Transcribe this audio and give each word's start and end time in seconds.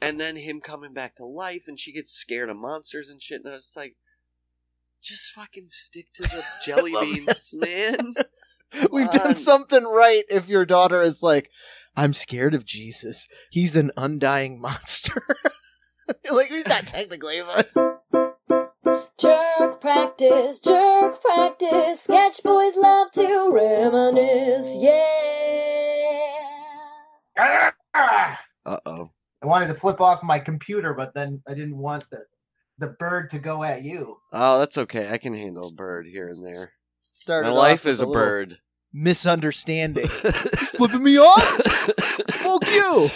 and 0.00 0.18
then 0.20 0.36
him 0.36 0.60
coming 0.60 0.92
back 0.92 1.16
to 1.16 1.24
life, 1.24 1.64
and 1.66 1.78
she 1.78 1.92
gets 1.92 2.12
scared 2.12 2.48
of 2.48 2.56
monsters 2.56 3.10
and 3.10 3.22
shit. 3.22 3.42
And 3.44 3.50
I 3.50 3.54
was 3.54 3.74
like, 3.76 3.96
just 5.02 5.32
fucking 5.32 5.68
stick 5.68 6.12
to 6.14 6.22
the 6.22 6.44
jelly 6.64 6.92
love 6.92 7.04
beans, 7.04 7.54
man. 7.54 8.14
We've 8.92 9.10
Come 9.10 9.24
done 9.24 9.34
something 9.34 9.84
right 9.84 10.22
if 10.30 10.48
your 10.48 10.64
daughter 10.64 11.02
is 11.02 11.22
like, 11.22 11.50
I'm 11.96 12.12
scared 12.12 12.54
of 12.54 12.64
Jesus. 12.64 13.26
He's 13.50 13.74
an 13.74 13.90
undying 13.96 14.60
monster. 14.60 15.20
You're 16.24 16.34
like, 16.36 16.50
he's 16.50 16.68
not 16.68 16.86
technically, 16.86 17.40
but 17.42 17.68
Jerk 19.18 19.80
practice, 19.80 20.60
jerk 20.60 21.20
practice. 21.20 22.02
Sketch 22.02 22.42
boys 22.42 22.76
love 22.76 23.10
to 23.12 23.50
reminisce. 23.52 24.76
Yeah. 24.78 25.10
Uh 28.64 28.78
oh. 28.86 29.10
I 29.42 29.46
wanted 29.46 29.68
to 29.68 29.74
flip 29.74 30.00
off 30.00 30.22
my 30.22 30.38
computer, 30.38 30.92
but 30.94 31.14
then 31.14 31.42
I 31.48 31.54
didn't 31.54 31.78
want 31.78 32.08
the 32.10 32.24
the 32.78 32.88
bird 32.98 33.30
to 33.30 33.38
go 33.38 33.62
at 33.62 33.82
you. 33.82 34.16
Oh, 34.32 34.58
that's 34.58 34.78
okay. 34.78 35.10
I 35.10 35.18
can 35.18 35.34
handle 35.34 35.68
a 35.68 35.72
bird 35.74 36.06
here 36.06 36.26
and 36.28 36.44
there. 36.44 36.72
started 37.10 37.48
My 37.48 37.54
life 37.54 37.84
with 37.84 37.92
is 37.92 38.00
a 38.00 38.06
little 38.06 38.22
bird. 38.22 38.58
Misunderstanding. 38.92 40.08
Flipping 40.08 41.02
me 41.02 41.18
off? 41.18 41.42
Fuck 42.30 42.66
you. 42.70 43.10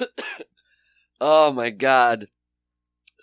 oh 1.20 1.52
my 1.52 1.70
god. 1.70 2.28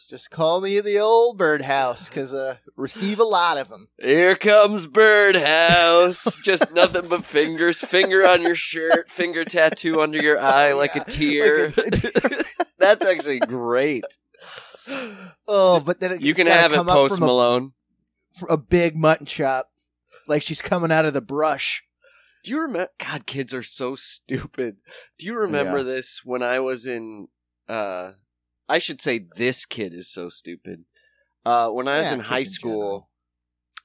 Just 0.09 0.29
call 0.31 0.61
me 0.61 0.79
the 0.79 0.97
old 0.99 1.37
birdhouse, 1.37 2.09
because 2.09 2.33
uh, 2.33 2.57
receive 2.75 3.19
a 3.19 3.23
lot 3.23 3.57
of 3.57 3.69
them. 3.69 3.87
Here 3.99 4.35
comes 4.35 4.85
Birdhouse. 4.87 6.37
Just 6.43 6.73
nothing 6.73 7.07
but 7.07 7.23
fingers. 7.25 7.81
Finger 7.81 8.27
on 8.27 8.41
your 8.41 8.55
shirt. 8.55 9.09
Finger 9.09 9.45
tattoo 9.45 10.01
under 10.01 10.21
your 10.21 10.39
eye 10.39 10.73
like 10.83 10.95
a 10.95 11.03
tear. 11.03 11.67
like 11.77 12.01
That's 12.77 13.05
actually 13.05 13.39
great. 13.39 14.03
Oh, 15.47 15.79
but 15.79 15.99
then 15.99 16.19
You 16.21 16.33
can 16.33 16.47
have 16.47 16.73
it 16.73 16.83
post 16.85 17.17
a, 17.19 17.21
Malone. 17.25 17.73
fr- 18.37 18.47
a 18.49 18.57
big 18.57 18.97
mutton 18.97 19.25
chop, 19.25 19.69
like 20.27 20.41
she's 20.43 20.61
coming 20.61 20.91
out 20.91 21.05
of 21.05 21.13
the 21.13 21.21
brush. 21.21 21.83
Do 22.43 22.51
you 22.51 22.59
remember? 22.59 22.89
God, 22.99 23.25
kids 23.25 23.53
are 23.53 23.63
so 23.63 23.95
stupid. 23.95 24.77
Do 25.17 25.25
you 25.25 25.35
remember 25.35 25.77
Yeah. 25.77 25.83
this 25.83 26.21
when 26.25 26.43
I 26.43 26.59
was 26.59 26.85
in? 26.85 27.27
uh 27.69 28.11
I 28.69 28.79
should 28.79 29.01
say 29.01 29.25
this 29.35 29.65
kid 29.65 29.93
is 29.93 30.07
so 30.09 30.29
stupid. 30.29 30.85
Uh 31.45 31.69
When 31.69 31.87
I 31.87 31.99
was 31.99 32.07
Yeah, 32.07 32.13
in 32.15 32.19
high 32.21 32.39
in 32.39 32.45
school, 32.45 33.09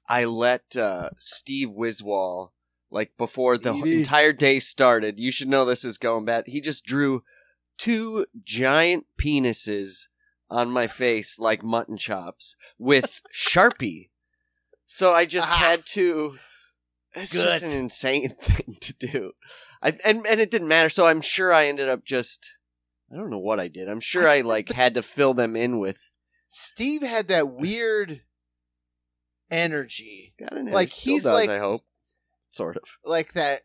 I 0.09 0.25
let 0.25 0.77
uh 0.77 1.11
Steve 1.19 1.69
Wiswall, 1.71 2.53
like 2.91 3.17
before 3.17 3.59
the 3.59 3.73
entire 3.75 4.33
day 4.33 4.61
started. 4.61 5.19
You 5.19 5.31
should 5.31 5.49
know 5.49 5.65
this 5.65 5.85
is 5.85 5.99
going 5.99 6.25
bad. 6.25 6.45
He 6.47 6.61
just 6.61 6.85
drew 6.85 7.25
two 7.77 8.27
giant 8.45 9.07
penises 9.21 10.07
on 10.51 10.71
my 10.71 10.87
face 10.87 11.39
like 11.39 11.63
mutton 11.63 11.97
chops 11.97 12.57
with 12.79 13.21
Sharpie. 13.35 14.11
So 14.87 15.13
I 15.13 15.27
just 15.27 15.53
Ah. 15.53 15.57
had 15.57 15.85
to. 15.87 16.39
It's 17.15 17.33
just 17.33 17.63
an 17.63 17.73
insane 17.73 18.29
thing 18.41 18.77
to 18.81 18.93
do. 18.95 19.33
I, 19.83 19.97
and 20.05 20.27
and 20.27 20.41
it 20.41 20.51
didn't 20.51 20.69
matter. 20.69 20.89
So 20.89 21.07
I'm 21.07 21.21
sure 21.21 21.53
I 21.53 21.67
ended 21.67 21.89
up 21.89 22.05
just. 22.05 22.57
I 23.13 23.17
don't 23.17 23.31
know 23.31 23.39
what 23.39 23.59
I 23.61 23.69
did. 23.69 23.89
I'm 23.89 24.01
sure 24.01 24.29
I 24.29 24.43
like 24.43 24.71
had 24.71 24.95
to 24.95 25.03
fill 25.03 25.35
them 25.35 25.57
in 25.57 25.79
with. 25.79 25.99
Steve 26.47 27.03
had 27.03 27.29
that 27.29 27.51
weird 27.51 28.23
energy, 29.51 30.33
God, 30.39 30.53
and 30.53 30.71
Like, 30.71 30.91
he's 30.91 31.25
does, 31.25 31.33
like- 31.33 31.51
I 31.51 31.59
hope. 31.59 31.83
Sort 32.51 32.77
of. 32.77 32.85
like 33.05 33.35
that. 33.35 33.63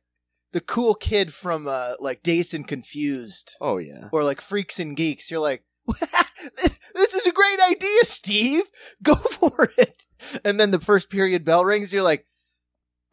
The 0.52 0.60
cool 0.62 0.94
kid 0.94 1.34
from 1.34 1.68
uh, 1.68 1.94
like 2.00 2.22
Dazed 2.22 2.54
and 2.54 2.68
Confused, 2.68 3.56
Oh 3.60 3.78
yeah. 3.78 4.10
or 4.12 4.24
like 4.24 4.40
Freaks 4.40 4.78
and 4.78 4.96
Geeks. 4.96 5.32
You're 5.32 5.40
like, 5.40 5.64
this, 5.88 6.80
this 6.94 7.14
is 7.16 7.26
a 7.26 7.32
great 7.32 7.60
idea, 7.72 8.00
Steve. 8.04 8.64
Go 9.04 9.16
for 9.16 9.70
it. 9.78 10.04
And 10.46 10.60
then 10.60 10.70
the 10.72 10.80
first 10.80 11.10
period 11.10 11.44
bell 11.44 11.66
rings. 11.66 11.92
You're 11.92 12.04
like, 12.04 12.28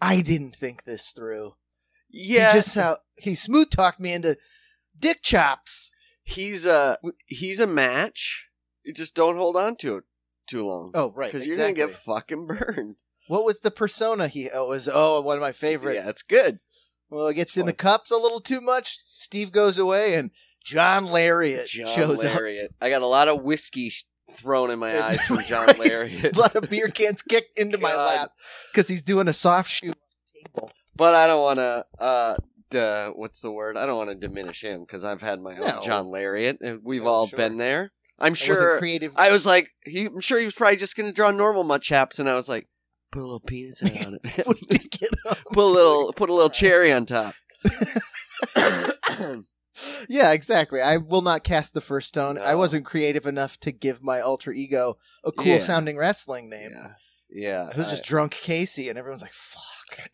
I 0.02 0.20
didn't 0.20 0.54
think 0.54 0.84
this 0.84 1.12
through. 1.16 1.54
Yeah. 2.10 2.52
He 2.52 2.58
just 2.58 2.74
how 2.74 2.98
he 3.16 3.34
smooth 3.34 3.70
talked 3.70 4.00
me 4.00 4.12
into 4.12 4.36
dick 4.98 5.22
chops. 5.22 5.92
He's 6.30 6.66
a 6.66 6.98
he's 7.26 7.60
a 7.60 7.66
match. 7.66 8.48
You 8.84 8.94
just 8.94 9.14
don't 9.14 9.36
hold 9.36 9.56
on 9.56 9.76
to 9.76 9.96
it 9.96 10.04
too 10.46 10.66
long. 10.66 10.92
Oh, 10.94 11.12
right. 11.14 11.30
Because 11.30 11.46
exactly. 11.46 11.64
you're 11.64 11.74
gonna 11.74 11.92
get 11.92 11.98
fucking 11.98 12.46
burned. 12.46 12.96
What 13.28 13.44
was 13.44 13.60
the 13.60 13.70
persona 13.70 14.28
he 14.28 14.50
oh, 14.50 14.64
it 14.64 14.68
was? 14.68 14.88
Oh, 14.92 15.20
one 15.20 15.36
of 15.36 15.42
my 15.42 15.52
favorites. 15.52 16.00
Yeah, 16.02 16.10
it's 16.10 16.22
good. 16.22 16.58
well, 17.10 17.28
it 17.28 17.34
gets 17.34 17.56
in 17.56 17.66
the 17.66 17.72
cups 17.72 18.10
a 18.10 18.16
little 18.16 18.40
too 18.40 18.60
much. 18.60 18.98
Steve 19.12 19.52
goes 19.52 19.78
away, 19.78 20.14
and 20.14 20.30
John 20.64 21.06
Lariat 21.06 21.66
John 21.66 21.86
shows 21.86 22.24
up. 22.24 22.34
Lariat. 22.34 22.72
I 22.80 22.90
got 22.90 23.02
a 23.02 23.06
lot 23.06 23.28
of 23.28 23.42
whiskey 23.42 23.90
sh- 23.90 24.04
thrown 24.32 24.70
in 24.70 24.78
my 24.78 25.00
eyes 25.00 25.20
from 25.26 25.42
John 25.46 25.66
right. 25.66 25.78
Lariat. 25.78 26.36
A 26.36 26.38
lot 26.38 26.56
of 26.56 26.68
beer 26.68 26.88
cans 26.88 27.22
kicked 27.22 27.58
into 27.58 27.78
my 27.78 27.94
lap 27.96 28.30
because 28.72 28.88
he's 28.88 29.02
doing 29.02 29.28
a 29.28 29.32
soft 29.32 29.70
shoe 29.70 29.92
table. 30.34 30.72
But 30.96 31.14
I 31.14 31.26
don't 31.26 31.42
want 31.42 31.58
to. 31.58 31.84
Uh, 31.98 32.36
duh, 32.70 33.10
what's 33.10 33.40
the 33.40 33.50
word? 33.50 33.76
I 33.76 33.86
don't 33.86 33.96
want 33.98 34.10
to 34.10 34.14
diminish 34.16 34.62
him 34.62 34.80
because 34.80 35.04
I've 35.04 35.20
had 35.22 35.40
my 35.40 35.56
own 35.56 35.66
No. 35.66 35.80
John 35.80 36.06
Lariat, 36.10 36.58
and 36.60 36.80
we've 36.82 37.06
all 37.06 37.26
sure. 37.26 37.36
been 37.36 37.56
there. 37.58 37.92
I'm 38.18 38.28
It 38.28 38.40
wasn't 38.40 38.46
sure. 38.58 38.78
creative. 38.78 39.12
I 39.16 39.30
was 39.30 39.46
like, 39.46 39.70
he, 39.84 40.06
I'm 40.06 40.20
sure 40.20 40.38
he 40.38 40.44
was 40.44 40.54
probably 40.54 40.76
just 40.76 40.96
gonna 40.96 41.12
draw 41.12 41.30
normal 41.30 41.64
mutt 41.64 41.82
chaps, 41.82 42.18
and 42.18 42.28
I 42.28 42.34
was 42.34 42.48
like, 42.48 42.68
put 43.12 43.20
a 43.20 43.24
little 43.24 43.40
penis 43.40 43.80
head 43.80 44.06
on 44.06 44.14
it, 44.22 44.22
Put 44.46 44.56
dick 44.68 45.02
in 45.02 45.08
him. 45.08 45.36
put 45.52 45.64
a 45.64 45.66
little, 45.66 46.12
put 46.12 46.30
a 46.30 46.34
little 46.34 46.50
cherry 46.50 46.92
on 46.92 47.06
top. 47.06 47.34
yeah, 50.08 50.32
exactly. 50.32 50.80
I 50.80 50.96
will 50.98 51.22
not 51.22 51.44
cast 51.44 51.74
the 51.74 51.80
first 51.80 52.08
stone. 52.08 52.38
I 52.38 52.52
No. 52.52 52.58
wasn't 52.58 52.84
creative 52.84 53.26
enough 53.26 53.58
to 53.60 53.72
give 53.72 54.02
my 54.02 54.20
alter 54.20 54.52
ego 54.52 54.96
a 55.24 55.32
cool 55.32 55.46
Yeah. 55.46 55.60
sounding 55.60 55.96
wrestling 55.96 56.48
name. 56.50 56.70
yeah, 56.74 56.88
yeah. 57.30 57.68
It 57.70 57.76
was 57.76 57.88
just 57.90 58.04
drunk 58.04 58.32
Casey, 58.32 58.88
and 58.88 58.98
everyone's 58.98 59.22
like, 59.22 59.32
"Fuck." 59.32 59.62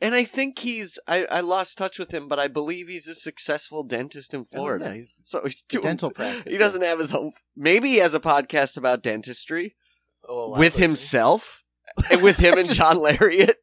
And 0.00 0.14
I 0.14 0.24
think 0.24 0.58
he's. 0.58 0.98
I, 1.06 1.24
I 1.26 1.40
lost 1.40 1.78
touch 1.78 1.98
with 1.98 2.12
him, 2.12 2.28
but 2.28 2.38
I 2.38 2.48
believe 2.48 2.88
he's 2.88 3.08
a 3.08 3.14
successful 3.14 3.82
dentist 3.84 4.34
in 4.34 4.40
Oh, 4.40 4.44
Florida. 4.44 5.02
So 5.22 5.40
he's 5.44 5.62
doing 5.62 5.82
dental 5.82 6.10
practice. 6.14 6.52
He 6.52 6.58
doesn't 6.58 6.82
have 6.82 6.98
his 6.98 7.12
own. 7.14 7.32
Maybe 7.56 7.90
he 7.90 7.96
has 7.96 8.14
a 8.14 8.20
podcast 8.20 8.76
about 8.76 9.02
dentistry 9.02 9.74
Oh, 10.28 10.52
I 10.54 10.58
with 10.58 10.76
himself, 10.76 11.62
and 12.10 12.22
with 12.22 12.36
him 12.38 12.54
and 12.56 12.66
Just- 12.66 12.78
John 12.78 12.96
Lariat. 12.98 13.56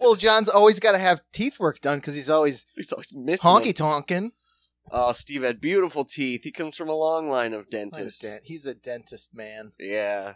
Well, 0.00 0.14
John's 0.16 0.48
always 0.48 0.80
got 0.80 0.92
to 0.92 0.98
have 0.98 1.20
teeth 1.32 1.58
work 1.58 1.80
done 1.80 1.98
because 1.98 2.14
he's 2.14 2.28
always 2.30 2.66
He's 2.76 2.92
always 2.92 3.14
missing. 3.14 3.48
honky 3.48 3.74
them. 3.76 3.86
tonking. 4.02 4.30
Oh, 4.90 5.12
Steve 5.12 5.42
had 5.42 5.60
beautiful 5.60 6.04
teeth. 6.04 6.42
He 6.44 6.50
comes 6.52 6.76
from 6.76 6.88
a 6.88 6.94
long 6.94 7.28
line 7.28 7.54
of 7.54 7.70
dentists. 7.70 8.24
He's 8.44 8.66
a 8.66 8.74
dentist 8.74 9.34
man. 9.34 9.72
Yeah. 9.78 10.34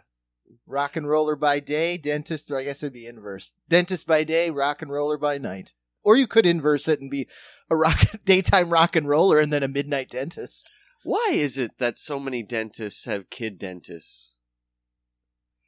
Rock 0.65 0.95
and 0.95 1.07
roller 1.07 1.35
by 1.35 1.59
day, 1.59 1.97
dentist, 1.97 2.49
or 2.51 2.57
I 2.57 2.63
guess 2.63 2.83
it'd 2.83 2.93
be 2.93 3.05
inverse. 3.07 3.53
Dentist 3.67 4.07
by 4.07 4.23
day, 4.23 4.49
rock 4.49 4.81
and 4.81 4.91
roller 4.91 5.17
by 5.17 5.37
night. 5.37 5.73
Or 6.03 6.15
you 6.15 6.27
could 6.27 6.45
inverse 6.45 6.87
it 6.87 6.99
and 7.01 7.11
be 7.11 7.27
a 7.69 7.75
rock 7.75 7.99
daytime 8.25 8.69
rock 8.71 8.95
and 8.95 9.07
roller 9.07 9.39
and 9.39 9.51
then 9.51 9.63
a 9.63 9.67
midnight 9.67 10.09
dentist. 10.09 10.71
Why 11.03 11.31
is 11.33 11.57
it 11.57 11.71
that 11.79 11.97
so 11.97 12.19
many 12.19 12.43
dentists 12.43 13.05
have 13.05 13.29
kid 13.29 13.57
dentists? 13.57 14.35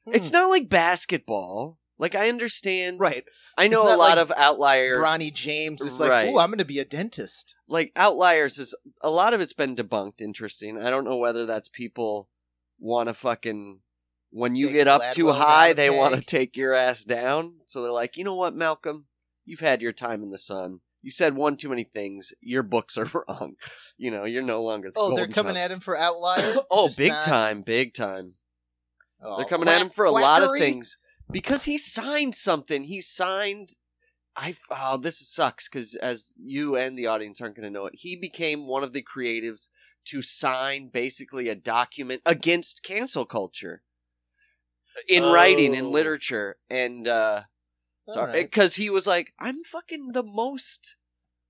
Hmm. 0.05 0.13
It's 0.15 0.31
not 0.31 0.49
like 0.49 0.69
basketball. 0.69 1.77
Like 1.97 2.15
I 2.15 2.29
understand. 2.29 2.99
right. 2.99 3.23
I 3.57 3.67
know 3.67 3.83
a 3.83 3.95
lot 3.95 4.17
like 4.17 4.17
of 4.17 4.31
outlier. 4.35 4.97
Bronny 4.97 5.31
James 5.31 5.81
is 5.81 5.99
like, 5.99 6.09
Right. 6.09 6.29
"Oh, 6.29 6.39
I'm 6.39 6.49
going 6.49 6.57
to 6.57 6.65
be 6.65 6.79
a 6.79 6.85
dentist." 6.85 7.55
like 7.67 7.91
outliers 7.95 8.57
is 8.57 8.75
a 9.01 9.11
lot 9.11 9.33
of 9.35 9.41
it's 9.41 9.53
been 9.53 9.75
debunked. 9.75 10.19
Interesting. 10.19 10.81
I 10.81 10.89
don't 10.89 11.03
know 11.05 11.17
whether 11.17 11.45
that's 11.45 11.69
people 11.69 12.27
want 12.79 13.07
to 13.07 13.13
fucking 13.13 13.81
when 14.31 14.55
you 14.55 14.67
Take 14.67 14.75
get 14.75 14.87
up 14.87 15.01
too 15.13 15.31
high, 15.31 15.67
down 15.67 15.75
they 15.75 15.89
want 15.89 16.15
to 16.15 16.21
take 16.21 16.57
your 16.57 16.73
ass 16.73 17.03
down. 17.03 17.53
So 17.65 17.81
they're 17.81 17.91
like, 17.91 18.17
you 18.17 18.23
know 18.23 18.35
what, 18.35 18.55
Malcolm, 18.55 19.05
you've 19.45 19.59
had 19.59 19.81
your 19.81 19.91
time 19.93 20.23
in 20.23 20.31
the 20.31 20.37
sun. 20.37 20.79
You 21.03 21.11
said 21.11 21.35
one 21.35 21.57
too 21.57 21.69
many 21.69 21.83
things. 21.83 22.31
Your 22.41 22.63
books 22.63 22.97
are 22.97 23.09
wrong. 23.27 23.55
You 23.97 24.11
know, 24.11 24.25
you're 24.25 24.43
no 24.43 24.61
longer. 24.63 24.91
The 24.91 24.99
Oh, 24.99 25.09
they're 25.09 25.25
golden 25.27 25.33
coming 25.33 25.53
child. 25.55 25.65
at 25.65 25.71
him 25.71 25.79
for 25.79 25.97
outlier. 25.97 26.57
oh, 26.71 26.87
Just 26.87 26.97
big 26.97 27.09
not- 27.11 27.23
time, 27.25 27.61
big 27.61 27.93
time. 27.93 28.35
Oh, 29.23 29.37
They're 29.37 29.45
coming 29.45 29.65
quack- 29.65 29.75
at 29.77 29.81
him 29.83 29.89
for 29.89 30.05
a 30.05 30.11
lot 30.11 30.41
of 30.41 30.49
quackery? 30.49 30.59
things 30.59 30.97
because 31.29 31.65
he 31.65 31.77
signed 31.77 32.35
something. 32.35 32.85
He 32.85 33.01
signed. 33.01 33.77
I 34.35 34.55
oh, 34.71 34.95
this 34.97 35.19
sucks 35.29 35.67
because 35.67 35.93
as 35.95 36.33
you 36.41 36.77
and 36.77 36.97
the 36.97 37.05
audience 37.07 37.41
aren't 37.41 37.55
going 37.55 37.65
to 37.67 37.69
know 37.73 37.85
it, 37.85 37.95
he 37.97 38.15
became 38.15 38.65
one 38.65 38.81
of 38.83 38.93
the 38.93 39.03
creatives 39.03 39.67
to 40.05 40.21
sign 40.21 40.87
basically 40.87 41.49
a 41.49 41.55
document 41.55 42.21
against 42.25 42.81
cancel 42.83 43.25
culture 43.25 43.83
in 45.07 45.23
writing 45.23 45.73
in 45.75 45.85
Oh. 45.85 45.89
literature 45.89 46.57
and 46.69 47.07
uh 47.07 47.43
sorry 48.07 48.43
because 48.43 48.75
he 48.75 48.89
was 48.89 49.07
like 49.07 49.33
i'm 49.39 49.63
fucking 49.63 50.11
the 50.13 50.23
most 50.23 50.95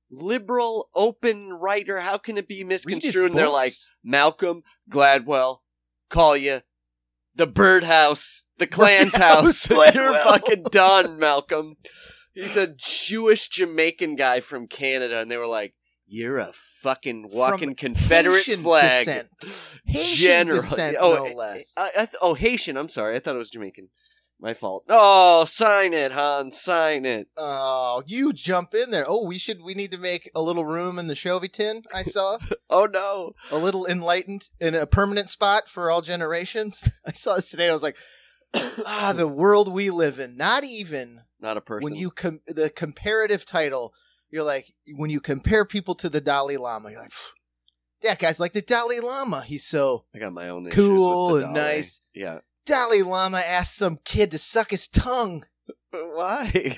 liberal 0.09 0.89
open 0.93 1.49
writer 1.53 1.99
how 2.01 2.17
can 2.17 2.37
it 2.37 2.47
be 2.47 2.63
misconstrued 2.63 3.31
and 3.31 3.37
they're 3.39 3.49
like. 3.49 3.71
Malcolm 4.03 4.63
Gladwell 4.89 5.59
call 6.09 6.35
you 6.35 6.61
the 7.33 7.47
birdhouse, 7.47 8.45
the 8.57 8.67
clan's 8.67 9.15
house. 9.15 9.69
You're 9.93 10.13
fucking 10.13 10.63
done, 10.69 11.17
Malcolm. 11.17 11.77
He's 12.33 12.57
a 12.57 12.75
Jewish 12.77 13.47
Jamaican 13.47 14.15
guy 14.17 14.41
from 14.41 14.67
Canada, 14.67 15.19
and 15.19 15.31
they 15.31 15.37
were 15.37 15.47
like, 15.47 15.73
You're 16.13 16.39
a 16.39 16.51
fucking 16.53 17.29
walking 17.31 17.69
From 17.69 17.75
Confederate 17.75 18.35
Haitian 18.35 18.63
flag. 18.63 19.05
descent. 19.05 19.29
Haitian 19.85 20.27
General. 20.27 20.57
descent, 20.61 20.97
oh, 20.99 21.15
no 21.15 21.25
eh, 21.25 21.33
less. 21.33 21.73
I, 21.77 21.87
I 21.87 22.05
th- 22.05 22.15
oh, 22.21 22.33
Haitian. 22.33 22.75
I'm 22.75 22.89
sorry. 22.89 23.15
I 23.15 23.19
thought 23.19 23.35
it 23.35 23.37
was 23.37 23.49
Jamaican. 23.49 23.87
My 24.37 24.53
fault. 24.53 24.83
Oh, 24.89 25.45
sign 25.45 25.93
it, 25.93 26.11
Han. 26.11 26.51
Sign 26.51 27.05
it. 27.05 27.27
Oh, 27.37 28.03
you 28.07 28.33
jump 28.33 28.73
in 28.73 28.89
there. 28.91 29.05
Oh, 29.07 29.25
we 29.25 29.37
should. 29.37 29.61
We 29.61 29.73
need 29.73 29.91
to 29.91 29.97
make 29.97 30.29
a 30.35 30.41
little 30.41 30.65
room 30.65 30.99
in 30.99 31.07
the 31.07 31.13
Chovy 31.13 31.49
tin. 31.49 31.83
I 31.93 32.01
saw 32.03 32.39
Oh 32.69 32.87
no. 32.87 33.33
a 33.51 33.57
little 33.57 33.85
enlightened 33.85 34.49
in 34.59 34.75
a 34.75 34.85
permanent 34.87 35.29
spot 35.29 35.69
for 35.69 35.89
all 35.89 36.01
generations. 36.01 36.89
I 37.05 37.13
saw 37.13 37.35
this 37.35 37.51
today. 37.51 37.69
I 37.69 37.73
was 37.73 37.83
like, 37.83 37.95
ah, 38.53 39.13
the 39.15 39.27
world 39.29 39.71
we 39.71 39.91
live 39.91 40.19
in. 40.19 40.35
Not 40.35 40.65
even 40.65 41.21
Not 41.39 41.55
a 41.55 41.61
person. 41.61 41.85
when 41.85 41.95
you 41.95 42.09
com- 42.11 42.41
the 42.47 42.69
comparative 42.69 43.45
title. 43.45 43.93
You're 44.31 44.43
like 44.43 44.73
when 44.95 45.09
you 45.09 45.19
compare 45.19 45.65
people 45.65 45.93
to 45.95 46.09
the 46.09 46.21
Dalai 46.21 46.57
Lama. 46.57 46.89
You're 46.91 47.01
like, 47.01 47.11
that 48.01 48.19
guy's 48.19 48.39
like 48.39 48.53
the 48.53 48.61
Dalai 48.61 48.99
Lama. 48.99 49.43
He's 49.45 49.65
so 49.65 50.05
I 50.15 50.19
got 50.19 50.33
my 50.33 50.49
own 50.49 50.67
issues 50.67 50.75
Cool 50.75 51.37
and 51.37 51.53
nice. 51.53 51.99
Yeah. 52.13 52.39
Dalai 52.65 53.01
Lama 53.01 53.39
asked 53.39 53.75
some 53.75 53.99
kid 54.05 54.31
to 54.31 54.37
suck 54.37 54.71
his 54.71 54.87
tongue. 54.87 55.43
Why? 55.91 56.75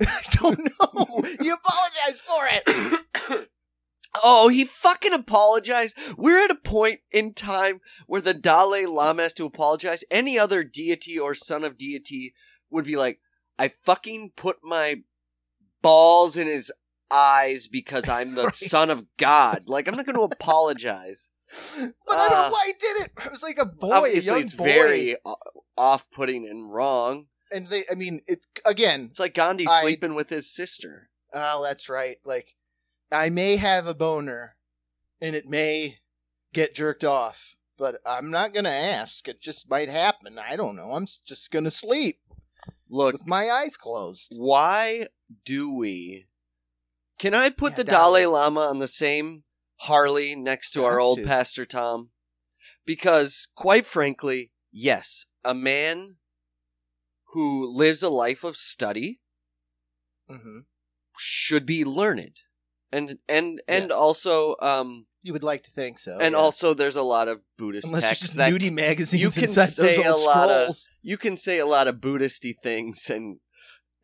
I 0.00 0.22
don't 0.32 0.58
know. 0.58 1.06
you 1.40 1.54
apologize 1.54 2.20
for 2.20 2.48
it. 2.50 3.48
oh, 4.22 4.48
he 4.48 4.64
fucking 4.64 5.12
apologized. 5.12 5.96
We're 6.16 6.44
at 6.44 6.50
a 6.50 6.56
point 6.56 7.00
in 7.12 7.34
time 7.34 7.80
where 8.06 8.20
the 8.20 8.34
Dalai 8.34 8.86
Lama 8.86 9.22
has 9.22 9.34
to 9.34 9.44
apologize. 9.44 10.02
Any 10.10 10.38
other 10.38 10.64
deity 10.64 11.18
or 11.18 11.34
son 11.34 11.62
of 11.62 11.78
deity 11.78 12.34
would 12.70 12.84
be 12.84 12.96
like, 12.96 13.20
I 13.58 13.68
fucking 13.68 14.32
put 14.36 14.58
my 14.62 15.02
balls 15.82 16.36
in 16.36 16.46
his 16.46 16.72
eyes 17.10 17.66
because 17.66 18.08
I'm 18.08 18.34
the 18.34 18.44
Right. 18.46 18.56
son 18.56 18.90
of 18.90 19.06
God. 19.16 19.68
Like, 19.68 19.88
I'm 19.88 19.96
not 19.96 20.06
going 20.06 20.16
to 20.28 20.34
apologize. 20.34 21.28
But 21.50 22.18
I 22.18 22.28
don't 22.28 22.32
Ah. 22.38 22.42
know 22.46 22.50
why 22.52 22.64
he 22.66 22.72
did 22.72 23.06
it. 23.06 23.12
It 23.24 23.30
was 23.32 23.42
like 23.42 23.58
a 23.58 23.64
boy, 23.64 23.88
a 23.88 23.94
Obviously, 23.98 24.30
young 24.32 24.40
it's 24.42 24.54
boy. 24.54 24.64
very 24.64 25.16
off-putting 25.76 26.46
and 26.46 26.72
wrong. 26.72 27.26
and 27.50 27.66
they. 27.68 27.84
I 27.90 27.94
mean, 27.94 28.20
it 28.26 28.40
again. 28.66 29.06
It's 29.10 29.20
like 29.20 29.34
Gandhi 29.34 29.66
I- 29.66 29.80
sleeping 29.80 30.14
with 30.14 30.28
his 30.28 30.52
sister. 30.54 31.08
Oh, 31.32 31.62
that's 31.62 31.88
right. 31.88 32.18
Like, 32.24 32.54
I 33.12 33.28
may 33.30 33.56
have 33.56 33.86
a 33.86 33.94
boner, 33.94 34.56
and 35.20 35.34
it 35.34 35.46
may 35.46 35.98
get 36.52 36.74
jerked 36.74 37.04
off, 37.04 37.54
but 37.78 38.00
I'm 38.04 38.30
not 38.30 38.52
gonna 38.52 38.68
ask. 38.68 39.26
It 39.28 39.40
just 39.40 39.70
might 39.70 39.88
happen. 39.88 40.38
I 40.38 40.56
don't 40.56 40.76
know. 40.76 40.92
I'm 40.92 41.06
just 41.26 41.50
gonna 41.50 41.70
sleep 41.70 42.20
Look, 42.90 43.14
with 43.14 43.26
my 43.26 43.48
eyes 43.50 43.76
closed. 43.76 44.34
why 44.38 45.06
do 45.46 45.72
we? 45.72 46.26
Can 47.18 47.34
I 47.34 47.50
put 47.50 47.72
Yeah, 47.72 47.76
the 47.78 47.84
Dalai. 47.84 48.26
Lama 48.26 48.60
on 48.60 48.78
the 48.78 48.86
same 48.88 49.44
Harley 49.80 50.34
next 50.34 50.70
to 50.70 50.84
our 50.84 50.96
Got 50.96 51.02
old 51.02 51.18
to. 51.18 51.24
Pastor 51.24 51.66
Tom? 51.66 52.10
Because, 52.86 53.48
quite 53.54 53.86
frankly, 53.86 54.52
yes, 54.72 55.26
a 55.44 55.54
man 55.54 56.16
who 57.32 57.66
lives 57.76 58.02
a 58.02 58.08
life 58.08 58.44
of 58.44 58.56
study 58.56 59.20
hmm 60.28 60.60
should 61.20 61.66
be 61.66 61.84
learned, 61.84 62.40
and 62.92 63.18
and 63.28 63.60
and 63.66 63.88
Yes. 63.90 63.98
also 63.98 64.54
um 64.60 65.06
You 65.22 65.32
would 65.32 65.42
like 65.42 65.62
to 65.64 65.70
think 65.70 65.98
so, 65.98 66.18
and 66.20 66.32
yeah. 66.32 66.38
also 66.38 66.74
there's 66.74 66.96
a 66.96 67.02
lot 67.02 67.26
of 67.28 67.40
Buddhist 67.56 67.86
unless 67.88 68.02
texts 68.04 68.22
just 68.26 68.36
that 68.36 68.52
nudie 68.52 68.72
magazines 68.72 69.20
you 69.22 69.30
can 69.30 69.48
say 69.48 69.96
a 70.02 70.14
old 70.14 70.24
lot 70.24 70.48
of- 70.50 70.76
you 71.02 71.16
can 71.18 71.36
say 71.36 71.58
a 71.58 71.66
lot 71.66 71.88
of 71.88 71.96
Buddhisty 71.96 72.54
things 72.62 73.10
and 73.10 73.40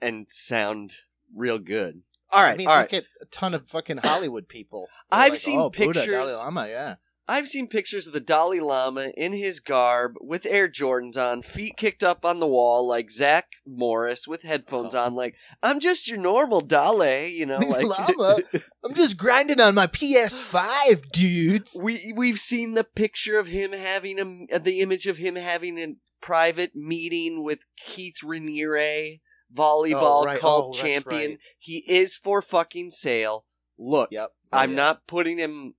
and 0.01 0.27
sound 0.31 0.93
real 1.35 1.59
good. 1.59 2.03
All 2.35 2.43
right, 2.43 2.55
I 2.55 2.57
mean, 2.57 2.67
all 2.69 2.79
look 2.79 2.93
right. 2.93 3.03
at 3.03 3.05
a 3.23 3.27
ton 3.27 3.55
of 3.55 3.69
fucking 3.69 3.99
Hollywood 4.05 4.49
people. 4.49 4.89
They're 5.11 5.21
I've 5.21 5.31
like, 5.31 5.39
seen 5.39 5.59
oh, 5.61 5.71
Buddha, 5.71 5.93
pictures- 6.01 6.07
Dalai 6.07 6.33
Lama, 6.35 6.67
yeah. 6.69 6.95
I've 7.27 7.49
seen 7.49 7.69
pictures 7.69 8.07
of 8.07 8.13
the 8.13 8.21
Dalai 8.21 8.61
Lama 8.61 9.11
in 9.17 9.33
his 9.33 9.59
garb 9.59 10.13
with 10.21 10.45
Air 10.45 10.69
Jordans 10.69 11.17
on, 11.17 11.41
feet 11.41 11.79
kicked 11.79 12.03
up 12.05 12.23
on 12.23 12.39
the 12.39 12.47
wall 12.47 12.87
like 12.87 13.11
Zach 13.11 13.47
Morris 13.67 14.29
with 14.29 14.43
headphones 14.43 14.95
Oh. 14.95 15.05
on. 15.05 15.15
Like 15.15 15.35
I'm 15.63 15.81
just 15.81 16.07
your 16.07 16.19
normal 16.19 16.61
Dalai, 16.61 17.29
you 17.31 17.47
know. 17.47 17.57
Like 17.67 17.87
Lama? 17.87 18.41
I'm 18.85 18.93
just 18.93 19.17
grinding 19.17 19.59
on 19.59 19.75
my 19.75 19.87
PS5, 19.87 21.11
dudes. 21.13 21.79
we 21.83 22.13
we've 22.15 22.39
seen 22.39 22.75
the 22.75 22.85
picture 22.85 23.39
of 23.39 23.47
him 23.47 23.73
having 23.73 24.47
a 24.51 24.59
the 24.59 24.81
image 24.81 25.07
of 25.07 25.17
him 25.17 25.37
having 25.37 25.79
a 25.79 25.95
private 26.21 26.75
meeting 26.77 27.43
with 27.43 27.61
Keith 27.79 28.17
Raniere, 28.23 29.21
volleyball 29.55 30.23
Oh, 30.23 30.25
right. 30.25 30.41
cult 30.41 30.77
Oh, 30.77 30.81
champion. 30.83 31.31
right. 31.33 31.39
He 31.59 31.85
is 31.89 32.17
for 32.17 32.43
fucking 32.43 32.91
sale. 32.91 33.47
Look, 33.79 34.11
Yep. 34.13 34.31
I'm 34.53 34.71
yeah. 34.71 34.77
not 34.77 35.07
putting 35.07 35.39
him. 35.39 35.75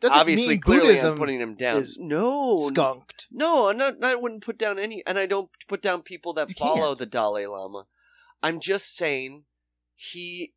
Doesn't 0.00 0.16
obviously, 0.16 0.54
mean 0.54 0.60
clearly, 0.60 0.86
Buddhism 0.88 1.12
I'm 1.14 1.18
putting 1.18 1.40
him 1.40 1.54
down. 1.56 1.78
is 1.78 1.98
No, 1.98 2.68
skunked. 2.68 3.26
no, 3.32 3.68
I'm 3.68 3.76
not. 3.76 4.02
I 4.04 4.14
wouldn't 4.14 4.44
put 4.44 4.56
down 4.56 4.78
any, 4.78 5.02
and 5.06 5.18
I 5.18 5.26
don't 5.26 5.50
put 5.66 5.82
down 5.82 6.02
people 6.02 6.32
that 6.34 6.50
You 6.50 6.54
follow 6.54 6.88
can't. 6.88 6.98
the 6.98 7.06
Dalai 7.06 7.46
Lama. 7.46 7.86
I'm 8.42 8.60
just 8.60 8.94
saying 8.94 9.44
he 9.96 10.54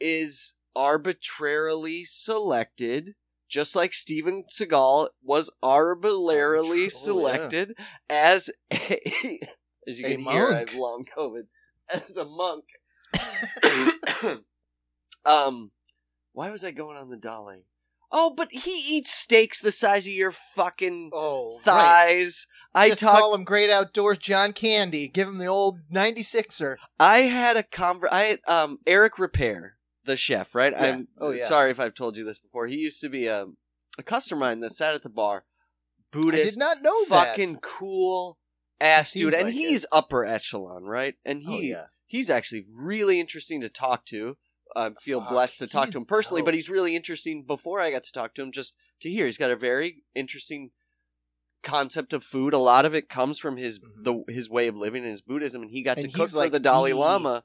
is 0.00 0.56
arbitrarily 0.74 2.04
selected, 2.04 3.14
just 3.48 3.76
like 3.76 3.94
Steven 3.94 4.44
Seagal 4.52 5.10
was 5.22 5.50
arbitrarily 5.62 6.80
Oh, 6.80 6.82
yeah. 6.82 6.88
selected 6.88 7.74
as 8.10 8.50
a. 8.72 9.40
As 9.88 9.98
you 9.98 10.06
A 10.06 10.10
can 10.10 10.20
hear, 10.20 10.46
I 10.48 10.50
monk. 10.54 10.68
have 10.70 10.78
long 10.78 11.04
COVID. 11.16 11.42
As 11.92 12.16
a 12.16 12.24
monk. 12.24 12.64
um, 15.24 15.70
why 16.32 16.50
was 16.50 16.64
I 16.64 16.70
going 16.70 16.96
on 16.96 17.10
the 17.10 17.16
dolly? 17.16 17.64
Oh, 18.10 18.32
but 18.34 18.48
he 18.52 18.70
eats 18.96 19.10
steaks 19.12 19.60
the 19.60 19.72
size 19.72 20.06
of 20.06 20.12
your 20.12 20.32
fucking 20.32 21.10
Oh, 21.12 21.54
right. 21.56 21.62
thighs. 21.64 22.46
I 22.74 22.88
Just 22.90 23.00
talked. 23.02 23.18
call 23.18 23.34
him 23.34 23.44
Great 23.44 23.70
Outdoors 23.70 24.16
John 24.18 24.52
Candy. 24.52 25.08
Give 25.08 25.28
him 25.28 25.38
the 25.38 25.46
old 25.46 25.80
96er. 25.92 26.76
I 26.98 27.18
had 27.20 27.56
a 27.56 27.62
conver. 27.62 28.04
I 28.10 28.38
um 28.46 28.78
Eric 28.86 29.14
Ripert, 29.16 29.70
the 30.04 30.16
chef, 30.16 30.54
right? 30.54 30.72
Yeah. 30.72 30.84
I'm 30.84 31.08
Oh, 31.18 31.30
yeah. 31.32 31.44
sorry 31.44 31.70
if 31.70 31.80
I've 31.80 31.94
told 31.94 32.16
you 32.16 32.24
this 32.24 32.38
before. 32.38 32.66
He 32.66 32.76
used 32.76 33.00
to 33.02 33.08
be 33.08 33.26
a 33.26 33.46
a 33.98 34.02
customer 34.02 34.36
of 34.36 34.40
mine 34.50 34.60
that 34.60 34.70
sat 34.70 34.94
at 34.94 35.02
the 35.02 35.08
bar. 35.10 35.44
I 35.44 36.16
Buddhist, 36.16 36.54
did 36.54 36.60
not 36.60 36.82
know 36.82 37.04
fucking 37.04 37.54
that. 37.54 37.62
cool 37.62 38.37
ass 38.80 39.12
dude, 39.12 39.34
and 39.34 39.44
like 39.44 39.54
it. 39.54 39.58
he's 39.58 39.84
upper 39.92 40.24
echelon, 40.24 40.84
right? 40.84 41.16
And 41.24 41.42
he 41.42 41.48
Oh, 41.56 41.60
yeah. 41.60 41.84
he's 42.06 42.30
actually 42.30 42.64
really 42.74 43.18
interesting 43.20 43.60
to 43.60 43.68
talk 43.68 44.04
to. 44.06 44.36
I 44.76 44.90
feel 45.00 45.20
Fuck, 45.20 45.30
blessed 45.30 45.58
to 45.60 45.66
talk 45.66 45.88
to 45.90 45.98
him 45.98 46.04
personally, 46.04 46.42
but 46.42 46.54
he's 46.54 46.68
really 46.68 46.94
interesting 46.94 47.42
before 47.44 47.80
I 47.80 47.90
got 47.90 48.02
to 48.04 48.12
talk 48.12 48.34
to 48.34 48.42
him 48.42 48.52
just 48.52 48.76
to 49.00 49.08
hear. 49.10 49.24
He's 49.26 49.38
got 49.38 49.50
a 49.50 49.56
very 49.56 50.02
interesting 50.14 50.70
concept 51.62 52.12
of 52.12 52.22
food. 52.22 52.52
A 52.52 52.58
lot 52.58 52.84
of 52.84 52.94
it 52.94 53.08
comes 53.08 53.38
from 53.38 53.56
his 53.56 53.78
Mhm. 53.80 54.04
the 54.04 54.32
his 54.32 54.48
way 54.50 54.68
of 54.68 54.76
living 54.76 55.02
and 55.02 55.10
his 55.10 55.22
Buddhism, 55.22 55.62
and 55.62 55.70
he 55.70 55.82
got 55.82 55.96
And 55.96 56.06
to 56.06 56.12
cook 56.12 56.26
he's 56.26 56.32
for 56.32 56.38
like 56.38 56.52
the 56.52 56.60
Dalai 56.60 56.92
Lama. 56.92 57.44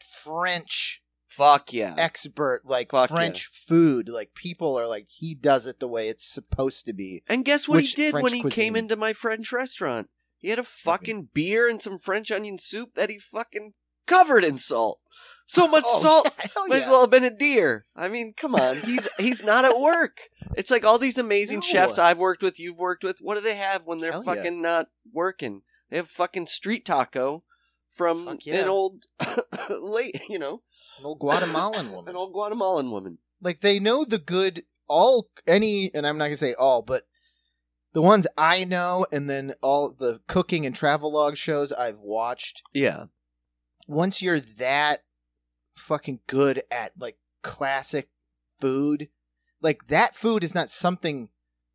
French 0.00 1.02
Fuck 1.28 1.72
yeah. 1.72 1.94
expert, 1.96 2.60
like 2.66 2.90
Fuck 2.90 3.08
yeah. 3.08 3.16
French 3.16 3.46
food. 3.46 4.06
Like 4.08 4.34
people 4.34 4.78
are 4.78 4.86
like, 4.86 5.06
he 5.08 5.34
does 5.34 5.66
it 5.66 5.80
the 5.80 5.88
way 5.88 6.08
it's 6.08 6.24
supposed 6.26 6.84
to 6.86 6.92
be. 6.92 7.22
And 7.26 7.42
guess 7.44 7.66
what 7.66 7.76
Which 7.76 7.90
he 7.92 7.96
did 8.02 8.10
French 8.10 8.22
when 8.24 8.34
he 8.34 8.40
cuisine? 8.42 8.54
came 8.54 8.76
into 8.76 8.96
my 8.96 9.14
French 9.14 9.50
restaurant? 9.50 10.10
He 10.42 10.50
had 10.50 10.58
a 10.58 10.62
mm-hmm. 10.62 10.90
fucking 10.90 11.28
beer 11.32 11.68
and 11.68 11.80
some 11.80 11.98
French 11.98 12.30
onion 12.30 12.58
soup 12.58 12.94
that 12.96 13.08
he 13.08 13.18
fucking 13.18 13.74
covered 14.06 14.44
in 14.44 14.58
salt. 14.58 14.98
So 15.46 15.68
much 15.68 15.84
Oh, 15.86 16.00
salt 16.00 16.34
yeah, 16.40 16.50
might 16.66 16.82
as 16.82 16.88
well 16.88 17.02
have 17.02 17.10
been 17.10 17.24
a 17.24 17.30
deer. 17.30 17.86
I 17.96 18.08
mean, 18.08 18.34
come 18.36 18.54
on. 18.56 18.76
He's 18.76 19.08
he's 19.18 19.44
not 19.44 19.64
at 19.64 19.78
work. 19.78 20.18
It's 20.56 20.70
like 20.70 20.84
all 20.84 20.98
these 20.98 21.16
amazing 21.16 21.60
No. 21.60 21.66
chefs 21.66 21.98
I've 21.98 22.18
worked 22.18 22.42
with, 22.42 22.58
you've 22.58 22.78
worked 22.78 23.04
with. 23.04 23.18
What 23.20 23.36
do 23.36 23.40
they 23.40 23.54
have 23.54 23.86
when 23.86 23.98
they're 24.00 24.12
Hell 24.12 24.24
yeah. 24.26 24.34
fucking 24.34 24.60
not 24.60 24.88
working? 25.12 25.62
They 25.88 25.96
have 25.96 26.08
fucking 26.08 26.46
street 26.46 26.84
taco 26.84 27.44
from 27.88 28.38
yeah. 28.42 28.62
an 28.62 28.68
old 28.68 29.04
late, 29.70 30.22
you 30.28 30.38
know, 30.38 30.62
An 30.98 31.04
old 31.04 31.20
Guatemalan 31.20 31.92
woman, 31.92 32.08
an 32.10 32.16
old 32.16 32.32
Guatemalan 32.32 32.90
woman. 32.90 33.18
Like 33.40 33.60
they 33.60 33.78
know 33.78 34.04
the 34.04 34.18
good. 34.18 34.64
All 34.88 35.30
any, 35.46 35.90
and 35.94 36.06
I'm 36.06 36.18
not 36.18 36.24
gonna 36.24 36.36
say 36.36 36.54
all, 36.54 36.82
but 36.82 37.06
the 37.92 38.02
ones 38.02 38.26
I 38.38 38.64
know, 38.64 39.06
and 39.12 39.28
then 39.28 39.54
all 39.62 39.90
the 39.90 40.20
cooking 40.26 40.64
and 40.66 40.74
travel 40.74 41.12
log 41.12 41.36
shows 41.36 41.72
I've 41.72 41.98
watched. 41.98 42.62
Yeah. 42.72 43.06
once 43.88 44.22
you're 44.22 44.40
that 44.40 45.00
fucking 45.76 46.20
good 46.26 46.62
at 46.70 46.92
like 46.98 47.16
classic 47.42 48.08
food, 48.58 49.08
like 49.60 49.88
that 49.88 50.14
food 50.16 50.44
is 50.44 50.54
not 50.54 50.70
something 50.70 51.28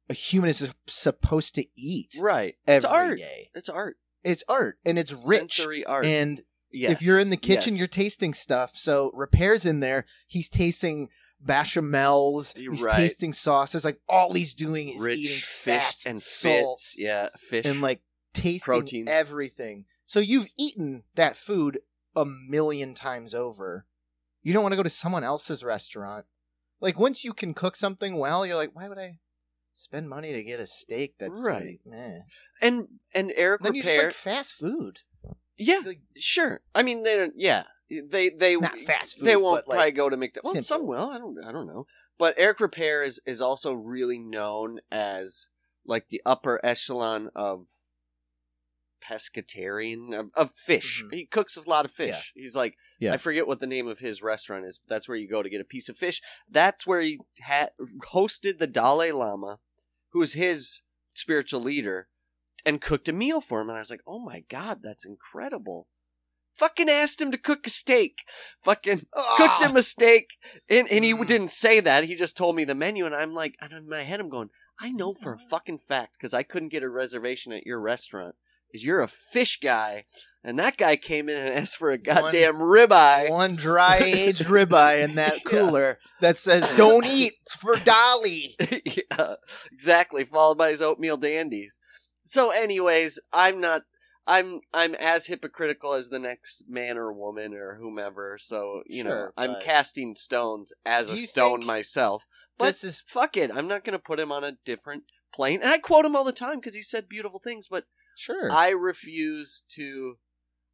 a 0.09 0.13
human 0.13 0.49
is 0.49 0.71
supposed 0.87 1.53
to 1.55 1.65
eat 1.75 2.15
Right. 2.19 2.55
it's 2.65 2.85
art. 2.85 3.19
day. 3.19 3.49
It's 3.53 3.67
art. 3.69 3.97
It's 4.23 4.43
art 4.47 4.79
and 4.85 4.97
it's 4.97 5.11
rich. 5.11 5.57
Sensory 5.57 5.85
art. 5.85 6.05
And 6.05 6.41
yes. 6.71 6.93
if 6.93 7.01
you're 7.01 7.19
in 7.19 7.29
the 7.29 7.37
kitchen, 7.37 7.73
yes. 7.73 7.79
you're 7.79 7.87
tasting 7.87 8.33
stuff. 8.33 8.71
So 8.75 9.11
Ripert's 9.13 9.65
in 9.65 9.81
there, 9.81 10.05
he's 10.27 10.47
tasting 10.49 11.09
bechamels, 11.43 12.55
he's 12.55 12.81
right. 12.83 12.95
tasting 12.95 13.33
sauces. 13.33 13.85
Like 13.85 13.99
all 14.07 14.33
he's 14.33 14.53
doing 14.53 14.89
is 14.89 15.01
rich 15.01 15.17
eating 15.19 15.35
fish 15.37 15.45
fats 15.45 16.05
and 16.05 16.21
salt, 16.21 16.79
fits. 16.79 16.95
Yeah, 16.97 17.29
fish. 17.37 17.65
and 17.65 17.81
like 17.81 18.01
tasting 18.33 18.59
proteins. 18.61 19.09
everything. 19.09 19.85
So 20.05 20.19
you've 20.19 20.47
eaten 20.57 21.03
that 21.15 21.35
food 21.35 21.79
a 22.15 22.25
million 22.25 22.93
times 22.93 23.35
over. 23.35 23.85
You 24.41 24.53
don't 24.53 24.63
want 24.63 24.71
to 24.73 24.77
go 24.77 24.83
to 24.83 24.89
someone 24.89 25.23
else's 25.23 25.63
restaurant 25.63 26.25
like 26.79 26.99
once 26.99 27.23
you 27.23 27.33
can 27.33 27.53
cook 27.53 27.75
something 27.75 28.17
well, 28.17 28.45
you're 28.45 28.55
like, 28.55 28.71
why 28.73 28.87
would 28.87 28.97
I 28.97 29.19
spend 29.73 30.09
money 30.09 30.33
to 30.33 30.43
get 30.43 30.59
a 30.59 30.67
steak 30.67 31.15
that's 31.19 31.41
Right. 31.41 31.79
Meh. 31.85 32.19
And 32.61 32.87
and 33.13 33.31
Eric 33.35 33.61
Then 33.61 33.75
you 33.75 33.83
just 33.83 33.97
like 33.97 34.13
fast 34.13 34.53
food. 34.55 34.99
yeah, 35.57 35.79
Like, 35.85 36.01
sure. 36.17 36.61
I 36.75 36.83
mean, 36.83 37.03
they 37.03 37.15
don't. 37.15 37.33
Yeah, 37.35 37.63
they 37.89 38.29
they 38.29 38.57
not 38.57 38.77
fast 38.79 39.17
food. 39.17 39.27
they 39.27 39.35
won't 39.35 39.65
but, 39.65 39.69
like, 39.69 39.77
probably 39.77 39.91
go 39.91 40.09
to 40.09 40.17
McDonald's. 40.17 40.55
Well, 40.55 40.63
some 40.63 40.87
will. 40.87 41.09
I 41.09 41.17
don't. 41.17 41.37
I 41.45 41.51
don't 41.51 41.67
know. 41.67 41.85
But 42.17 42.35
Eric 42.37 42.57
Ripert 42.59 43.05
is 43.05 43.19
is 43.25 43.41
also 43.41 43.73
really 43.73 44.19
known 44.19 44.79
as 44.91 45.49
like 45.85 46.09
the 46.09 46.21
upper 46.25 46.59
echelon 46.63 47.29
of 47.35 47.67
pescatarian 49.01 50.13
of, 50.17 50.29
of 50.35 50.51
fish. 50.51 51.03
Mhm. 51.05 51.13
He 51.13 51.25
cooks 51.25 51.55
a 51.55 51.67
lot 51.69 51.85
of 51.85 51.91
fish. 51.91 52.33
He's 52.35 52.55
like 52.55 52.75
Yeah. 52.99 53.13
I 53.13 53.17
forget 53.17 53.47
what 53.47 53.59
the 53.59 53.67
name 53.67 53.87
of 53.87 53.99
his 53.99 54.21
restaurant 54.21 54.65
is. 54.65 54.79
But 54.79 54.93
that's 54.93 55.07
where 55.07 55.17
you 55.17 55.29
go 55.29 55.43
to 55.43 55.49
get 55.49 55.61
a 55.61 55.65
piece 55.65 55.87
of 55.89 55.97
fish. 55.97 56.21
That's 56.49 56.85
where 56.85 57.01
he 57.01 57.19
had 57.39 57.71
hosted 58.13 58.57
the 58.57 58.67
Dalai 58.67 59.11
Lama, 59.11 59.59
who 60.09 60.19
was 60.19 60.33
his 60.33 60.81
spiritual 61.13 61.61
leader, 61.61 62.09
and 62.65 62.81
cooked 62.81 63.07
a 63.07 63.13
meal 63.13 63.39
for 63.39 63.61
him. 63.61 63.69
And 63.69 63.77
I 63.77 63.81
was 63.81 63.91
like, 63.91 64.03
oh 64.07 64.19
my 64.19 64.43
god, 64.49 64.79
that's 64.83 65.05
incredible. 65.05 65.87
Fucking 66.57 66.89
asked 66.89 67.21
him 67.21 67.31
to 67.31 67.37
cook 67.37 67.67
a 67.67 67.69
steak. 67.69 68.23
Fucking 68.63 68.97
cooked 68.99 69.11
Ah! 69.15 69.67
him 69.69 69.75
a 69.77 69.81
steak, 69.83 70.31
and, 70.69 70.87
and 70.91 71.03
he 71.05 71.13
Mm. 71.13 71.27
didn't 71.27 71.51
say 71.51 71.79
that. 71.79 72.03
He 72.05 72.15
just 72.15 72.35
told 72.35 72.55
me 72.55 72.63
the 72.63 72.75
menu, 72.75 73.05
and 73.05 73.15
I'm 73.15 73.33
like, 73.33 73.55
and 73.61 73.71
in 73.71 73.87
my 73.89 74.01
head, 74.03 74.19
I'm 74.19 74.29
going, 74.29 74.49
I 74.79 74.91
know 74.91 75.13
for 75.13 75.33
a 75.33 75.37
fucking 75.49 75.79
fact 75.87 76.13
because 76.17 76.33
I 76.33 76.43
couldn't 76.43 76.69
get 76.69 76.83
a 76.83 76.89
reservation 76.89 77.51
at 77.53 77.65
your 77.65 77.79
restaurant. 77.79 78.35
Is 78.73 78.83
you're 78.83 79.01
a 79.01 79.07
fish 79.07 79.59
guy, 79.61 80.05
and 80.43 80.59
that 80.59 80.75
guy 80.75 80.97
came 80.97 81.29
in 81.29 81.37
and 81.41 81.53
asked 81.53 81.77
for 81.77 81.89
a 81.91 81.97
goddamn 81.97 82.55
ribeye. 82.55 83.29
one 83.29 83.55
dry 83.55 83.97
aged 83.97 84.43
ribeye 84.47 85.01
in 85.03 85.15
that 85.15 85.35
Yeah. 85.45 85.49
cooler 85.49 85.99
that 86.19 86.37
says 86.37 86.67
"Don't 86.75 87.05
eat 87.05 87.35
for 87.59 87.77
Dolly." 87.77 88.57
yeah, 88.85 89.35
exactly. 89.71 90.25
Followed 90.25 90.57
by 90.57 90.71
his 90.71 90.81
oatmeal 90.81 91.15
dandies. 91.15 91.79
So, 92.25 92.49
anyways, 92.49 93.19
I'm 93.31 93.61
not. 93.61 93.83
I'm 94.27 94.59
I'm 94.73 94.93
as 94.95 95.27
hypocritical 95.27 95.93
as 95.93 96.09
the 96.09 96.19
next 96.19 96.65
man 96.67 96.97
or 96.97 97.11
woman 97.13 97.53
or 97.53 97.75
whomever. 97.75 98.37
So 98.39 98.83
you 98.85 99.03
know, 99.03 99.29
I'm 99.37 99.55
casting 99.61 100.15
stones 100.15 100.73
as 100.85 101.09
a 101.09 101.17
stone 101.17 101.65
myself. 101.65 102.25
But 102.57 102.65
This 102.67 102.83
is 102.83 103.03
fuck 103.07 103.37
it, 103.37 103.51
I'm 103.53 103.67
not 103.67 103.83
going 103.83 103.93
to 103.97 103.99
put 104.03 104.19
him 104.19 104.31
on 104.31 104.43
a 104.43 104.57
different 104.65 105.03
plane. 105.33 105.61
And 105.61 105.71
I 105.71 105.77
quote 105.77 106.05
him 106.05 106.15
all 106.15 106.23
the 106.23 106.31
time 106.33 106.55
because 106.59 106.75
he 106.75 106.81
said 106.81 107.07
beautiful 107.07 107.39
things. 107.39 107.67
But 107.69 107.85
sure. 108.17 108.51
I 108.51 108.69
refuse 108.69 109.63
to. 109.69 110.17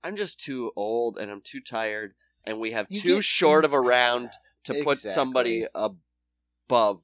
I'm 0.03 0.15
just 0.15 0.39
too 0.39 0.71
old 0.75 1.17
and 1.17 1.29
I'm 1.31 1.41
too 1.41 1.61
tired, 1.61 2.13
and 2.45 2.59
we 2.59 2.71
have 2.71 2.87
You 2.89 3.01
too 3.01 3.15
get- 3.15 3.23
short 3.25 3.63
of 3.65 3.71
a 3.73 3.79
round 3.81 4.31
to 4.65 4.83
put 4.83 4.97
somebody 4.99 5.65
above 5.75 7.03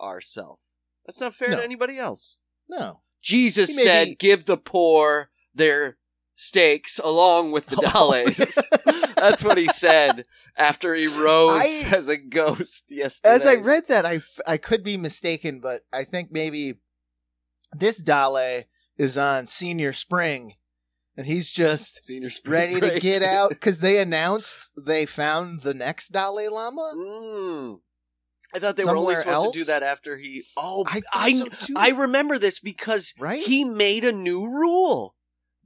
ourselves. 0.00 0.60
That's 1.06 1.20
not 1.20 1.34
fair 1.34 1.50
No. 1.50 1.56
to 1.58 1.64
anybody 1.64 1.98
else. 1.98 2.40
no. 2.68 3.00
Jesus 3.20 3.74
said, 3.82 4.04
be- 4.10 4.14
"Give 4.14 4.44
the 4.44 4.56
poor 4.56 5.30
their 5.58 5.98
steaks 6.34 6.98
along 6.98 7.52
with 7.52 7.66
the 7.66 7.76
dollars." 7.92 8.58
That's 9.16 9.42
what 9.42 9.58
he 9.58 9.66
said 9.68 10.24
after 10.56 10.94
he 10.94 11.06
rose 11.08 11.60
I- 11.60 11.84
as 11.92 12.08
a 12.08 12.16
ghost 12.16 12.84
yesterday. 12.90 13.34
As 13.34 13.46
I 13.46 13.54
read 13.56 13.88
that, 13.88 14.06
I, 14.06 14.16
f- 14.16 14.38
I 14.46 14.56
could 14.56 14.84
be 14.84 14.96
mistaken, 14.96 15.58
but 15.60 15.82
I 15.92 16.04
think 16.04 16.30
maybe 16.30 16.74
this 17.76 17.98
Dale 17.98 18.62
is 18.96 19.18
on 19.18 19.46
senior 19.46 19.92
spring, 19.92 20.54
and 21.16 21.26
he's 21.26 21.50
just 21.50 22.04
Senior 22.06 22.30
spring 22.30 22.74
ready 22.78 22.94
to 22.94 23.00
get 23.00 23.22
out 23.22 23.50
because 23.50 23.80
they 23.80 23.98
announced 24.00 24.70
they 24.76 25.04
found 25.04 25.62
the 25.62 25.74
next 25.74 26.12
Dalai 26.12 26.46
Lama. 26.48 26.92
Mm. 26.96 27.80
I 28.54 28.58
thought 28.60 28.76
they 28.76 28.84
were 28.84 28.96
only 28.96 29.14
Somewhere 29.16 29.34
supposed 29.36 29.52
to 29.54 29.58
do 29.58 29.64
that 29.66 29.82
after 29.82 30.16
he. 30.16 30.42
Oh, 30.56 30.84
I 30.86 31.00
I 31.12 31.32
so. 31.58 31.74
I 31.76 31.90
remember 31.90 32.38
this 32.38 32.60
because 32.60 33.12
Right? 33.18 33.42
he 33.44 33.64
made 33.64 34.04
a 34.04 34.12
new 34.12 34.46
rule. 34.46 35.16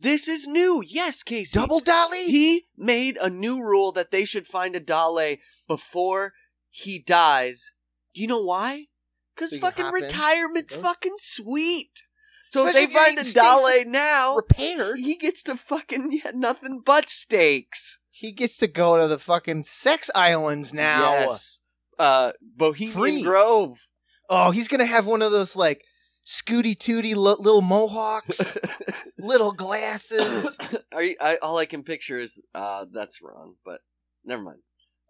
This 0.02 0.26
is 0.26 0.46
new. 0.48 0.82
Yes, 0.86 1.22
Casey. 1.22 1.58
Double 1.58 1.78
Dolly. 1.80 2.24
He 2.24 2.66
made 2.76 3.16
a 3.20 3.30
new 3.30 3.62
rule 3.62 3.92
that 3.92 4.10
they 4.10 4.24
should 4.24 4.46
find 4.48 4.74
a 4.74 4.80
Dale 4.80 5.36
before 5.68 6.32
he 6.70 6.98
dies. 6.98 7.72
Do 8.14 8.20
you 8.20 8.26
know 8.28 8.42
why? 8.42 8.86
Because 9.34 9.50
So 9.50 9.56
you 9.56 9.60
fucking 9.60 9.84
hop 9.84 9.94
in? 9.96 10.02
retirement's 10.02 10.74
fucking 10.74 11.14
sweet. 11.18 12.02
So 12.48 12.66
Especially 12.66 12.82
if 12.82 12.88
if 12.90 12.94
they 12.94 13.00
find 13.04 13.18
a 13.18 13.24
steak 13.24 13.42
Dale 13.42 13.84
now, 13.90 14.34
repaired. 14.36 14.98
he 14.98 15.14
gets 15.16 15.42
to 15.44 15.56
fucking 15.56 16.20
yeah, 16.24 16.32
nothing 16.34 16.82
but 16.84 17.08
steaks. 17.08 18.00
He 18.10 18.32
gets 18.32 18.58
to 18.58 18.66
go 18.66 18.98
to 19.00 19.06
the 19.08 19.18
fucking 19.18 19.62
sex 19.62 20.10
islands 20.14 20.74
now. 20.74 21.12
Yes. 21.12 21.60
Uh, 21.98 22.32
Bohemian 22.56 22.92
Free. 22.98 23.22
Grove. 23.22 23.78
Oh, 24.28 24.50
he's 24.50 24.68
gonna 24.68 24.84
have 24.84 25.06
one 25.06 25.22
of 25.22 25.30
those 25.32 25.54
like 25.56 25.84
scooty 26.24 26.78
tooty 26.78 27.14
lo- 27.14 27.36
little 27.38 27.62
mohawks, 27.62 28.58
little 29.18 29.52
glasses. 29.52 30.56
Are 30.92 31.02
you, 31.02 31.16
I, 31.20 31.36
all 31.42 31.58
I 31.58 31.66
can 31.66 31.82
picture 31.82 32.18
is 32.18 32.40
uh, 32.54 32.86
that's 32.92 33.20
wrong, 33.22 33.56
but 33.64 33.80
never 34.24 34.42
mind. 34.42 34.60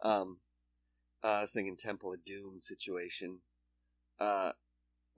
Um, 0.04 0.40
uh, 1.24 1.28
I 1.28 1.40
was 1.42 1.52
thinking 1.52 1.76
Temple 1.76 2.12
of 2.12 2.24
Doom 2.24 2.58
situation. 2.60 3.40
Uh, 4.20 4.50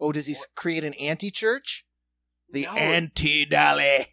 Oh, 0.00 0.10
does 0.10 0.26
he 0.26 0.32
s- 0.32 0.46
create 0.56 0.82
an 0.84 0.94
anti-church? 0.94 1.86
The 2.50 2.62
No. 2.64 2.72
anti-Dolly. 2.74 4.06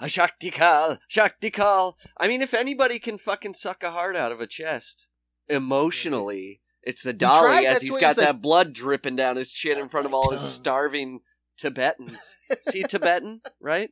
a 0.00 0.08
Shakti 0.08 0.50
Kal, 0.50 0.98
Shakti 1.08 1.50
Kal. 1.50 1.96
I 2.18 2.28
mean, 2.28 2.40
if 2.40 2.54
anybody 2.54 2.98
can 3.00 3.18
fucking 3.18 3.54
suck 3.54 3.82
a 3.82 3.90
heart 3.90 4.16
out 4.16 4.30
of 4.32 4.40
a 4.40 4.46
chest 4.46 5.08
emotionally, 5.48 6.60
it's 6.82 7.02
the 7.02 7.12
Dolly 7.12 7.48
tried, 7.62 7.64
as 7.66 7.82
he's 7.82 7.96
got 7.98 8.16
like- 8.16 8.26
that 8.26 8.42
blood 8.42 8.72
dripping 8.72 9.16
down 9.16 9.36
his 9.36 9.52
chin 9.52 9.78
in 9.78 9.88
front 9.88 10.06
of 10.06 10.14
all 10.14 10.30
his 10.32 10.40
starving 10.42 11.20
Tibetans. 11.56 12.36
Is 12.50 12.72
he 12.74 12.82
Tibetan, 12.82 13.40
right? 13.60 13.90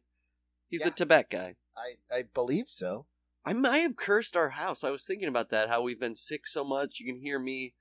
He's 0.68 0.80
the 0.80 0.86
Yeah. 0.86 0.94
Tibet 0.94 1.30
guy. 1.30 1.56
I 1.76 2.14
I 2.14 2.22
believe 2.34 2.68
so. 2.68 3.06
I 3.44 3.52
might 3.54 3.78
have 3.78 3.96
cursed 3.96 4.36
our 4.36 4.50
house. 4.50 4.84
I 4.84 4.90
was 4.90 5.04
thinking 5.06 5.28
about 5.28 5.50
that, 5.50 5.68
how 5.68 5.80
we've 5.82 6.00
been 6.00 6.14
sick 6.14 6.46
so 6.46 6.62
much. 6.64 7.00
You 7.00 7.06
can 7.06 7.20
hear 7.20 7.38
me. 7.38 7.74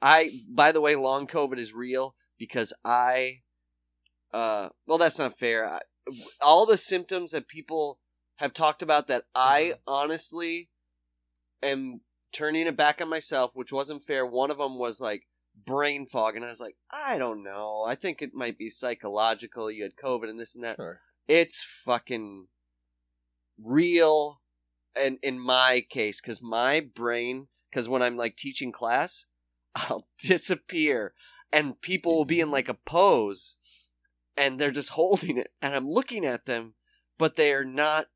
I, 0.00 0.30
by 0.48 0.72
the 0.72 0.80
way, 0.80 0.96
long 0.96 1.26
COVID 1.26 1.58
is 1.58 1.72
real 1.74 2.14
because 2.38 2.72
I, 2.84 3.42
uh, 4.32 4.70
well, 4.86 4.98
that's 4.98 5.18
not 5.18 5.38
fair. 5.38 5.68
I, 5.70 5.80
all 6.40 6.64
the 6.66 6.78
symptoms 6.78 7.32
that 7.32 7.48
people 7.48 7.98
have 8.36 8.52
talked 8.54 8.82
about 8.82 9.06
that 9.08 9.24
I 9.34 9.74
honestly 9.86 10.68
am 11.62 12.00
turning 12.34 12.66
it 12.66 12.76
back 12.76 13.00
on 13.00 13.08
myself, 13.08 13.52
which 13.54 13.72
wasn't 13.72 14.04
fair. 14.04 14.26
One 14.26 14.50
of 14.50 14.58
them 14.58 14.78
was 14.78 15.00
like 15.00 15.22
brain 15.64 16.04
fog, 16.06 16.36
and 16.36 16.44
I 16.44 16.48
was 16.48 16.60
like, 16.60 16.76
I 16.90 17.16
don't 17.16 17.42
know. 17.42 17.84
I 17.86 17.94
think 17.94 18.20
it 18.20 18.34
might 18.34 18.58
be 18.58 18.68
psychological. 18.68 19.70
You 19.70 19.84
had 19.84 19.96
COVID 19.96 20.28
and 20.28 20.38
this 20.38 20.54
and 20.54 20.64
that 20.64 20.76
Sure. 20.76 21.00
it's 21.28 21.62
fucking 21.62 22.48
real 23.62 24.40
and 24.96 25.18
in 25.22 25.38
my 25.38 25.84
case 25.88 26.20
because 26.20 26.42
my 26.42 26.80
brain 26.80 27.46
because 27.70 27.88
when 27.88 28.02
i'm 28.02 28.16
like 28.16 28.36
teaching 28.36 28.72
class 28.72 29.26
i'll 29.76 30.06
disappear 30.18 31.14
and 31.52 31.80
people 31.80 32.16
will 32.16 32.24
be 32.24 32.40
in 32.40 32.50
like 32.50 32.68
a 32.68 32.74
pose 32.74 33.58
and 34.36 34.58
they're 34.58 34.70
just 34.72 34.90
holding 34.90 35.38
it 35.38 35.52
and 35.62 35.74
i'm 35.74 35.88
looking 35.88 36.24
at 36.24 36.46
them 36.46 36.74
but 37.16 37.36
they 37.36 37.52
are 37.52 37.64
not 37.64 38.06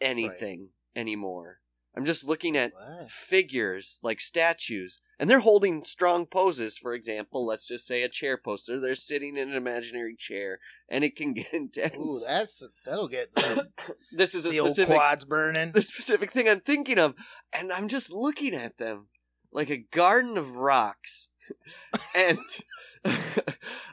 anything 0.00 0.70
anymore 0.96 1.60
i'm 1.98 2.04
just 2.06 2.24
looking 2.26 2.56
at 2.56 2.72
What? 2.72 3.10
figures 3.10 3.98
like 4.02 4.20
statues 4.20 5.00
and 5.18 5.28
they're 5.28 5.40
holding 5.40 5.82
strong 5.84 6.24
poses 6.26 6.78
for 6.78 6.94
example 6.94 7.44
let's 7.44 7.66
just 7.66 7.86
say 7.86 8.02
a 8.04 8.08
chair 8.08 8.36
poster 8.38 8.78
they're 8.78 8.94
sitting 8.94 9.36
in 9.36 9.50
an 9.50 9.56
imaginary 9.56 10.14
chair 10.16 10.60
and 10.88 11.02
it 11.04 11.16
can 11.16 11.32
get 11.40 11.52
intense 11.52 11.96
Ooh, 11.96 12.14
that's 12.26 12.62
that'll 12.86 13.08
get 13.08 13.34
the, 13.34 13.68
this 14.12 14.34
is 14.34 14.46
a 14.46 14.50
the 14.50 14.60
old 14.60 14.76
quads 14.86 15.24
burning. 15.24 15.72
the 15.72 15.82
specific 15.82 16.30
thing 16.32 16.48
I'm 16.48 16.60
thinking 16.60 16.98
of, 16.98 17.14
and 17.52 17.72
I'm 17.72 17.88
just 17.88 18.12
looking 18.12 18.54
at 18.54 18.78
them 18.78 19.08
like 19.50 19.70
a 19.70 19.78
garden 19.78 20.36
of 20.38 20.56
rocks, 20.56 21.30
and 22.16 22.38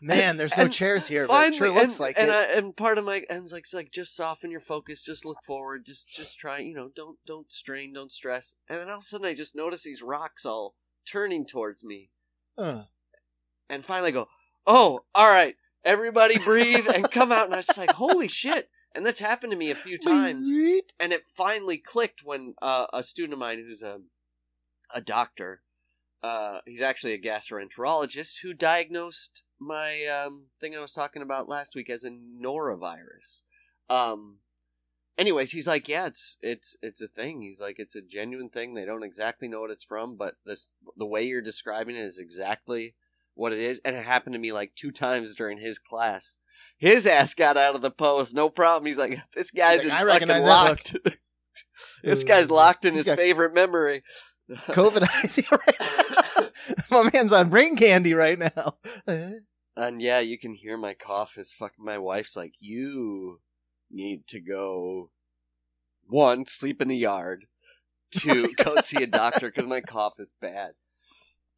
Man, 0.01 0.37
there's 0.37 0.55
no 0.57 0.63
and 0.63 0.73
chairs 0.73 1.07
here, 1.07 1.27
but 1.27 1.33
finally, 1.33 1.55
it 1.55 1.57
sure 1.57 1.71
looks 1.71 1.95
and, 1.95 1.99
like 1.99 2.15
and 2.17 2.29
it. 2.29 2.33
I, 2.33 2.43
and 2.57 2.75
part 2.75 2.97
of 2.97 3.05
my 3.05 3.23
and's 3.29 3.53
like, 3.53 3.63
it's 3.63 3.73
like 3.73 3.91
just 3.91 4.15
soften 4.15 4.51
your 4.51 4.59
focus, 4.59 5.03
just 5.03 5.25
look 5.25 5.43
forward, 5.43 5.85
just 5.85 6.09
just 6.09 6.37
try, 6.37 6.59
you 6.59 6.73
know, 6.75 6.89
don't 6.95 7.17
don't 7.25 7.51
strain, 7.51 7.93
don't 7.93 8.11
stress, 8.11 8.55
and 8.69 8.79
then 8.79 8.89
all 8.89 8.95
of 8.95 9.01
a 9.01 9.03
sudden 9.03 9.27
I 9.27 9.33
just 9.33 9.55
notice 9.55 9.83
these 9.83 10.01
rocks 10.01 10.45
all 10.45 10.75
turning 11.05 11.45
towards 11.45 11.83
me, 11.83 12.09
and 13.69 13.85
finally 13.85 14.09
I 14.09 14.13
go, 14.13 14.27
oh, 14.67 15.01
all 15.13 15.29
right, 15.29 15.55
everybody 15.83 16.37
breathe 16.39 16.87
and 16.93 17.09
come 17.11 17.31
out, 17.31 17.45
and 17.45 17.53
I 17.53 17.57
was 17.57 17.67
just 17.67 17.79
like, 17.79 17.91
holy 17.93 18.27
shit, 18.27 18.69
and 18.93 19.05
that's 19.05 19.19
happened 19.19 19.51
to 19.51 19.57
me 19.57 19.71
a 19.71 19.75
few 19.75 19.97
times. 19.97 20.49
and 20.99 21.13
it 21.13 21.27
finally 21.27 21.77
clicked 21.77 22.23
when 22.23 22.55
uh, 22.61 22.87
a 22.93 23.03
student 23.03 23.33
of 23.33 23.39
mine 23.39 23.59
who's 23.59 23.83
a 23.83 23.99
a 24.93 25.01
doctor 25.01 25.61
uh, 26.23 26.59
he's 26.65 26.81
actually 26.81 27.13
a 27.13 27.21
gastroenterologist 27.21 28.41
who 28.41 28.53
diagnosed 28.53 29.43
my 29.59 30.05
um, 30.05 30.45
thing 30.59 30.75
I 30.75 30.81
was 30.81 30.91
talking 30.91 31.21
about 31.21 31.49
last 31.49 31.75
week 31.75 31.89
as 31.89 32.03
a 32.03 32.09
norovirus. 32.09 33.41
Um, 33.89 34.39
anyways, 35.17 35.51
he's 35.51 35.67
like, 35.67 35.87
yeah, 35.87 36.07
it's 36.07 36.37
it's 36.41 36.75
it's 36.81 37.01
a 37.01 37.07
thing. 37.07 37.41
He's 37.41 37.61
like, 37.61 37.75
it's 37.77 37.95
a 37.95 38.01
genuine 38.01 38.49
thing. 38.49 38.73
They 38.73 38.85
don't 38.85 39.03
exactly 39.03 39.47
know 39.47 39.61
what 39.61 39.71
it's 39.71 39.83
from, 39.83 40.15
but 40.17 40.35
this 40.45 40.73
the 40.97 41.05
way 41.05 41.23
you're 41.23 41.41
describing 41.41 41.95
it 41.95 42.05
is 42.05 42.17
exactly 42.17 42.95
what 43.35 43.53
it 43.53 43.59
is. 43.59 43.79
And 43.85 43.95
it 43.95 44.03
happened 44.03 44.33
to 44.33 44.39
me 44.39 44.51
like 44.51 44.73
two 44.75 44.91
times 44.91 45.35
during 45.35 45.59
his 45.59 45.77
class. 45.77 46.37
His 46.77 47.05
ass 47.05 47.33
got 47.33 47.57
out 47.57 47.75
of 47.75 47.81
the 47.81 47.91
post, 47.91 48.33
no 48.33 48.49
problem. 48.49 48.85
He's 48.87 48.97
like, 48.97 49.19
this 49.35 49.51
guy's 49.51 49.83
like, 49.83 49.93
"I 49.99 50.03
recognize 50.03 50.43
locked. 50.45 50.95
this 52.03 52.23
guy's 52.23 52.49
locked 52.49 52.85
in 52.85 52.93
He's 52.93 53.01
his 53.05 53.07
got- 53.07 53.17
favorite 53.17 53.53
memory. 53.53 54.03
COVID? 54.51 55.01
My 56.91 57.09
man's 57.13 57.33
on 57.33 57.49
brain 57.49 57.75
candy 57.75 58.13
right 58.13 58.39
now. 58.39 58.77
And 59.77 60.01
yeah, 60.01 60.19
you 60.19 60.37
can 60.37 60.53
hear 60.53 60.77
my 60.77 60.93
cough. 60.93 61.37
Is 61.37 61.51
fucking 61.51 61.83
my 61.83 61.97
wife's 61.97 62.37
like, 62.37 62.53
you 62.59 63.41
need 63.91 64.25
to 64.27 64.39
go. 64.39 65.09
One, 66.07 66.45
sleep 66.45 66.81
in 66.81 66.87
the 66.87 66.95
yard. 66.95 67.47
Two, 68.09 68.53
go 68.57 68.77
see 68.77 69.03
a 69.03 69.07
doctor 69.07 69.49
because 69.49 69.65
my 69.65 69.81
cough 69.81 70.13
is 70.17 70.33
bad. 70.39 70.75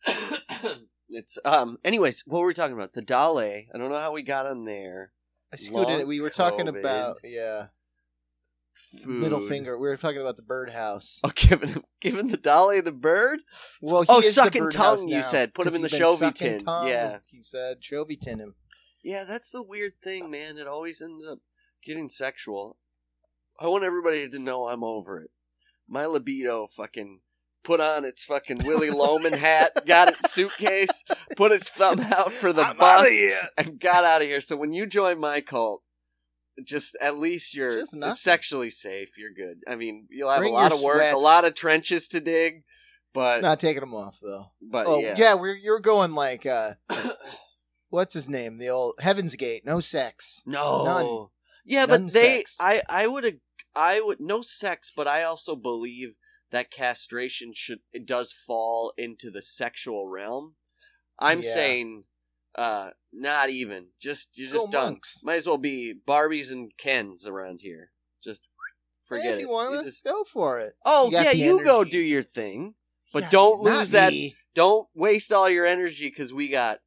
it's 1.10 1.38
um. 1.46 1.78
Anyways, 1.84 2.24
what 2.26 2.40
were 2.40 2.48
we 2.48 2.56
talking 2.56 2.76
about? 2.76 2.94
The 2.94 3.04
Dale. 3.04 3.38
I 3.38 3.68
don't 3.74 3.90
know 3.90 4.00
how 4.00 4.14
we 4.14 4.24
got 4.24 4.48
on 4.48 4.66
there. 4.66 5.12
I 5.54 5.58
scooted 5.58 5.88
Long 5.88 6.00
it. 6.00 6.08
We 6.08 6.20
were 6.20 6.32
talking 6.32 6.66
COVID. 6.66 6.80
about 6.80 7.18
yeah, 7.24 7.68
Food. 9.04 9.08
middle 9.22 9.42
finger. 9.42 9.78
We 9.78 9.88
were 9.88 9.98
talking 9.98 10.22
about 10.22 10.36
the 10.38 10.42
birdhouse. 10.44 11.20
Oh, 11.24 11.32
giving 11.36 11.84
giving 12.00 12.28
the 12.28 12.38
dolly 12.38 12.82
the 12.82 12.92
bird. 12.92 13.40
Well, 13.82 14.02
he 14.04 14.08
Oh, 14.10 14.22
sucking 14.22 14.70
tongue, 14.70 15.08
you 15.10 15.24
said. 15.24 15.54
Put 15.54 15.68
him 15.68 15.76
in 15.76 15.82
the 15.82 15.88
Chovy 15.90 16.34
tin. 16.34 16.64
tongue. 16.66 16.88
Yeah. 16.88 17.20
he 17.28 17.42
said 17.42 17.82
Chovy 17.82 18.20
tin 18.20 18.40
him. 18.40 18.56
Yeah, 19.04 19.24
that's 19.24 19.52
the 19.52 19.64
weird 19.64 19.94
thing, 20.04 20.30
man. 20.30 20.58
It 20.58 20.68
always 20.68 21.02
ends 21.02 21.26
up 21.26 21.40
getting 21.84 22.10
sexual. 22.10 22.78
I 23.60 23.68
want 23.68 23.84
everybody 23.84 24.28
to 24.30 24.40
know 24.40 24.68
I'm 24.68 24.84
over 24.84 25.20
it. 25.22 25.32
My 25.88 26.06
libido 26.06 26.68
fucking 26.68 27.22
put 27.64 27.80
on 27.82 28.06
its 28.06 28.24
fucking 28.24 28.60
Willy 28.66 28.90
Loman 28.90 29.34
hat, 29.38 29.86
got 29.86 30.10
its 30.10 30.32
suitcase, 30.34 31.04
put 31.36 31.52
its 31.52 31.70
thumb 31.70 32.00
out 32.02 32.32
for 32.34 32.52
the 32.54 32.62
I'm 32.64 32.78
bus, 32.78 33.08
and 33.58 33.80
got 33.80 34.04
out 34.04 34.22
of 34.22 34.28
here. 34.28 34.42
So 34.42 34.56
when 34.58 34.74
you 34.74 34.86
join 34.86 35.20
my 35.20 35.42
cult, 35.42 35.84
just 36.64 36.98
at 37.02 37.18
least 37.18 37.56
you're 37.56 37.86
sexually 38.16 38.70
safe. 38.70 39.12
You're 39.18 39.34
good. 39.34 39.62
I 39.68 39.76
mean, 39.76 40.08
you'll 40.10 40.30
have 40.30 40.40
Bring 40.40 40.52
a 40.54 40.56
lot 40.56 40.72
of 40.74 40.82
work, 40.82 41.02
a 41.14 41.18
lot 41.18 41.46
of 41.46 41.54
trenches 41.54 42.08
to 42.10 42.20
dig, 42.20 42.64
but 43.14 43.42
Not 43.42 43.60
taking 43.60 43.82
them 43.82 43.94
off 43.94 44.20
though. 44.22 44.52
but 44.62 44.88
oh 44.88 45.00
yeah. 45.00 45.16
yeah, 45.18 45.34
we're 45.36 45.56
you're 45.56 45.80
going 45.80 46.14
like 46.14 46.46
uh, 46.46 46.74
what's 47.90 48.14
his 48.14 48.30
name? 48.30 48.58
The 48.58 48.70
old 48.70 48.96
Heaven's 49.00 49.36
Gate. 49.36 49.66
No 49.66 49.80
sex. 49.80 50.44
No. 50.46 50.84
None. 50.84 51.28
Yeah, 51.66 51.86
None 51.86 52.06
but 52.06 52.14
they 52.14 52.38
sex. 52.40 52.58
I 52.60 52.82
I 52.90 53.08
would 53.08 53.40
I 53.76 54.02
would 54.02 54.20
no 54.20 54.42
sex, 54.42 54.92
but 54.96 55.08
I 55.08 55.24
also 55.24 55.56
believe 55.56 56.16
that 56.52 56.72
castration 56.72 57.52
should 57.54 57.80
it 57.92 58.06
does 58.06 58.32
fall 58.32 58.94
into 58.98 59.30
the 59.30 59.42
sexual 59.42 60.08
realm. 60.08 60.56
I'm 61.20 61.42
Yeah. 61.42 61.50
saying 61.54 62.04
uh 62.56 62.92
not 63.20 63.50
even. 63.50 63.88
Just 64.00 64.38
you're 64.38 64.50
Go 64.50 64.56
just 64.58 64.72
done. 64.72 64.84
monks. 64.94 65.22
Might 65.24 65.36
as 65.36 65.48
well 65.48 65.58
be 65.58 65.94
Barbies 66.08 66.52
and 66.52 66.72
Kens 66.78 67.26
around 67.26 67.62
here. 67.62 67.92
Just 68.24 68.44
forget 69.04 69.26
Hey, 69.26 69.30
if 69.32 69.38
it. 69.38 69.42
you 69.42 69.50
want 69.50 69.74
You 69.74 69.80
to 69.80 69.86
just- 69.86 70.04
go 70.04 70.24
for 70.24 70.60
it. 70.60 70.74
Oh 70.86 71.06
you 71.06 71.12
got 71.12 71.26
yeah, 71.26 71.32
the 71.34 71.38
you 71.38 71.64
go 71.64 71.78
energy. 71.82 71.92
do 71.92 72.00
your 72.00 72.24
thing. 72.24 72.76
But 73.14 73.24
Yeah, 73.24 73.30
don't 73.32 73.64
not 73.64 73.78
lose 73.80 73.92
that 73.92 74.12
me. 74.14 74.36
don't 74.54 74.88
waste 74.94 75.32
all 75.32 75.50
your 75.50 75.66
energy 75.66 76.12
cuz 76.12 76.34
we 76.34 76.48
got 76.50 76.80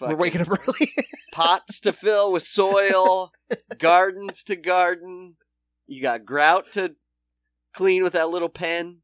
We're 0.00 0.06
fucking 0.08 0.18
waking 0.18 0.40
up 0.42 0.48
early. 0.50 0.88
pots 1.32 1.80
to 1.80 1.92
fill 1.92 2.32
with 2.32 2.42
soil, 2.44 3.32
gardens 3.78 4.42
to 4.44 4.56
garden. 4.56 5.36
You 5.86 6.00
got 6.02 6.24
grout 6.24 6.72
to 6.72 6.96
clean 7.74 8.02
with 8.02 8.14
that 8.14 8.30
little 8.30 8.48
pen. 8.48 9.02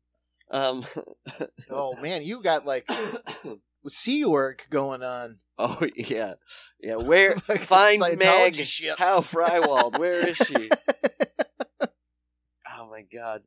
Um, 0.51 0.85
oh 1.71 1.95
man, 2.01 2.23
you 2.25 2.43
got 2.43 2.65
like 2.67 2.89
sea 3.89 4.25
work 4.25 4.67
going 4.71 5.03
on. 5.03 5.41
Oh 5.63 5.87
yeah, 5.97 6.35
yeah. 6.81 6.97
Where 7.09 7.37
find 7.37 8.01
Meg? 8.19 8.55
shit. 8.57 8.99
How 8.99 9.21
Frywald? 9.21 9.99
Where 9.99 10.27
is 10.29 10.37
she? 10.37 10.71
oh 11.83 12.91
my 12.91 13.03
god! 13.13 13.43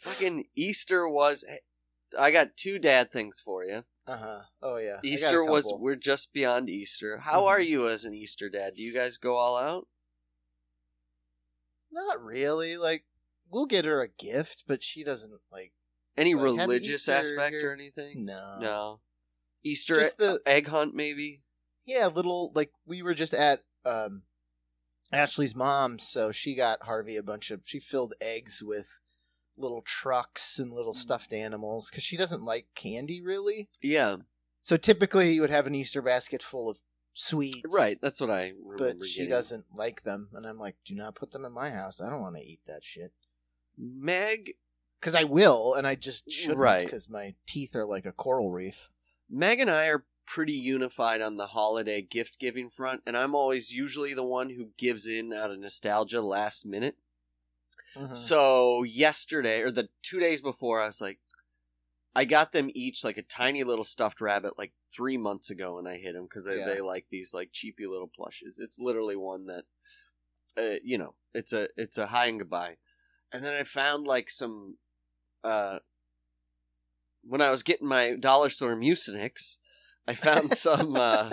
Fucking 0.00 0.44
Easter 0.56 1.08
was. 1.08 1.44
I 2.18 2.30
got 2.32 2.56
two 2.56 2.78
dad 2.78 3.12
things 3.12 3.40
for 3.44 3.64
you. 3.64 3.84
Uh 4.06 4.16
huh. 4.16 4.40
Oh 4.62 4.76
yeah. 4.78 4.92
I 4.92 4.94
got 4.96 5.04
a 5.04 5.06
Easter 5.08 5.44
was. 5.44 5.72
We're 5.78 5.94
just 5.96 6.32
beyond 6.32 6.68
Easter. 6.68 7.18
How 7.18 7.42
Mhm. 7.42 7.46
are 7.46 7.60
you 7.60 7.88
as 7.88 8.04
an 8.04 8.14
Easter 8.14 8.48
dad? 8.50 8.72
Do 8.76 8.82
you 8.82 8.92
guys 8.92 9.16
go 9.16 9.36
all 9.36 9.56
out? 9.56 9.86
not 11.92 12.22
really 12.22 12.76
like. 12.76 13.04
We'll 13.50 13.66
get 13.66 13.84
her 13.84 14.00
a 14.00 14.08
gift, 14.08 14.64
but 14.66 14.82
she 14.82 15.02
doesn't 15.02 15.40
like. 15.50 15.72
Any 16.16 16.34
Like, 16.34 16.44
religious 16.44 17.08
aspect 17.08 17.52
here. 17.52 17.70
or 17.70 17.72
anything? 17.72 18.24
No. 18.24 18.58
No. 18.60 19.00
Easter 19.64 20.08
the- 20.16 20.40
egg 20.46 20.68
hunt, 20.68 20.94
maybe. 20.94 21.42
Yeah, 21.90 22.06
little 22.06 22.52
like 22.54 22.70
we 22.86 23.02
were 23.02 23.14
just 23.14 23.34
at 23.34 23.60
um 23.84 24.22
Ashley's 25.12 25.54
mom, 25.56 25.98
so 25.98 26.30
she 26.30 26.54
got 26.54 26.84
Harvey 26.84 27.16
a 27.16 27.22
bunch 27.22 27.50
of. 27.50 27.62
She 27.64 27.80
filled 27.80 28.14
eggs 28.20 28.62
with 28.62 29.00
little 29.56 29.82
trucks 29.82 30.58
and 30.58 30.70
Mm. 30.70 30.76
little 30.76 30.94
stuffed 30.94 31.32
animals 31.32 31.90
because 31.90 32.04
she 32.04 32.16
doesn't 32.16 32.44
like 32.44 32.66
candy 32.74 33.20
really. 33.20 33.68
Yeah, 33.82 34.16
So 34.62 34.76
typically, 34.76 35.32
you 35.32 35.40
would 35.40 35.50
have 35.50 35.66
an 35.66 35.74
Easter 35.74 36.00
basket 36.02 36.42
full 36.42 36.70
of 36.70 36.80
sweets, 37.12 37.62
right. 37.74 37.98
That's 38.00 38.20
what 38.20 38.30
I 38.30 38.52
remember. 38.64 38.94
But 38.98 39.06
she 39.06 39.20
getting. 39.20 39.30
doesn't 39.30 39.64
like 39.74 40.02
them, 40.02 40.30
and 40.32 40.46
I'm 40.46 40.58
like, 40.58 40.76
do 40.84 40.94
not 40.94 41.14
put 41.16 41.32
them 41.32 41.44
in 41.44 41.52
my 41.52 41.70
house. 41.70 42.00
I 42.00 42.08
don't 42.08 42.20
want 42.20 42.36
to 42.36 42.42
eat 42.42 42.60
that 42.66 42.84
shit. 42.84 43.12
Meg, 43.76 44.52
Because 45.00 45.14
I 45.14 45.24
will, 45.24 45.74
and 45.74 45.86
I 45.86 45.94
just 45.96 46.30
shouldn't. 46.30 46.58
Right. 46.58 46.84
Because 46.84 47.08
my 47.08 47.34
teeth 47.46 47.74
are 47.74 47.86
like 47.86 48.04
a 48.06 48.12
coral 48.12 48.50
reef. 48.50 48.90
Meg 49.28 49.60
and 49.60 49.70
I 49.70 49.86
are 49.86 50.04
pretty 50.30 50.52
unified 50.52 51.20
on 51.20 51.36
the 51.36 51.48
holiday 51.48 52.00
gift 52.00 52.38
giving 52.38 52.70
front, 52.70 53.02
and 53.04 53.16
I'm 53.16 53.34
always 53.34 53.72
usually 53.72 54.14
the 54.14 54.22
one 54.22 54.50
who 54.50 54.68
gives 54.76 55.04
in 55.04 55.32
out 55.32 55.50
of 55.50 55.58
nostalgia 55.58 56.22
last 56.22 56.64
minute. 56.64 56.96
Mhm. 57.96 58.16
So 58.16 58.84
yesterday 58.84 59.60
or 59.62 59.72
the 59.72 59.88
two 60.02 60.20
days 60.20 60.40
before, 60.40 60.80
I 60.80 60.86
was 60.86 61.00
like, 61.00 61.18
I 62.14 62.24
got 62.24 62.52
them 62.52 62.70
each 62.74 63.02
like 63.02 63.16
a 63.16 63.22
tiny 63.22 63.64
little 63.64 63.82
stuffed 63.82 64.20
rabbit 64.20 64.56
like 64.56 64.72
three 64.88 65.16
months 65.16 65.50
ago, 65.50 65.78
and 65.80 65.88
I 65.88 65.96
hit 65.96 66.12
them 66.14 66.26
because 66.26 66.44
they, 66.44 66.58
Yeah. 66.58 66.66
they 66.66 66.80
like 66.80 67.06
these 67.10 67.34
like 67.34 67.50
cheapy 67.50 67.88
little 67.88 68.08
plushes. 68.08 68.60
It's 68.60 68.78
literally 68.78 69.16
one 69.16 69.46
that, 69.46 69.64
uh, 70.56 70.78
you 70.84 70.96
know, 70.96 71.16
it's 71.34 71.52
a 71.52 71.68
it's 71.76 71.98
a 71.98 72.06
high 72.06 72.26
and 72.26 72.38
goodbye. 72.38 72.76
And 73.32 73.42
then 73.42 73.60
I 73.60 73.64
found 73.64 74.06
like 74.06 74.30
some, 74.30 74.78
uh, 75.42 75.80
when 77.22 77.40
I 77.40 77.50
was 77.50 77.64
getting 77.64 77.88
my 77.88 78.14
dollar 78.14 78.48
store 78.48 78.76
Mucinex, 78.76 79.58
I 80.06 80.14
found 80.14 80.54
some. 80.54 80.96
uh 80.96 81.30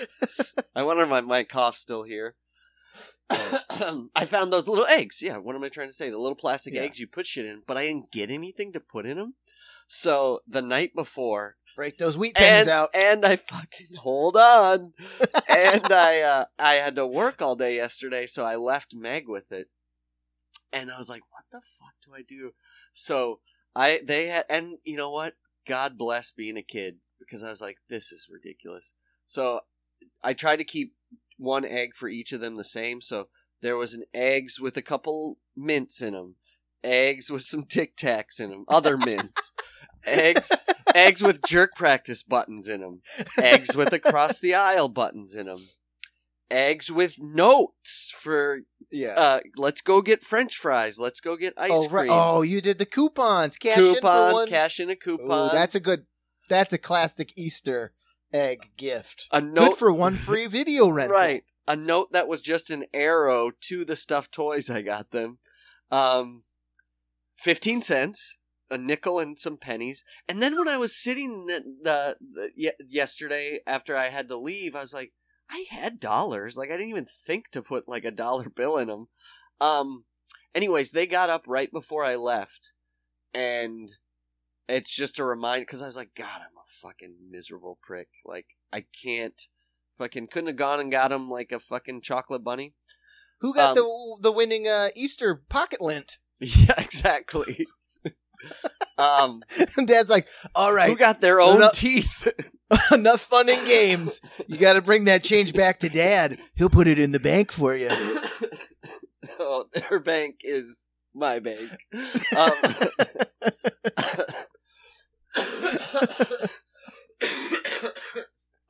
I 0.74 0.82
wonder 0.82 1.02
if 1.04 1.08
my 1.08 1.20
my 1.20 1.44
cough's 1.44 1.78
still 1.78 2.02
here. 2.02 2.36
I 3.30 4.24
found 4.26 4.52
those 4.52 4.68
little 4.68 4.86
eggs. 4.86 5.20
Yeah, 5.22 5.38
what 5.38 5.56
am 5.56 5.64
I 5.64 5.68
trying 5.68 5.88
to 5.88 5.94
say? 5.94 6.10
The 6.10 6.18
little 6.18 6.34
plastic 6.36 6.74
Yeah. 6.74 6.82
eggs 6.82 6.98
you 6.98 7.06
put 7.06 7.26
shit 7.26 7.46
in, 7.46 7.62
but 7.66 7.76
I 7.76 7.86
didn't 7.86 8.12
get 8.12 8.30
anything 8.30 8.72
to 8.72 8.80
put 8.80 9.06
in 9.06 9.16
them. 9.16 9.34
So 9.88 10.40
the 10.46 10.62
night 10.62 10.94
before, 10.94 11.56
Break 11.76 11.96
those 11.96 12.18
wheat 12.18 12.34
pennies 12.34 12.66
and, 12.66 12.68
out. 12.68 12.90
and 12.94 13.24
I 13.24 13.36
fucking 13.36 13.96
hold 14.02 14.36
on, 14.36 14.92
and 15.48 15.90
I 15.90 16.20
uh, 16.20 16.44
I 16.58 16.74
had 16.74 16.96
to 16.96 17.06
work 17.06 17.40
all 17.40 17.56
day 17.56 17.76
yesterday, 17.76 18.26
so 18.26 18.44
I 18.44 18.56
left 18.56 18.94
Meg 18.94 19.26
with 19.28 19.50
it, 19.52 19.68
and 20.72 20.90
I 20.90 20.98
was 20.98 21.08
like, 21.08 21.22
what 21.30 21.44
the 21.50 21.62
fuck 21.78 21.94
do 22.04 22.14
I 22.14 22.22
do? 22.22 22.52
So 22.92 23.40
I 23.74 24.00
they 24.04 24.26
had, 24.26 24.44
and 24.50 24.76
you 24.84 24.96
know 24.98 25.10
what? 25.10 25.34
God 25.66 25.96
bless 25.96 26.30
being 26.30 26.58
a 26.58 26.62
kid 26.62 26.96
because 27.32 27.42
I 27.42 27.48
was 27.48 27.62
like, 27.62 27.78
this 27.88 28.12
is 28.12 28.28
ridiculous. 28.30 28.92
So 29.24 29.60
I 30.22 30.34
tried 30.34 30.56
to 30.56 30.64
keep 30.64 30.94
one 31.38 31.64
egg 31.64 31.96
for 31.96 32.06
each 32.06 32.32
of 32.32 32.42
them 32.42 32.56
the 32.56 32.64
same. 32.64 33.00
So 33.00 33.28
there 33.62 33.76
was 33.78 33.94
an 33.94 34.04
eggs 34.12 34.60
with 34.60 34.76
a 34.76 34.82
couple 34.82 35.38
mints 35.56 36.02
in 36.02 36.12
them, 36.12 36.34
eggs 36.84 37.30
with 37.30 37.40
some 37.40 37.64
Tic 37.64 37.96
Tacs 37.96 38.38
in 38.38 38.50
them, 38.50 38.66
other 38.68 38.98
mints, 38.98 39.54
eggs, 40.04 40.52
eggs 40.94 41.22
with 41.22 41.42
jerk 41.46 41.74
practice 41.74 42.22
buttons 42.22 42.68
in 42.68 42.82
them, 42.82 43.00
eggs 43.38 43.74
with 43.74 43.94
across 43.94 44.38
the 44.38 44.54
aisle 44.54 44.90
buttons 44.90 45.34
in 45.34 45.46
them, 45.46 45.60
eggs 46.50 46.92
with 46.92 47.14
notes 47.18 48.12
for 48.14 48.60
yeah. 48.90 49.14
uh, 49.16 49.40
let's 49.56 49.80
go 49.80 50.02
get 50.02 50.22
French 50.22 50.56
fries, 50.56 50.98
let's 50.98 51.20
go 51.20 51.36
get 51.36 51.54
ice 51.56 51.70
oh, 51.72 51.88
cream, 51.88 52.10
oh, 52.10 52.42
you 52.42 52.60
did 52.60 52.78
the 52.78 52.84
coupons. 52.84 53.56
Cash 53.56 53.78
in 53.78 53.84
for 53.84 53.94
coupons, 53.94 54.34
one. 54.34 54.48
cash 54.48 54.80
in 54.80 54.90
a 54.90 54.92
Ooh, 54.92 54.96
coupon. 54.96 55.54
that's 55.54 55.74
a 55.74 55.80
good. 55.80 56.04
That's 56.48 56.72
a 56.72 56.78
classic 56.78 57.32
Easter 57.36 57.92
egg 58.32 58.70
gift. 58.76 59.28
a 59.32 59.40
note 59.40 59.70
Good 59.70 59.78
for 59.78 59.92
one 59.92 60.16
free 60.16 60.46
video 60.46 60.88
rental. 60.90 61.16
Right. 61.16 61.44
A 61.68 61.76
note 61.76 62.12
that 62.12 62.28
was 62.28 62.42
just 62.42 62.70
an 62.70 62.84
arrow 62.92 63.52
to 63.62 63.84
the 63.84 63.96
stuffed 63.96 64.32
toys 64.32 64.68
I 64.68 64.82
got 64.82 65.10
them. 65.10 65.38
Um, 65.90 66.42
15 67.36 67.82
cents, 67.82 68.38
a 68.70 68.78
nickel 68.78 69.18
and 69.18 69.38
some 69.38 69.56
pennies. 69.58 70.04
And 70.28 70.42
then 70.42 70.58
when 70.58 70.68
I 70.68 70.76
was 70.76 70.96
sitting 70.96 71.46
the, 71.46 71.62
the, 71.82 72.16
the 72.20 72.50
ye- 72.56 72.72
yesterday 72.88 73.60
after 73.66 73.96
I 73.96 74.08
had 74.08 74.28
to 74.28 74.36
leave, 74.36 74.74
I 74.74 74.80
was 74.80 74.94
like, 74.94 75.12
I 75.50 75.64
had 75.70 76.00
dollars. 76.00 76.56
Like 76.56 76.70
I 76.70 76.76
didn't 76.76 76.90
even 76.90 77.06
think 77.06 77.50
to 77.52 77.62
put 77.62 77.88
like 77.88 78.04
a 78.04 78.10
dollar 78.10 78.48
bill 78.48 78.76
in 78.78 78.88
them. 78.88 79.08
Um, 79.60 80.04
Anyways, 80.54 80.90
they 80.90 81.06
got 81.06 81.30
up 81.30 81.44
right 81.46 81.72
before 81.72 82.04
I 82.04 82.16
left, 82.16 82.72
and 83.32 83.90
it's 84.68 84.94
just 84.94 85.18
a 85.18 85.24
reminder 85.24 85.64
because 85.64 85.82
I 85.82 85.86
was 85.86 85.96
like, 85.96 86.14
God, 86.16 86.26
I'm 86.36 86.56
a 86.56 86.66
fucking 86.82 87.14
miserable 87.30 87.78
prick. 87.82 88.08
Like, 88.24 88.46
I 88.72 88.84
can't 89.04 89.40
fucking 89.98 90.28
couldn't 90.28 90.48
have 90.48 90.56
gone 90.56 90.80
and 90.80 90.90
got 90.90 91.12
him 91.12 91.28
like 91.30 91.52
a 91.52 91.58
fucking 91.60 92.00
chocolate 92.02 92.42
bunny. 92.44 92.74
Who 93.40 93.54
got 93.54 93.70
Um, 93.70 93.74
the 93.76 94.18
the 94.22 94.32
winning 94.32 94.68
uh, 94.68 94.88
Easter 94.94 95.34
pocket 95.48 95.80
lint? 95.80 96.18
Yeah, 96.40 96.74
exactly. 96.78 97.66
um, 98.98 99.42
Dad's 99.84 100.10
like, 100.10 100.26
all 100.54 100.72
right, 100.72 100.90
who 100.90 100.96
got 100.96 101.20
their 101.20 101.40
own 101.40 101.60
No. 101.60 101.70
teeth? 101.72 102.26
enough 102.90 103.20
fun 103.20 103.48
and 103.50 103.66
games. 103.66 104.20
You 104.46 104.56
got 104.56 104.72
to 104.74 104.80
bring 104.82 105.04
that 105.04 105.22
change 105.22 105.52
back 105.52 105.78
to 105.80 105.88
Dad. 105.90 106.38
He'll 106.54 106.70
put 106.70 106.88
it 106.88 106.98
in 106.98 107.12
the 107.12 107.20
bank 107.20 107.52
for 107.52 107.76
you." 107.76 107.90
oh, 109.38 109.66
their 109.74 110.00
bank 110.00 110.36
is 110.42 110.88
my 111.14 111.38
bank. 111.38 111.70
Um, 112.36 112.52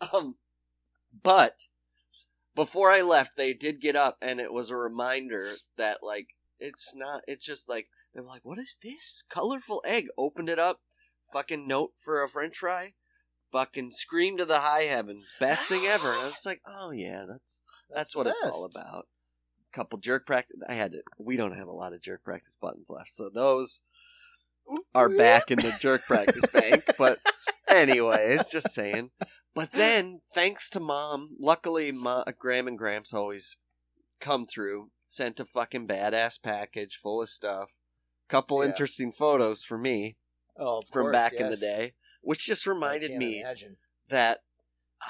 um, 0.13 0.37
but 1.23 1.69
before 2.55 2.91
I 2.91 3.01
left, 3.03 3.37
they 3.37 3.55
did 3.55 3.81
get 3.81 3.97
up, 3.97 4.19
and 4.21 4.41
it 4.41 4.53
was 4.53 4.71
a 4.71 4.77
reminder 4.77 5.49
that 5.77 5.99
like 6.03 6.29
it's 6.59 6.95
not. 6.95 7.23
It's 7.27 7.45
just 7.45 7.69
like 7.69 7.89
they 8.15 8.21
were 8.21 8.27
like, 8.27 8.45
"What 8.45 8.59
is 8.59 8.79
this 8.83 9.25
colorful 9.29 9.83
egg?" 9.85 10.09
Opened 10.17 10.49
it 10.49 10.59
up, 10.59 10.81
fucking 11.33 11.67
note 11.67 11.93
for 11.97 12.23
a 12.23 12.29
French 12.29 12.59
fry. 12.59 12.95
Fucking 13.51 13.91
scream 13.91 14.39
to 14.39 14.47
the 14.47 14.61
high 14.61 14.85
heavens, 14.85 15.33
best 15.39 15.69
thing 15.69 15.85
ever. 15.85 16.13
And 16.13 16.23
I 16.23 16.25
was 16.25 16.47
like, 16.47 16.63
oh 16.67 16.91
yeah, 16.91 17.25
that's 17.29 17.61
that's 17.95 18.17
what 18.17 18.27
it's 18.27 18.43
all 18.43 18.65
about. 18.65 19.07
Couple 19.73 19.99
jerk 19.99 20.27
practice. 20.27 20.57
I 20.69 20.75
had 20.75 20.93
to. 20.93 21.03
We 21.19 21.37
don't 21.37 21.57
have 21.57 21.69
a 21.69 21.73
lot 21.73 21.93
of 21.93 22.01
jerk 22.03 22.23
practice 22.25 22.57
buttons 22.61 22.91
left, 22.91 23.13
so 23.15 23.31
those 23.31 23.81
are 24.95 25.09
back 25.09 25.51
in 25.51 25.59
the 25.59 25.75
jerk 25.81 26.03
practice 26.07 26.47
bank. 26.53 26.85
But 26.99 27.19
anyways, 27.69 28.49
just 28.49 28.71
saying. 28.71 29.11
But 29.55 29.73
then, 29.73 30.21
thanks 30.35 30.69
to 30.71 30.81
mom, 30.81 31.37
luckily, 31.39 31.91
Ma, 31.93 32.25
Graham 32.39 32.69
and 32.69 32.79
Gramps 32.79 33.13
always 33.15 33.57
come 34.21 34.47
through. 34.47 34.91
Sent 35.07 35.41
a 35.41 35.45
fucking 35.45 35.87
badass 35.89 36.43
package 36.43 36.97
full 36.97 37.21
of 37.21 37.29
stuff. 37.29 37.69
Couple 38.29 38.63
Yeah. 38.63 38.71
interesting 38.71 39.13
photos 39.13 39.63
for 39.63 39.77
me 39.77 40.17
Oh, 40.57 40.79
of 40.79 40.85
from 40.89 41.03
course, 41.05 41.13
back 41.13 41.33
in 41.35 41.51
the 41.51 41.57
day, 41.57 41.93
which 42.23 42.47
just 42.47 42.67
reminded 42.67 43.11
me 43.17 43.41
imagine. 43.41 43.77
that 44.09 44.41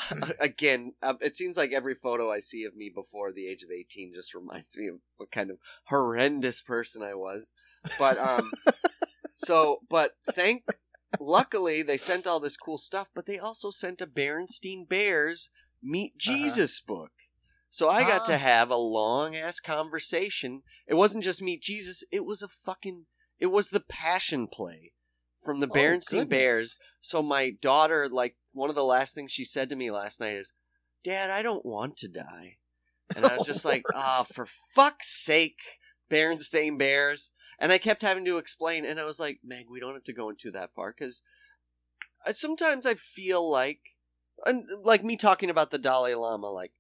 again 0.41 0.93
uh, 1.03 1.15
it 1.21 1.37
seems 1.37 1.57
like 1.57 1.73
every 1.73 1.95
photo 1.95 2.31
i 2.31 2.41
see 2.41 2.65
of 2.65 2.75
me 2.77 2.91
before 2.95 3.33
the 3.33 3.47
age 3.47 3.63
of 3.63 3.71
18 3.71 4.13
just 4.15 4.35
reminds 4.41 4.77
me 4.77 4.89
of 4.89 4.97
what 5.17 5.31
kind 5.31 5.51
of 5.51 5.59
horrendous 5.87 6.63
person 6.63 7.03
i 7.03 7.15
was. 7.15 7.53
But 7.99 8.19
um 8.19 8.53
so 9.35 9.79
but 9.89 10.13
thank 10.25 10.65
luckily 11.21 11.83
they 11.83 11.97
sent 11.99 12.27
all 12.27 12.41
this 12.41 12.57
cool 12.57 12.79
stuff 12.79 13.09
but 13.15 13.27
they 13.27 13.39
also 13.39 13.71
sent 13.71 14.01
a 14.01 14.07
berenstein 14.07 14.89
bears 14.89 15.51
meet 15.83 16.17
jesus 16.17 16.81
book. 16.81 17.13
So 17.71 17.89
i 17.89 18.03
got 18.03 18.25
to 18.27 18.35
Ah. 18.35 18.39
have 18.39 18.71
a 18.71 18.77
long 18.77 19.35
ass 19.37 19.61
conversation. 19.61 20.63
It 20.87 20.95
wasn't 20.95 21.25
just 21.25 21.43
meet 21.43 21.63
jesus 21.63 22.05
it 22.11 22.25
was 22.25 22.43
a 22.43 22.49
fucking 22.49 23.07
it 23.39 23.47
was 23.47 23.71
the 23.71 23.81
passion 23.89 24.47
play 24.47 24.93
from 25.45 25.61
the 25.61 25.67
Oh, 25.67 25.75
berenstein 25.75 26.29
bears. 26.29 26.79
so 27.01 27.21
my 27.23 27.51
daughter, 27.51 28.09
like 28.09 28.37
one 28.53 28.69
of 28.71 28.77
the 28.77 28.85
last 28.85 29.15
things 29.15 29.33
she 29.33 29.45
said 29.45 29.69
to 29.69 29.77
me 29.77 29.91
last 29.91 30.21
night 30.21 30.35
is, 30.35 30.53
"Dad, 31.05 31.31
I 31.31 31.43
don't 31.43 31.65
want 31.67 31.97
to 31.99 32.09
die," 32.09 32.59
and 33.17 33.25
I 33.27 33.37
was 33.37 33.47
just 33.47 33.65
like, 33.65 33.85
"Ah, 33.95 34.25
for 34.33 34.47
fuck's 34.47 35.09
sake, 35.23 35.61
Berenstain 36.11 36.79
Bears!" 36.79 37.31
And 37.59 37.71
I 37.73 37.79
kept 37.79 38.03
having 38.03 38.25
to 38.25 38.39
explain, 38.39 38.85
and 38.85 38.99
I 38.99 39.05
was 39.05 39.21
like, 39.21 39.41
"Meg, 39.45 39.67
we 39.71 39.81
don't 39.81 39.95
have 39.95 40.05
to 40.05 40.13
go 40.13 40.29
into 40.31 40.51
that 40.51 40.75
far 40.75 40.93
because 40.97 41.23
sometimes 42.33 42.87
I 42.87 42.95
feel 42.95 43.49
like, 43.51 43.81
and 44.47 44.65
like 44.83 45.05
me 45.05 45.17
talking 45.17 45.51
about 45.51 45.71
the 45.71 45.79
Dalai 45.79 46.15
Lama, 46.15 46.49
like, 46.49 46.73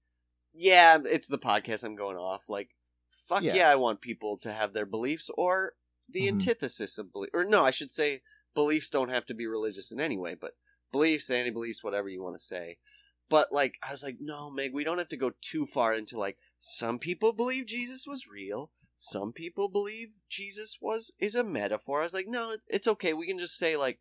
yeah, 0.53 0.99
it's 1.05 1.29
the 1.29 1.39
podcast. 1.39 1.85
I'm 1.85 1.97
going 1.97 2.17
off. 2.17 2.49
Like, 2.49 2.71
fuck 3.11 3.43
yeah, 3.43 3.55
Yeah. 3.55 3.71
I 3.71 3.77
want 3.77 4.01
people 4.01 4.37
to 4.39 4.53
have 4.53 4.73
their 4.73 4.87
beliefs 4.87 5.31
or 5.37 5.75
the 6.09 6.25
Mhm. 6.25 6.29
antithesis 6.33 6.99
of 6.99 7.13
belief, 7.13 7.31
or 7.33 7.45
no, 7.45 7.65
I 7.65 7.71
should 7.71 7.91
say." 7.91 8.23
Beliefs 8.55 8.91
don't 8.91 9.09
have 9.09 9.25
to 9.25 9.35
be 9.35 9.47
religious 9.47 9.91
in 9.91 9.99
any 9.99 10.19
way, 10.19 10.35
but 10.35 10.59
beliefs, 10.93 11.31
anti 11.31 11.51
beliefs, 11.51 11.83
whatever 11.83 12.09
you 12.09 12.23
want 12.23 12.37
to 12.37 12.43
say. 12.45 12.77
But 13.29 13.49
like, 13.51 13.77
I 13.87 13.93
was 13.93 14.03
like, 14.03 14.19
no, 14.21 14.51
Meg, 14.51 14.75
we 14.75 14.85
don't 14.85 14.99
have 14.99 15.09
to 15.09 15.17
go 15.17 15.33
too 15.41 15.65
far 15.67 15.95
into 15.95 16.19
like. 16.19 16.37
Some 16.59 16.99
people 17.01 17.33
believe 17.33 17.67
Jesus 17.67 18.07
was 18.07 18.29
real. 18.29 18.71
Some 18.95 19.33
people 19.33 19.69
believe 19.69 20.11
Jesus 20.29 20.79
was 20.81 21.13
is 21.19 21.35
a 21.35 21.43
metaphor. 21.43 22.01
I 22.01 22.05
was 22.05 22.15
like, 22.15 22.29
no, 22.29 22.57
it's 22.69 22.87
okay. 22.87 23.13
We 23.13 23.27
can 23.27 23.39
just 23.39 23.57
say 23.59 23.77
like, 23.77 23.99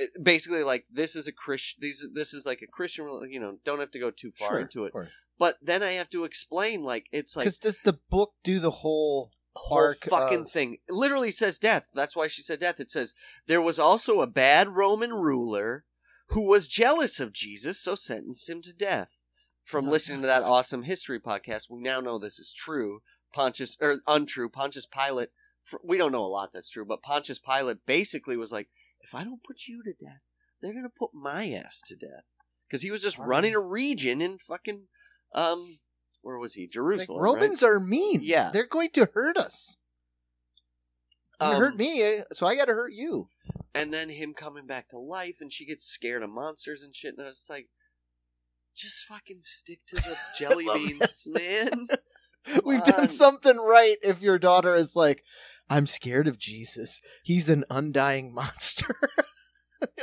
eh, 0.00 0.06
basically 0.20 0.64
like 0.64 0.86
this 0.92 1.14
is 1.14 1.28
a 1.28 1.32
Christian. 1.32 1.78
These 1.80 2.04
this 2.12 2.34
is 2.34 2.44
like 2.44 2.60
a 2.62 2.66
Christian. 2.66 3.08
You 3.30 3.38
know, 3.38 3.58
don't 3.64 3.78
have 3.78 3.92
to 3.92 4.00
go 4.00 4.10
too 4.10 4.32
far 4.36 4.48
Sure, 4.48 4.60
into 4.60 4.84
it. 4.86 4.92
But 5.38 5.58
then 5.62 5.82
I 5.82 5.92
have 5.92 6.10
to 6.10 6.24
explain 6.24 6.82
like 6.82 7.06
it's 7.12 7.36
like 7.36 7.44
Because 7.44 7.58
does 7.60 7.78
the 7.84 7.98
book 8.10 8.32
do 8.42 8.58
the 8.58 8.70
whole 8.70 9.30
whole 9.54 9.78
arc 9.78 9.98
fucking 9.98 10.40
of- 10.40 10.50
thing. 10.50 10.78
It 10.88 10.92
literally 10.94 11.30
says 11.30 11.58
death. 11.58 11.86
That's 11.94 12.16
why 12.16 12.26
she 12.26 12.42
said 12.42 12.58
death. 12.58 12.80
It 12.80 12.90
says 12.90 13.14
there 13.46 13.62
was 13.62 13.78
also 13.78 14.22
a 14.22 14.26
bad 14.26 14.74
Roman 14.74 15.12
ruler 15.12 15.84
who 16.28 16.42
was 16.46 16.68
jealous 16.68 17.20
of 17.20 17.32
Jesus, 17.32 17.80
so 17.80 17.94
sentenced 17.94 18.48
him 18.48 18.62
to 18.62 18.72
death. 18.72 19.18
From 19.64 19.88
Oh, 19.88 19.90
listening 19.90 20.20
to 20.20 20.26
that 20.28 20.42
awesome 20.44 20.84
history 20.84 21.18
podcast, 21.20 21.68
we 21.70 21.80
now 21.80 22.00
know 22.00 22.18
this 22.18 22.38
is 22.38 22.52
true. 22.52 23.00
Pontius 23.32 23.76
or 23.80 24.00
untrue. 24.06 24.48
Pontius 24.48 24.86
Pilate. 24.86 25.30
We 25.82 25.98
don't 25.98 26.12
know 26.12 26.24
a 26.24 26.26
lot 26.26 26.50
that's 26.52 26.70
true, 26.70 26.84
but 26.84 27.02
Pontius 27.02 27.40
Pilate 27.40 27.84
basically 27.84 28.36
was 28.36 28.52
like, 28.52 28.68
if 29.00 29.14
I 29.14 29.24
don't 29.24 29.42
put 29.42 29.66
you 29.66 29.82
to 29.82 29.92
death, 29.92 30.20
they're 30.62 30.72
gonna 30.72 30.88
put 30.88 31.10
my 31.12 31.50
ass 31.50 31.82
to 31.86 31.96
death 31.96 32.24
because 32.68 32.82
he 32.82 32.90
was 32.92 33.02
just 33.02 33.18
Wow. 33.18 33.26
running 33.26 33.54
a 33.54 33.60
region 33.60 34.22
in 34.22 34.38
fucking 34.38 34.86
um, 35.34 35.78
where 36.22 36.38
was 36.38 36.54
he? 36.54 36.62
Like, 36.62 36.70
Jerusalem. 36.70 37.20
right? 37.20 37.34
Romans 37.34 37.62
are 37.64 37.80
mean. 37.80 38.20
Yeah. 38.22 38.50
they're 38.52 38.66
going 38.66 38.90
to 38.90 39.10
hurt 39.14 39.36
us. 39.36 39.76
You 41.40 41.46
Um, 41.48 41.56
hurt 41.56 41.76
me, 41.76 42.02
eh, 42.02 42.22
so 42.32 42.46
I 42.46 42.54
got 42.56 42.66
to 42.66 42.72
hurt 42.74 42.92
you. 42.92 43.28
And 43.76 43.92
then 43.92 44.08
him 44.08 44.34
coming 44.34 44.66
back 44.66 44.88
to 44.88 44.98
life 44.98 45.38
and 45.40 45.52
she 45.52 45.66
gets 45.66 45.84
scared 45.84 46.22
of 46.22 46.30
monsters 46.30 46.82
and 46.82 46.94
shit 46.94 47.14
and 47.16 47.24
I 47.24 47.28
was 47.28 47.46
like 47.48 47.68
just 48.74 49.06
fucking 49.06 49.38
stick 49.42 49.80
to 49.88 49.96
the 49.96 50.16
jelly 50.38 50.66
beans 50.74 51.26
man 51.26 51.86
We've 52.64 52.80
on. 52.82 52.86
done 52.88 53.00
um, 53.02 53.08
something 53.08 53.56
right. 53.56 53.96
If 54.02 54.22
your 54.22 54.38
daughter 54.38 54.76
is 54.76 54.94
like, 54.94 55.24
"I'm 55.68 55.86
scared 55.86 56.28
of 56.28 56.38
Jesus. 56.38 57.00
He's 57.24 57.48
an 57.48 57.64
undying 57.68 58.32
monster." 58.34 58.94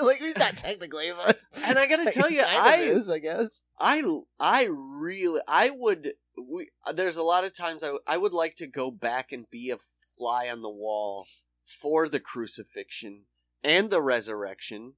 Like 0.01 0.17
he's 0.19 0.37
not 0.37 0.57
technically, 0.57 1.11
but 1.25 1.39
and 1.65 1.79
i 1.79 1.87
gotta 1.87 2.11
tell 2.11 2.29
you 2.29 2.43
i 2.45 2.75
is, 2.77 3.09
I 3.09 3.17
guess. 3.19 3.63
i 3.79 4.03
i 4.39 4.67
really 4.69 5.41
i 5.47 5.71
would 5.71 6.13
we 6.37 6.69
there's 6.93 7.17
a 7.17 7.23
lot 7.23 7.43
of 7.43 7.53
times 7.57 7.83
I, 7.83 7.95
I 8.05 8.17
would 8.17 8.33
like 8.33 8.55
to 8.57 8.67
go 8.67 8.91
back 8.91 9.31
and 9.31 9.49
be 9.49 9.71
a 9.71 9.77
fly 10.17 10.47
on 10.47 10.61
the 10.61 10.69
wall 10.69 11.25
for 11.65 12.07
the 12.07 12.19
crucifixion 12.19 13.23
and 13.63 13.89
the 13.89 14.01
resurrection 14.01 14.93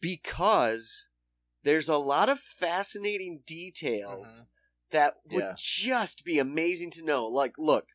because 0.00 1.08
there's 1.64 1.88
a 1.88 1.96
lot 1.96 2.28
of 2.28 2.38
fascinating 2.38 3.40
details 3.46 4.46
mm-hmm. 4.92 4.96
that 4.96 5.14
would 5.30 5.42
Yeah. 5.42 5.54
just 5.56 6.24
be 6.24 6.38
amazing 6.38 6.90
to 6.92 7.04
know. 7.04 7.26
Like, 7.26 7.54
look, 7.58 7.88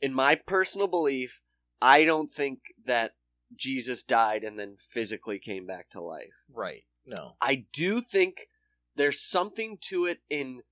in 0.00 0.12
my 0.12 0.34
personal 0.34 0.86
belief, 0.86 1.40
I 1.80 2.04
don't 2.04 2.30
think 2.30 2.74
that 2.84 3.16
Jesus 3.54 4.02
died 4.02 4.44
and 4.44 4.58
then 4.58 4.76
physically 4.78 5.38
came 5.38 5.66
back 5.66 5.90
to 5.90 6.00
life. 6.00 6.34
Right. 6.48 6.84
No. 7.04 7.36
I 7.40 7.66
do 7.72 8.00
think 8.00 8.48
there's 8.94 9.20
something 9.20 9.78
to 9.82 10.04
it 10.04 10.20
in 10.28 10.62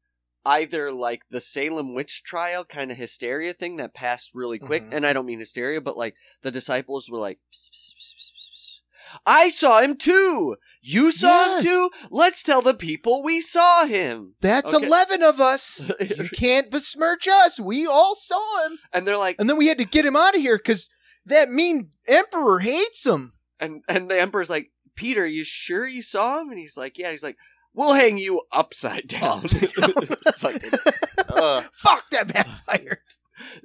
either 0.49 0.91
like 0.93 1.23
the 1.31 1.41
Salem 1.41 1.95
witch 1.95 2.23
trial 2.25 2.65
kind 2.65 2.91
of 2.91 2.97
hysteria 2.97 3.53
thing 3.53 3.77
that 3.77 3.95
passed 3.95 4.31
really 4.35 4.59
quick, 4.59 4.83
Mhm. 4.85 4.93
and 4.95 5.07
I 5.07 5.13
don't 5.13 5.27
mean 5.27 5.39
hysteria, 5.39 5.81
but 5.81 5.97
like 5.97 6.15
the 6.43 6.51
disciples 6.51 7.09
were 7.11 7.19
like, 7.19 7.39
"Psst, 7.53 7.71
psst, 7.71 7.95
psst, 7.95 8.15
psst, 8.17 8.33
psst, 8.33 8.51
psst. 8.55 9.19
I 9.25 9.49
saw 9.49 9.81
him 9.81 9.97
too. 9.97 10.57
You 10.83 11.11
saw 11.13 11.29
Yes. 11.29 11.63
him 11.63 11.67
too. 11.71 11.91
Let's 12.11 12.43
tell 12.43 12.61
the 12.63 12.75
people 12.75 13.23
we 13.23 13.41
saw 13.41 13.87
him. 13.87 14.35
That's 14.41 14.73
Okay. 14.75 14.87
11 14.87 15.23
of 15.23 15.41
us. 15.41 15.87
You 16.01 16.29
can't 16.29 16.71
besmirch 16.71 17.27
us. 17.27 17.59
We 17.61 17.87
all 17.87 18.15
saw 18.15 18.67
him. 18.67 18.79
and 18.93 19.07
they're 19.07 19.17
like, 19.17 19.37
And 19.39 19.49
then 19.49 19.57
we 19.57 19.69
had 19.69 19.79
to 19.79 19.85
get 19.87 20.05
him 20.07 20.17
out 20.17 20.35
of 20.35 20.41
here 20.43 20.59
because 20.59 20.89
that 21.25 21.51
mean 21.51 21.91
emperor 22.07 22.59
hates 22.61 23.05
him. 23.07 23.33
and 23.61 23.83
and 23.89 24.11
the 24.11 24.21
emperor's 24.21 24.51
like, 24.51 24.71
Peter, 24.95 25.25
you 25.27 25.43
sure 25.45 25.87
you 25.87 26.03
saw 26.03 26.41
him? 26.41 26.51
And 26.51 26.59
he's 26.59 26.77
like, 26.77 26.99
yeah. 26.99 27.11
He's 27.11 27.23
like, 27.23 27.37
we'll 27.79 27.95
hang 27.95 28.19
you 28.19 28.43
upside 28.53 29.07
down. 29.21 29.47
Fucking, 29.49 30.71
uh, 31.29 31.63
Fuck, 31.73 32.09
that 32.11 32.33
backfired. 32.33 32.99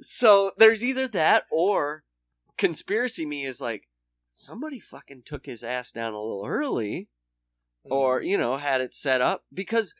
so 0.00 0.52
there's 0.56 0.84
either 0.84 1.08
that 1.08 1.44
or 1.50 2.04
conspiracy 2.56 3.26
me 3.26 3.44
is 3.44 3.60
like 3.60 3.88
somebody 4.30 4.78
fucking 4.80 5.22
took 5.24 5.46
his 5.46 5.62
ass 5.62 5.90
down 5.92 6.12
a 6.14 6.20
little 6.20 6.44
early 6.46 7.08
or 7.84 8.18
Mm-hmm. 8.20 8.26
you 8.28 8.38
know 8.38 8.56
had 8.56 8.80
it 8.80 8.94
set 8.94 9.20
up 9.20 9.44
because 9.52 9.94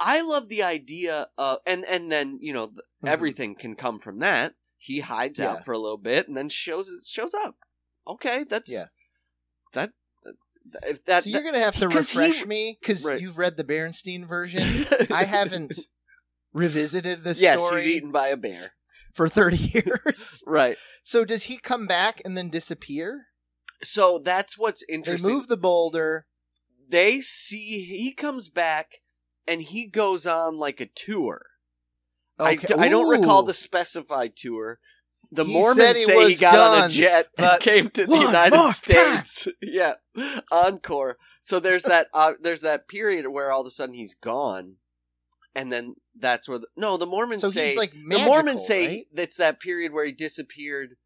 i 0.00 0.22
love 0.22 0.48
the 0.48 0.62
idea 0.62 1.26
of 1.36 1.58
and 1.66 1.84
and 1.84 2.10
then 2.10 2.38
you 2.40 2.52
know 2.52 2.68
Mhm. 2.68 3.08
everything 3.08 3.54
can 3.56 3.74
come 3.74 3.98
from 3.98 4.20
that 4.20 4.54
He 4.78 5.00
hides 5.00 5.38
Yeah. 5.40 5.50
out 5.50 5.64
for 5.64 5.72
a 5.72 5.78
little 5.78 5.98
bit 5.98 6.28
and 6.28 6.36
then 6.36 6.48
shows 6.48 6.88
shows 7.08 7.34
up. 7.34 7.56
Okay, 8.06 8.44
that's 8.44 8.72
Yeah. 8.72 8.86
If 10.84 11.04
that, 11.06 11.24
so 11.24 11.30
you're 11.30 11.42
gonna 11.42 11.58
have 11.58 11.76
to 11.76 11.88
because 11.88 12.10
he- 12.10 12.18
refresh 12.18 12.46
me 12.46 12.78
because 12.80 13.04
Right. 13.04 13.20
you've 13.20 13.38
read 13.38 13.56
the 13.56 13.64
Berenstein 13.64 14.26
version. 14.26 14.86
I 15.10 15.24
haven't 15.24 15.76
revisited 16.52 17.24
this 17.24 17.40
yes, 17.40 17.60
story 17.64 17.82
he's 17.82 17.96
eaten 17.96 18.10
by 18.12 18.28
a 18.28 18.36
bear. 18.36 18.72
for 19.14 19.28
30 19.28 19.56
years. 19.74 20.42
Right. 20.46 20.76
so 21.04 21.24
does 21.24 21.44
he 21.44 21.58
come 21.58 21.86
back 21.86 22.20
and 22.24 22.36
then 22.36 22.50
disappear? 22.50 23.26
So 23.82 24.18
that's 24.22 24.58
what's 24.58 24.84
interesting. 24.88 25.28
They 25.28 25.34
move 25.34 25.48
the 25.48 25.56
boulder. 25.56 26.26
they 26.88 27.20
see 27.20 27.84
he 27.84 28.12
comes 28.12 28.48
back 28.48 28.96
and 29.46 29.62
he 29.62 29.86
goes 29.86 30.26
on 30.26 30.56
like 30.58 30.80
a 30.80 30.86
tour. 30.86 31.42
I, 32.38 32.54
Okay. 32.54 32.66
d- 32.68 32.74
I 32.74 32.88
don't 32.88 33.08
recall 33.08 33.42
the 33.42 33.54
specified 33.54 34.32
tour. 34.36 34.78
The 35.32 35.44
He 35.44 35.52
Mormons 35.52 36.04
say 36.04 36.28
he 36.28 36.34
got 36.34 36.82
on 36.82 36.86
a 36.86 36.92
jet 36.92 37.28
and 37.38 37.60
came 37.60 37.88
to 37.90 38.06
the 38.06 38.16
United 38.16 38.72
States. 38.72 39.46
yeah, 39.62 39.94
encore. 40.50 41.18
So 41.40 41.60
there's 41.60 41.84
that. 41.84 42.08
Uh, 42.12 42.32
there's 42.40 42.62
that 42.62 42.88
period 42.88 43.28
where 43.28 43.52
all 43.52 43.60
of 43.60 43.66
a 43.66 43.70
sudden 43.70 43.94
he's 43.94 44.14
gone, 44.14 44.76
and 45.54 45.70
then 45.70 45.94
that's 46.18 46.48
where 46.48 46.58
the, 46.58 46.66
no. 46.76 46.96
The 46.96 47.06
Mormons 47.06 47.42
So 47.42 47.48
say 47.48 47.76
like 47.76 47.92
the 47.92 48.18
Mormons 48.18 48.66
say 48.66 48.86
right? 48.86 49.04
that's 49.12 49.36
that 49.36 49.60
period 49.60 49.92
where 49.92 50.04
he 50.04 50.12
disappeared 50.12 50.96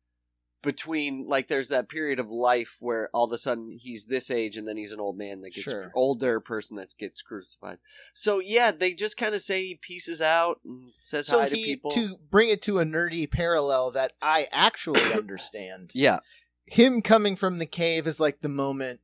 between 0.65 1.27
like 1.29 1.49
there's 1.49 1.69
that 1.69 1.89
period 1.89 2.19
of 2.19 2.29
life 2.31 2.77
where 2.81 3.09
all 3.15 3.25
of 3.25 3.33
a 3.33 3.39
sudden 3.39 3.71
he's 3.79 4.07
this 4.07 4.31
age 4.31 4.57
and 4.57 4.67
then 4.67 4.77
he's 4.77 4.93
an 4.93 5.01
old 5.01 5.17
man 5.19 5.41
that 5.43 5.51
gets 5.55 5.63
Sure. 5.71 5.93
older 5.95 6.41
person 6.41 6.77
that 6.77 6.95
gets 6.99 7.23
crucified. 7.23 7.79
So 8.13 8.39
yeah, 8.41 8.71
they 8.73 8.95
just 8.95 9.17
kind 9.17 9.35
of 9.35 9.43
say 9.43 9.63
he 9.65 9.75
pieces 9.77 10.21
out 10.21 10.61
and 10.65 10.93
says 11.01 11.27
So 11.27 11.39
hi 11.41 11.49
to 11.49 11.57
he 11.57 11.65
people. 11.65 11.91
to 11.93 12.17
bring 12.31 12.49
it 12.49 12.63
to 12.63 12.79
a 12.81 12.85
nerdy 12.85 13.31
parallel 13.31 13.91
that 13.93 14.13
I 14.23 14.49
actually 14.51 15.13
understand. 15.15 15.91
yeah, 15.95 16.19
Him 16.67 17.03
coming 17.03 17.37
from 17.37 17.59
the 17.59 17.67
cave 17.67 18.07
is 18.07 18.19
like 18.21 18.41
the 18.41 18.49
moment 18.49 19.01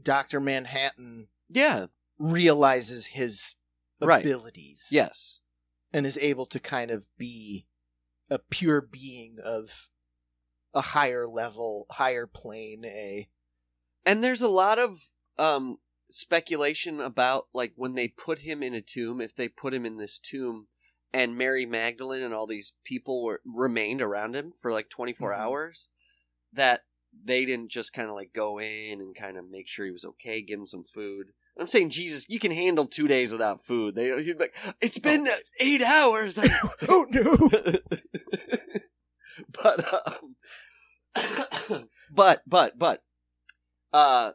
Doctor 0.00 0.40
Manhattan 0.40 1.28
yeah, 1.48 1.86
realizes 2.18 3.06
his 3.06 3.54
Right. 4.00 4.24
abilities. 4.24 4.88
yes, 4.90 5.40
and 5.92 6.04
is 6.04 6.18
able 6.18 6.44
to 6.46 6.60
kind 6.60 6.90
of 6.90 7.06
be 7.16 7.66
a 8.28 8.38
pure 8.38 8.80
being 8.82 9.38
of 9.42 9.88
a 10.76 10.80
higher 10.80 11.26
level, 11.26 11.86
higher 11.90 12.26
plane, 12.28 12.84
a 12.84 13.28
and 14.04 14.22
there's 14.22 14.42
a 14.42 14.48
lot 14.48 14.78
of 14.78 15.00
um 15.38 15.78
speculation 16.08 17.00
about 17.00 17.44
like 17.52 17.72
when 17.74 17.94
they 17.94 18.06
put 18.06 18.40
him 18.40 18.62
in 18.62 18.74
a 18.74 18.80
tomb, 18.80 19.20
if 19.20 19.34
they 19.34 19.48
put 19.48 19.74
him 19.74 19.84
in 19.84 19.96
this 19.96 20.20
tomb. 20.20 20.68
And 21.12 21.38
Mary 21.38 21.64
Magdalene 21.64 22.22
and 22.22 22.34
all 22.34 22.46
these 22.46 22.74
people 22.84 23.24
were 23.24 23.40
remained 23.46 24.02
around 24.02 24.36
him 24.36 24.52
for 24.60 24.70
like 24.70 24.90
24 24.90 25.32
Mhm. 25.32 25.38
hours. 25.38 25.88
That 26.52 26.82
they 27.24 27.46
didn't 27.46 27.70
just 27.70 27.94
kind 27.94 28.08
of 28.08 28.14
like 28.14 28.32
go 28.34 28.60
in 28.60 29.00
and 29.00 29.16
kind 29.16 29.38
of 29.38 29.48
make 29.50 29.66
sure 29.68 29.86
he 29.86 29.90
was 29.92 30.04
okay, 30.04 30.42
give 30.42 30.60
him 30.60 30.66
some 30.66 30.84
food. 30.84 31.28
I'm 31.58 31.66
saying, 31.66 31.88
Jesus, 31.88 32.28
you 32.28 32.38
can 32.38 32.52
handle 32.52 32.86
two 32.86 33.08
days 33.08 33.32
without 33.32 33.64
food. 33.64 33.94
They, 33.94 34.08
he'd 34.22 34.36
be 34.36 34.44
like, 34.44 34.54
it's 34.82 34.98
been 34.98 35.26
eight 35.58 35.80
hours. 35.80 36.38
I- 36.38 36.48
oh 36.88 37.06
no! 37.08 37.98
but, 39.62 39.92
um, 41.16 41.88
but, 42.10 42.42
but, 42.46 42.78
but, 42.78 43.02
uh, 43.92 44.32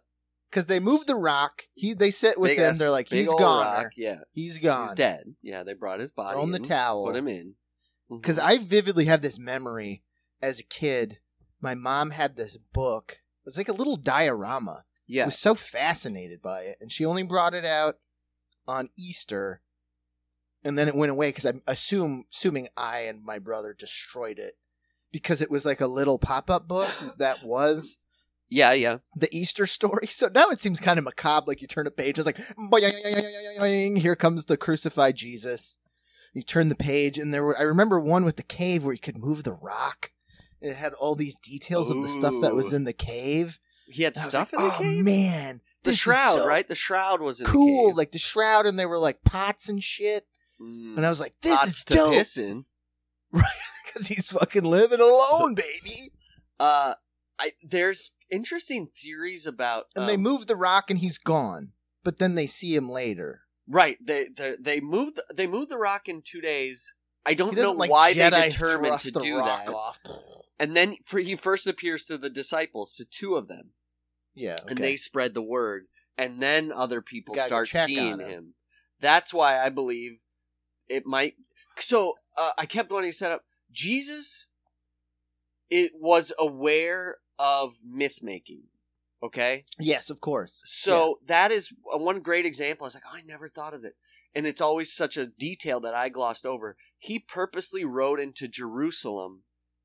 Because 0.49 0.65
they 0.65 0.79
moved 0.79 1.07
the 1.07 1.15
rock. 1.15 1.63
He 1.73 1.93
they 1.93 2.11
sit 2.11 2.39
with 2.39 2.57
him. 2.57 2.77
They're 2.77 2.91
like, 2.91 3.09
he's 3.09 3.29
gone. 3.33 3.65
rock, 3.65 3.91
Yeah, 3.95 4.19
He's 4.31 4.57
gone. 4.59 4.87
he's 4.87 4.93
dead. 4.93 5.35
Yeah, 5.41 5.63
they 5.63 5.73
brought 5.73 5.99
his 5.99 6.11
body. 6.11 6.39
On 6.39 6.51
the 6.51 6.59
towel. 6.59 7.05
Put 7.05 7.15
him 7.15 7.27
in. 7.27 7.55
Because 8.09 8.39
I 8.39 8.57
vividly 8.57 9.05
have 9.05 9.21
this 9.21 9.39
memory 9.39 10.03
as 10.41 10.59
a 10.59 10.63
kid. 10.63 11.19
My 11.61 11.75
mom 11.75 12.09
had 12.11 12.35
this 12.35 12.57
book. 12.57 13.19
It 13.45 13.49
was 13.49 13.57
like 13.57 13.69
a 13.69 13.73
little 13.73 13.95
diorama. 13.95 14.83
Yeah, 15.07 15.23
I 15.23 15.25
was 15.25 15.37
so 15.37 15.55
fascinated 15.55 16.41
by 16.41 16.61
it, 16.61 16.77
and 16.79 16.91
she 16.91 17.05
only 17.05 17.23
brought 17.23 17.53
it 17.53 17.65
out 17.65 17.97
on 18.67 18.89
Easter, 18.97 19.61
and 20.63 20.77
then 20.77 20.87
it 20.87 20.95
went 20.95 21.11
away 21.11 21.29
because 21.29 21.45
I'm 21.45 21.61
assume 21.67 22.25
assuming 22.31 22.69
I 22.77 22.99
and 22.99 23.23
my 23.23 23.37
brother 23.39 23.75
destroyed 23.77 24.39
it 24.39 24.55
because 25.11 25.41
it 25.41 25.51
was 25.51 25.65
like 25.65 25.81
a 25.81 25.87
little 25.87 26.17
pop 26.19 26.49
up 26.49 26.67
book 26.67 26.89
that 27.17 27.43
was 27.43 27.97
yeah, 28.49 28.73
yeah. 28.73 28.97
the 29.15 29.29
Easter 29.35 29.65
story. 29.65 30.07
So 30.09 30.29
now 30.33 30.49
it 30.49 30.59
seems 30.59 30.79
kind 30.79 30.97
of 30.99 31.05
macabre. 31.05 31.45
Like 31.47 31.61
you 31.61 31.67
turn 31.67 31.87
a 31.87 31.91
page, 31.91 32.19
it's 32.19 32.25
like 32.25 32.37
boing, 32.57 33.97
here 33.97 34.15
comes 34.15 34.45
the 34.45 34.57
crucified 34.57 35.15
Jesus. 35.15 35.77
You 36.33 36.41
turn 36.41 36.67
the 36.69 36.75
page, 36.75 37.17
and 37.17 37.33
there 37.33 37.43
were 37.43 37.57
I 37.57 37.63
remember 37.63 37.99
one 37.99 38.23
with 38.23 38.37
the 38.37 38.43
cave 38.43 38.83
where 38.85 38.93
you 38.93 38.99
could 38.99 39.17
move 39.17 39.43
the 39.43 39.53
rock. 39.53 40.11
It 40.61 40.75
had 40.75 40.93
all 40.93 41.15
these 41.15 41.37
details 41.37 41.89
of 41.89 42.01
the 42.03 42.07
stuff 42.09 42.35
that 42.41 42.53
was 42.55 42.71
in 42.71 42.83
the 42.83 42.93
cave. 42.93 43.59
He 43.87 44.03
had 44.03 44.13
And 44.15 44.21
I 44.21 44.25
was 44.25 44.31
stuff 44.31 44.53
like, 44.53 44.61
in 44.61 44.67
the 44.67 44.75
oh 44.75 44.77
cave. 44.77 45.05
man, 45.05 45.61
the 45.83 45.93
shroud, 45.93 46.33
so 46.35 46.47
right? 46.47 46.67
The 46.67 46.75
shroud 46.75 47.19
was 47.19 47.39
in 47.41 47.47
cool, 47.47 47.85
The 47.87 47.89
cave. 47.91 47.97
like 47.97 48.11
the 48.11 48.19
shroud, 48.19 48.65
and 48.65 48.77
they 48.77 48.85
were 48.85 48.99
like 48.99 49.23
pots 49.23 49.67
and 49.67 49.83
shit. 49.83 50.25
Mm. 50.61 50.97
And 50.97 51.05
I 51.05 51.09
was 51.09 51.19
like, 51.19 51.33
this 51.41 51.57
Pots 51.57 51.67
is 51.69 51.83
dope 51.83 52.13
in. 53.33 53.41
because 53.85 54.07
he's 54.07 54.31
fucking 54.31 54.63
living 54.63 54.99
alone, 55.01 55.55
baby. 55.55 56.11
Uh, 56.59 56.95
I 57.39 57.53
there's 57.63 58.13
interesting 58.29 58.89
theories 58.95 59.45
about 59.45 59.85
And 59.95 60.07
they 60.07 60.15
um, 60.15 60.21
move 60.21 60.47
the 60.47 60.55
rock, 60.55 60.89
and 60.89 60.99
he's 60.99 61.17
gone. 61.17 61.73
But 62.03 62.17
then 62.17 62.35
they 62.35 62.47
see 62.47 62.75
him 62.75 62.89
later. 62.89 63.41
Right. 63.67 63.97
They 64.03 64.27
they 64.35 64.55
they 64.59 64.79
moved 64.79 65.19
they 65.33 65.47
moved 65.47 65.69
the 65.69 65.77
rock 65.77 66.07
in 66.07 66.21
two 66.21 66.41
days. 66.41 66.93
I 67.25 67.33
don't 67.35 67.55
know 67.55 67.71
like 67.71 67.91
why 67.91 68.13
Jedi 68.13 68.31
they 68.31 68.49
determined 68.49 68.99
to 69.01 69.11
the 69.11 69.19
do 69.19 69.37
that. 69.37 69.67
off. 69.69 69.99
And 70.59 70.75
then 70.75 70.97
for, 71.05 71.19
he 71.19 71.35
first 71.35 71.65
appears 71.67 72.03
to 72.05 72.17
the 72.17 72.29
disciples, 72.29 72.93
to 72.93 73.05
two 73.05 73.35
of 73.35 73.47
them, 73.47 73.71
Yeah, 74.35 74.57
and 74.67 74.77
they 74.77 74.95
spread 74.95 75.33
the 75.33 75.41
word. 75.41 75.85
And 76.17 76.41
then 76.41 76.71
other 76.71 77.01
people 77.01 77.35
start 77.35 77.67
seeing 77.67 78.19
him. 78.19 78.29
him. 78.29 78.53
That's 78.99 79.33
why 79.33 79.59
I 79.59 79.69
believe 79.69 80.19
it 80.87 81.05
might. 81.05 81.35
So 81.79 82.15
uh, 82.37 82.51
I 82.57 82.65
kept 82.65 82.91
wanting 82.91 83.11
to 83.11 83.15
set 83.17 83.31
up 83.31 83.43
Jesus. 83.71 84.49
It 85.69 85.93
was 85.95 86.33
aware 86.37 87.17
of 87.39 87.75
myth 87.85 88.19
making. 88.21 88.63
Okay. 89.23 89.65
yes, 89.77 90.09
of 90.09 90.19
course. 90.19 90.61
So 90.65 91.19
that 91.27 91.51
is 91.51 91.71
one 91.83 92.21
great 92.21 92.45
example. 92.47 92.85
I 92.85 92.87
was 92.87 92.95
like, 92.95 93.03
oh, 93.07 93.15
I 93.15 93.21
never 93.21 93.47
thought 93.47 93.75
of 93.75 93.85
it. 93.85 93.95
And 94.33 94.47
it's 94.47 94.61
always 94.61 94.91
such 94.91 95.15
a 95.15 95.27
detail 95.27 95.79
that 95.81 95.93
I 95.93 96.09
glossed 96.09 96.45
over. 96.45 96.75
He 96.97 97.19
purposely 97.19 97.85
rode 97.85 98.19
into 98.19 98.47
Jerusalem 98.47 99.43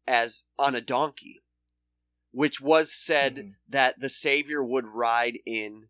as 0.08 0.44
on 0.58 0.74
a 0.74 0.80
donkey, 0.80 1.42
which 2.30 2.62
was 2.62 2.92
said 2.94 3.36
Mhm. 3.36 3.54
that 3.68 4.00
the 4.00 4.08
Savior 4.08 4.64
would 4.64 4.86
ride 4.86 5.38
in 5.44 5.88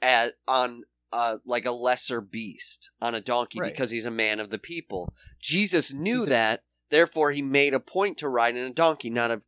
at, 0.00 0.34
on 0.46 0.84
uh, 1.12 1.36
like 1.46 1.64
a 1.66 1.70
lesser 1.72 2.20
beast 2.20 2.90
on 3.00 3.14
a 3.14 3.20
donkey 3.20 3.60
Right. 3.60 3.72
because 3.72 3.90
he's 3.90 4.06
a 4.06 4.10
man 4.10 4.40
of 4.40 4.50
the 4.50 4.58
people. 4.58 5.12
Jesus 5.40 5.92
knew 5.92 6.22
a- 6.24 6.26
that, 6.26 6.62
therefore 6.90 7.30
he 7.32 7.42
made 7.42 7.74
a 7.74 7.80
point 7.80 8.18
to 8.18 8.28
ride 8.28 8.56
in 8.56 8.64
a 8.64 8.70
donkey, 8.72 9.10
not 9.10 9.30
a 9.30 9.40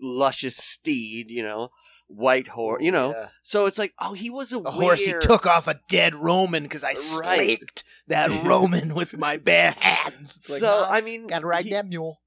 luscious 0.00 0.56
steed, 0.56 1.30
you 1.30 1.42
know, 1.42 1.68
white 2.08 2.48
horse, 2.48 2.82
you 2.82 2.90
know. 2.90 3.10
Yeah. 3.10 3.28
So 3.42 3.66
it's 3.66 3.78
like, 3.78 3.94
oh, 4.00 4.14
he 4.14 4.30
was 4.30 4.52
a 4.52 4.58
horse 4.68 5.04
he 5.04 5.14
took 5.20 5.46
off 5.46 5.68
a 5.68 5.80
dead 5.88 6.14
Roman 6.14 6.64
because 6.64 6.82
I 6.82 6.88
Right. 6.88 6.96
slaked 6.98 7.84
that 8.08 8.30
Roman 8.44 8.94
with 8.94 9.16
my 9.16 9.36
bare 9.36 9.76
hands. 9.78 10.36
It's 10.38 10.50
like, 10.50 10.60
so 10.60 10.86
I 10.88 11.00
mean, 11.02 11.28
gotta 11.28 11.46
ride 11.46 11.66
he- 11.66 11.70
that 11.70 11.86
mule. 11.86 12.20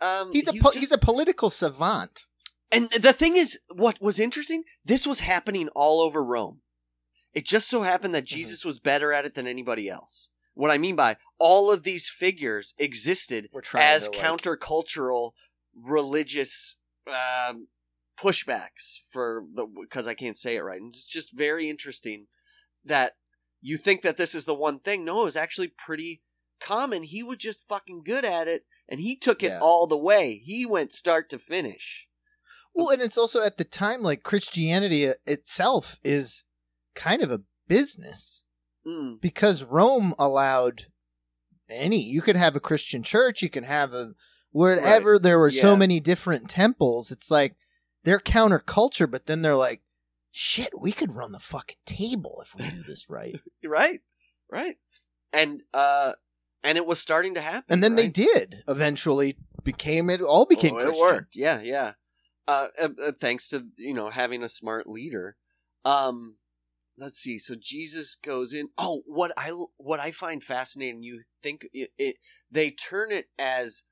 Um, 0.00 0.32
He's 0.32 0.48
a 0.48 0.52
po- 0.52 0.70
just- 0.70 0.78
he's 0.78 0.92
a 0.92 0.98
political 0.98 1.50
savant. 1.50 2.24
and 2.72 2.90
the 2.90 3.12
thing 3.12 3.36
is, 3.36 3.58
what 3.74 4.00
was 4.00 4.18
interesting? 4.18 4.64
This 4.84 5.06
was 5.06 5.20
happening 5.20 5.68
all 5.76 6.00
over 6.00 6.24
Rome. 6.24 6.61
It 7.34 7.44
just 7.46 7.68
so 7.68 7.82
happened 7.82 8.14
that 8.14 8.24
Mm-hmm. 8.24 8.36
Jesus 8.36 8.64
was 8.64 8.78
better 8.78 9.12
at 9.12 9.24
it 9.24 9.34
than 9.34 9.46
anybody 9.46 9.88
else. 9.88 10.28
What 10.54 10.70
I 10.70 10.76
mean 10.78 10.96
by 10.96 11.16
all 11.38 11.70
of 11.70 11.82
these 11.82 12.08
figures 12.08 12.74
existed 12.78 13.48
as 13.74 14.08
to, 14.08 14.10
like- 14.10 14.20
countercultural 14.20 15.32
religious 15.74 16.76
um, 17.06 17.68
pushbacks 18.18 18.98
for 19.10 19.44
the 19.54 19.66
because 19.80 20.06
I 20.06 20.14
can't 20.14 20.36
say 20.36 20.56
it 20.56 20.62
right. 20.62 20.80
And 20.80 20.88
it's 20.88 21.04
just 21.06 21.32
very 21.36 21.68
interesting 21.70 22.26
that 22.84 23.12
you 23.60 23.76
think 23.76 24.02
that 24.02 24.16
this 24.16 24.34
is 24.34 24.44
the 24.44 24.54
one 24.54 24.78
thing. 24.80 25.04
No, 25.04 25.22
it 25.22 25.24
was 25.24 25.36
actually 25.36 25.68
pretty 25.68 26.22
common. 26.60 27.02
He 27.04 27.22
was 27.22 27.38
just 27.38 27.66
fucking 27.68 28.02
good 28.04 28.24
at 28.24 28.48
it, 28.48 28.64
and 28.88 29.00
he 29.00 29.16
took 29.16 29.42
it 29.42 29.48
Yeah. 29.52 29.60
all 29.60 29.86
the 29.86 29.96
way. 29.96 30.40
He 30.44 30.66
went 30.66 30.92
start 30.92 31.30
to 31.30 31.38
finish. 31.38 32.06
Well, 32.74 32.90
and 32.90 33.02
it's 33.02 33.18
also 33.18 33.42
at 33.42 33.56
the 33.58 33.64
time 33.64 34.02
like 34.02 34.22
Christianity 34.22 35.04
itself 35.26 35.98
is 36.04 36.44
kind 36.94 37.22
of 37.22 37.30
a 37.30 37.42
business 37.68 38.42
Mm. 38.86 39.20
because 39.20 39.62
Rome 39.62 40.12
allowed 40.18 40.86
any. 41.70 42.02
You 42.02 42.20
could 42.20 42.34
have 42.34 42.56
a 42.56 42.60
Christian 42.60 43.02
church. 43.04 43.40
You 43.40 43.48
can 43.48 43.62
have 43.64 43.92
a 43.92 44.14
wherever 44.50 45.18
there 45.20 45.38
were 45.38 45.52
so 45.52 45.76
many 45.76 46.00
different 46.00 46.50
temples. 46.50 47.12
It's 47.12 47.30
like 47.30 47.54
they're 48.02 48.18
counterculture, 48.18 49.08
but 49.08 49.26
then 49.26 49.42
they're 49.42 49.54
like, 49.54 49.82
shit, 50.32 50.70
we 50.80 50.90
could 50.90 51.14
run 51.14 51.30
the 51.30 51.38
fucking 51.38 51.76
table 51.86 52.42
if 52.42 52.56
we 52.56 52.68
do 52.68 52.82
this 52.82 53.08
right. 53.08 53.36
Right, 53.64 54.00
right. 54.50 54.76
And 55.32 55.62
uh, 55.72 56.12
and 56.64 56.76
it 56.76 56.84
was 56.84 56.98
starting 56.98 57.34
to 57.34 57.40
happen. 57.40 57.66
And 57.72 57.84
then 57.84 57.94
they 57.94 58.08
did 58.08 58.64
eventually 58.66 59.36
became 59.62 60.10
it 60.10 60.20
all 60.20 60.44
became 60.44 60.74
Oh, 60.74 60.78
it 60.78 60.98
worked. 60.98 61.36
Yeah, 61.36 61.60
yeah. 61.62 61.92
Uh, 62.48 62.66
uh, 62.80 63.12
thanks 63.20 63.48
to 63.50 63.64
you 63.76 63.94
know 63.94 64.10
having 64.10 64.42
a 64.42 64.48
smart 64.48 64.88
leader. 64.88 65.36
Um, 65.84 66.36
let's 67.02 67.18
see. 67.18 67.36
So 67.38 67.54
Jesus 67.58 68.14
goes 68.14 68.54
in. 68.54 68.68
Oh, 68.78 69.02
what 69.06 69.32
I 69.36 69.48
what 69.78 70.00
I 70.00 70.10
find 70.12 70.42
fascinating. 70.42 71.02
You 71.02 71.22
think 71.42 71.66
it, 71.72 71.90
it 71.98 72.16
they 72.50 72.70
turn 72.70 73.10
it 73.12 73.26
as 73.38 73.82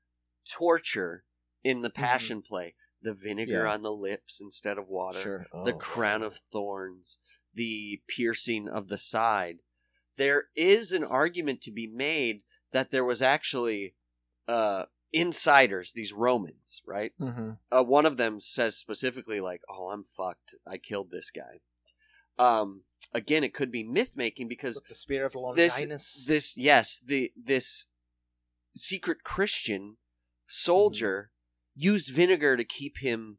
torture 0.49 1.23
in 1.63 1.81
the 1.81 1.89
Passion 1.89 2.41
play. 2.41 2.75
The 3.03 3.13
vinegar 3.13 3.51
Mm-hmm. 3.53 3.65
Yeah. 3.65 3.73
on 3.73 3.81
the 3.81 3.91
lips 3.91 4.39
instead 4.41 4.77
of 4.77 4.87
water. 4.87 5.19
Sure. 5.19 5.45
the 5.65 5.73
Oh, 5.73 5.77
crown 5.77 6.21
of 6.21 6.35
thorns, 6.51 7.17
the 7.53 8.01
piercing 8.07 8.69
of 8.69 8.87
the 8.89 8.97
side. 8.97 9.57
There 10.17 10.45
is 10.55 10.91
an 10.91 11.03
argument 11.03 11.61
to 11.61 11.71
be 11.71 11.87
made 11.87 12.41
that 12.71 12.91
there 12.91 13.03
was 13.03 13.21
actually 13.21 13.95
uh, 14.47 14.83
insiders, 15.11 15.93
these 15.93 16.13
Romans, 16.13 16.81
right? 16.85 17.11
Mhm. 17.19 17.57
Uh, 17.71 17.83
one 17.83 18.05
of 18.05 18.17
them 18.17 18.39
says 18.39 18.77
specifically, 18.77 19.39
like, 19.39 19.61
"Oh, 19.69 19.89
I'm 19.89 20.03
fucked. 20.03 20.55
I 20.67 20.77
killed 20.77 21.09
this 21.11 21.31
guy." 21.31 21.61
Um, 22.37 22.83
again, 23.13 23.43
it 23.43 23.53
could 23.53 23.71
be 23.71 23.83
myth 23.83 24.15
making 24.15 24.47
because 24.47 24.75
With 24.75 24.87
the 24.87 24.95
spear 24.95 25.25
of 25.25 25.33
this 25.55 25.79
Longinus. 25.79 26.25
this 26.27 26.57
yes 26.57 26.99
the 27.05 27.31
this 27.35 27.87
secret 28.75 29.23
Christian 29.23 29.97
soldier 30.47 31.31
used 31.75 32.13
vinegar 32.13 32.57
to 32.57 32.63
keep 32.63 32.97
him 32.99 33.37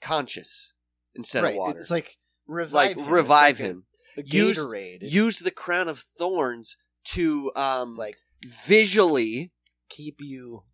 conscious 0.00 0.72
instead 1.14 1.42
right. 1.42 1.52
of 1.52 1.58
water 1.58 1.78
It's 1.80 1.90
like 1.90 2.16
revive 2.46 2.96
like 2.96 2.96
him. 2.96 3.12
Revive 3.12 3.60
like 3.60 3.66
him. 3.68 3.84
A, 4.16 4.22
Use- 4.24 4.58
Gatorade. 4.58 4.98
Use 5.02 5.38
the 5.40 5.50
crown 5.50 5.88
of 5.88 5.98
thorns 6.00 6.76
to 7.06 7.52
um 7.56 7.96
like 7.96 8.16
visually 8.44 9.52
keep 9.88 10.16
you. 10.20 10.64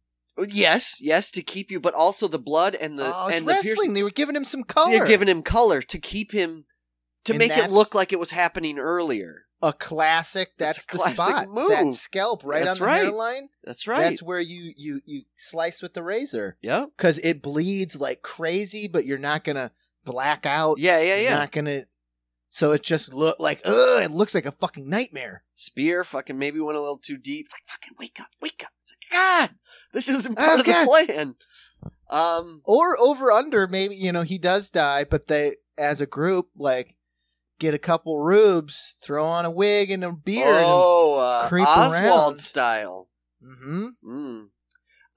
yes, 0.49 0.99
yes, 1.01 1.31
to 1.31 1.43
keep 1.43 1.71
you, 1.71 1.79
but 1.79 1.95
also 1.95 2.27
the 2.27 2.39
blood 2.39 2.75
and 2.75 2.99
the 2.99 3.11
oh, 3.15 3.29
it's 3.29 3.39
and 3.39 3.47
the 3.47 3.53
wrestling. 3.53 3.75
piercing. 3.77 3.93
they 3.95 4.03
were 4.03 4.11
giving 4.11 4.35
him 4.37 4.45
some 4.45 4.65
color. 4.65 4.91
They're 4.91 5.07
giving 5.07 5.29
him 5.29 5.43
color 5.43 5.81
to 5.83 5.99
keep 5.99 6.33
him 6.33 6.65
to 7.25 7.33
And 7.33 7.39
make 7.39 7.53
it 7.57 7.71
look 7.71 7.95
like 7.95 8.13
it 8.13 8.19
was 8.19 8.31
happening 8.31 8.79
earlier. 8.79 9.47
a 9.63 9.73
classic. 9.73 10.53
That's 10.59 10.85
a 10.85 10.87
the 10.87 10.99
classic 10.99 11.17
spot. 11.17 11.49
move. 11.49 11.71
That 11.71 11.93
scalp 11.95 12.43
right 12.45 12.65
That's 12.65 12.81
on 12.81 12.87
the 12.87 12.93
right. 12.93 13.03
hairline. 13.03 13.49
That's 13.65 13.87
right. 13.87 14.01
That's 14.01 14.23
where 14.23 14.41
you 14.41 14.73
you 14.77 15.01
you 15.07 15.23
slice 15.37 15.81
with 15.83 15.95
the 15.95 16.03
razor 16.03 16.57
yep. 16.63 16.91
because 16.97 17.19
it 17.19 17.41
bleeds 17.43 17.99
like 18.01 18.21
crazy, 18.23 18.89
but 18.89 19.07
you're 19.07 19.17
not 19.19 19.43
gonna 19.45 19.71
black 20.05 20.45
out. 20.45 20.79
Yeah, 20.79 20.99
yeah, 21.01 21.15
You're 21.15 21.25
yeah. 21.25 21.35
Not 21.39 21.53
gonna. 21.53 21.85
So 22.51 22.71
it 22.73 22.83
just 22.83 23.13
look 23.15 23.41
like 23.41 23.63
ugh. 23.65 24.03
It 24.05 24.11
looks 24.11 24.35
like 24.35 24.47
a 24.47 24.53
fucking 24.53 24.89
nightmare. 24.89 25.43
Spear 25.55 26.05
fucking 26.05 26.39
maybe 26.39 26.61
went 26.61 26.77
a 26.77 26.81
little 26.81 26.99
too 26.99 27.17
deep. 27.17 27.47
It's 27.47 27.55
like 27.55 27.65
fucking 27.67 27.95
wake 27.99 28.21
up, 28.21 28.29
wake 28.43 28.63
up. 28.65 28.71
It's 28.83 28.95
like 28.95 29.11
God, 29.51 29.57
this 29.95 30.09
isn't 30.09 30.37
part 30.37 30.59
Oh, 30.59 30.61
of 30.61 30.67
the 30.67 30.85
plan. 30.87 31.35
Um, 32.11 32.61
Or 32.65 32.97
over 33.01 33.33
under, 33.33 33.67
maybe 33.67 33.97
you 33.97 34.13
know 34.13 34.23
he 34.23 34.39
does 34.39 34.71
die, 34.71 35.05
but 35.05 35.27
they 35.27 35.57
as 35.79 36.01
a 36.01 36.07
group 36.07 36.49
like 36.57 36.95
get 37.59 37.75
a 37.75 37.79
couple 37.79 38.21
rubes, 38.21 38.97
throw 39.03 39.25
on 39.25 39.45
a 39.45 39.51
wig 39.51 39.91
and 39.91 40.05
a 40.05 40.13
beard. 40.13 40.47
oh, 40.47 41.19
uh, 41.19 41.49
creep 41.49 41.67
Oswald 41.67 41.95
around. 41.95 42.41
style. 42.41 43.09
hmm 43.43 43.89
Mm. 44.05 44.49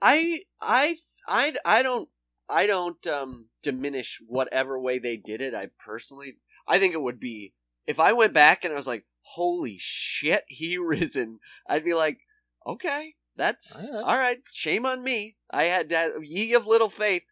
I, 0.02 0.42
I, 0.62 0.98
I, 1.28 1.54
I 1.66 1.82
don't, 1.82 2.10
I 2.50 2.68
don't 2.68 3.06
um, 3.08 3.48
diminish 3.64 4.22
whatever 4.26 4.80
way 4.80 5.00
they 5.00 5.18
did 5.18 5.42
it. 5.42 5.54
I 5.54 5.70
personally, 5.84 6.38
I 6.68 6.80
think 6.80 6.94
it 6.94 7.02
would 7.02 7.20
be 7.20 7.54
if 7.86 8.00
I 8.00 8.14
went 8.14 8.34
back 8.34 8.64
and 8.64 8.74
I 8.74 8.78
was 8.78 8.88
like, 8.88 9.06
"Holy 9.22 9.78
shit, 9.80 10.44
he 10.48 10.78
risen!" 10.78 11.40
I'd 11.68 11.86
be 11.86 11.94
like, 11.94 12.20
"Okay, 12.66 13.16
that's 13.36 13.90
All 13.92 13.98
right. 13.98 14.06
all 14.06 14.18
right. 14.18 14.40
Shame 14.52 14.86
on 14.86 15.04
me. 15.04 15.36
I 15.50 15.64
had 15.64 15.90
that 15.90 16.26
ye 16.26 16.54
of 16.54 16.68
little 16.68 16.90
faith." 16.90 17.26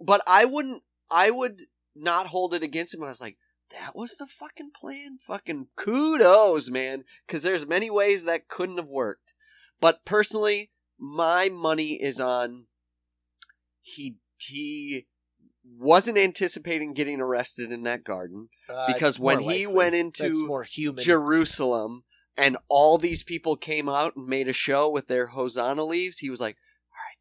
But 0.00 0.22
I 0.26 0.44
wouldn't. 0.44 0.82
I 1.10 1.30
would 1.30 1.62
not 1.96 2.28
hold 2.28 2.54
it 2.54 2.62
against 2.62 2.94
him. 2.94 3.02
I 3.02 3.08
was 3.08 3.20
like, 3.20 3.36
"That 3.70 3.94
was 3.96 4.16
the 4.16 4.26
fucking 4.26 4.70
plan. 4.78 5.18
Fucking 5.20 5.68
kudos, 5.76 6.70
man." 6.70 7.04
Because 7.26 7.42
there's 7.42 7.66
many 7.66 7.90
ways 7.90 8.24
that 8.24 8.48
couldn't 8.48 8.76
have 8.78 8.88
worked. 8.88 9.32
But 9.80 10.04
personally, 10.04 10.70
my 10.98 11.48
money 11.48 11.94
is 12.00 12.20
on 12.20 12.66
he 13.80 14.16
he 14.36 15.06
wasn't 15.64 16.18
anticipating 16.18 16.92
getting 16.94 17.20
arrested 17.20 17.70
in 17.70 17.82
that 17.84 18.04
garden 18.04 18.48
Uh, 18.68 18.92
because 18.92 19.14
it's 19.16 19.20
when 19.20 19.40
he 19.40 19.46
likely. 19.46 19.66
went 19.66 19.94
into. 19.94 20.46
Jerusalem 21.02 22.04
and 22.36 22.56
all 22.68 22.98
these 22.98 23.22
people 23.22 23.56
came 23.56 23.88
out 23.88 24.16
and 24.16 24.26
made 24.26 24.48
a 24.48 24.52
show 24.52 24.88
with 24.88 25.06
their 25.08 25.28
hosanna 25.28 25.84
leaves, 25.84 26.18
he 26.18 26.30
was 26.30 26.40
like, 26.40 26.56
"All 26.56 26.58
right, 26.58 26.69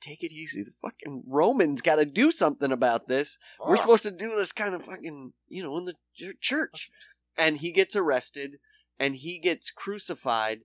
take 0.02 0.24
it 0.24 0.32
easy. 0.32 0.64
The 0.64 0.72
fucking 0.72 1.24
Romans 1.28 1.82
got 1.82 1.96
to 1.96 2.06
do 2.06 2.32
something 2.32 2.72
about 2.72 3.08
this. 3.08 3.38
We're 3.60 3.78
supposed 3.78 4.04
to 4.04 4.12
do 4.12 4.36
this 4.36 4.52
kind 4.52 4.74
of 4.74 4.84
fucking, 4.84 5.34
you 5.48 5.64
know, 5.64 5.78
in 5.78 5.86
the 5.86 5.96
ch- 6.16 6.40
church." 6.40 6.90
And 7.38 7.58
he 7.58 7.72
gets 7.72 7.96
arrested 7.96 8.60
and 9.00 9.16
he 9.16 9.40
gets 9.40 9.72
crucified 9.72 10.62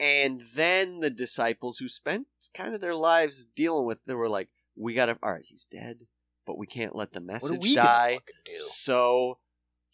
and 0.00 0.42
then 0.54 1.00
the 1.00 1.10
disciples 1.10 1.78
who 1.78 1.88
spent 1.88 2.26
kind 2.54 2.74
of 2.74 2.80
their 2.80 2.94
lives 2.94 3.44
dealing 3.44 3.86
with 3.86 3.98
they 4.06 4.14
were 4.14 4.28
like, 4.28 4.48
"We 4.76 4.94
got 4.94 5.06
to 5.06 5.18
all 5.22 5.32
right, 5.32 5.44
he's 5.44 5.64
dead, 5.64 6.06
but 6.46 6.58
we 6.58 6.66
can't 6.66 6.94
let 6.94 7.12
the 7.12 7.20
message 7.20 7.62
die." 7.74 8.18
So 8.58 9.38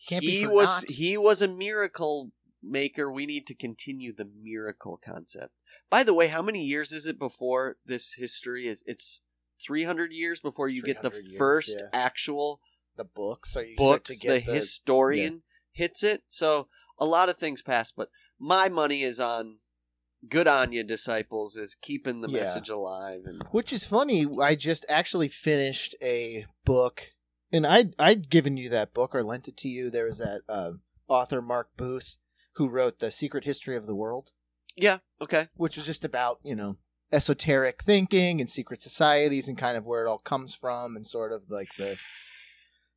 Can't 0.08 0.22
he 0.22 0.46
was 0.46 0.84
he 0.88 1.16
was 1.16 1.40
a 1.42 1.48
miracle 1.48 2.32
maker. 2.62 3.10
We 3.10 3.26
need 3.26 3.46
to 3.46 3.54
continue 3.54 4.12
the 4.14 4.28
miracle 4.42 5.00
concept. 5.02 5.54
By 5.90 6.02
the 6.02 6.14
way, 6.14 6.28
how 6.28 6.42
many 6.42 6.62
years 6.64 6.92
is 6.92 7.06
it 7.06 7.18
before 7.18 7.76
this 7.84 8.14
history 8.14 8.66
is? 8.66 8.82
It's 8.86 9.22
three 9.64 9.84
hundred 9.84 10.12
years 10.12 10.40
before 10.40 10.68
you 10.68 10.82
get 10.82 11.02
the 11.02 11.10
300 11.10 11.26
years, 11.28 11.38
first 11.38 11.76
yeah. 11.80 11.88
actual 11.92 12.60
the 12.96 13.04
books. 13.04 13.56
Are 13.56 13.64
you 13.64 13.74
start 13.76 14.04
books. 14.04 14.18
to 14.20 14.26
The, 14.28 14.34
get 14.40 14.46
the, 14.46 14.52
historian 14.54 15.42
hits 15.72 16.02
it. 16.02 16.22
So 16.26 16.68
a 16.98 17.06
lot 17.06 17.28
of 17.28 17.36
things 17.36 17.62
pass, 17.62 17.92
but 17.92 18.08
my 18.38 18.68
money 18.68 19.02
is 19.02 19.20
on. 19.20 19.58
Good 20.26 20.48
on 20.48 20.72
you, 20.72 20.82
disciples, 20.82 21.58
is 21.58 21.74
keeping 21.74 22.22
the 22.22 22.30
Yeah. 22.30 22.40
message 22.40 22.70
alive. 22.70 23.24
And 23.26 23.42
Which 23.50 23.74
is 23.74 23.84
funny. 23.84 24.24
I 24.40 24.54
just 24.54 24.86
actually 24.88 25.28
finished 25.28 25.94
a 26.00 26.46
book, 26.64 27.12
and 27.52 27.66
I 27.66 27.90
I'd 27.98 28.30
given 28.30 28.56
you 28.56 28.70
that 28.70 28.94
book 28.94 29.14
or 29.14 29.22
lent 29.22 29.48
it 29.48 29.56
to 29.58 29.68
you. 29.68 29.90
There 29.90 30.06
was 30.06 30.16
that 30.16 30.40
uh, 30.48 30.72
author 31.08 31.42
Mark 31.42 31.76
Booth 31.76 32.16
who 32.54 32.70
wrote 32.70 33.00
the 33.00 33.10
Secret 33.10 33.44
History 33.44 33.76
of 33.76 33.86
the 33.86 33.94
World, 33.94 34.32
yeah, 34.76 34.98
okay, 35.20 35.48
which 35.54 35.76
was 35.76 35.86
just 35.86 36.04
about 36.04 36.38
you 36.42 36.54
know 36.54 36.76
esoteric 37.12 37.82
thinking 37.82 38.40
and 38.40 38.50
secret 38.50 38.82
societies 38.82 39.46
and 39.48 39.56
kind 39.58 39.76
of 39.76 39.86
where 39.86 40.04
it 40.04 40.08
all 40.08 40.18
comes 40.18 40.54
from 40.54 40.96
and 40.96 41.06
sort 41.06 41.32
of 41.32 41.44
like 41.48 41.68
the 41.78 41.96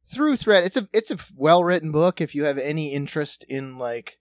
through 0.05 0.35
thread. 0.37 0.63
It's 0.63 0.77
a 0.77 0.87
it's 0.93 1.11
a 1.11 1.17
well 1.35 1.63
written 1.63 1.91
book 1.91 2.21
if 2.21 2.33
you 2.33 2.45
have 2.45 2.57
any 2.57 2.93
interest 2.93 3.43
in 3.49 3.77
like 3.77 4.17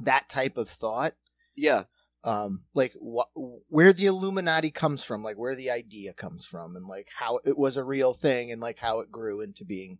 that 0.00 0.28
type 0.28 0.56
of 0.56 0.68
thought 0.68 1.14
yeah, 1.54 1.84
um 2.24 2.64
like 2.74 2.92
wh- 2.94 3.28
where 3.68 3.92
the 3.92 4.06
illuminati 4.06 4.70
comes 4.70 5.04
from 5.04 5.22
like 5.22 5.36
where 5.36 5.54
the 5.54 5.70
idea 5.70 6.12
comes 6.12 6.44
from 6.46 6.76
and 6.76 6.86
like 6.86 7.08
how 7.18 7.38
it 7.44 7.58
was 7.58 7.76
a 7.76 7.84
real 7.84 8.14
thing 8.14 8.50
and 8.50 8.60
like 8.60 8.78
how 8.78 9.00
it 9.00 9.10
grew 9.10 9.40
into 9.40 9.64
being 9.64 9.98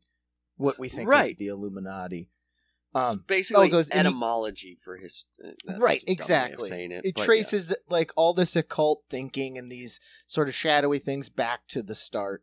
what 0.56 0.78
we 0.78 0.88
think 0.88 1.08
Right. 1.10 1.36
the 1.36 1.48
illuminati 1.48 2.30
It's 2.94 3.04
um 3.12 3.24
basically 3.26 3.68
oh, 3.68 3.70
goes- 3.70 3.88
and 3.88 4.06
he- 4.06 4.10
etymology 4.10 4.76
for 4.82 4.96
his. 4.98 5.24
uh, 5.42 5.48
right 5.48 5.62
a 5.66 5.74
dumb 5.74 5.80
way 5.80 5.96
of 5.96 6.02
exactly 6.08 6.68
saying 6.68 6.92
it, 6.92 7.04
it 7.04 7.14
but 7.14 7.20
yeah. 7.22 7.24
traces 7.26 7.74
like 7.88 8.12
all 8.16 8.34
this 8.34 8.54
occult 8.54 9.02
thinking 9.08 9.56
and 9.56 9.70
these 9.72 9.98
sort 10.26 10.48
of 10.48 10.54
shadowy 10.54 10.98
things 10.98 11.28
back 11.30 11.66
to 11.68 11.82
the 11.82 11.94
start 11.94 12.42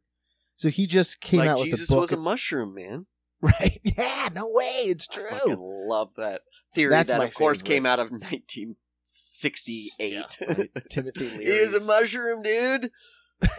so 0.55 0.69
he 0.69 0.87
just 0.87 1.21
came 1.21 1.39
like 1.41 1.49
out 1.49 1.59
Jesus 1.63 1.81
with 1.81 1.89
a 1.89 1.93
book 1.93 2.01
was 2.01 2.11
a 2.11 2.17
mushroom, 2.17 2.73
man. 2.73 3.05
right 3.41 3.79
yeah 3.83 4.27
no 4.35 4.47
way 4.49 4.65
it's 4.87 5.07
I 5.11 5.13
true 5.39 5.87
love 5.87 6.09
that 6.17 6.41
theory. 6.75 6.89
That's 6.89 7.07
that, 7.09 7.21
of 7.21 7.33
course, 7.33 7.59
favorite. 7.61 7.73
came 7.75 7.85
out 7.85 7.99
of 7.99 8.09
1968. 8.11 9.99
Yeah, 9.99 10.23
right. 10.47 10.69
timothy 10.89 11.29
he 11.29 11.37
leary 11.37 11.51
is 11.51 11.73
a 11.75 11.85
mushroom, 11.85 12.41
dude. 12.41 12.91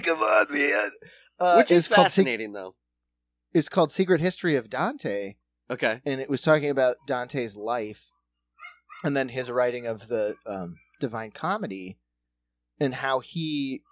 come 0.02 0.18
on 0.20 0.46
man 0.52 0.90
uh, 1.38 1.54
Which 1.56 1.70
is 1.70 1.86
it's 1.86 1.88
called, 1.94 2.06
fascinating, 2.08 2.52
though. 2.52 2.74
it's 3.54 3.68
called 3.70 3.90
secret 3.90 4.20
history 4.20 4.56
of 4.56 4.68
dante 4.68 5.36
Okay. 5.70 6.00
and 6.04 6.20
it 6.20 6.28
was 6.28 6.42
talking 6.42 6.70
about 6.70 6.96
Dante's 7.06 7.56
life 7.56 8.10
and 9.04 9.16
then 9.16 9.28
his 9.28 9.50
writing 9.50 9.86
of 9.86 10.08
the 10.08 10.34
um, 10.46 10.76
Divine 10.98 11.30
Comedy 11.30 11.98
and 12.78 12.96
how 12.96 13.20
he 13.20 13.82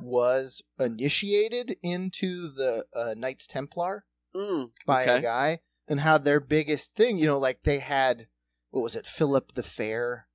was 0.00 0.62
initiated 0.78 1.76
into 1.82 2.48
the 2.48 2.84
uh, 2.94 3.14
Knights 3.16 3.46
Templar 3.46 4.04
Mm, 4.34 4.70
by 4.86 5.04
a 5.04 5.22
guy 5.22 5.60
and 5.88 6.00
how 6.00 6.18
their 6.18 6.38
biggest 6.38 6.94
thing, 6.94 7.18
you 7.18 7.26
know, 7.26 7.38
like 7.38 7.62
they 7.62 7.78
had 7.78 8.26
what 8.70 8.82
was 8.82 8.94
it, 8.94 9.06
Philip 9.06 9.54
the 9.54 9.62
Fair, 9.62 10.28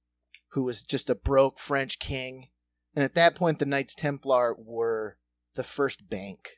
who 0.49 0.63
was 0.63 0.83
just 0.83 1.09
a 1.09 1.15
broke 1.15 1.59
French 1.59 1.99
king, 1.99 2.47
and 2.95 3.05
at 3.05 3.13
that 3.15 3.35
point 3.35 3.59
the 3.59 3.65
Knights 3.65 3.93
Templar 3.93 4.55
were 4.57 5.17
the 5.53 5.63
first 5.63 6.09
bank 6.09 6.57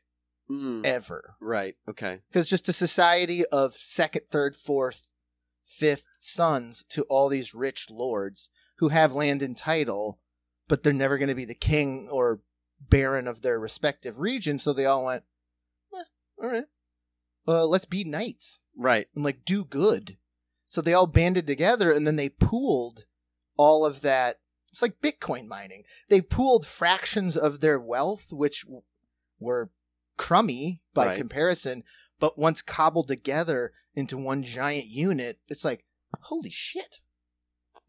mm, 0.49 0.85
ever 0.85 1.35
right. 1.39 1.75
Okay. 1.87 2.21
because 2.29 2.49
just 2.49 2.69
a 2.69 2.73
society 2.73 3.45
of 3.47 3.73
second, 3.73 4.23
third, 4.31 4.55
fourth, 4.55 5.07
fifth 5.65 6.07
sons 6.17 6.83
to 6.89 7.03
all 7.03 7.29
these 7.29 7.53
rich 7.55 7.89
lords 7.89 8.49
who 8.77 8.89
have 8.89 9.13
land 9.13 9.41
and 9.41 9.57
title, 9.57 10.19
but 10.67 10.83
they're 10.83 10.93
never 10.93 11.17
going 11.17 11.29
to 11.29 11.35
be 11.35 11.45
the 11.45 11.55
king 11.55 12.07
or 12.11 12.41
baron 12.79 13.27
of 13.27 13.41
their 13.41 13.59
respective 13.59 14.19
region. 14.19 14.57
So 14.57 14.73
they 14.73 14.85
all 14.85 15.05
went, 15.05 15.23
eh, 15.93 16.03
all 16.43 16.49
right, 16.51 16.65
well, 17.45 17.69
let's 17.69 17.85
be 17.85 18.03
knights 18.03 18.61
Right. 18.77 19.07
and 19.15 19.23
like 19.23 19.45
do 19.45 19.63
good. 19.63 20.17
So 20.67 20.81
they 20.81 20.93
all 20.93 21.07
banded 21.07 21.47
together 21.47 21.91
and 21.91 22.05
then 22.05 22.17
they 22.17 22.29
pooled 22.29 23.05
all 23.57 23.85
of 23.85 24.01
that. 24.01 24.39
It's 24.69 24.81
like 24.81 24.99
Bitcoin 24.99 25.47
mining. 25.47 25.83
They 26.09 26.19
pooled 26.19 26.65
fractions 26.65 27.37
of 27.37 27.61
their 27.61 27.79
wealth, 27.79 28.33
which 28.33 28.65
were 29.39 29.69
crummy 30.17 30.81
by 30.93 31.07
Right. 31.07 31.17
comparison, 31.17 31.83
but 32.19 32.37
once 32.37 32.61
cobbled 32.61 33.07
together 33.07 33.73
into 33.93 34.17
one 34.17 34.43
giant 34.43 34.87
unit, 34.87 35.39
it's 35.47 35.65
like, 35.65 35.85
holy 36.21 36.49
shit. 36.49 37.01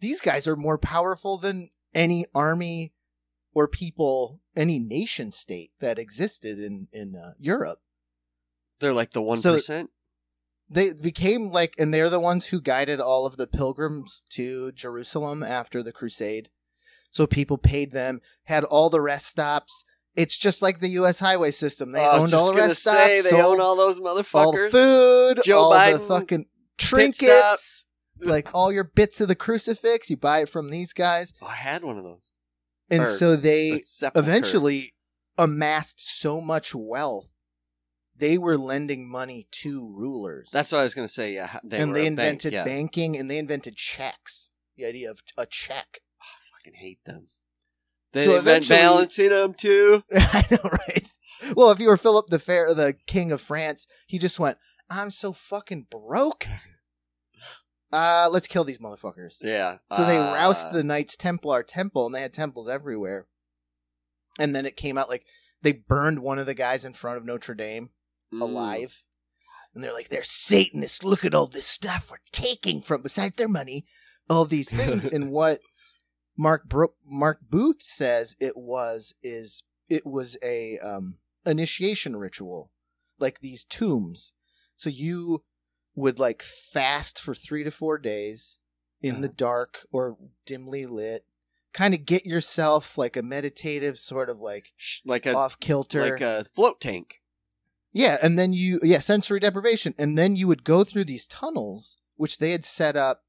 These 0.00 0.20
guys 0.20 0.46
are 0.46 0.56
more 0.56 0.78
powerful 0.78 1.38
than 1.38 1.70
any 1.94 2.26
army 2.34 2.92
or 3.54 3.66
people, 3.66 4.40
any 4.54 4.78
nation 4.78 5.30
state 5.30 5.72
that 5.80 5.98
existed 5.98 6.58
in, 6.58 6.88
in 6.92 7.16
uh, 7.16 7.32
Europe 7.38 7.80
They're 8.80 8.92
like 8.92 9.12
the 9.12 9.22
one 9.22 9.38
So- 9.38 9.58
they 10.68 10.92
became 10.92 11.50
like 11.52 11.74
and 11.78 11.94
they're 11.94 12.10
the 12.10 12.20
ones 12.20 12.46
who 12.46 12.60
guided 12.60 13.00
all 13.00 13.24
of 13.24 13.36
the 13.36 13.46
pilgrims 13.46 14.26
to 14.30 14.72
Jerusalem 14.72 15.42
after 15.42 15.82
the 15.82 15.92
crusade. 15.92 16.50
So 17.10 17.26
people 17.26 17.56
paid 17.56 17.92
them, 17.92 18.20
had 18.44 18.64
all 18.64 18.90
the 18.90 19.00
rest 19.00 19.26
stops. 19.26 19.84
It's 20.16 20.36
just 20.36 20.62
like 20.62 20.80
the 20.80 20.88
US 20.90 21.18
highway 21.18 21.50
system. 21.50 21.92
They 21.92 22.00
Oh, 22.00 22.22
owned 22.22 22.34
all 22.34 22.46
the 22.46 22.54
rest 22.54 22.82
say, 22.82 23.20
They 23.20 23.28
sold 23.30 23.42
own 23.54 23.60
all 23.60 23.76
those 23.76 23.98
all 24.00 24.06
motherfuckers. 24.16 24.70
the 24.72 25.34
food, 25.36 25.44
Joe 25.44 25.58
all 25.58 25.92
the 25.92 25.98
fucking 25.98 26.46
trinkets, 26.78 27.84
like 28.20 28.48
all 28.54 28.72
your 28.72 28.84
bits 28.84 29.20
of 29.20 29.28
the 29.28 29.34
crucifix, 29.34 30.08
you 30.10 30.16
buy 30.16 30.40
it 30.40 30.48
from 30.48 30.70
these 30.70 30.92
guys. 30.92 31.32
Oh, 31.42 31.46
I 31.46 31.54
had 31.54 31.84
one 31.84 31.98
of 31.98 32.04
those. 32.04 32.32
And 32.90 33.02
Or 33.02 33.06
so 33.06 33.36
they 33.36 33.82
eventually 34.14 34.94
amassed 35.36 36.20
so 36.20 36.40
much 36.40 36.74
wealth. 36.74 37.28
They 38.18 38.38
were 38.38 38.56
lending 38.56 39.10
money 39.10 39.46
to 39.50 39.86
rulers. 39.86 40.50
That's 40.50 40.72
what 40.72 40.78
I 40.78 40.84
was 40.84 40.94
going 40.94 41.06
to 41.06 41.12
say. 41.12 41.34
Yeah, 41.34 41.58
they 41.62 41.78
and 41.80 41.94
they 41.94 42.00
a 42.00 42.04
bank, 42.04 42.06
invented 42.08 42.52
yeah. 42.54 42.64
banking 42.64 43.16
and 43.16 43.30
they 43.30 43.36
invented 43.38 43.76
checks. 43.76 44.52
The 44.76 44.86
idea 44.86 45.10
of 45.10 45.20
a 45.36 45.44
check. 45.44 46.00
Oh, 46.22 46.24
I 46.24 46.40
fucking 46.58 46.74
hate 46.80 47.00
them. 47.04 47.26
They 48.16 48.24
So 48.24 48.36
eventually- 48.36 48.78
balancing 48.78 49.28
them 49.28 49.52
too. 49.52 50.02
I 50.12 50.42
know, 50.50 50.70
right? 50.70 51.06
Well, 51.54 51.70
if 51.70 51.78
you 51.78 51.88
were 51.88 51.98
Philip 51.98 52.28
the 52.28 52.38
Fair, 52.38 52.72
the 52.72 52.96
King 53.06 53.30
of 53.30 53.42
France, 53.42 53.86
he 54.06 54.18
just 54.18 54.40
went, 54.40 54.56
"I'm 54.88 55.10
so 55.10 55.32
fucking 55.32 55.86
broke. 55.90 56.46
Uh, 57.92 58.28
let's 58.32 58.48
kill 58.48 58.64
these 58.64 58.78
motherfuckers." 58.78 59.36
Yeah. 59.42 59.78
So 59.96 60.04
they 60.04 60.18
Uh, 60.18 60.34
roused 60.34 60.72
the 60.72 60.82
Knights 60.82 61.16
Templar 61.16 61.62
temple, 61.62 62.04
and 62.04 62.14
they 62.14 62.20
had 62.20 62.32
temples 62.32 62.68
everywhere. 62.68 63.28
And 64.40 64.54
then 64.56 64.66
it 64.66 64.76
came 64.76 64.98
out 64.98 65.08
like 65.08 65.24
they 65.62 65.70
burned 65.72 66.18
one 66.18 66.40
of 66.40 66.46
the 66.46 66.52
guys 66.54 66.84
in 66.84 66.92
front 66.94 67.16
of 67.16 67.24
Notre 67.24 67.54
Dame 67.54 67.90
mm, 68.34 68.40
alive. 68.40 69.04
And 69.72 69.84
they're 69.84 69.92
like, 69.92 70.08
they're 70.08 70.24
Satanists. 70.24 71.04
Look 71.04 71.24
at 71.24 71.32
all 71.32 71.46
this 71.46 71.66
stuff 71.66 72.10
we're 72.10 72.16
taking 72.32 72.82
from, 72.82 73.02
besides 73.02 73.36
their 73.36 73.48
money, 73.48 73.86
all 74.28 74.46
these 74.46 74.70
things. 74.70 75.04
and 75.14 75.30
what 75.30 75.60
Mark 76.36 76.68
Bro- 76.68 76.94
Mark 77.06 77.40
Booth 77.48 77.82
says 77.82 78.36
it 78.40 78.56
was 78.56 79.14
is 79.22 79.62
it 79.88 80.04
was 80.06 80.36
a 80.42 80.78
um, 80.78 81.18
initiation 81.44 82.16
ritual, 82.16 82.70
like 83.18 83.40
these 83.40 83.64
tombs. 83.64 84.32
So 84.76 84.90
you 84.90 85.44
would 85.94 86.18
like 86.18 86.42
fast 86.42 87.20
for 87.20 87.34
three 87.34 87.64
to 87.64 87.70
four 87.70 87.98
days 87.98 88.58
in 89.00 89.20
the 89.20 89.28
Uh-huh. 89.28 89.34
dark 89.36 89.86
or 89.90 90.18
dimly 90.44 90.84
lit, 90.86 91.24
kind 91.72 91.94
of 91.94 92.04
get 92.04 92.26
yourself 92.26 92.98
like 92.98 93.16
a 93.16 93.22
meditative 93.22 93.96
sort 93.98 94.28
of 94.28 94.38
like 94.40 94.72
like 95.04 95.24
a 95.26 95.34
off 95.34 95.58
kilter. 95.60 96.00
like 96.00 96.20
a 96.20 96.44
float 96.44 96.80
tank. 96.80 97.22
Yeah, 97.92 98.18
and 98.22 98.38
then 98.38 98.52
you 98.52 98.78
yeah, 98.82 98.98
sensory 98.98 99.40
deprivation. 99.40 99.94
And 99.96 100.18
then 100.18 100.36
you 100.36 100.48
would 100.48 100.64
go 100.64 100.84
through 100.84 101.04
these 101.06 101.26
tunnels 101.26 101.96
which 102.16 102.38
they 102.38 102.50
had 102.52 102.64
set 102.64 102.96
up 102.96 103.24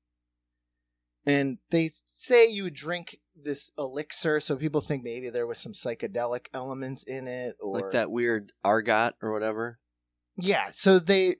and 1.27 1.57
they 1.69 1.91
say 2.17 2.49
you 2.49 2.69
drink 2.71 3.17
this 3.35 3.69
elixir 3.77 4.39
so 4.39 4.55
people 4.55 4.81
think 4.81 5.03
maybe 5.03 5.29
there 5.29 5.45
was 5.45 5.59
some 5.59 5.73
psychedelic 5.73 6.47
elements 6.53 7.03
in 7.03 7.27
it 7.27 7.55
or 7.59 7.79
like 7.81 7.91
that 7.91 8.09
weird 8.09 8.51
argot 8.63 9.13
or 9.21 9.31
whatever. 9.31 9.79
Yeah, 10.37 10.69
so 10.71 10.97
they 10.97 11.35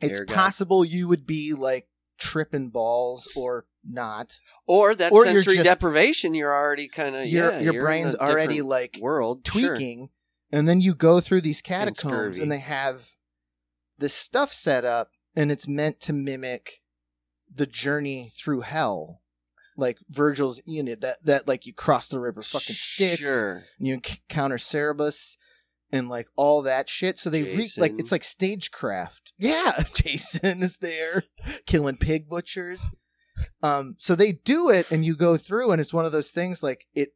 it's 0.00 0.20
possible 0.26 0.84
you 0.84 1.06
would 1.08 1.26
be 1.26 1.52
like 1.52 1.88
tripping 2.18 2.70
balls 2.70 3.28
or 3.36 3.66
not. 3.84 4.40
Or 4.66 4.94
that 4.94 5.12
Or 5.12 5.24
you're 5.24 5.34
sensory 5.40 5.56
just- 5.56 5.66
deprivation, 5.68 6.34
you're 6.34 6.54
already 6.54 6.88
kind 6.88 7.14
of 7.14 7.26
your 7.26 7.50
yeah, 7.52 7.58
your 7.60 7.74
you're 7.74 7.82
in 7.82 7.86
brain's 7.86 8.14
a 8.14 8.20
already 8.22 8.54
different 8.54 8.68
like 8.70 8.98
world 9.00 9.46
sure. 9.46 9.76
tweaking 9.76 10.08
and 10.50 10.68
then 10.68 10.80
you 10.80 10.94
go 10.94 11.20
through 11.20 11.40
these 11.42 11.60
catacombs 11.60 11.98
scurvy. 12.00 12.42
and 12.42 12.50
they 12.50 12.58
have 12.60 13.10
this 13.98 14.14
stuff 14.14 14.52
set 14.52 14.84
up 14.84 15.12
and 15.34 15.50
it's 15.52 15.68
meant 15.68 16.00
to 16.00 16.12
mimic 16.12 16.82
the 17.56 17.66
journey 17.66 18.30
through 18.36 18.60
hell 18.60 19.20
like 19.76 19.98
virgil's 20.08 20.60
aeneid 20.68 21.00
that 21.00 21.24
that 21.24 21.46
like 21.48 21.66
you 21.66 21.72
cross 21.72 22.08
the 22.08 22.20
river 22.20 22.42
fucking 22.42 22.74
Styx 22.74 23.20
Sure. 23.20 23.62
and 23.78 23.86
you 23.86 23.94
encounter 23.94 24.56
Cerberus 24.58 25.36
and 25.92 26.08
like 26.08 26.28
all 26.36 26.62
that 26.62 26.88
shit 26.88 27.18
so 27.18 27.30
they 27.30 27.42
re- 27.42 27.68
like 27.78 27.92
it's 27.98 28.10
like 28.12 28.24
stagecraft 28.24 29.32
yeah 29.38 29.84
jason 29.94 30.62
is 30.62 30.78
there 30.78 31.24
killing 31.66 31.96
pig 31.96 32.28
butchers 32.28 32.88
um 33.62 33.94
so 33.98 34.14
they 34.14 34.32
do 34.32 34.68
it 34.70 34.90
and 34.90 35.04
you 35.04 35.14
go 35.14 35.36
through 35.36 35.70
and 35.70 35.80
it's 35.80 35.92
one 35.94 36.04
of 36.06 36.12
those 36.12 36.30
things 36.30 36.62
like 36.62 36.86
it 36.94 37.10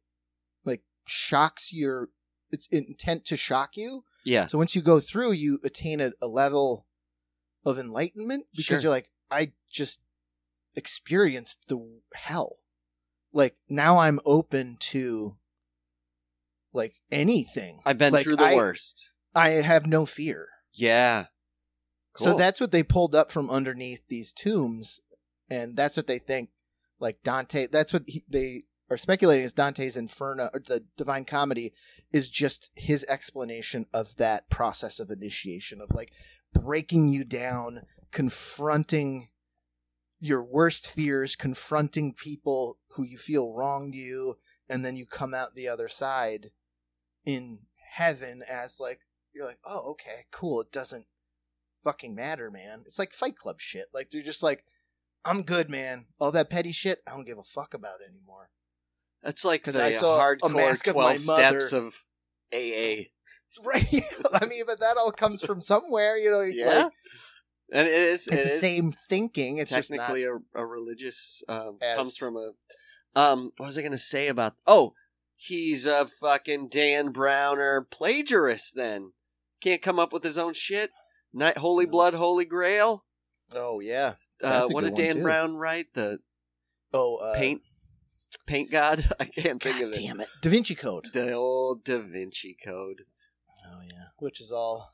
like 0.65 0.83
shocks 1.05 1.73
your 1.73 2.09
it's 2.51 2.67
intent 2.67 3.25
to 3.25 3.35
shock 3.35 3.75
you 3.75 4.03
Yeah. 4.23 4.45
so 4.47 4.57
once 4.57 4.75
you 4.75 4.81
go 4.83 4.99
through 4.99 5.31
you 5.31 5.59
attain 5.63 5.99
a, 5.99 6.11
a 6.21 6.27
level 6.27 6.85
of 7.65 7.77
enlightenment 7.79 8.45
because 8.51 8.65
Sure. 8.65 8.79
you're 8.81 8.91
like 8.91 9.09
i 9.31 9.51
just 9.71 9.99
experienced 10.75 11.67
the 11.67 11.79
hell 12.13 12.57
like 13.33 13.55
now 13.69 13.99
i'm 13.99 14.19
open 14.25 14.77
to 14.79 15.35
like 16.73 16.95
anything 17.11 17.79
I've 17.85 17.97
been 17.97 18.13
Like, 18.13 18.23
through 18.23 18.37
the 18.37 18.43
I- 18.45 18.55
worst. 18.55 19.11
i 19.35 19.49
have 19.49 19.85
no 19.85 20.05
fear 20.05 20.47
Yeah. 20.73 21.25
so 22.15 22.33
that's 22.35 22.59
what 22.61 22.71
they 22.71 22.83
pulled 22.83 23.13
up 23.15 23.31
from 23.31 23.49
underneath 23.49 24.01
these 24.09 24.31
tombs, 24.33 24.99
and 25.49 25.75
that's 25.77 25.95
what 25.97 26.07
they 26.07 26.19
think. 26.19 26.49
Like 26.99 27.23
Dante, 27.23 27.67
that's 27.67 27.93
what 27.93 28.03
he, 28.05 28.23
they 28.29 28.63
are 28.89 28.97
speculating 28.97 29.43
is 29.45 29.53
Dante's 29.53 29.97
Inferno, 29.97 30.49
or 30.53 30.59
the 30.65 30.83
Divine 30.97 31.25
Comedy, 31.25 31.73
is 32.13 32.29
just 32.29 32.69
his 32.75 33.05
explanation 33.09 33.85
of 33.93 34.15
that 34.17 34.49
process 34.49 34.99
of 34.99 35.09
initiation 35.09 35.81
of 35.81 35.89
like 35.95 36.11
breaking 36.53 37.07
you 37.09 37.23
down, 37.23 37.81
confronting 38.11 39.29
your 40.21 40.41
worst 40.43 40.89
fears, 40.89 41.35
confronting 41.35 42.13
people 42.13 42.77
who 42.91 43.03
you 43.03 43.17
feel 43.17 43.51
wronged 43.51 43.95
you, 43.95 44.37
and 44.69 44.85
then 44.85 44.95
you 44.95 45.05
come 45.05 45.33
out 45.33 45.55
the 45.55 45.67
other 45.67 45.87
side 45.89 46.51
in 47.25 47.63
heaven 47.93 48.41
as 48.49 48.79
like 48.79 48.99
you're 49.33 49.45
like, 49.45 49.59
oh, 49.65 49.89
okay, 49.91 50.25
cool. 50.31 50.61
It 50.61 50.71
doesn't 50.71 51.05
fucking 51.83 52.13
matter, 52.15 52.51
man. 52.51 52.83
It's 52.85 52.99
like 52.99 53.13
Fight 53.13 53.35
Club 53.35 53.59
shit. 53.59 53.87
Like 53.93 54.11
they're 54.11 54.21
just 54.21 54.43
like, 54.43 54.63
I'm 55.25 55.41
good, 55.43 55.69
man. 55.69 56.05
All 56.19 56.31
that 56.31 56.49
petty 56.49 56.71
shit, 56.71 56.99
I 57.07 57.11
don't 57.11 57.25
give 57.25 57.37
a 57.39 57.43
fuck 57.43 57.73
about 57.73 57.99
anymore. 58.07 58.49
That's 59.23 59.43
like 59.43 59.63
'Cause 59.63 59.73
the 59.75 59.83
I 59.85 59.91
saw 59.91 60.17
a 60.17 60.35
hardcore 60.35 60.71
of 60.71 60.83
twelve 60.83 61.25
mother. 61.25 61.61
steps 61.61 61.73
of 61.73 62.05
AA. 62.53 63.07
Right? 63.65 63.85
I 64.33 64.45
mean, 64.45 64.63
but 64.65 64.79
that 64.79 64.95
all 64.97 65.11
comes 65.11 65.43
from 65.43 65.61
somewhere, 65.61 66.15
you 66.17 66.31
know. 66.31 66.39
Yeah. 66.39 66.83
Like, 66.85 66.93
And 67.71 67.87
it 67.87 67.93
is 67.93 68.27
it's 68.27 68.27
it 68.27 68.35
the 68.43 68.49
is 68.49 68.59
same 68.59 68.91
thinking. 68.91 69.57
It's 69.57 69.71
just 69.71 69.89
not. 69.91 69.97
technically 69.97 70.25
a, 70.25 70.61
a 70.61 70.65
religious 70.65 71.43
um, 71.47 71.77
As- 71.81 71.95
comes 71.97 72.17
from 72.17 72.35
a 72.37 72.51
um 73.15 73.51
what 73.57 73.65
was 73.67 73.77
I 73.77 73.81
gonna 73.81 73.97
say 73.97 74.27
about 74.29 74.53
oh 74.67 74.93
he's 75.35 75.85
a 75.85 76.07
fucking 76.07 76.69
Dan 76.69 77.11
Browner 77.11 77.85
plagiarist 77.91 78.73
then 78.75 79.11
can't 79.61 79.81
come 79.81 79.99
up 79.99 80.13
with 80.13 80.23
his 80.23 80.37
own 80.37 80.53
shit 80.53 80.91
Night 81.33 81.57
Holy 81.57 81.85
No. 81.85 81.91
Blood 81.91 82.13
Holy 82.13 82.45
Grail 82.45 83.03
Oh 83.53 83.79
yeah. 83.81 84.13
uh, 84.41 84.67
what 84.69 84.95
did 84.95 85.13
Dan. 85.15 85.23
Brown 85.23 85.55
write 85.57 85.93
the 85.93 86.19
Oh, 86.93 87.17
uh, 87.17 87.35
paint 87.35 87.61
paint 88.45 88.71
god 88.71 89.05
I 89.19 89.25
can't 89.25 89.61
think 89.61 89.79
God 89.79 89.87
of 89.87 89.89
it 89.89 89.95
damn 90.01 90.21
it, 90.21 90.29
Da 90.41 90.49
Vinci 90.49 90.75
Code. 90.75 91.07
the 91.13 91.33
old 91.33 91.83
Da 91.83 91.97
Vinci 91.99 92.55
Code 92.63 93.01
Oh 93.67 93.81
yeah, 93.85 94.05
which 94.19 94.39
is 94.41 94.51
all. 94.53 94.93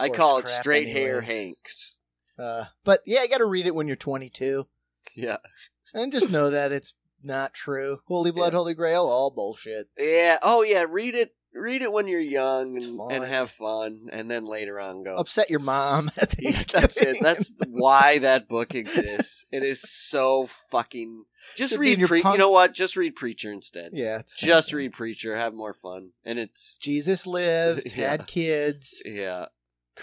I 0.00 0.08
call 0.08 0.38
it 0.38 0.48
straight 0.48 0.88
hair. 0.88 1.20
Hanks 1.20 1.96
Uh, 2.38 2.64
but 2.84 3.00
yeah, 3.06 3.22
you 3.22 3.28
got 3.28 3.38
to 3.38 3.44
read 3.44 3.66
it 3.66 3.74
when 3.74 3.86
you're 3.86 3.96
22, 3.96 4.66
yeah 5.14 5.36
and 5.94 6.12
just 6.12 6.30
know 6.30 6.50
that 6.50 6.72
it's 6.72 6.94
not 7.22 7.52
true. 7.52 8.00
Holy 8.06 8.30
Blood, 8.30 8.52
Yeah. 8.52 8.58
Holy 8.58 8.74
Grail, 8.74 9.04
all 9.06 9.30
bullshit. 9.30 9.88
Yeah. 9.98 10.38
Oh, 10.42 10.62
yeah. 10.62 10.86
Read 10.88 11.14
it 11.14 11.34
read 11.52 11.82
it 11.82 11.92
when 11.92 12.06
you're 12.06 12.20
young 12.20 12.76
and, 12.76 13.12
and 13.12 13.24
have 13.24 13.50
fun, 13.50 14.06
and 14.12 14.30
then 14.30 14.46
later 14.46 14.78
on 14.78 15.02
go. 15.02 15.16
Upset 15.16 15.50
your 15.50 15.58
mom 15.60 16.08
at 16.20 16.34
Yeah, 16.38 16.52
that's 16.72 16.96
it. 17.02 17.18
That's 17.20 17.54
why 17.68 18.18
that 18.20 18.48
book 18.48 18.74
exists. 18.74 19.44
It 19.50 19.64
is 19.64 19.82
so 19.82 20.46
fucking. 20.70 21.24
Just 21.56 21.72
Should 21.72 21.80
read. 21.80 22.00
Pre- 22.06 22.22
punk- 22.22 22.34
you 22.34 22.38
know 22.38 22.50
what? 22.50 22.72
Just 22.72 22.96
read 22.96 23.16
Preacher 23.16 23.50
instead. 23.52 23.90
yeah. 23.94 24.22
Just 24.38 24.72
read 24.72 24.92
Preacher. 24.92 25.36
Have 25.36 25.52
more 25.54 25.74
fun, 25.74 26.10
and 26.24 26.38
it's 26.38 26.76
Jesus 26.76 27.26
lived, 27.26 27.92
Yeah. 27.96 28.10
had 28.12 28.26
kids, 28.26 29.02
yeah. 29.04 29.46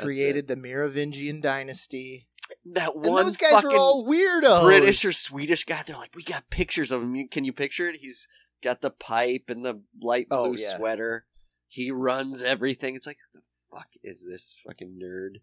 Created 0.03 0.47
the 0.47 0.55
Merovingian 0.55 1.41
dynasty. 1.41 2.27
That 2.65 2.93
And 2.95 3.05
one 3.05 3.25
those 3.25 3.37
guys 3.37 3.63
were 3.63 3.75
all 3.75 4.05
weirdos. 4.05 4.63
British 4.63 5.03
or 5.05 5.13
Swedish 5.13 5.63
guy. 5.63 5.81
They're 5.85 5.97
like, 5.97 6.15
we 6.15 6.23
got 6.23 6.49
pictures 6.49 6.91
of 6.91 7.01
him. 7.01 7.27
Can 7.29 7.45
you 7.45 7.53
picture 7.53 7.89
it? 7.89 7.97
He's 7.97 8.27
got 8.63 8.81
the 8.81 8.89
pipe 8.89 9.45
and 9.49 9.63
the 9.63 9.81
light 10.01 10.27
oh, 10.31 10.45
blue 10.45 10.53
Oh, 10.53 10.57
yeah. 10.57 10.77
sweater. 10.77 11.25
He 11.67 11.91
runs 11.91 12.41
everything. 12.41 12.95
It's 12.95 13.07
like, 13.07 13.17
who 13.33 13.39
the 13.39 13.45
fuck 13.71 13.89
is 14.03 14.25
this 14.29 14.55
fucking 14.65 14.99
nerd? 15.01 15.41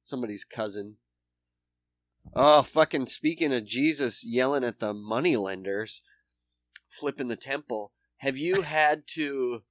Somebody's 0.00 0.44
cousin. 0.44 0.96
Oh, 2.34 2.62
fucking 2.62 3.06
speaking 3.06 3.52
of 3.52 3.64
Jesus 3.64 4.26
yelling 4.26 4.64
at 4.64 4.78
the 4.78 4.92
money 4.92 5.36
lenders, 5.36 6.02
flipping 6.88 7.28
the 7.28 7.36
temple. 7.36 7.92
Have 8.18 8.36
you 8.36 8.62
had 8.62 9.06
to, 9.08 9.62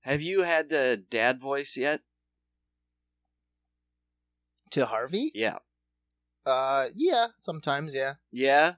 have 0.00 0.20
you 0.20 0.42
had 0.42 0.68
the 0.68 1.02
dad 1.08 1.40
voice 1.40 1.76
yet? 1.76 2.00
To 4.74 4.86
Harvey. 4.86 5.30
Yeah. 5.34 5.58
Uh, 6.46 6.88
yeah, 6.94 7.28
sometimes, 7.40 7.94
yeah. 7.94 8.14
Yeah. 8.30 8.74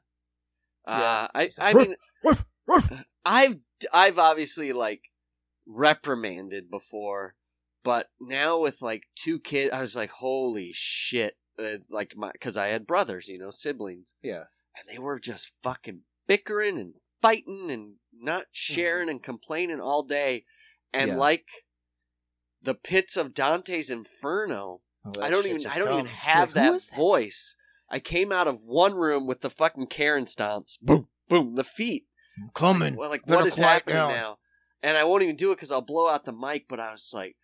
Yeah. 0.86 0.94
Uh, 0.94 1.28
I 1.34 1.51
I 1.59 1.72
mean 1.74 1.97
"Ruff, 2.24 2.44
ruff." 2.68 2.92
I've 3.24 3.57
I've 3.92 4.18
obviously 4.18 4.72
like 4.72 5.03
reprimanded 5.66 6.70
before, 6.70 7.34
but 7.82 8.09
now 8.20 8.59
with 8.61 8.82
like 8.82 9.03
two 9.16 9.40
kids, 9.40 9.72
I 9.72 9.80
was 9.80 9.97
like, 9.97 10.11
holy 10.11 10.70
shit! 10.72 11.36
Uh, 11.59 11.78
like 11.90 12.14
my 12.16 12.30
because 12.32 12.57
I 12.57 12.68
had 12.68 12.86
brothers, 12.86 13.28
you 13.28 13.38
know, 13.38 13.51
siblings, 13.51 14.14
Yeah. 14.22 14.44
and 14.76 14.88
they 14.88 14.99
were 14.99 15.18
just 15.18 15.53
fucking 15.62 16.03
bickering 16.28 16.78
and 16.78 16.94
fighting 17.20 17.70
and 17.70 17.94
not 18.12 18.44
sharing 18.53 19.09
and 19.09 19.22
complaining 19.22 19.80
all 19.80 20.03
day, 20.05 20.44
and 20.92 21.09
Mm-hmm. 21.11 21.16
Yeah. 21.16 21.20
like 21.20 21.47
the 22.62 22.74
pits 22.74 23.16
of 23.16 23.34
Dante's 23.34 23.90
Inferno. 23.90 24.82
Oh, 25.07 25.23
I 25.23 25.31
don't 25.31 25.47
even 25.47 25.65
I 25.67 25.79
don't 25.79 25.93
even 25.93 26.07
have 26.07 26.49
Like, 26.49 26.55
that 26.55 26.73
is 26.75 26.89
voice. 26.89 27.57
I 27.89 28.01
came 28.01 28.33
out 28.33 28.49
of 28.49 28.65
one 28.65 28.95
room 28.95 29.27
with 29.27 29.41
the 29.43 29.51
fucking 29.51 29.87
Karen 29.87 30.25
stomps. 30.25 30.81
Boom, 30.81 31.07
boom, 31.29 31.55
the 31.55 31.65
feet. 31.65 32.07
I'm 32.43 32.51
coming. 32.53 32.97
Well, 32.97 33.11
like 33.11 33.25
Better 33.27 33.39
what 33.43 33.47
is 33.47 33.57
happening 33.57 33.97
down. 33.97 34.09
now? 34.11 34.39
And 34.83 34.97
I 34.97 35.05
won't 35.05 35.23
even 35.23 35.37
do 35.37 35.53
it 35.53 35.57
because 35.57 35.71
I'll 35.71 35.81
blow 35.83 36.09
out 36.09 36.25
the 36.25 36.33
mic. 36.33 36.67
But 36.69 36.81
I 36.81 36.91
was 36.93 37.13
like, 37.15 37.37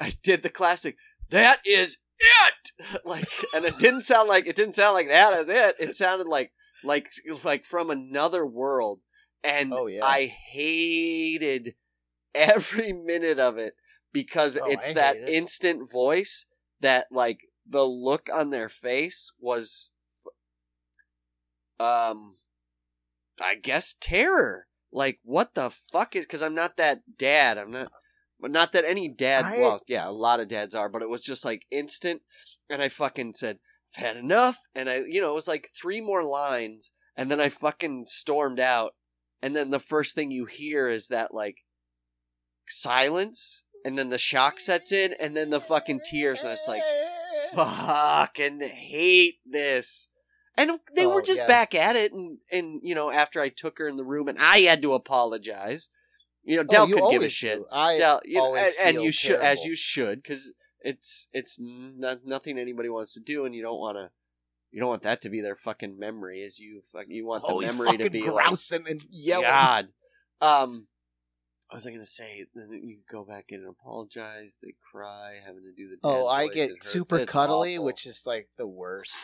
I 0.00 0.12
did 0.22 0.42
the 0.42 0.48
classic. 0.48 0.96
That 1.30 1.60
is 1.66 1.98
it. 2.18 3.00
like, 3.04 3.28
and 3.54 3.64
it 3.64 3.78
didn't 3.78 4.02
sound 4.02 4.28
like 4.28 4.46
it 4.46 4.56
didn't 4.56 4.74
sound 4.74 4.94
like 4.94 5.08
that 5.08 5.34
as 5.34 5.48
it. 5.48 5.76
It 5.78 5.96
sounded 5.96 6.26
like 6.26 6.52
like 6.82 7.10
like 7.44 7.64
from 7.64 7.90
another 7.90 8.46
world. 8.46 9.00
And 9.44 9.72
Oh, 9.72 9.86
yeah. 9.86 10.04
I 10.04 10.26
hated 10.26 11.74
every 12.34 12.92
minute 12.92 13.38
of 13.38 13.58
it 13.58 13.74
because 14.12 14.56
Oh, 14.56 14.64
it's 14.66 14.90
I 14.90 14.94
that 14.94 15.16
it. 15.16 15.28
instant 15.28 15.90
voice 15.90 16.46
that 16.82 17.06
like 17.10 17.40
the 17.66 17.84
look 17.86 18.28
on 18.32 18.50
their 18.50 18.68
face 18.68 19.32
was 19.40 19.90
um 21.80 22.36
I 23.40 23.54
guess 23.56 23.94
terror. 24.00 24.66
Like 24.92 25.20
what 25.24 25.54
the 25.54 25.70
fuck 25.70 26.14
is 26.14 26.26
cuz 26.26 26.42
I'm 26.42 26.54
not 26.54 26.76
that 26.76 27.00
dad. 27.16 27.56
I'm 27.58 27.70
not 27.70 27.90
but 28.38 28.50
not 28.50 28.72
that 28.72 28.84
any 28.84 29.08
dad 29.08 29.44
I- 29.46 29.58
well, 29.58 29.82
yeah, 29.86 30.06
a 30.08 30.10
lot 30.10 30.40
of 30.40 30.48
dads 30.48 30.74
are, 30.74 30.88
but 30.88 31.02
it 31.02 31.08
was 31.08 31.22
just 31.22 31.44
like 31.44 31.66
instant 31.70 32.22
and 32.68 32.82
I 32.82 32.88
fucking 32.88 33.34
said, 33.34 33.58
"I've 33.96 34.04
had 34.04 34.16
enough." 34.16 34.58
And 34.74 34.90
I 34.90 35.02
you 35.06 35.20
know, 35.20 35.30
it 35.30 35.34
was 35.34 35.48
like 35.48 35.70
three 35.74 36.00
more 36.00 36.24
lines 36.24 36.92
and 37.16 37.30
then 37.30 37.40
I 37.40 37.48
fucking 37.48 38.06
stormed 38.06 38.60
out. 38.60 38.94
And 39.40 39.56
then 39.56 39.70
the 39.70 39.80
first 39.80 40.14
thing 40.14 40.30
you 40.30 40.46
hear 40.46 40.88
is 40.88 41.08
that 41.08 41.32
like 41.34 41.64
silence 42.68 43.64
and 43.84 43.98
then 43.98 44.10
the 44.10 44.18
shock 44.18 44.60
sets 44.60 44.92
in 44.92 45.14
and 45.20 45.36
then 45.36 45.50
the 45.50 45.60
fucking 45.60 46.00
tears 46.08 46.42
and 46.42 46.52
it's 46.52 46.68
like 46.68 46.82
fucking 47.54 48.60
hate 48.60 49.36
this. 49.46 50.08
And 50.56 50.78
they 50.94 51.06
were 51.06 51.20
Oh, 51.20 51.22
just 51.22 51.40
yeah. 51.40 51.46
back 51.46 51.74
at 51.74 51.96
it, 51.96 52.12
and 52.12 52.38
and 52.50 52.80
you 52.82 52.94
know 52.94 53.10
after 53.10 53.40
I 53.40 53.48
took 53.48 53.78
her 53.78 53.88
in 53.88 53.96
the 53.96 54.04
room, 54.04 54.28
and 54.28 54.38
I 54.38 54.60
had 54.60 54.82
to 54.82 54.92
apologize. 54.92 55.88
You 56.44 56.56
know, 56.56 56.62
Dell 56.64 56.84
Oh, 56.84 56.86
could 56.88 57.10
give 57.10 57.22
a 57.22 57.28
shit. 57.30 57.58
do. 57.60 57.66
I 57.72 57.96
Dell, 57.96 58.20
you 58.24 58.36
know, 58.36 58.44
always 58.44 58.76
and, 58.78 58.96
and 58.96 59.04
you 59.04 59.12
should, 59.12 59.40
as 59.40 59.64
you 59.64 59.74
should, 59.74 60.22
because 60.22 60.52
it's 60.80 61.28
it's 61.32 61.58
no, 61.58 62.16
nothing 62.24 62.58
anybody 62.58 62.90
wants 62.90 63.14
to 63.14 63.20
do, 63.20 63.44
and 63.46 63.54
you 63.54 63.62
don't 63.62 63.78
want 63.78 63.96
to. 63.96 64.10
You 64.72 64.80
don't 64.80 64.88
want 64.88 65.02
that 65.02 65.20
to 65.22 65.30
be 65.30 65.40
their 65.40 65.56
fucking 65.56 65.98
memory. 65.98 66.42
as 66.44 66.58
you 66.58 66.80
fuck, 66.92 67.04
you 67.08 67.26
want 67.26 67.46
the 67.46 67.58
memory 67.66 67.98
to 67.98 68.10
be 68.10 68.28
like 68.28 68.50
and 68.88 69.02
yelling. 69.10 69.44
God. 69.46 69.88
Um, 70.40 70.86
what 71.72 71.76
was 71.76 71.86
I 71.86 71.90
going 71.90 72.02
to 72.02 72.06
say? 72.06 72.44
Then 72.54 72.68
you 72.84 72.98
go 73.10 73.24
back 73.24 73.46
in 73.48 73.60
and 73.60 73.70
apologize. 73.70 74.58
They 74.62 74.74
cry, 74.92 75.36
having 75.42 75.62
to 75.62 75.72
do 75.74 75.88
the. 75.88 75.96
Oh, 76.04 76.26
I 76.26 76.48
voice, 76.48 76.54
get 76.54 76.84
super 76.84 77.20
It's 77.20 77.32
cuddly, 77.32 77.76
awful. 77.76 77.86
which 77.86 78.04
is 78.04 78.24
like 78.26 78.50
the 78.58 78.66
worst. 78.66 79.22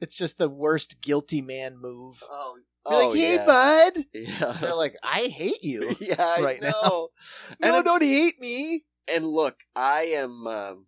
It's 0.00 0.16
just 0.16 0.38
the 0.38 0.48
worst 0.48 1.00
guilty 1.00 1.42
man 1.42 1.76
move. 1.80 2.22
Oh, 2.30 2.54
You're 2.88 2.94
oh, 3.02 3.08
like, 3.08 3.18
hey, 3.18 3.34
yeah. 3.34 3.44
bud. 3.44 4.04
Yeah. 4.14 4.56
They're 4.60 4.74
like, 4.76 4.94
I 5.02 5.22
hate 5.22 5.64
you. 5.64 5.96
yeah, 6.00 6.14
I 6.24 6.42
right 6.42 6.62
now. 6.62 6.70
know. 6.70 7.08
And 7.60 7.70
no, 7.72 7.74
I'm- 7.74 7.84
don't 7.84 8.04
hate 8.04 8.40
me. 8.40 8.82
and 9.12 9.26
look, 9.26 9.56
I 9.74 10.02
am. 10.14 10.46
Um, 10.46 10.86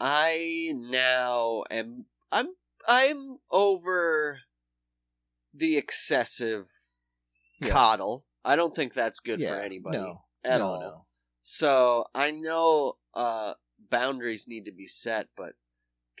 I 0.00 0.72
now 0.74 1.62
am. 1.70 2.06
I'm. 2.32 2.48
I'm 2.88 3.36
over 3.52 4.40
the 5.54 5.76
excessive 5.76 6.66
Yeah. 7.60 7.68
coddle. 7.68 8.24
I 8.44 8.56
don't 8.56 8.74
think 8.74 8.92
that's 8.94 9.20
good 9.20 9.40
yeah, 9.40 9.54
for 9.56 9.60
anybody 9.60 9.98
No, 9.98 10.22
at 10.44 10.58
no, 10.58 10.66
all. 10.66 10.80
no. 10.80 11.04
So 11.42 12.04
I 12.14 12.30
know 12.30 12.96
uh, 13.14 13.54
boundaries 13.90 14.46
need 14.48 14.64
to 14.66 14.72
be 14.72 14.86
set, 14.86 15.28
but 15.36 15.54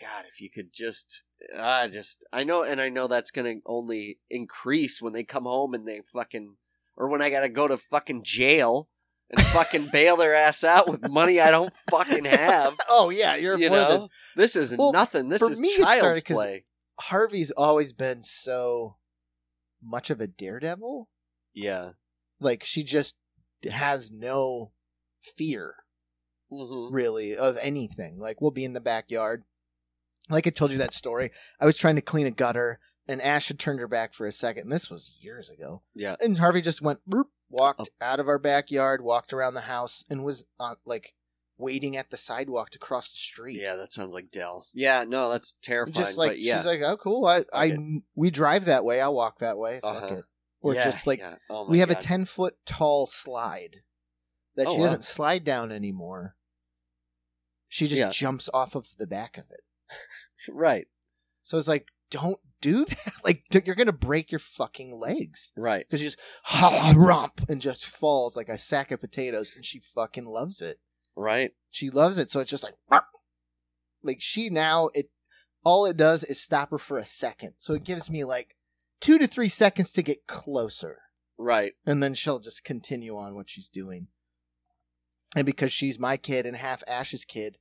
God, 0.00 0.24
if 0.28 0.40
you 0.40 0.50
could 0.50 0.72
just, 0.72 1.22
I 1.58 1.88
just, 1.88 2.24
I 2.32 2.44
know, 2.44 2.62
and 2.62 2.80
I 2.80 2.88
know 2.88 3.06
that's 3.08 3.30
going 3.30 3.56
to 3.58 3.62
only 3.66 4.18
increase 4.30 5.00
when 5.02 5.12
they 5.12 5.24
come 5.24 5.44
home 5.44 5.74
and 5.74 5.86
they 5.86 6.00
fucking, 6.12 6.56
or 6.96 7.08
when 7.08 7.22
I 7.22 7.30
got 7.30 7.40
to 7.40 7.48
go 7.48 7.68
to 7.68 7.76
fucking 7.76 8.22
jail 8.24 8.88
and 9.30 9.44
fucking 9.46 9.88
bail 9.92 10.16
their 10.16 10.34
ass 10.34 10.62
out 10.64 10.88
with 10.88 11.08
money 11.10 11.40
I 11.40 11.50
don't 11.50 11.72
fucking 11.90 12.24
have. 12.24 12.76
Oh 12.88 13.10
yeah, 13.10 13.34
you're 13.36 13.58
You 13.58 13.70
one 13.70 13.78
of 13.80 13.88
the- 13.88 13.96
know, 13.98 14.08
this 14.36 14.56
is 14.56 14.76
Well, 14.76 14.92
nothing. 14.92 15.28
This 15.28 15.40
for 15.40 15.50
is 15.50 15.60
me, 15.60 15.74
child's 15.76 16.22
play. 16.22 16.64
Harvey's 17.00 17.50
always 17.52 17.92
been 17.92 18.22
so 18.22 18.96
much 19.82 20.10
of 20.10 20.20
a 20.20 20.26
daredevil. 20.26 21.08
Yeah. 21.54 21.92
Like 22.42 22.64
she 22.64 22.82
just 22.82 23.16
has 23.70 24.10
no 24.10 24.72
fear 25.22 25.74
hmm 26.50 26.88
really 26.92 27.36
of 27.36 27.56
anything. 27.62 28.18
Like 28.18 28.40
we'll 28.40 28.50
be 28.50 28.64
in 28.64 28.72
the 28.74 28.80
backyard. 28.80 29.44
Like 30.28 30.46
I 30.46 30.50
told 30.50 30.70
you 30.72 30.78
that 30.78 30.92
story. 30.92 31.30
I 31.60 31.64
was 31.64 31.76
trying 31.76 31.96
to 31.96 32.02
clean 32.02 32.26
a 32.26 32.30
gutter 32.30 32.78
and 33.08 33.20
Ash 33.22 33.48
had 33.48 33.58
turned 33.58 33.80
her 33.80 33.88
back 33.88 34.12
for 34.14 34.26
a 34.26 34.32
second. 34.32 34.64
And 34.64 34.72
This 34.72 34.90
was 34.90 35.18
years 35.20 35.50
ago. 35.50 35.82
Yeah. 35.94 36.16
And 36.20 36.38
Harvey 36.38 36.60
just 36.62 36.82
went 36.82 37.00
boop, 37.08 37.24
walked 37.50 37.80
Up. 37.80 37.88
out 38.00 38.20
of 38.20 38.28
our 38.28 38.38
backyard, 38.38 39.02
walked 39.02 39.32
around 39.32 39.54
the 39.54 39.62
house, 39.62 40.04
and 40.10 40.24
was 40.24 40.44
on 40.60 40.76
like 40.84 41.14
waiting 41.58 41.96
at 41.96 42.10
the 42.10 42.16
sidewalk 42.16 42.70
to 42.70 42.78
cross 42.78 43.10
the 43.12 43.18
street. 43.18 43.60
Yeah, 43.60 43.76
that 43.76 43.92
sounds 43.92 44.14
like 44.14 44.30
Dell. 44.30 44.66
Yeah, 44.72 45.04
no, 45.06 45.30
that's 45.30 45.54
terrifying. 45.62 45.94
just 46.06 46.18
like 46.18 46.30
but 46.32 46.38
yeah, 46.40 46.58
she's 46.58 46.66
like, 46.66 46.80
oh 46.82 46.96
cool. 46.96 47.26
I, 47.26 47.44
I 47.52 47.76
we 48.14 48.30
drive 48.30 48.66
that 48.66 48.84
way. 48.84 49.00
I'll 49.00 49.14
walk 49.14 49.38
that 49.40 49.58
way. 49.58 49.80
Fuck 49.80 50.02
Uh-huh. 50.02 50.14
it. 50.16 50.24
Or 50.62 50.74
Yeah, 50.74 50.84
just 50.84 51.06
like 51.06 51.18
yeah. 51.18 51.36
Oh 51.50 51.68
we 51.68 51.80
have 51.80 51.90
a 51.90 51.94
ten 51.94 52.24
foot 52.24 52.54
tall 52.64 53.06
slide 53.06 53.82
that 54.56 54.68
Oh, 54.68 54.74
she 54.76 54.78
doesn't 54.82 55.04
slide 55.04 55.44
down 55.44 55.72
anymore. 55.72 56.36
She 57.68 57.86
just 57.86 57.98
Yeah. 57.98 58.10
jumps 58.10 58.48
off 58.54 58.74
of 58.74 58.88
the 58.98 59.06
back 59.06 59.38
of 59.38 59.44
it. 59.50 59.62
right, 60.48 60.86
So 61.42 61.58
it's 61.58 61.68
like, 61.68 61.86
don't 62.10 62.40
do 62.60 62.84
that. 62.84 63.12
Like 63.24 63.44
you're 63.66 63.74
gonna 63.74 63.92
break 63.92 64.30
your 64.30 64.38
fucking 64.38 64.98
legs 64.98 65.52
right. 65.56 65.84
because 65.88 66.00
she 66.00 66.06
just 66.06 66.20
romp 66.96 67.40
and 67.48 67.60
just 67.60 67.84
falls 67.86 68.36
like 68.36 68.48
a 68.48 68.58
sack 68.58 68.90
of 68.90 69.00
potatoes, 69.00 69.54
and 69.56 69.64
she 69.64 69.80
fucking 69.80 70.26
loves 70.26 70.60
it. 70.62 70.78
Right. 71.16 71.52
She 71.70 71.90
loves 71.90 72.18
it. 72.18 72.30
So 72.30 72.40
it's 72.40 72.50
just 72.50 72.64
like, 72.64 72.74
like 74.02 74.18
she 74.20 74.48
now 74.50 74.90
it 74.94 75.10
all 75.64 75.86
it 75.86 75.96
does 75.96 76.24
is 76.24 76.40
stop 76.40 76.70
her 76.70 76.78
for 76.78 76.98
a 76.98 77.04
second. 77.04 77.54
So 77.58 77.74
it 77.74 77.84
gives 77.84 78.10
me 78.10 78.24
like 78.24 78.56
two 79.02 79.18
to 79.18 79.26
three 79.26 79.50
seconds 79.50 79.92
to 79.92 80.02
get 80.02 80.26
closer, 80.26 81.00
Right. 81.36 81.72
and 81.84 82.02
then 82.02 82.14
she'll 82.14 82.38
just 82.38 82.64
continue 82.64 83.14
on 83.16 83.34
what 83.34 83.50
she's 83.50 83.68
doing. 83.68 84.06
And 85.36 85.44
because 85.44 85.72
she's 85.72 85.98
my 85.98 86.16
kid 86.16 86.46
and 86.46 86.56
half 86.56 86.82
Ash's 86.86 87.24
kid, 87.26 87.58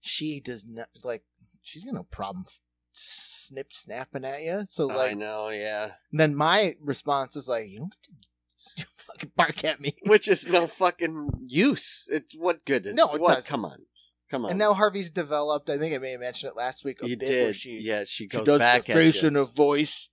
she 0.00 0.40
does 0.40 0.66
not 0.66 0.88
like 1.04 1.24
she's 1.62 1.84
got 1.84 1.94
no 1.94 2.04
problem 2.04 2.44
snip 2.92 3.72
snapping 3.72 4.24
at 4.24 4.42
you. 4.42 4.62
So 4.66 4.86
like 4.86 5.12
I 5.12 5.14
know. 5.14 5.48
Yeah. 5.50 5.92
then 6.12 6.34
my 6.34 6.74
response 6.80 7.36
is 7.36 7.48
like, 7.48 7.68
you 7.68 7.78
don't 7.80 7.94
get 8.02 8.84
to 8.84 8.86
fucking 9.06 9.32
bark 9.36 9.64
at 9.64 9.80
me. 9.80 9.94
which 10.06 10.26
is 10.28 10.46
no 10.48 10.66
fucking 10.66 11.30
use. 11.46 12.08
It 12.10 12.32
what 12.36 12.64
good 12.64 12.86
is 12.86 12.94
No, 12.96 13.08
it 13.14 13.20
what? 13.20 13.34
doesn't. 13.36 13.50
Come 13.50 13.64
on, 13.66 13.78
come 14.30 14.44
on. 14.46 14.50
And 14.50 14.58
now 14.58 14.72
Harvey's 14.74 15.10
developed. 15.10 15.68
I 15.70 15.76
think 15.78 15.94
I 15.94 15.98
may 15.98 16.12
have 16.12 16.20
mentioned 16.20 16.50
it 16.52 16.56
last 16.56 16.84
week. 16.84 17.02
A 17.02 17.08
you 17.08 17.16
bit 17.16 17.28
where 17.28 17.46
did. 17.48 17.56
she 17.56 17.80
yeah, 17.80 18.04
she 18.04 18.24
she 18.24 18.26
goes 18.26 18.44
does 18.46 18.58
back 18.58 18.86
the 18.86 18.92
at 18.92 18.96
face 18.98 19.22
you. 19.22 19.28
and 19.28 19.36
a 19.36 19.44
voice, 19.44 20.08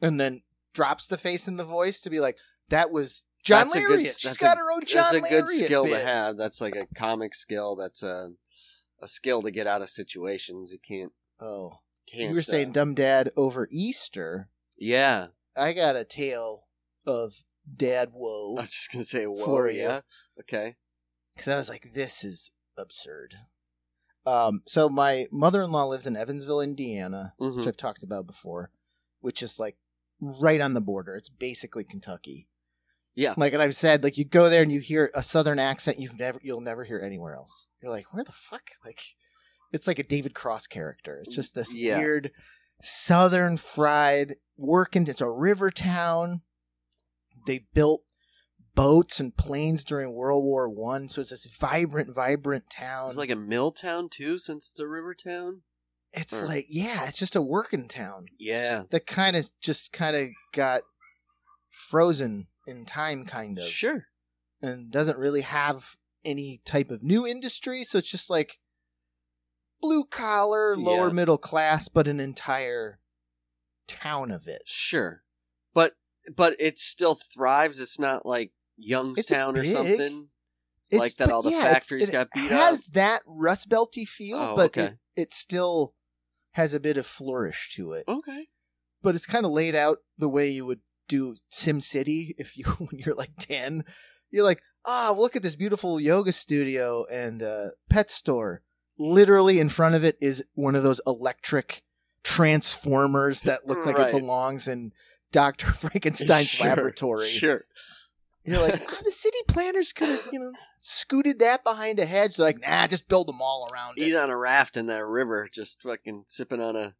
and 0.00 0.20
then 0.20 0.42
drops 0.72 1.06
the 1.06 1.18
face 1.18 1.46
and 1.48 1.58
the 1.58 1.64
voice 1.64 2.00
to 2.02 2.10
be 2.10 2.20
like, 2.20 2.36
"That 2.68 2.90
was 2.90 3.24
John 3.42 3.64
That's 3.66 3.76
a 3.76 3.80
good- 3.80 3.88
Lariat. 3.90 4.06
She's 4.06 4.22
that's 4.22 4.36
got 4.36 4.56
a- 4.56 4.60
her 4.60 4.70
own 4.72 4.84
John 4.84 5.12
That's 5.12 5.26
a 5.26 5.28
good 5.28 5.44
Lariat 5.46 5.64
skill 5.66 5.84
bit. 5.84 5.90
to 5.98 6.04
have. 6.04 6.36
That's 6.36 6.60
like 6.60 6.76
a 6.76 6.86
comic 6.94 7.34
skill. 7.34 7.76
That's 7.76 8.02
a 8.02 8.32
a 9.02 9.08
skill 9.08 9.40
to 9.42 9.50
get 9.50 9.66
out 9.66 9.80
of 9.82 9.88
situations. 9.90 10.72
You 10.72 10.78
can't. 10.78 11.12
Oh, 11.40 11.78
Can't. 12.06 12.28
you 12.30 12.34
were 12.34 12.42
saying 12.42 12.68
uh, 12.68 12.72
dumb 12.72 12.94
dad 12.94 13.32
over 13.36 13.66
Easter. 13.70 14.48
yeah. 14.78 15.28
I 15.56 15.72
got 15.72 15.96
a 15.96 16.04
tale 16.04 16.66
of 17.06 17.34
dad 17.74 18.10
woe. 18.12 18.54
I 18.58 18.60
was 18.60 18.70
just 18.70 18.92
gonna 18.92 19.04
say 19.04 19.26
woe 19.26 19.44
For 19.44 19.68
you. 19.70 19.80
yeah. 19.82 20.00
Okay. 20.38 20.76
because 21.34 21.48
I 21.48 21.56
was 21.56 21.68
like, 21.68 21.92
"This 21.94 22.22
is 22.24 22.50
absurd." 22.76 23.36
Um, 24.26 24.62
so 24.66 24.88
my 24.90 25.26
mother-in-law 25.32 25.86
lives 25.86 26.06
in 26.06 26.14
Evansville, 26.16 26.60
Indiana, 26.60 27.32
Mhm. 27.40 27.56
which 27.56 27.66
I've 27.66 27.76
talked 27.76 28.02
about 28.02 28.26
before, 28.26 28.70
which 29.20 29.42
is 29.42 29.58
like 29.58 29.76
right 30.20 30.60
on 30.60 30.74
the 30.74 30.80
border. 30.80 31.16
It's 31.16 31.28
basically 31.28 31.84
Kentucky. 31.84 32.48
Yeah. 33.14 33.34
Like 33.36 33.52
and 33.52 33.62
I've 33.62 33.74
said, 33.76 34.02
like 34.04 34.18
you 34.18 34.24
go 34.24 34.48
there 34.48 34.62
and 34.62 34.72
you 34.72 34.80
hear 34.80 35.10
a 35.14 35.22
southern 35.22 35.58
accent 35.58 35.98
you've 35.98 36.18
never 36.18 36.40
you'll 36.42 36.60
never 36.60 36.84
hear 36.84 37.00
anywhere 37.00 37.34
else. 37.34 37.66
You're 37.82 37.90
like, 37.92 38.12
where 38.14 38.24
the 38.24 38.32
fuck? 38.32 38.70
Like 38.84 39.00
it's 39.72 39.86
like 39.86 39.98
a 39.98 40.04
David 40.04 40.34
Cross 40.34 40.68
character. 40.68 41.18
It's 41.22 41.34
just 41.34 41.54
this 41.54 41.72
Yeah. 41.74 41.98
weird 41.98 42.30
southern 42.82 43.56
fried 43.56 44.36
working 44.56 45.06
it's 45.06 45.20
a 45.20 45.30
river 45.30 45.70
town. 45.70 46.42
They 47.46 47.66
built 47.74 48.02
boats 48.74 49.20
and 49.20 49.36
planes 49.36 49.84
during 49.84 50.14
World 50.14 50.44
War 50.44 50.68
One, 50.68 51.08
so 51.08 51.20
it's 51.20 51.30
this 51.30 51.46
vibrant, 51.46 52.14
vibrant 52.14 52.70
town. 52.70 53.08
It's 53.08 53.16
like 53.16 53.30
a 53.30 53.36
mill 53.36 53.72
town 53.72 54.08
too, 54.08 54.38
since 54.38 54.70
it's 54.70 54.80
a 54.80 54.86
river 54.86 55.14
town. 55.14 55.62
It's 56.12 56.42
or- 56.42 56.46
like 56.46 56.66
yeah, 56.68 57.06
it's 57.08 57.18
just 57.18 57.36
a 57.36 57.42
working 57.42 57.88
town. 57.88 58.26
Yeah. 58.38 58.84
that 58.90 59.06
kind 59.06 59.36
of 59.36 59.50
just 59.60 59.92
kind 59.92 60.16
of 60.16 60.28
got 60.52 60.82
frozen 61.70 62.48
in 62.66 62.84
time 62.84 63.24
kind 63.24 63.58
of 63.58 63.64
Sure. 63.66 64.06
and 64.60 64.90
doesn't 64.90 65.18
really 65.18 65.40
have 65.42 65.96
any 66.24 66.60
type 66.64 66.90
of 66.90 67.02
new 67.02 67.26
industry 67.26 67.82
so 67.84 67.96
it's 67.98 68.10
just 68.10 68.28
like 68.28 68.58
blue 69.80 70.04
collar 70.04 70.76
lower 70.76 71.06
Yeah. 71.06 71.12
middle 71.14 71.38
class 71.38 71.88
but 71.88 72.06
an 72.06 72.20
entire 72.20 73.00
town 73.86 74.30
of 74.30 74.46
it 74.46 74.62
Sure. 74.66 75.22
But 75.72 75.94
but 76.36 76.54
it 76.60 76.78
still 76.78 77.14
thrives. 77.14 77.80
It's 77.80 77.98
not 77.98 78.26
like 78.26 78.52
Youngstown 78.76 79.56
or 79.56 79.62
big. 79.62 79.72
something. 79.72 80.28
It's- 80.90 81.00
Like 81.00 81.16
that 81.16 81.30
all 81.32 81.42
the 81.42 81.50
yeah, 81.52 81.62
factories 81.62 82.08
it 82.08 82.12
got 82.12 82.28
beat 82.34 82.50
has 82.50 82.80
up? 82.80 82.84
that 82.92 83.22
rust 83.26 83.68
belty 83.68 84.06
feel 84.06 84.36
Oh, 84.38 84.56
but 84.56 84.66
okay. 84.76 84.84
it, 84.84 84.98
it 85.22 85.32
still 85.32 85.94
has 86.52 86.74
a 86.74 86.80
bit 86.80 86.96
of 86.96 87.06
flourish 87.06 87.72
to 87.76 87.92
it 87.92 88.04
Okay. 88.08 88.48
but 89.02 89.14
it's 89.14 89.26
kind 89.26 89.44
of 89.46 89.52
laid 89.52 89.74
out 89.74 89.98
the 90.18 90.28
way 90.28 90.48
you 90.50 90.66
would 90.66 90.80
do 91.08 91.36
Sim 91.50 91.80
City 91.80 92.34
if 92.38 92.56
you 92.56 92.64
when 92.64 92.98
you're 93.00 93.14
like 93.14 93.32
ten. 93.38 93.84
You're 94.30 94.44
like, 94.44 94.62
ah, 94.86 95.12
look 95.16 95.34
at 95.34 95.42
this 95.42 95.56
beautiful 95.56 95.98
yoga 96.00 96.30
studio 96.32 97.04
and 97.10 97.42
uh, 97.42 97.70
pet 97.88 98.10
store. 98.10 98.62
Literally 98.96 99.58
in 99.58 99.68
front 99.68 99.96
of 99.96 100.04
it 100.04 100.16
is 100.20 100.44
one 100.54 100.76
of 100.76 100.82
those 100.84 101.00
electric 101.06 101.82
transformers 102.22 103.42
that 103.42 103.66
look 103.66 103.84
like 103.86 103.98
Right. 103.98 104.14
it 104.14 104.18
belongs 104.20 104.68
in 104.68 104.92
Doctor 105.32 105.66
Frankenstein's 105.72 106.48
Sure, 106.48 106.68
laboratory. 106.68 107.28
Sure. 107.28 107.64
You're 108.44 108.60
like, 108.60 108.80
ah, 108.88 109.00
the 109.04 109.12
city 109.12 109.38
planners 109.48 109.92
could 109.92 110.08
have, 110.08 110.28
you 110.32 110.38
know, 110.40 110.52
scooted 110.82 111.38
that 111.40 111.62
behind 111.64 111.98
a 111.98 112.04
hedge. 112.06 112.36
They're 112.36 112.46
like, 112.46 112.60
nah, 112.60 112.86
just 112.86 113.08
build 113.08 113.28
them 113.28 113.40
all 113.42 113.68
around 113.72 113.98
Eat 113.98 114.12
it. 114.12 114.16
on 114.16 114.30
a 114.30 114.36
raft 114.36 114.76
in 114.76 114.86
that 114.86 115.04
river, 115.06 115.48
just 115.52 115.82
fucking 115.82 116.24
sipping 116.26 116.60
on 116.60 116.76
a 116.76 116.94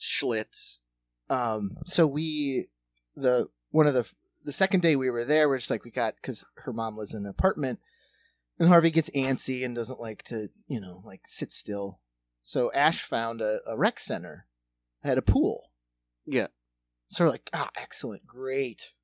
Schlitz. 0.00 0.78
um 1.28 1.76
so 1.86 2.06
we 2.06 2.68
the 3.16 3.48
one 3.70 3.86
of 3.86 3.94
the 3.94 4.10
the 4.44 4.52
second 4.52 4.80
day 4.80 4.96
we 4.96 5.10
were 5.10 5.24
there 5.24 5.48
we're 5.48 5.58
just 5.58 5.70
like 5.70 5.84
we 5.84 5.90
got 5.90 6.14
because 6.16 6.44
her 6.58 6.72
mom 6.72 6.96
lives 6.96 7.12
in 7.12 7.24
an 7.24 7.30
apartment 7.30 7.78
and 8.58 8.68
harvey 8.68 8.90
gets 8.90 9.10
antsy 9.10 9.64
and 9.64 9.74
doesn't 9.74 10.00
like 10.00 10.22
to 10.22 10.48
you 10.68 10.80
know 10.80 11.02
like 11.04 11.22
sit 11.26 11.52
still 11.52 12.00
so 12.42 12.72
ash 12.72 13.02
found 13.02 13.40
a, 13.42 13.58
a 13.66 13.76
rec 13.76 13.98
center 13.98 14.46
had 15.02 15.18
a 15.18 15.22
pool 15.22 15.70
Yeah. 16.26 16.46
so 17.08 17.24
we're 17.24 17.30
like 17.32 17.50
ah 17.52 17.70
excellent 17.76 18.26
great 18.26 18.94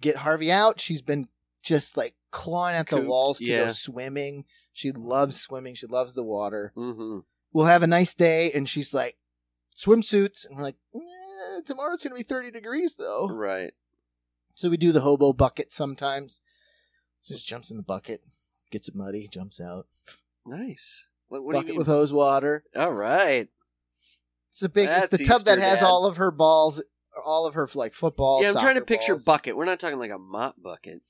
get 0.00 0.16
harvey 0.18 0.50
out 0.50 0.80
she's 0.80 1.02
been 1.02 1.28
just 1.62 1.96
like 1.96 2.14
clawing 2.36 2.74
at 2.74 2.86
the 2.88 2.96
Cooped, 2.96 3.08
walls 3.08 3.38
to 3.38 3.44
yeah. 3.46 3.64
go 3.66 3.72
swimming 3.72 4.44
she 4.72 4.92
loves 4.92 5.40
swimming 5.40 5.74
she 5.74 5.86
loves 5.86 6.14
the 6.14 6.22
water 6.22 6.72
Mm-hmm. 6.76 7.20
we'll 7.52 7.64
have 7.66 7.82
a 7.82 7.86
nice 7.86 8.14
day 8.14 8.52
and 8.52 8.68
she's 8.68 8.92
like 8.92 9.16
swimsuits 9.74 10.46
and 10.46 10.56
we're 10.56 10.62
like 10.64 10.76
eh, 10.94 11.60
tomorrow's 11.64 12.02
gonna 12.02 12.14
be 12.14 12.22
30 12.22 12.50
degrees 12.50 12.96
though 12.96 13.28
Right. 13.28 13.72
so 14.54 14.68
we 14.70 14.76
do 14.76 14.92
the 14.92 15.00
hobo 15.00 15.32
bucket 15.32 15.72
sometimes 15.72 16.40
She 17.22 17.34
just 17.34 17.46
jumps 17.48 17.70
in 17.70 17.76
the 17.76 17.82
bucket 17.82 18.22
gets 18.70 18.88
it 18.88 18.94
muddy 18.94 19.28
jumps 19.30 19.60
out 19.60 19.86
Nice. 20.48 21.08
What, 21.28 21.42
what 21.44 21.54
bucket 21.54 21.76
with 21.76 21.86
hose 21.88 22.12
water 22.12 22.64
All 22.76 22.92
right. 22.92 23.48
it's 24.50 24.62
a 24.62 24.68
big 24.68 24.88
it's 24.90 25.08
the 25.08 25.24
tub 25.24 25.42
that 25.42 25.58
has 25.58 25.80
Dad. 25.80 25.86
all 25.86 26.06
of 26.06 26.16
her 26.18 26.30
balls 26.30 26.82
all 27.24 27.46
of 27.46 27.54
her 27.54 27.68
like 27.74 27.94
football 27.94 28.42
yeah, 28.42 28.50
I'm 28.50 28.54
trying 28.60 28.74
to 28.74 28.82
picture 28.82 29.14
balls. 29.14 29.24
bucket. 29.24 29.56
We're 29.56 29.64
not 29.64 29.80
talking 29.80 29.98
like 29.98 30.10
a 30.10 30.18
mop 30.18 30.56
bucket. 30.62 31.00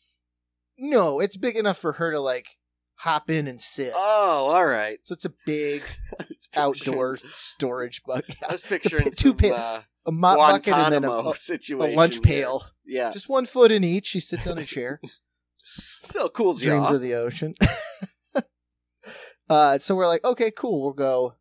No 0.78 1.20
it's 1.20 1.36
big 1.36 1.56
enough 1.56 1.78
for 1.78 1.92
her 1.94 2.10
to 2.12 2.20
like 2.20 2.46
hop 3.00 3.28
in 3.30 3.46
and 3.46 3.60
sit 3.60 3.92
Oh, 3.94 4.50
all 4.54 4.64
right. 4.66 4.98
so 5.02 5.12
it's 5.12 5.24
a 5.24 5.32
big 5.44 5.82
I 6.18 6.24
was 6.28 6.46
picturing- 6.46 6.64
outdoor 6.64 7.18
storage 7.34 8.02
bucket 8.06 8.36
I 8.48 8.52
was 8.52 8.62
picturing 8.62 9.10
two 9.10 9.30
some, 9.30 9.36
pin- 9.36 9.52
uh, 9.54 9.82
a 10.06 10.12
mop 10.12 10.38
bucket 10.38 10.72
and 10.74 10.92
then 10.92 11.04
a, 11.04 11.10
a, 11.10 11.32
a 11.32 11.94
lunch 11.94 12.22
pail 12.22 12.64
Yeah. 12.86 13.10
just 13.10 13.28
one 13.28 13.46
foot 13.46 13.70
in 13.72 13.84
each 13.84 14.06
she 14.06 14.20
sits 14.20 14.46
on 14.46 14.58
a 14.58 14.64
chair 14.64 15.00
Still 15.68 16.28
cool 16.28 16.54
dreams 16.54 16.92
of 16.92 17.00
the 17.00 17.14
ocean. 17.14 17.52
uh, 19.50 19.78
so 19.78 19.94
we're 19.96 20.06
like, 20.06 20.24
okay, 20.24 20.50
cool. 20.50 20.82
We'll 20.82 20.92
go 20.92 21.34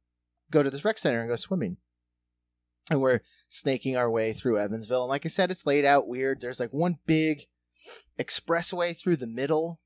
go 0.51 0.63
to 0.63 0.69
this 0.71 0.83
rec 0.83 0.97
center 0.97 1.19
and 1.19 1.29
go 1.29 1.35
swimming. 1.35 1.77
And 2.89 3.01
we're 3.01 3.21
snaking 3.47 3.95
our 3.95 4.09
way 4.09 4.33
through 4.33 4.59
Evansville. 4.59 5.03
And 5.03 5.09
like 5.09 5.25
I 5.25 5.29
said, 5.29 5.51
it's 5.51 5.65
laid 5.67 5.85
out 5.85 6.07
weird. 6.07 6.41
There's 6.41 6.59
like 6.59 6.73
one 6.73 6.97
big 7.05 7.43
expressway 8.19 8.97
through 8.97 9.17
the 9.17 9.27
middle, 9.27 9.79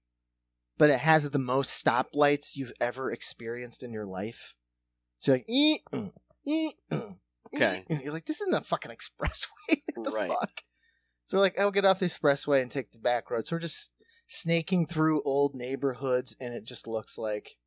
but 0.77 0.89
it 0.89 0.99
has 0.99 1.29
the 1.29 1.39
most 1.39 1.83
stoplights 1.85 2.55
you've 2.55 2.73
ever 2.79 3.11
experienced 3.11 3.83
in 3.83 3.91
your 3.91 4.05
life. 4.05 4.55
So 5.19 5.31
you're 5.31 5.37
like, 5.39 5.49
ee, 5.49 5.79
uh, 5.91 6.07
ee, 6.47 6.71
uh, 6.91 7.01
Okay. 7.53 7.85
ee. 7.89 7.97
You're 8.03 8.13
like, 8.13 8.25
this 8.25 8.41
isn't 8.41 8.53
a 8.55 8.63
fucking 8.63 8.91
expressway. 8.91 9.81
what 9.95 10.03
the 10.05 10.11
Right. 10.11 10.29
fuck? 10.29 10.61
So 11.25 11.37
we're 11.37 11.41
like, 11.41 11.59
I'll 11.59 11.71
get 11.71 11.83
off 11.85 11.99
the 11.99 12.05
expressway 12.05 12.61
and 12.61 12.71
take 12.71 12.91
the 12.91 12.99
back 12.99 13.29
road. 13.29 13.45
So 13.47 13.55
we're 13.55 13.59
just 13.61 13.91
snaking 14.27 14.85
through 14.85 15.21
old 15.23 15.55
neighborhoods, 15.55 16.35
and 16.39 16.53
it 16.53 16.63
just 16.63 16.87
looks 16.87 17.17
like 17.17 17.57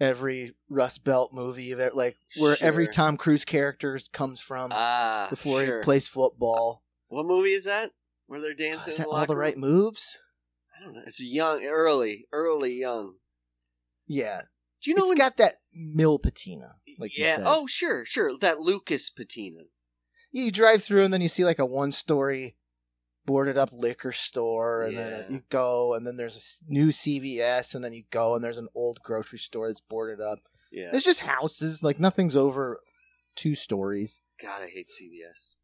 every 0.00 0.54
Rust 0.68 1.04
Belt 1.04 1.30
movie, 1.32 1.74
that 1.74 1.94
like 1.96 2.16
where 2.36 2.56
every 2.60 2.88
Tom 2.88 3.16
Cruise 3.16 3.44
character 3.44 3.98
comes 4.12 4.40
from 4.40 4.70
Ah, 4.72 5.26
before 5.30 5.62
sure. 5.62 5.78
he 5.78 5.84
plays 5.84 6.08
football. 6.08 6.82
What 7.08 7.26
movie 7.26 7.52
is 7.52 7.64
that? 7.64 7.90
Where 8.30 8.40
they're 8.40 8.54
dancing? 8.54 8.92
is 8.92 8.98
in 8.98 9.02
that 9.02 9.08
the 9.10 9.16
all 9.16 9.26
the 9.26 9.32
locker 9.32 9.36
right 9.40 9.54
room? 9.54 9.60
moves? 9.62 10.18
I 10.78 10.84
don't 10.84 10.94
know. 10.94 11.02
It's 11.04 11.20
young, 11.20 11.64
early, 11.64 12.26
early 12.32 12.78
young. 12.78 13.14
Yeah, 14.06 14.42
Do 14.80 14.90
you 14.90 14.94
know 14.96 15.02
it's 15.02 15.10
when? 15.10 15.18
got 15.18 15.36
that 15.38 15.56
mill 15.74 16.18
patina, 16.20 16.76
like 16.98 17.16
you 17.18 17.24
yeah. 17.24 17.38
Oh, 17.44 17.66
sure, 17.66 18.04
sure. 18.06 18.38
That 18.38 18.60
Lucas 18.60 19.10
patina. 19.10 19.62
Yeah, 20.30 20.44
you 20.44 20.52
drive 20.52 20.82
through 20.84 21.02
and 21.02 21.12
then 21.12 21.20
you 21.20 21.28
see 21.28 21.44
like 21.44 21.58
a 21.58 21.66
one 21.66 21.90
story 21.90 22.54
boarded 23.26 23.58
up 23.58 23.70
liquor 23.72 24.12
store 24.12 24.84
and 24.84 24.94
Yeah. 24.94 25.08
then 25.10 25.32
you 25.32 25.42
go 25.50 25.94
and 25.94 26.06
then 26.06 26.16
there's 26.16 26.60
a 26.68 26.72
new 26.72 26.88
CVS 26.88 27.74
and 27.74 27.84
then 27.84 27.92
you 27.92 28.04
go 28.10 28.36
and 28.36 28.42
there's 28.44 28.58
an 28.58 28.68
old 28.76 29.00
grocery 29.02 29.38
store 29.40 29.66
that's 29.68 29.80
boarded 29.80 30.20
up. 30.20 30.38
Yeah. 30.70 30.90
It's 30.92 31.04
just 31.04 31.20
houses, 31.22 31.82
like 31.82 31.98
nothing's 31.98 32.36
over 32.36 32.80
two 33.34 33.54
stories. 33.56 34.20
God, 34.40 34.62
I 34.62 34.68
hate 34.68 34.86
CVS. 34.88 35.56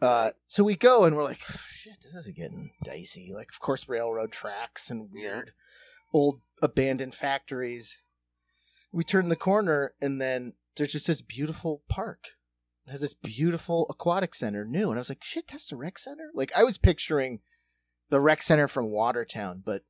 Uh, 0.00 0.30
so 0.46 0.62
we 0.62 0.76
go 0.76 1.04
and 1.04 1.16
we're 1.16 1.24
like, 1.24 1.40
shit, 1.40 2.00
this 2.02 2.14
is 2.14 2.28
getting 2.28 2.72
dicey. 2.84 3.32
Like, 3.34 3.48
of 3.52 3.60
course, 3.60 3.88
railroad 3.88 4.30
tracks 4.32 4.90
and 4.90 5.10
weird 5.12 5.52
old 6.12 6.40
abandoned 6.62 7.14
factories. 7.14 7.98
We 8.92 9.04
turn 9.04 9.28
the 9.28 9.36
corner 9.36 9.94
and 10.00 10.20
then 10.20 10.54
there's 10.76 10.92
just 10.92 11.06
this 11.08 11.20
beautiful 11.20 11.82
park. 11.88 12.28
It 12.86 12.92
has 12.92 13.00
this 13.00 13.12
beautiful 13.14 13.86
aquatic 13.90 14.34
center 14.34 14.64
new. 14.64 14.88
And 14.90 14.98
I 14.98 15.00
was 15.00 15.08
like, 15.10 15.22
shit, 15.24 15.48
that's 15.48 15.68
the 15.68 15.76
rec 15.76 15.98
center? 15.98 16.30
Like, 16.32 16.50
I 16.56 16.64
was 16.64 16.78
picturing 16.78 17.40
the 18.08 18.20
rec 18.20 18.40
center 18.42 18.68
from 18.68 18.90
Watertown, 18.90 19.62
but 19.66 19.82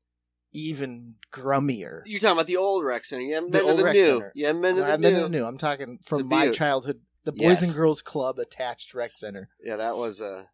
even 0.52 1.16
grummier. 1.32 2.00
You're 2.06 2.18
talking 2.18 2.32
about 2.38 2.46
the 2.46 2.56
old 2.56 2.84
rec 2.84 3.04
center. 3.04 3.22
You 3.22 3.34
haven't 3.34 3.52
The 3.52 3.58
been 3.58 3.68
to 3.68 3.74
the 3.74 3.84
rec 3.84 3.94
new. 3.94 4.06
center. 4.06 4.32
You 4.34 4.46
haven't 4.46 4.62
been 4.62 4.74
to 4.76 4.80
the 4.80 4.96
new. 4.96 5.02
been 5.02 5.14
to 5.14 5.20
the 5.20 5.28
new. 5.28 5.44
I'm 5.44 5.58
talking 5.58 5.98
from 6.02 6.26
my 6.26 6.46
beaut. 6.46 6.54
childhood, 6.56 7.00
the 7.28 7.32
Boys 7.32 7.60
Yes. 7.60 7.62
and 7.62 7.74
Girls 7.74 8.00
Club 8.00 8.38
attached 8.38 8.94
rec 8.94 9.12
center. 9.18 9.50
Yeah, 9.62 9.76
that 9.76 9.96
was 9.98 10.20
a 10.22 10.48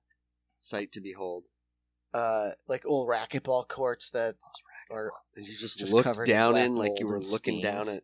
sight 0.58 0.90
to 0.92 1.00
behold. 1.00 1.44
uh, 2.12 2.50
like 2.68 2.84
old 2.86 3.08
racquetball 3.08 3.68
courts 3.68 4.10
that 4.10 4.34
are 4.90 5.12
And 5.36 5.46
you 5.46 5.54
just, 5.54 5.78
Just 5.78 5.92
looked 5.92 6.04
covered 6.04 6.28
in 6.28 6.34
down 6.34 6.52
black 6.52 6.66
in 6.66 6.76
like 6.76 6.92
you 6.98 7.06
were 7.06 7.20
looking 7.20 7.60
down 7.62 7.88
at 7.88 8.02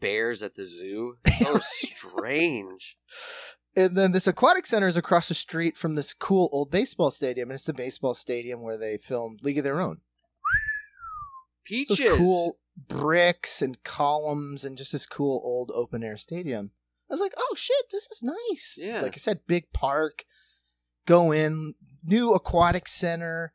bears 0.00 0.42
at 0.42 0.54
the 0.54 0.64
zoo. 0.66 1.16
So 1.38 1.58
strange. 1.60 2.96
And 3.76 3.96
then 3.96 4.12
this 4.12 4.26
aquatic 4.26 4.66
center 4.66 4.86
is 4.86 4.96
across 4.96 5.28
the 5.28 5.34
street 5.34 5.76
from 5.76 5.94
this 5.94 6.12
cool 6.14 6.48
old 6.52 6.70
baseball 6.70 7.10
stadium, 7.10 7.48
and 7.50 7.54
it's 7.56 7.64
the 7.64 7.72
baseball 7.72 8.14
stadium 8.14 8.62
where 8.62 8.76
they 8.78 8.96
filmed 8.98 9.40
League 9.42 9.58
of 9.58 9.64
Their 9.64 9.80
Own. 9.80 10.00
Peaches. 11.64 11.98
Those 11.98 12.18
cool 12.18 12.58
bricks 12.88 13.62
and 13.62 13.82
columns 13.84 14.64
and 14.64 14.76
just 14.76 14.92
this 14.92 15.06
cool 15.06 15.40
old 15.44 15.70
open 15.74 16.02
air 16.04 16.16
stadium. 16.16 16.70
I 17.10 17.12
was 17.12 17.20
like, 17.20 17.34
oh 17.36 17.54
shit, 17.56 17.84
this 17.90 18.06
is 18.10 18.22
nice. 18.22 18.78
Yeah. 18.80 19.00
Like 19.02 19.14
I 19.14 19.18
said, 19.18 19.46
big 19.46 19.72
park. 19.72 20.24
Go 21.06 21.32
in, 21.32 21.74
new 22.02 22.32
aquatic 22.32 22.88
center. 22.88 23.52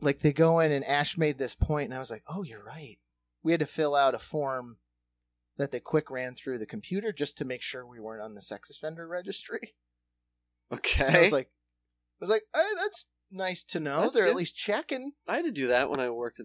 Like 0.00 0.20
they 0.20 0.32
go 0.32 0.58
in 0.60 0.72
and 0.72 0.84
Ash 0.84 1.16
made 1.16 1.38
this 1.38 1.54
point, 1.54 1.86
and 1.86 1.94
I 1.94 1.98
was 1.98 2.10
like, 2.10 2.24
oh, 2.28 2.42
you're 2.42 2.64
right. 2.64 2.98
We 3.42 3.52
had 3.52 3.60
to 3.60 3.66
fill 3.66 3.94
out 3.94 4.14
a 4.14 4.18
form 4.18 4.78
that 5.56 5.70
they 5.70 5.80
quick 5.80 6.10
ran 6.10 6.34
through 6.34 6.58
the 6.58 6.66
computer 6.66 7.12
just 7.12 7.36
to 7.38 7.44
make 7.44 7.62
sure 7.62 7.86
we 7.86 8.00
weren't 8.00 8.22
on 8.22 8.34
the 8.34 8.42
sex 8.42 8.70
offender 8.70 9.06
registry. 9.06 9.74
Okay. 10.72 11.04
And 11.04 11.16
I 11.16 11.20
was 11.22 11.32
like, 11.32 11.48
I 11.48 12.16
was 12.20 12.30
like, 12.30 12.42
eh, 12.54 12.74
that's 12.76 13.06
nice 13.32 13.64
to 13.64 13.80
know. 13.80 14.02
That's 14.02 14.14
They're 14.14 14.26
good. 14.26 14.30
at 14.30 14.36
least 14.36 14.54
checking, 14.56 15.12
I 15.26 15.34
had 15.34 15.46
to 15.46 15.50
do 15.50 15.66
that 15.66 15.90
when 15.90 15.98
I 15.98 16.10
worked 16.10 16.40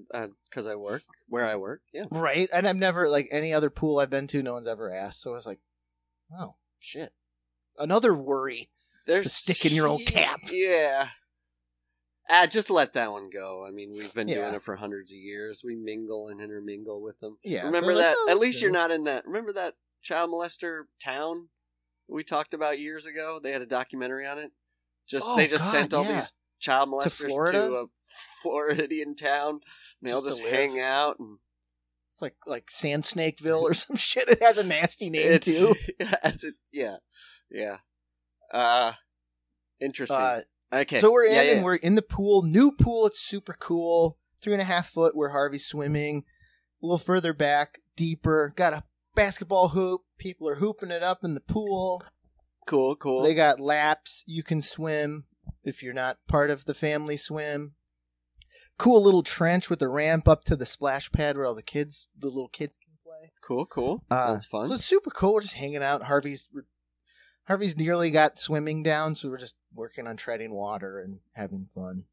because 0.49 0.65
I 0.65 0.73
work 0.73 1.03
where 1.27 1.45
I 1.45 1.55
work. 1.57 1.81
Yeah. 1.93 2.05
right? 2.09 2.49
And 2.51 2.67
I've 2.67 2.75
never 2.75 3.07
like 3.07 3.27
any 3.31 3.53
other 3.53 3.69
pool 3.69 3.99
I've 3.99 4.09
been 4.09 4.25
to, 4.27 4.41
no 4.41 4.53
one's 4.53 4.65
ever 4.65 4.91
asked. 4.91 5.21
So 5.21 5.31
I 5.31 5.35
was 5.35 5.45
like, 5.45 5.59
oh 6.38 6.55
shit, 6.80 7.11
another 7.78 8.13
worry. 8.13 8.69
There's 9.07 9.32
stick 9.34 9.65
in 9.65 9.76
your 9.76 9.88
old 9.88 10.05
cap. 10.05 10.39
Yeah. 10.51 11.09
Ah, 12.28 12.47
just 12.47 12.71
let 12.71 12.93
that 12.93 13.11
one 13.11 13.30
go. 13.30 13.63
I 13.67 13.71
mean, 13.71 13.91
we've 13.91 14.13
been 14.13 14.28
Yeah. 14.28 14.36
doing 14.38 14.55
it 14.55 14.63
for 14.63 14.76
hundreds 14.78 15.11
of 15.11 15.17
years. 15.17 15.61
We 15.63 15.76
mingle 15.76 16.30
and 16.30 16.41
intermingle 16.41 16.99
with 17.01 17.19
them. 17.19 17.38
Yeah, 17.43 17.61
so 17.61 17.65
Remember 17.67 17.93
like, 17.93 18.01
that? 18.01 18.15
oh, 18.17 18.28
At 18.32 18.39
least 18.39 18.61
you're 18.63 18.71
not 18.71 18.89
in 18.89 19.03
that. 19.03 19.28
Remember 19.28 19.53
that 19.53 19.76
child 20.01 20.32
molester 20.32 20.84
town 20.99 21.49
we 22.07 22.23
talked 22.23 22.55
about 22.55 22.80
years 22.80 23.05
ago? 23.05 23.39
They 23.41 23.51
had 23.51 23.61
a 23.61 23.67
documentary 23.67 24.26
on 24.26 24.39
it. 24.39 24.51
Just 25.07 25.28
Oh, 25.30 25.38
they 25.38 25.45
just 25.45 25.65
God, 25.65 25.71
sent 25.71 25.93
all 25.93 26.03
yeah. 26.05 26.13
these 26.13 26.34
child 26.59 26.89
molesters 26.89 27.17
to, 27.17 27.28
Florida? 27.28 27.73
a 27.73 27.86
Floridian 28.41 29.15
town. 29.15 29.59
And 30.01 30.09
they 30.09 30.11
all 30.11 30.21
Just 30.23 30.39
just 30.39 30.39
to 30.39 30.45
live. 30.45 30.53
hang 30.71 30.80
out 30.80 31.19
and 31.19 31.38
It's 32.16 32.22
like 32.22 32.36
like 32.47 32.72
Sand 32.72 33.03
Snakeville 33.03 33.61
or 33.61 33.74
some 33.74 33.97
shit. 33.97 34.30
It 34.30 34.41
has 34.41 34.57
a 34.57 34.63
nasty 34.63 35.09
name 35.09 35.34
it's, 35.34 35.45
too. 35.45 35.76
it's 35.99 36.45
yeah, 36.72 36.95
yeah. 37.51 37.78
Uh, 38.53 38.93
interesting. 39.82 40.16
Uh, 40.16 40.41
okay, 40.72 41.01
So 41.01 41.11
we're 41.11 41.26
in 41.26 41.34
yeah, 41.34 41.41
and 41.41 41.66
we're 41.66 41.76
in 41.76 41.95
the 41.95 42.01
pool. 42.01 42.43
New 42.43 42.72
pool. 42.72 43.05
It's 43.05 43.20
super 43.20 43.53
cool. 43.59 44.18
Three 44.41 44.53
and 44.53 44.61
a 44.61 44.66
half 44.66 44.88
foot 44.88 45.13
where 45.13 45.32
Harvey's 45.32 45.66
swimming. 45.66 46.24
A 46.82 46.86
little 46.86 46.97
further 46.97 47.34
back, 47.34 47.80
deeper. 47.97 48.53
Got 48.55 48.72
a 48.72 48.84
basketball 49.13 49.70
hoop. 49.70 50.03
People 50.18 50.47
are 50.47 50.55
hooping 50.55 50.91
it 50.91 51.03
up 51.03 51.20
in 51.22 51.34
the 51.34 51.41
pool. 51.41 52.01
cool, 52.66 52.95
cool. 52.95 53.24
They 53.24 53.34
got 53.34 53.59
laps. 53.59 54.24
You 54.26 54.41
can 54.41 54.61
swim 54.61 55.26
if 55.66 55.84
you're 55.84 55.93
not 55.93 56.20
part 56.30 56.49
of 56.49 56.63
the 56.63 56.74
family 56.74 57.18
swim. 57.18 57.74
Cool 58.78 59.01
little 59.01 59.23
trench 59.23 59.69
with 59.69 59.82
a 59.82 59.88
ramp 59.88 60.28
up 60.28 60.43
to 60.45 60.55
the 60.55 60.65
splash 60.65 61.11
pad 61.11 61.38
where 61.38 61.45
all 61.45 61.55
the 61.55 61.61
kids, 61.61 62.09
the 62.17 62.28
little 62.28 62.49
kids 62.49 62.78
can 62.78 62.93
play. 63.03 63.32
cool, 63.41 63.65
cool. 63.65 64.03
Uh, 64.11 64.28
Sounds 64.28 64.45
fun. 64.45 64.67
So 64.67 64.73
it's 64.73 64.86
super 64.86 65.09
cool. 65.11 65.34
We're 65.34 65.41
just 65.41 65.53
hanging 65.53 65.84
out. 65.84 66.03
Harvey's 66.03 66.49
Harvey's 67.47 67.78
nearly 67.78 68.09
got 68.11 68.39
swimming 68.39 68.84
down, 68.84 69.15
so 69.15 69.30
we're 69.30 69.38
just 69.38 69.55
working 69.73 70.07
on 70.07 70.17
treading 70.17 70.51
water 70.51 70.99
and 70.99 71.19
having 71.34 71.67
fun. 71.73 72.05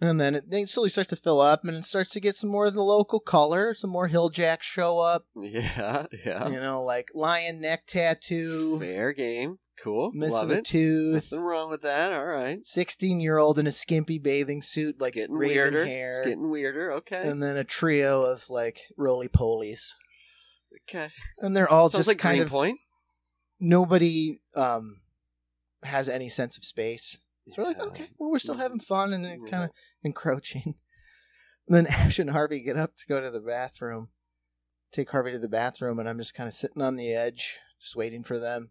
And 0.00 0.20
then 0.20 0.34
it, 0.34 0.44
it 0.50 0.68
slowly 0.68 0.90
starts 0.90 1.10
to 1.10 1.16
fill 1.16 1.40
up, 1.40 1.64
and 1.64 1.74
it 1.76 1.84
starts 1.84 2.10
to 2.10 2.20
get 2.20 2.36
some 2.36 2.50
more 2.50 2.66
of 2.66 2.74
the 2.74 2.82
local 2.82 3.18
color. 3.18 3.74
Some 3.74 3.90
more 3.90 4.08
hill 4.08 4.28
jacks 4.28 4.66
show 4.66 4.98
up. 4.98 5.26
yeah, 5.34 6.06
yeah. 6.24 6.48
You 6.48 6.60
know, 6.60 6.82
like 6.84 7.10
lion 7.14 7.60
neck 7.60 7.86
tattoo, 7.86 8.78
Fair 8.78 9.12
game. 9.12 9.58
Cool. 9.82 10.10
missing 10.12 10.32
Love 10.34 10.50
a 10.50 10.58
it. 10.58 10.64
tooth. 10.64 11.14
Nothing 11.30 11.40
wrong 11.40 11.70
with 11.70 11.82
that. 11.82 12.12
All 12.12 12.24
right. 12.26 12.64
Sixteen 12.64 13.20
year 13.20 13.38
old 13.38 13.58
in 13.58 13.66
a 13.66 13.72
skimpy 13.72 14.18
bathing 14.18 14.62
suit, 14.62 14.94
It's 14.94 15.02
like 15.02 15.14
getting 15.14 15.36
raven 15.36 15.56
weirder. 15.74 15.84
hair, 15.86 16.08
It's 16.08 16.18
getting 16.20 16.50
weirder. 16.50 16.92
Okay. 16.92 17.28
and 17.28 17.42
then 17.42 17.56
a 17.56 17.64
trio 17.64 18.22
of 18.22 18.48
like 18.50 18.80
roly 18.96 19.28
polies, 19.28 19.92
okay. 20.88 21.10
and 21.38 21.56
they're 21.56 21.68
all 21.70 21.88
Sounds 21.90 22.00
just 22.00 22.08
like 22.08 22.18
kind 22.18 22.40
of 22.40 22.48
Greenpoint. 22.48 22.78
nobody 23.60 24.40
um 24.54 25.00
has 25.82 26.08
any 26.08 26.28
sense 26.28 26.56
of 26.56 26.64
space. 26.64 27.18
So 27.50 27.62
we're 27.62 27.68
like, 27.68 27.76
Yeah. 27.78 27.86
okay, 27.88 28.06
well, 28.18 28.30
we're 28.30 28.38
still 28.40 28.56
having 28.56 28.80
fun 28.80 29.12
and 29.12 29.24
Yeah. 29.24 29.50
kind 29.50 29.64
of 29.64 29.70
encroaching. 30.02 30.74
And 31.68 31.76
then 31.76 31.86
Ash 31.90 32.18
and 32.18 32.30
Harvey 32.30 32.60
get 32.60 32.76
up 32.76 32.96
to 32.96 33.06
go 33.08 33.20
to 33.20 33.30
the 33.30 33.40
bathroom, 33.40 34.08
take 34.90 35.10
Harvey 35.10 35.32
to 35.32 35.38
the 35.38 35.48
bathroom, 35.48 35.98
and 35.98 36.08
I'm 36.08 36.18
just 36.18 36.34
kind 36.34 36.48
of 36.48 36.54
sitting 36.54 36.82
on 36.82 36.96
the 36.96 37.12
edge, 37.12 37.58
just 37.80 37.94
waiting 37.94 38.24
for 38.24 38.38
them. 38.38 38.70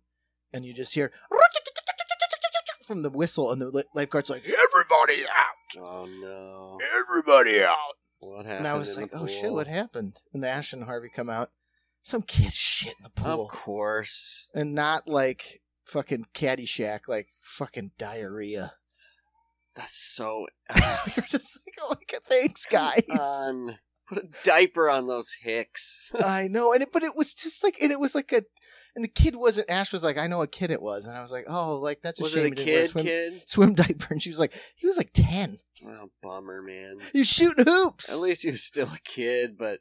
And 0.56 0.64
you 0.64 0.74
just 0.74 0.94
hear 0.94 1.12
from 2.88 3.02
the 3.02 3.10
whistle, 3.10 3.52
and 3.52 3.62
the 3.62 3.84
lifeguard's 3.94 4.30
like, 4.30 4.46
"Everybody 4.46 5.24
out! 5.24 5.84
Oh 5.84 6.06
no. 6.06 6.78
Everybody 7.02 7.62
out!" 7.62 7.76
What 8.20 8.46
happened? 8.46 8.60
And 8.60 8.68
I 8.68 8.78
was 8.78 8.96
like, 8.96 9.10
"Oh 9.14 9.28
shit, 9.28 9.52
what 9.52 9.68
happened?" 9.68 10.22
And 10.34 10.42
the 10.42 10.48
Ash 10.48 10.72
and 10.72 10.86
Harvey 10.86 11.10
come 11.14 11.30
out. 11.30 11.50
Some 12.04 12.22
kid 12.22 12.54
shit 12.54 12.94
in 12.98 13.04
the 13.04 13.10
pool 13.10 13.46
Of 13.46 13.50
course. 13.52 14.48
and 14.54 14.74
not 14.74 15.10
like 15.10 15.62
fucking 15.84 16.28
Caddyshack, 16.34 17.02
like 17.10 17.28
fucking 17.42 17.92
diarrhea. 17.98 18.74
That's 19.76 19.98
so. 20.16 20.48
You're 21.16 21.26
just 21.28 21.60
like, 21.68 21.76
oh 21.82 21.90
my 21.90 21.96
god, 22.10 22.22
thanks, 22.30 22.66
guys. 22.66 23.04
on. 23.20 23.80
Put 24.08 24.20
a 24.20 24.28
diaper 24.44 24.88
on 24.88 25.08
those 25.08 25.36
hicks. 25.42 26.12
I 26.24 26.48
know, 26.48 26.72
and 26.72 26.84
it, 26.84 26.90
but 26.94 27.02
it 27.04 27.16
was 27.16 27.34
just 27.34 27.64
like, 27.64 27.78
and 27.82 27.92
it 27.92 28.00
was 28.00 28.14
like 28.14 28.32
a, 28.32 28.44
and 28.96 29.04
the 29.04 29.10
kid 29.10 29.36
wasn't. 29.36 29.70
Ash 29.70 29.92
was 29.94 30.04
like, 30.04 30.18
I 30.18 30.28
know 30.28 30.42
a 30.42 30.48
kid 30.48 30.72
it 30.72 30.82
was, 30.82 31.06
and 31.06 31.16
I 31.18 31.22
was 31.22 31.32
like, 31.32 31.46
oh, 31.48 31.76
like 31.78 32.02
that's 32.02 32.20
a 32.20 32.24
was 32.24 32.32
shame. 32.32 32.54
it 32.54 32.60
a 32.60 32.62
he 32.62 32.66
didn't 32.66 32.68
wear 32.68 32.82
kid? 32.84 32.90
swim, 32.92 33.06
Kid? 33.06 33.42
swim 33.46 33.74
diaper, 33.76 34.08
and 34.12 34.22
she 34.22 34.30
was 34.30 34.40
like, 34.40 34.54
he 34.76 34.88
was 34.88 34.98
like 34.98 35.12
ten. 35.14 35.58
Oh, 35.86 36.10
bummer, 36.24 36.62
man. 36.62 36.98
Was 37.14 37.28
shooting 37.28 37.66
hoops. 37.66 38.14
At 38.14 38.22
least 38.22 38.44
he 38.44 38.52
was 38.52 38.64
still 38.64 38.88
a 38.94 39.00
kid, 39.04 39.58
but 39.58 39.80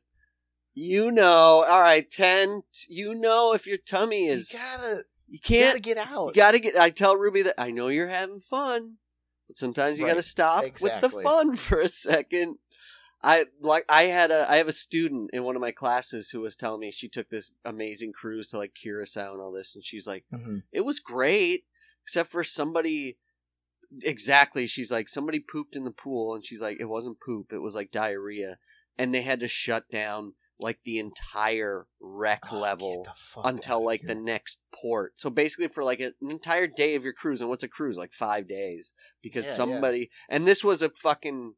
you 0.75 1.11
know, 1.13 1.65
all 1.67 1.81
right, 1.81 2.11
ten. 2.11 2.63
You 2.89 3.15
know, 3.15 3.55
if 3.55 3.67
your 3.67 3.79
tummy 3.79 4.27
you 4.27 4.33
is, 4.33 4.51
gotta, 4.53 5.05
you 5.29 5.35
you 5.35 5.39
can't. 5.39 5.69
gotta 5.71 5.81
get 5.81 5.99
out. 5.99 6.27
You 6.29 6.33
gotta 6.35 6.59
get. 6.59 6.77
I 6.77 6.91
tell 6.91 7.17
Ruby 7.17 7.43
that 7.43 7.55
I 7.61 7.71
know 7.71 7.89
you're 7.89 8.09
having 8.09 8.41
fun, 8.41 8.95
but 9.47 9.57
sometimes 9.57 9.99
you 9.99 10.05
Right. 10.05 10.11
gotta 10.13 10.23
stop 10.25 10.65
with 10.81 11.01
the 11.01 11.09
fun 11.11 11.55
for 11.57 11.81
a 11.81 11.89
second. 11.89 12.57
I 13.25 13.47
like. 13.61 13.85
I 13.89 14.03
had 14.05 14.31
a. 14.31 14.49
I 14.51 14.57
have 14.57 14.69
a 14.69 14.73
student 14.73 15.31
in 15.33 15.43
one 15.45 15.57
of 15.57 15.63
my 15.63 15.71
classes 15.73 16.31
who 16.31 16.41
was 16.41 16.55
telling 16.57 16.81
me 16.81 16.91
she 16.93 17.09
took 17.09 17.31
this 17.31 17.51
amazing 17.65 18.13
cruise 18.13 18.47
to 18.49 18.59
like 18.59 18.75
Curacao 18.75 19.33
and 19.33 19.41
all 19.41 19.51
this, 19.51 19.75
and 19.75 19.83
she's 19.83 20.07
like, 20.07 20.25
Mhm. 20.33 20.63
it 20.71 20.83
was 20.83 21.01
great, 21.01 21.65
except 22.03 22.29
for 22.31 22.45
somebody. 22.45 23.17
Exactly, 24.03 24.67
she's 24.67 24.91
like 24.91 25.09
somebody 25.09 25.39
pooped 25.41 25.77
in 25.77 25.85
the 25.85 25.91
pool, 25.91 26.35
and 26.35 26.45
she's 26.45 26.61
like, 26.61 26.79
it 26.81 26.87
wasn't 26.87 27.21
poop, 27.25 27.53
it 27.53 27.59
was 27.63 27.75
like 27.75 27.91
diarrhea, 27.91 28.59
and 28.99 29.15
they 29.15 29.23
had 29.23 29.41
to 29.41 29.49
shut 29.49 29.89
down 29.89 30.35
like 30.59 30.81
the 30.85 30.99
entire 30.99 31.87
wreck 32.01 32.41
Oh, 32.53 32.59
level 32.59 33.05
get 33.05 33.13
the 33.13 33.19
fuck 33.19 33.45
until 33.47 33.85
like 33.85 34.03
the 34.03 34.15
next 34.15 34.61
port. 34.73 35.19
So 35.19 35.31
basically, 35.31 35.69
for 35.69 35.85
like 35.85 36.01
an 36.01 36.15
entire 36.23 36.67
day 36.67 36.95
of 36.97 37.05
your 37.05 37.13
cruise, 37.13 37.41
and 37.41 37.49
what's 37.49 37.65
a 37.65 37.69
cruise? 37.69 37.97
Like 37.97 38.13
five 38.13 38.49
days, 38.49 38.93
because 39.23 39.45
Yeah, 39.47 39.51
yeah. 39.53 39.57
somebody. 39.57 40.11
And 40.29 40.47
this 40.47 40.63
was 40.65 40.83
a 40.83 40.91
fucking. 41.03 41.55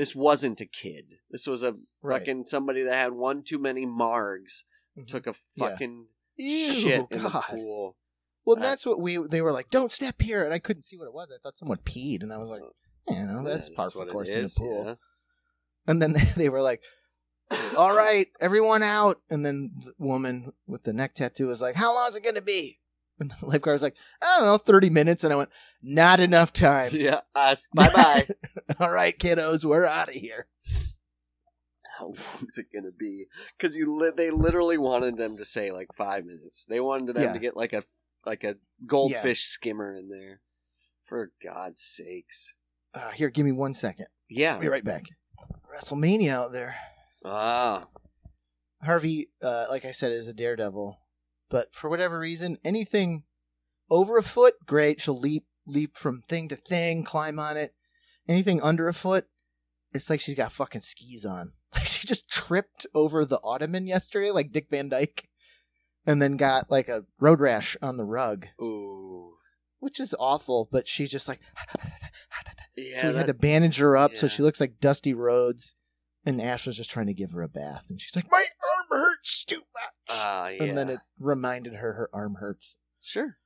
This 0.00 0.16
wasn't 0.16 0.62
a 0.62 0.66
kid. 0.66 1.18
This 1.30 1.46
was 1.46 1.62
a 1.62 1.76
Right. 2.00 2.20
fucking 2.20 2.46
somebody 2.46 2.82
that 2.84 2.94
had 2.94 3.12
one 3.12 3.42
too 3.42 3.58
many 3.58 3.84
margs. 3.84 4.62
Mhm. 4.96 5.06
Took 5.06 5.26
a 5.26 5.34
Yeah. 5.56 5.68
fucking 5.68 6.06
Ew, 6.36 6.72
shit 6.72 7.06
in 7.10 7.22
the 7.22 7.28
pool. 7.28 7.98
Well, 8.46 8.56
Uh, 8.56 8.62
that's 8.62 8.86
what 8.86 8.98
we. 8.98 9.18
They 9.18 9.42
were 9.42 9.52
like, 9.52 9.68
"Don't 9.68 9.92
step 9.92 10.22
here," 10.22 10.42
and 10.42 10.54
I 10.54 10.58
couldn't 10.58 10.84
see 10.84 10.96
what 10.96 11.04
it 11.04 11.12
was. 11.12 11.30
I 11.30 11.36
thought 11.42 11.58
someone 11.58 11.76
peed, 11.84 12.22
and 12.22 12.32
I 12.32 12.38
was 12.38 12.48
like, 12.48 12.62
"You 13.10 13.26
know, 13.26 13.44
that's 13.44 13.68
Yeah, 13.68 13.76
part 13.76 13.92
for 13.92 13.98
what 13.98 14.06
the 14.06 14.12
course 14.12 14.30
in 14.30 14.44
the 14.44 14.54
pool." 14.56 14.84
yeah. 14.86 14.94
And 15.86 16.00
then 16.00 16.14
they, 16.14 16.20
they 16.46 16.48
were 16.48 16.62
like, 16.62 16.82
"All 17.76 17.94
right, 17.94 18.28
everyone 18.40 18.82
out." 18.82 19.20
And 19.28 19.44
then 19.44 19.70
the 19.84 19.92
woman 19.98 20.54
with 20.66 20.84
the 20.84 20.94
neck 20.94 21.12
tattoo 21.14 21.48
was 21.48 21.60
like, 21.60 21.74
"How 21.76 21.94
long 21.94 22.08
is 22.08 22.16
it 22.16 22.22
going 22.22 22.36
to 22.36 22.40
be?" 22.40 22.79
And 23.20 23.30
the 23.30 23.46
lifeguard 23.46 23.74
was 23.74 23.82
like, 23.82 23.96
"I 24.22 24.36
don't 24.38 24.46
know, 24.46 24.58
thirty 24.58 24.90
minutes." 24.90 25.22
And 25.24 25.32
I 25.32 25.36
went, 25.36 25.50
"Not 25.82 26.20
enough 26.20 26.52
time." 26.52 26.90
Yeah. 26.94 27.20
Us. 27.34 27.68
Bye 27.74 27.90
bye. 27.94 28.26
All 28.80 28.90
right, 28.90 29.16
kiddos, 29.18 29.64
we're 29.64 29.84
out 29.86 30.08
of 30.08 30.14
here. 30.14 30.46
How 31.98 32.06
long 32.06 32.46
is 32.48 32.56
it 32.56 32.66
gonna 32.74 32.92
be? 32.98 33.26
Because 33.58 33.76
you 33.76 33.92
li- 33.94 34.12
they 34.16 34.30
literally 34.30 34.78
wanted 34.78 35.18
them 35.18 35.36
to 35.36 35.44
say 35.44 35.70
like 35.70 35.88
five 35.96 36.24
minutes. 36.24 36.64
They 36.66 36.80
wanted 36.80 37.14
them 37.14 37.22
Yeah. 37.24 37.32
to 37.34 37.38
get 37.38 37.56
like 37.56 37.72
a 37.74 37.84
like 38.24 38.42
a 38.44 38.56
goldfish 38.86 39.42
skimmer 39.44 39.94
in 39.94 40.08
there. 40.08 40.40
For 41.06 41.32
God's 41.42 41.82
sakes. 41.82 42.54
Uh, 42.94 43.10
here, 43.10 43.30
give 43.30 43.44
me 43.44 43.50
one 43.52 43.74
second. 43.74 44.06
Yeah. 44.28 44.54
I'll 44.54 44.60
be 44.60 44.68
right 44.68 44.84
back. 44.84 45.02
WrestleMania 45.74 46.30
out 46.30 46.52
there. 46.52 46.76
Ah. 47.24 47.88
Harvey, 48.82 49.30
uh, 49.42 49.66
like 49.68 49.84
I 49.84 49.90
said, 49.90 50.12
is 50.12 50.28
a 50.28 50.32
daredevil, 50.32 50.98
but 51.50 51.74
for 51.74 51.90
whatever 51.90 52.18
reason, 52.18 52.56
anything 52.64 53.24
over 53.90 54.16
a 54.16 54.22
foot, 54.22 54.54
great. 54.66 55.00
She'll 55.00 55.18
leap, 55.18 55.44
leap 55.66 55.96
from 55.96 56.22
thing 56.28 56.48
to 56.48 56.56
thing, 56.56 57.02
climb 57.04 57.38
on 57.38 57.56
it. 57.56 57.74
anything 58.28 58.62
under 58.62 58.88
a 58.88 58.94
foot, 58.94 59.26
it's 59.92 60.08
like 60.08 60.20
she's 60.20 60.36
got 60.36 60.52
fucking 60.52 60.80
skis 60.82 61.24
on. 61.26 61.52
Like 61.74 61.86
she 61.86 62.04
just 62.06 62.28
tripped 62.28 62.84
over 62.96 63.24
the 63.24 63.38
ottoman 63.44 63.86
yesterday, 63.86 64.32
like 64.32 64.50
Dick 64.50 64.66
Van 64.70 64.88
Dyke, 64.88 65.28
and 66.04 66.20
then 66.20 66.36
got 66.36 66.68
like 66.68 66.88
a 66.88 67.04
road 67.20 67.38
rash 67.38 67.76
on 67.80 67.96
the 67.96 68.04
rug, 68.04 68.46
Ooh. 68.60 69.34
which 69.78 70.00
is 70.00 70.12
awful. 70.18 70.68
But 70.72 70.88
she 70.88 71.06
just 71.06 71.28
like, 71.28 71.38
Yeah. 72.76 73.00
so 73.02 73.06
we 73.08 73.12
that- 73.12 73.18
had 73.18 73.26
to 73.28 73.34
bandage 73.34 73.78
her 73.78 73.96
up 73.96 74.16
so 74.16 74.26
she 74.26 74.42
looks 74.42 74.60
like 74.60 74.80
Dusty 74.80 75.14
Rhodes. 75.14 75.74
And 76.26 76.42
Ash 76.42 76.66
was 76.66 76.76
just 76.76 76.90
trying 76.90 77.06
to 77.06 77.14
give 77.14 77.30
her 77.30 77.40
a 77.40 77.48
bath, 77.48 77.86
and 77.88 77.98
she's 77.98 78.14
like, 78.14 78.30
"My 78.30 78.44
arm 78.44 78.86
hurts 79.00 79.39
too 79.50 79.62
much." 79.74 79.92
Ah, 80.10 80.48
yeah. 80.48 80.62
And 80.64 80.76
then 80.78 80.88
it 80.90 81.00
reminded 81.18 81.74
her 81.74 81.92
her 81.94 82.10
arm 82.12 82.36
hurts. 82.40 82.76
Sure. 83.00 83.36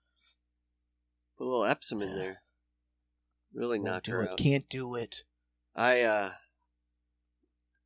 Put 1.39 1.45
a 1.45 1.49
little 1.49 1.65
Epsom 1.65 2.01
in 2.03 2.15
there. 2.17 2.43
Really 3.53 3.79
Won't 3.79 3.91
knock 3.91 4.03
do 4.05 4.13
her 4.13 4.23
it. 4.25 4.31
out. 4.31 4.39
Can't 4.39 4.69
do 4.69 4.95
it. 4.95 5.25
I 5.75 6.03
uh 6.03 6.31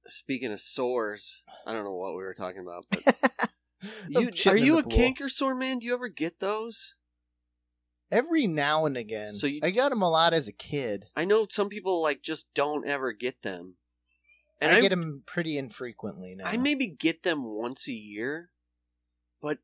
speaking 0.07 0.53
of 0.53 0.61
sores, 0.61 1.43
I 1.67 1.73
don't 1.73 1.85
know 1.85 1.95
what 1.97 2.13
we 2.17 2.23
were 2.23 2.35
talking 2.35 2.61
about, 2.61 2.85
but 2.91 3.51
you 4.09 4.31
are 4.47 4.57
you 4.57 4.79
a 4.79 4.83
pool. 4.83 4.91
canker 4.91 5.29
sore 5.29 5.55
man? 5.55 5.79
Do 5.79 5.87
you 5.87 5.95
ever 5.95 6.09
get 6.09 6.41
those? 6.41 6.95
Every 8.11 8.47
now 8.47 8.87
and 8.87 8.97
again. 8.97 9.33
So 9.35 9.47
you- 9.47 9.61
I 9.63 9.71
got 9.71 9.91
them 9.91 10.03
a 10.03 10.11
lot 10.11 10.33
as 10.33 10.49
a 10.49 10.53
kid. 10.53 11.07
I 11.17 11.25
know 11.25 11.47
some 11.49 11.69
people 11.69 12.03
like 12.03 12.23
just 12.23 12.53
don't 12.55 12.87
ever 12.87 13.13
get 13.13 13.43
them. 13.43 13.77
And 14.61 14.73
I 14.73 14.79
I 14.79 14.81
get 14.81 14.89
them 14.91 15.23
pretty 15.27 15.57
infrequently 15.57 16.35
now. 16.35 16.47
I 16.47 16.57
maybe 16.57 16.87
get 16.87 17.23
them 17.23 17.45
once 17.45 17.87
a 17.89 17.93
year, 17.93 18.51
but 19.41 19.59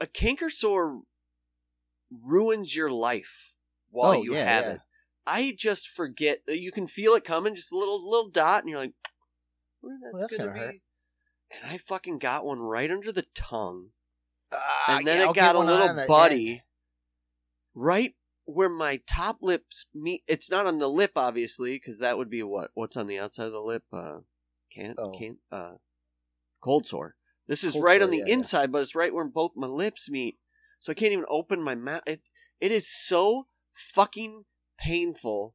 a 0.00 0.06
canker 0.06 0.50
sore 0.50 1.02
ruins 2.10 2.74
your 2.74 2.90
life 2.90 3.56
while 3.90 4.14
Oh, 4.14 4.22
you 4.22 4.32
yeah, 4.32 4.44
have 4.44 4.64
yeah. 4.64 4.72
it. 4.74 4.80
I 5.26 5.54
just 5.56 5.88
forget. 5.88 6.40
You 6.48 6.72
can 6.72 6.86
feel 6.88 7.14
it 7.14 7.24
coming, 7.24 7.54
just 7.54 7.72
a 7.72 7.78
little 7.78 8.02
little 8.08 8.28
dot, 8.28 8.62
and 8.62 8.70
you're 8.70 8.80
like, 8.80 8.94
"Where 9.80 9.96
that's, 10.02 10.12
Well, 10.12 10.20
that's 10.22 10.36
gonna, 10.36 10.50
gonna 10.50 10.66
hurt. 10.66 10.74
And 11.52 11.70
I 11.70 11.78
fucking 11.78 12.18
got 12.18 12.44
one 12.44 12.60
right 12.60 12.90
under 12.90 13.12
the 13.12 13.26
tongue, 13.34 13.90
Ah, 14.50 14.96
and 14.98 15.06
then 15.06 15.18
yeah, 15.18 15.30
it 15.30 15.36
got 15.36 15.54
a 15.54 15.60
little 15.60 16.06
buddy 16.06 16.62
right 17.74 18.14
where 18.44 18.68
my 18.68 19.00
top 19.06 19.38
lips 19.40 19.86
meet. 19.94 20.24
It's 20.26 20.50
not 20.50 20.66
on 20.66 20.78
the 20.78 20.88
lip, 20.88 21.12
obviously, 21.16 21.76
because 21.76 21.98
that 22.00 22.18
would 22.18 22.30
be 22.30 22.42
what 22.42 22.70
what's 22.74 22.96
on 22.96 23.06
the 23.06 23.18
outside 23.18 23.46
of 23.46 23.52
the 23.52 23.60
lip. 23.60 23.84
Uh, 23.92 24.20
can't 24.74 24.98
Oh. 24.98 25.10
can't 25.10 25.38
uh, 25.50 25.74
cold 26.62 26.86
sore. 26.86 27.16
This 27.48 27.64
is 27.64 27.72
Cold 27.72 27.84
right 27.84 27.98
sore, 28.00 28.04
on 28.04 28.10
the 28.10 28.18
yeah, 28.18 28.24
yeah. 28.28 28.34
inside, 28.34 28.72
but 28.72 28.80
it's 28.82 28.94
right 28.94 29.12
where 29.12 29.28
both 29.28 29.52
my 29.56 29.66
lips 29.66 30.08
meet, 30.10 30.38
so 30.78 30.92
I 30.92 30.94
can't 30.94 31.12
even 31.12 31.24
open 31.28 31.60
my 31.62 31.74
mouth. 31.74 32.02
It 32.06 32.22
it 32.60 32.70
is 32.72 32.88
so 32.88 33.46
fucking 33.74 34.44
painful, 34.78 35.54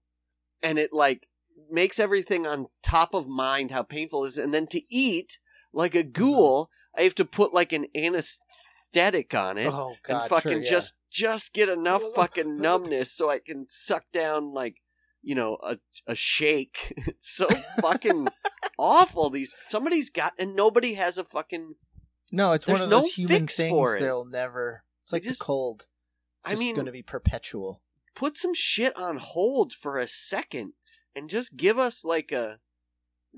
and 0.61 0.77
it 0.77 0.91
like 0.93 1.27
makes 1.71 1.99
everything 1.99 2.45
on 2.45 2.67
top 2.83 3.13
of 3.13 3.27
mind 3.27 3.71
how 3.71 3.83
painful 3.83 4.23
it 4.25 4.27
is, 4.27 4.37
and 4.37 4.53
then 4.53 4.67
to 4.67 4.81
eat 4.93 5.39
like 5.73 5.93
Mm-hmm. 5.93 5.99
a 5.99 6.11
ghoul, 6.11 6.69
I 6.97 7.01
have 7.03 7.15
to 7.15 7.25
put 7.25 7.53
like 7.53 7.71
an 7.73 7.87
anesthetic 7.95 9.33
on 9.33 9.57
it 9.57 9.67
Oh 9.73 9.95
god, 10.03 10.21
and 10.21 10.29
fucking 10.29 10.51
sure, 10.51 10.61
yeah. 10.61 10.69
just 10.69 10.95
just 11.09 11.53
get 11.53 11.69
enough 11.69 12.03
fucking 12.15 12.57
numbness 12.57 13.11
so 13.13 13.29
I 13.29 13.39
can 13.39 13.65
suck 13.67 14.05
down 14.11 14.53
like 14.53 14.75
you 15.27 15.35
know 15.35 15.57
a 15.61 15.77
a 16.07 16.15
shake. 16.15 16.93
It's 17.07 17.29
so 17.35 17.47
fucking 17.81 18.29
awful. 18.79 19.29
These 19.29 19.53
somebody's 19.67 20.09
got 20.09 20.33
and 20.39 20.55
nobody 20.55 20.93
has 20.93 21.17
a 21.17 21.23
fucking. 21.25 21.75
no. 22.31 22.53
It's 22.53 22.65
one 22.65 22.81
of 22.81 22.89
no 22.89 23.01
those 23.01 23.13
human 23.13 23.47
things 23.47 23.99
they'll 23.99 24.25
never. 24.25 24.83
It's 25.03 25.11
like 25.13 25.23
just- 25.23 25.39
the 25.39 25.45
cold. 25.45 25.87
It's 26.39 26.47
I 26.47 26.51
just 26.51 26.59
mean- 26.61 26.75
going 26.75 26.85
to 26.85 26.91
be 26.91 27.03
perpetual. 27.03 27.81
Put 28.15 28.37
some 28.37 28.53
shit 28.53 28.95
on 28.97 29.17
hold 29.17 29.73
for 29.73 29.97
a 29.97 30.07
second 30.07 30.73
and 31.15 31.29
just 31.29 31.57
give 31.57 31.77
us 31.77 32.03
like 32.05 32.31
a. 32.31 32.59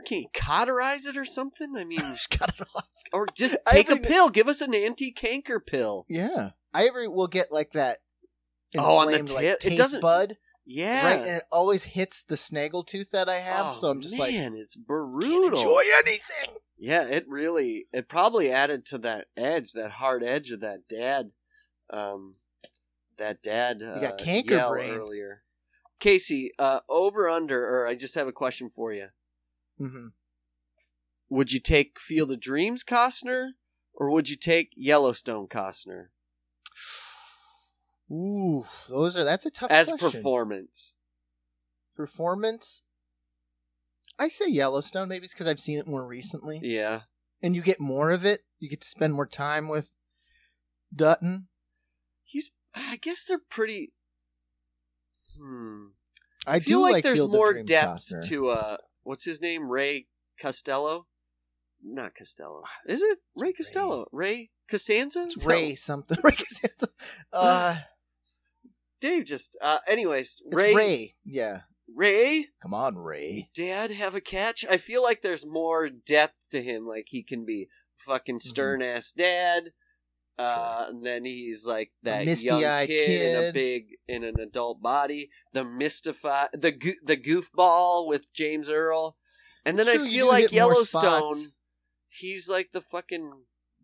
Can 0.05 0.19
you 0.19 0.27
cauterize 0.33 1.05
it 1.05 1.17
or 1.17 1.25
something? 1.25 1.75
I 1.75 1.83
mean, 1.85 1.99
just 2.15 2.29
cut 2.29 2.53
it 2.57 2.67
off. 2.75 2.85
or 3.11 3.25
just 3.35 3.57
take 3.67 3.89
a 3.89 3.97
pill. 3.97 4.29
Give 4.29 4.47
us 4.47 4.61
an 4.61 4.73
anti-canker 4.75 5.59
pill. 5.59 6.05
Yeah, 6.07 6.51
I 6.73 6.85
ever 6.87 7.09
will 7.09 7.27
get 7.27 7.51
like 7.51 7.71
that. 7.71 7.97
Oh, 8.77 8.97
on 8.97 9.11
the 9.11 9.17
tip? 9.23 9.35
like, 9.35 9.65
It 9.65 9.75
doesn't- 9.77 10.01
bud, 10.01 10.37
Yeah. 10.71 11.03
right? 11.03 11.19
And 11.19 11.37
it 11.37 11.43
always 11.51 11.83
hits 11.83 12.21
the 12.21 12.37
snaggle 12.37 12.83
tooth 12.83 13.09
that 13.09 13.27
I 13.27 13.37
have. 13.39 13.65
Oh, 13.67 13.71
so 13.71 13.89
I'm 13.89 14.01
just 14.01 14.19
like, 14.19 14.33
man, 14.33 14.53
it's 14.55 14.75
can't 14.75 14.85
brutal. 14.85 15.49
enjoy 15.49 15.81
anything. 16.05 16.57
Yeah, 16.77 17.07
it 17.07 17.27
really 17.27 17.87
it 17.91 18.07
probably 18.07 18.51
added 18.51 18.85
to 18.87 18.99
that 18.99 19.27
edge, 19.35 19.73
that 19.73 19.91
hard 19.91 20.23
edge 20.23 20.51
of 20.51 20.59
that 20.61 20.87
dad, 20.87 21.31
um, 21.89 22.35
that 23.17 23.41
dad. 23.41 23.81
Uh, 23.81 23.99
got 23.99 24.19
canker 24.19 24.69
brain. 24.69 24.93
earlier. 24.93 25.41
Casey, 25.99 26.51
uh, 26.59 26.81
over 26.87 27.27
under, 27.27 27.67
or 27.67 27.87
I 27.87 27.95
just 27.95 28.15
have 28.15 28.27
a 28.27 28.31
question 28.31 28.69
for 28.69 28.93
you. 28.93 29.07
Mm-hmm. 29.81 30.07
Would 31.29 31.51
you 31.51 31.59
take 31.59 31.99
Field 31.99 32.31
of 32.31 32.39
Dreams 32.39 32.83
Costner, 32.83 33.53
or 33.93 34.11
would 34.11 34.29
you 34.29 34.35
take 34.37 34.71
Yellowstone 34.75 35.47
Costner 35.47 36.07
Ooh, 38.11 38.65
those 38.89 39.15
are 39.17 39.23
that's 39.23 39.45
a 39.45 39.51
tough 39.51 39.71
as 39.71 39.89
question. 39.89 40.09
performance? 40.11 40.95
performance. 41.95 42.81
I 44.17 44.27
say 44.29 44.47
Yellowstone. 44.49 45.07
Maybe 45.09 45.25
it's 45.25 45.33
because 45.33 45.47
I've 45.47 45.59
seen 45.59 45.79
it 45.79 45.87
more 45.87 46.05
recently, 46.07 46.59
Yeah, 46.63 47.01
and 47.41 47.55
you 47.55 47.61
get 47.61 47.79
more 47.79 48.11
of 48.11 48.25
it. 48.25 48.41
You 48.59 48.69
get 48.69 48.81
to 48.81 48.87
spend 48.87 49.13
more 49.13 49.27
time 49.27 49.67
with 49.67 49.95
Dutton. 50.93 51.47
he's. 52.23 52.51
I 52.75 52.97
guess 52.97 53.25
they're 53.25 53.39
pretty. 53.49 53.93
Hmm. 55.39 55.87
I, 56.47 56.59
feel 56.59 56.79
do 56.79 56.83
like, 56.83 56.93
like 56.93 57.03
there's 57.03 57.23
more 57.25 57.53
Dreams 57.53 57.69
depth 57.69 58.07
Costner. 58.09 58.27
to 58.29 58.47
uh 58.49 58.77
what's 59.03 59.25
his 59.25 59.41
name 59.41 59.69
ray 59.69 60.07
costello 60.41 61.05
not 61.83 62.15
costello 62.15 62.63
is 62.87 63.01
it 63.01 63.19
ray 63.35 63.53
costello 63.53 64.05
ray 64.11 64.49
costanza 64.69 65.23
It's 65.25 65.37
No. 65.37 65.45
Ray 65.45 65.75
something. 65.75 66.17
Ray 66.23 66.31
Costanza. 66.31 66.87
Uh, 67.31 67.75
dave 69.01 69.25
just 69.25 69.57
uh 69.61 69.77
anyways 69.87 70.41
it's 70.45 70.55
ray 70.55 70.73
Ray. 70.75 71.13
Yeah. 71.25 71.61
ray 71.95 72.47
Come 72.61 72.73
on, 72.73 72.97
Ray. 72.97 73.49
dad 73.55 73.91
have 73.91 74.15
a 74.15 74.21
catch 74.21 74.65
i 74.69 74.77
feel 74.77 75.01
like 75.03 75.21
there's 75.21 75.45
more 75.45 75.89
depth 75.89 76.49
to 76.51 76.61
him 76.61 76.85
like 76.85 77.05
he 77.09 77.23
can 77.23 77.45
be 77.45 77.67
fucking 77.97 78.35
Mm-hmm. 78.39 78.49
stern 78.49 78.81
ass 78.81 79.11
dad 79.11 79.71
uh, 80.37 80.85
and 80.87 81.05
then 81.05 81.25
he's 81.25 81.65
like 81.65 81.91
that 82.03 82.19
young 82.19 82.25
misty-eyed 82.27 82.87
kid, 82.87 83.09
in 83.35 83.35
a 83.35 83.41
kid. 83.47 83.53
big 83.53 83.85
in 84.07 84.23
an 84.23 84.39
adult 84.39 84.81
body. 84.81 85.29
The 85.51 85.65
mystify 85.65 86.45
the 86.53 86.71
go- 86.71 86.93
the 87.03 87.17
goofball 87.17 88.07
with 88.07 88.31
James 88.33 88.69
Earl, 88.69 89.17
and 89.65 89.77
then 89.77 89.87
True, 89.87 90.01
I 90.01 90.07
you 90.07 90.11
feel 90.11 90.25
do 90.27 90.31
like 90.31 90.41
hit 90.43 90.51
more 90.61 90.71
Yellowstone. 90.71 91.01
spots. 91.35 91.47
He's 92.07 92.47
like 92.47 92.71
the 92.71 92.79
fucking 92.79 93.33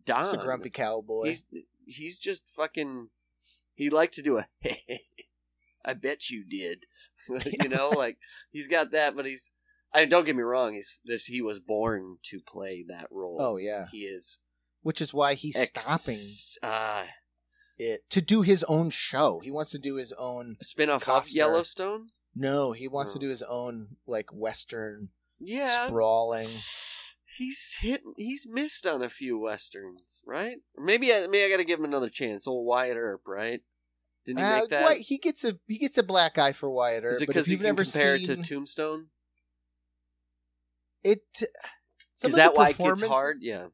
Don. 0.06 0.24
He's 0.24 0.32
a 0.32 0.38
grumpy 0.38 0.70
cowboy. 0.70 1.26
He's 1.26 1.44
he's 1.86 2.18
just 2.18 2.48
fucking. 2.48 3.10
He 3.76 3.88
likes 3.90 4.16
to 4.16 4.22
do 4.22 4.38
a. 4.38 4.48
I 5.84 5.92
bet 5.94 6.30
you 6.30 6.44
did. 6.44 6.84
you 7.62 7.68
know, 7.68 7.90
like 7.90 8.18
he's 8.50 8.66
got 8.66 8.90
that, 8.90 9.14
but 9.14 9.24
he's. 9.26 9.52
I 9.92 10.04
don't 10.04 10.24
get 10.26 10.34
me 10.36 10.42
wrong. 10.42 10.74
He's 10.74 10.98
this. 11.04 11.26
He 11.26 11.40
was 11.40 11.60
born 11.60 12.16
to 12.24 12.40
play 12.40 12.84
that 12.88 13.06
role. 13.10 13.38
oh 13.40 13.56
yeah, 13.56 13.86
he 13.92 13.98
is 13.98 14.40
which 14.82 15.00
is 15.00 15.12
why 15.14 15.34
he's 15.34 15.56
ex- 15.56 15.84
stopping 15.84 16.70
Uh, 16.72 17.04
it 17.78 18.08
to 18.10 18.20
do 18.20 18.42
his 18.42 18.62
own 18.64 18.90
show. 18.90 19.40
He 19.42 19.50
wants 19.50 19.70
to 19.72 19.78
do 19.78 19.94
his 19.96 20.12
own. 20.12 20.56
spin-off 20.60 21.08
of 21.08 21.28
Yellowstone. 21.30 22.08
No, 22.34 22.72
he 22.72 22.86
wants 22.88 23.12
to 23.12 23.18
Oh. 23.18 23.22
do 23.22 23.28
his 23.28 23.42
own 23.42 23.96
like 24.06 24.30
western 24.32 25.08
Yeah, 25.40 25.86
sprawling. 25.88 26.48
He's 27.38 27.78
hit. 27.80 28.02
He's 28.16 28.46
missed 28.48 28.86
on 28.86 29.02
a 29.02 29.08
few 29.08 29.38
westerns, 29.38 30.22
right? 30.26 30.56
Or 30.76 30.84
maybe 30.84 31.12
I 31.12 31.26
maybe 31.26 31.44
I 31.44 31.50
got 31.50 31.58
to 31.58 31.64
give 31.64 31.78
him 31.78 31.84
another 31.84 32.08
chance. 32.08 32.46
Old 32.46 32.66
Wyatt 32.66 32.96
Earp, 32.96 33.22
right? 33.26 33.60
Didn't 34.24 34.38
he 34.38 34.44
Uh, 34.44 34.56
make 34.60 34.70
that? 34.70 34.84
Why- 34.84 34.94
he 34.98 35.18
gets 35.18 35.44
a 35.44 35.58
he 35.66 35.78
gets 35.78 35.98
a 35.98 36.02
black 36.02 36.38
eye 36.38 36.52
for 36.52 36.68
Wyatt 36.70 37.04
Earp. 37.04 37.12
Is 37.12 37.20
it 37.22 37.26
but 37.26 37.34
because 37.34 37.50
you've 37.50 37.60
never 37.60 37.84
compare 37.84 38.18
seen 38.18 38.30
it 38.30 38.34
to 38.36 38.42
Tombstone? 38.42 39.08
it, 41.04 41.20
Is 42.24 42.34
that 42.34 42.54
why 42.56 42.70
it 42.70 42.78
gets 42.78 43.02
hard? 43.02 43.36
Yeah. 43.40 43.68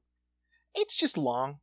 It's 0.75 0.97
just 0.97 1.17
long. 1.17 1.61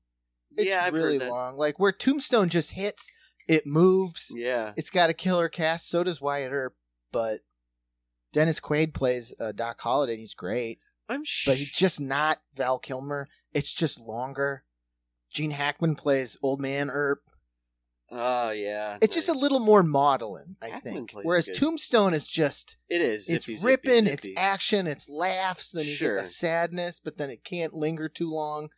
It's 0.57 0.67
yeah, 0.69 0.83
I've 0.83 0.93
really 0.93 1.13
heard 1.13 1.21
that. 1.21 1.29
long. 1.29 1.57
Like 1.57 1.79
where 1.79 1.91
Tombstone 1.91 2.49
just 2.49 2.71
hits, 2.71 3.11
it 3.47 3.65
moves. 3.67 4.31
Yeah. 4.35 4.73
It's 4.77 4.89
got 4.89 5.09
a 5.09 5.13
killer 5.13 5.47
cast. 5.49 5.89
So 5.89 6.03
does 6.03 6.19
Wyatt 6.21 6.51
Earp, 6.51 6.75
but 7.11 7.41
Dennis 8.33 8.59
Quaid 8.59 8.93
plays 8.93 9.33
uh, 9.39 9.51
Doc 9.51 9.79
Holliday. 9.81 10.13
and 10.13 10.19
He's 10.19 10.33
great, 10.33 10.79
I'm 11.09 11.23
sh- 11.25 11.45
but 11.47 11.57
he's 11.57 11.71
just 11.71 11.99
not 11.99 12.39
Val 12.55 12.79
Kilmer. 12.79 13.27
It's 13.53 13.73
just 13.73 13.99
longer. 13.99 14.63
Gene 15.31 15.51
Hackman 15.51 15.95
plays 15.95 16.37
Old 16.41 16.61
Man 16.61 16.89
Earp. 16.89 17.21
Oh 18.11 18.49
yeah. 18.51 18.97
It's 19.01 19.15
just 19.15 19.29
a 19.29 19.33
little 19.33 19.59
more 19.59 19.83
maudlin, 19.83 20.55
I 20.61 20.69
Hackman 20.69 20.93
think. 20.93 21.11
plays 21.11 21.25
Whereas 21.25 21.45
good. 21.47 21.55
Tombstone 21.57 22.13
is 22.15 22.27
just 22.27 22.77
It 22.89 23.01
is. 23.01 23.29
it's 23.29 23.45
zippy, 23.45 23.55
zippy, 23.55 23.71
ripping, 23.71 24.07
it's 24.07 24.27
action, 24.37 24.87
it's 24.87 25.07
laughs, 25.07 25.71
then 25.71 25.85
you 25.85 25.91
Sure. 25.91 26.15
get 26.15 26.21
the 26.23 26.27
sadness, 26.27 26.99
but 27.03 27.17
then 27.17 27.29
it 27.29 27.43
can't 27.43 27.73
linger 27.73 28.09
too 28.09 28.29
long 28.31 28.69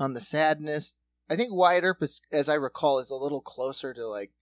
on 0.00 0.14
the 0.14 0.20
sadness. 0.20 0.96
I 1.30 1.36
think 1.36 1.52
Wyatt 1.52 1.84
Earp, 1.84 2.02
is, 2.02 2.20
as 2.32 2.48
I 2.48 2.54
recall, 2.54 2.98
is 2.98 3.08
a 3.10 3.14
little 3.14 3.40
closer 3.40 3.94
to 3.94 4.06
like 4.06 4.32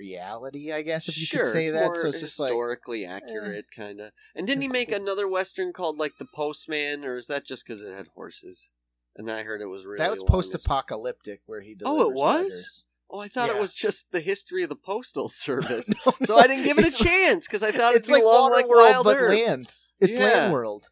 reality, 0.00 0.72
I 0.72 0.80
guess, 0.82 1.08
if 1.08 1.18
you 1.20 1.26
sure, 1.26 1.44
could 1.44 1.52
say 1.52 1.70
that. 1.70 1.94
So 1.94 2.08
it's 2.08 2.20
just 2.20 2.40
like, 2.40 2.48
eh. 2.48 2.54
historically 2.54 3.04
accurate, 3.04 3.66
kind 3.76 4.00
of. 4.00 4.12
And 4.34 4.46
didn't 4.46 4.62
he 4.62 4.68
make 4.68 4.90
another 4.90 5.28
western 5.28 5.72
called 5.72 5.98
like 5.98 6.12
The 6.18 6.26
Postman, 6.34 7.04
or 7.04 7.16
is 7.16 7.26
that 7.26 7.44
just 7.46 7.64
because 7.66 7.82
it 7.82 7.94
had 7.94 8.06
horses? 8.14 8.70
And 9.16 9.30
I 9.30 9.42
heard 9.42 9.60
it 9.60 9.66
was 9.66 9.84
really 9.84 9.98
that 9.98 10.10
was 10.10 10.22
post-apocalyptic, 10.24 11.42
where 11.46 11.60
he 11.60 11.76
Oh, 11.84 12.00
it 12.08 12.14
was? 12.14 12.38
letters. 12.42 12.84
Oh, 13.12 13.18
I 13.18 13.28
thought 13.28 13.48
it 13.50 13.58
was 13.58 13.74
just 13.74 14.12
the 14.12 14.20
history 14.20 14.62
of 14.62 14.68
the 14.68 14.76
postal 14.76 15.28
service. 15.46 15.88
No, 16.06 16.12
so 16.24 16.38
I 16.38 16.46
didn't 16.46 16.64
give 16.64 16.78
it 16.78 16.86
a 16.86 17.04
chance 17.04 17.46
because 17.46 17.62
I 17.62 17.70
thought 17.72 17.90
it'd 17.90 18.00
It's 18.00 18.08
be 18.08 18.14
like 18.14 18.24
long 18.24 18.52
like 18.52 18.68
Wild 18.68 19.04
but 19.04 19.16
Earth. 19.16 19.30
land. 19.36 19.74
It's 20.00 20.14
Yeah. 20.16 20.24
Land 20.24 20.52
World. 20.52 20.84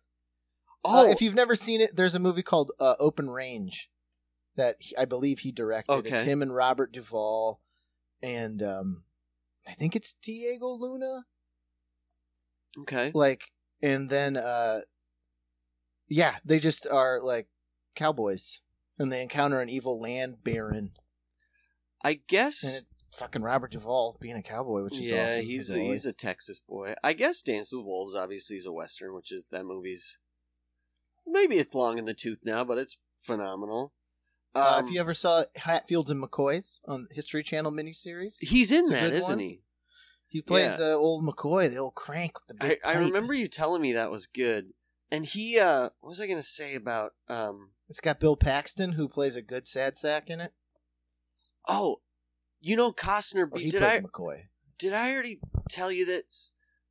Oh, 0.84 1.06
Uh, 1.08 1.12
if 1.12 1.22
you've 1.22 1.34
never 1.34 1.54
seen 1.56 1.80
it, 1.80 1.96
there's 1.96 2.14
a 2.14 2.18
movie 2.18 2.42
called 2.42 2.72
uh, 2.80 2.94
Open 3.00 3.30
Range 3.30 3.88
that 4.56 4.76
he, 4.80 4.96
I 4.96 5.04
believe 5.04 5.38
he 5.40 5.52
directed. 5.52 5.92
Okay. 5.92 6.08
It's 6.10 6.22
him 6.22 6.42
and 6.42 6.52
Robert 6.54 6.92
Duvall, 6.92 7.60
and 8.22 8.62
um, 8.62 9.04
I 9.66 9.72
think 9.72 9.94
it's 9.94 10.14
Diego 10.14 10.68
Luna. 10.68 11.24
okay. 12.80 13.10
Like, 13.14 13.52
and 13.82 14.08
then 14.10 14.36
uh, 14.36 14.80
yeah, 16.08 16.36
they 16.44 16.58
just 16.58 16.86
are 16.86 17.20
like 17.20 17.48
cowboys, 17.94 18.62
and 18.98 19.12
they 19.12 19.22
encounter 19.22 19.60
an 19.60 19.68
evil 19.68 20.00
land 20.00 20.42
baron, 20.42 20.92
I 22.02 22.20
guess. 22.26 22.82
fucking 23.16 23.42
Robert 23.42 23.72
Duvall 23.72 24.16
being 24.20 24.36
a 24.36 24.42
cowboy, 24.42 24.84
which 24.84 24.98
is 24.98 25.10
yeah, 25.10 25.26
awesome. 25.26 25.44
he's 25.44 25.70
a, 25.70 25.78
he's 25.78 26.06
a 26.06 26.12
Texas 26.12 26.60
boy. 26.60 26.94
I 27.02 27.12
guess 27.12 27.42
Dance 27.42 27.72
with 27.72 27.84
Wolves 27.84 28.14
obviously 28.14 28.56
is 28.56 28.66
a 28.66 28.72
western, 28.72 29.14
which 29.14 29.32
is 29.32 29.44
that 29.50 29.64
movie's 29.64 30.18
maybe 31.26 31.56
it's 31.56 31.74
long 31.74 31.98
in 31.98 32.04
the 32.04 32.14
tooth 32.14 32.40
now, 32.44 32.64
but 32.64 32.78
it's 32.78 32.96
phenomenal. 33.20 33.92
Um, 34.58 34.84
Uh, 34.84 34.86
if 34.86 34.92
you 34.92 35.00
ever 35.00 35.14
saw 35.14 35.44
Hatfields 35.56 36.10
and 36.10 36.22
McCoys 36.22 36.80
on 36.86 37.06
the 37.08 37.14
History 37.14 37.42
Channel 37.42 37.72
miniseries, 37.72 38.36
he's 38.40 38.72
in 38.72 38.86
that, 38.86 39.12
isn't 39.12 39.30
one. 39.36 39.38
he? 39.38 39.62
he 40.26 40.42
plays 40.42 40.72
Yeah. 40.72 40.76
the 40.76 40.92
old 40.92 41.24
McCoy, 41.24 41.70
the 41.70 41.76
old 41.78 41.94
crank 41.94 42.32
with 42.48 42.58
the 42.58 42.64
I, 42.64 42.68
big 42.68 42.78
I 42.84 42.94
remember 42.98 43.32
you 43.34 43.48
telling 43.48 43.80
me 43.82 43.92
that 43.92 44.10
was 44.10 44.26
good. 44.26 44.72
And 45.10 45.24
he, 45.24 45.58
uh, 45.58 45.90
what 46.00 46.10
was 46.10 46.20
I 46.20 46.26
going 46.26 46.38
to 46.38 46.46
say 46.46 46.74
about, 46.74 47.12
um, 47.28 47.70
It's 47.88 48.00
got 48.00 48.20
Bill 48.20 48.36
Paxton 48.36 48.92
who 48.92 49.08
plays 49.08 49.36
a 49.36 49.42
good 49.42 49.66
sad 49.66 49.96
sack 49.96 50.28
in 50.28 50.40
it. 50.40 50.52
oh, 51.68 52.00
you 52.60 52.76
know, 52.76 52.92
Costner, 52.92 53.42
Or 53.44 53.46
beat, 53.56 53.64
he 53.66 53.70
did 53.70 53.82
I, 53.82 54.00
McCoy. 54.00 54.48
did 54.78 54.92
I 54.92 55.12
already 55.12 55.38
tell 55.70 55.90
you 55.92 56.04
that, 56.06 56.24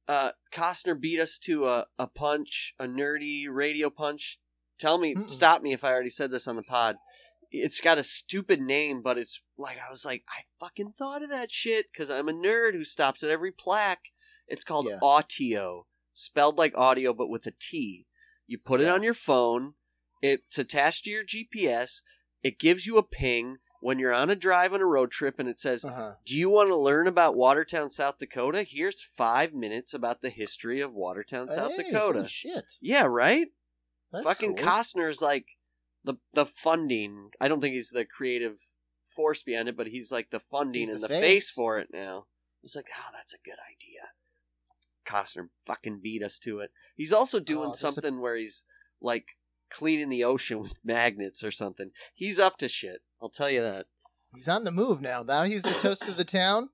uh, 0.07 0.31
Costner 0.51 0.99
beat 0.99 1.19
us 1.19 1.37
to 1.39 1.67
a, 1.67 1.87
a 1.99 2.07
punch, 2.07 2.73
a 2.79 2.85
nerdy 2.85 3.45
radio 3.49 3.89
punch? 3.89 4.39
Tell 4.79 4.97
me, 4.97 5.13
Mm-mm. 5.15 5.29
stop 5.29 5.61
me 5.61 5.73
if 5.73 5.83
I 5.83 5.91
already 5.91 6.09
said 6.09 6.31
this 6.31 6.47
on 6.47 6.55
the 6.55 6.63
pod. 6.63 6.97
It's 7.51 7.79
got 7.79 7.97
a 7.97 8.03
stupid 8.03 8.59
name, 8.61 9.01
but 9.01 9.17
it's 9.17 9.41
like, 9.57 9.77
I 9.85 9.89
was 9.89 10.03
like, 10.05 10.23
I 10.29 10.41
fucking 10.59 10.91
thought 10.91 11.23
of 11.23 11.29
that 11.29 11.49
shit 11.51 11.85
because 11.91 12.09
I'm 12.09 12.27
a 12.27 12.33
nerd 12.33 12.73
who 12.73 12.83
stops 12.83 13.23
at 13.23 13.29
every 13.29 13.51
plaque. 13.51 14.09
It's 14.47 14.63
called 14.63 14.87
Yeah. 14.87 14.99
Autio, 15.01 15.83
spelled 16.13 16.57
like 16.57 16.77
audio, 16.77 17.13
but 17.13 17.29
with 17.29 17.45
a 17.47 17.53
T. 17.59 18.05
You 18.47 18.57
put 18.57 18.81
it 18.81 18.87
on 18.87 19.03
your 19.03 19.13
phone. 19.13 19.73
It's 20.21 20.57
attached 20.57 21.03
to 21.05 21.11
your 21.11 21.23
GPS. 21.23 22.01
It 22.43 22.59
gives 22.59 22.85
you 22.87 22.97
a 22.97 23.03
ping 23.03 23.57
when 23.81 23.99
you're 23.99 24.13
on 24.13 24.29
a 24.29 24.35
drive 24.35 24.73
on 24.73 24.81
a 24.81 24.85
road 24.85 25.11
trip, 25.11 25.35
and 25.37 25.47
it 25.49 25.59
says, 25.59 25.83
Uh-huh. 25.85 26.15
"Do 26.25 26.35
you 26.35 26.49
want 26.49 26.69
to 26.69 26.75
learn 26.77 27.07
about 27.07 27.35
Watertown, 27.35 27.89
South 27.89 28.17
Dakota? 28.17 28.63
Here's 28.63 29.01
five 29.01 29.53
minutes 29.53 29.93
about 29.93 30.21
the 30.21 30.29
history 30.29 30.81
of 30.81 30.93
Watertown, 30.93 31.51
South 31.51 31.71
Hey, 31.75 31.83
Dakota." 31.83 32.19
holy 32.19 32.27
shit. 32.29 32.73
Yeah, 32.81 33.03
right. 33.03 33.47
That's 34.11 34.23
Fucking 34.25 34.55
cool. 34.55 34.65
Costner's 34.65 35.21
like 35.21 35.45
the 36.03 36.15
the 36.33 36.45
funding. 36.45 37.29
I 37.41 37.47
don't 37.47 37.61
think 37.61 37.73
he's 37.75 37.89
the 37.89 38.05
creative 38.05 38.57
force 39.15 39.43
behind 39.43 39.67
it, 39.69 39.75
but 39.77 39.87
he's 39.87 40.11
like 40.11 40.29
the 40.29 40.39
funding 40.39 40.81
He's 40.81 40.89
and 40.89 40.97
the 41.01 41.07
the, 41.07 41.13
face. 41.15 41.21
face. 41.23 41.49
for 41.51 41.79
it 41.79 41.89
now. 41.91 42.25
It's 42.63 42.75
like, 42.75 42.87
oh, 42.97 43.09
that's 43.13 43.33
a 43.33 43.37
good 43.43 43.57
idea. 43.65 44.11
Costner 45.07 45.49
fucking 45.65 45.99
beat 46.03 46.21
us 46.21 46.37
to 46.39 46.59
it. 46.59 46.71
He's 46.95 47.13
also 47.13 47.39
doing 47.39 47.67
Oh, 47.67 47.69
this 47.69 47.77
is- 47.83 47.95
something 47.95 48.19
where 48.21 48.35
he's 48.35 48.63
like 49.01 49.25
cleaning 49.69 50.09
the 50.09 50.23
ocean 50.23 50.59
with 50.61 50.77
magnets 50.83 51.43
or 51.43 51.51
something. 51.51 51.91
He's 52.13 52.39
up 52.39 52.57
to 52.57 52.67
shit. 52.67 53.01
I'll 53.21 53.29
tell 53.29 53.49
you 53.49 53.61
that. 53.61 53.85
He's 54.35 54.49
on 54.49 54.65
the 54.65 54.71
move 54.71 55.01
now. 55.01 55.23
Now 55.23 55.43
he's 55.43 55.63
the 55.63 55.71
toast 55.71 56.07
of 56.07 56.17
the 56.17 56.25
town. 56.25 56.69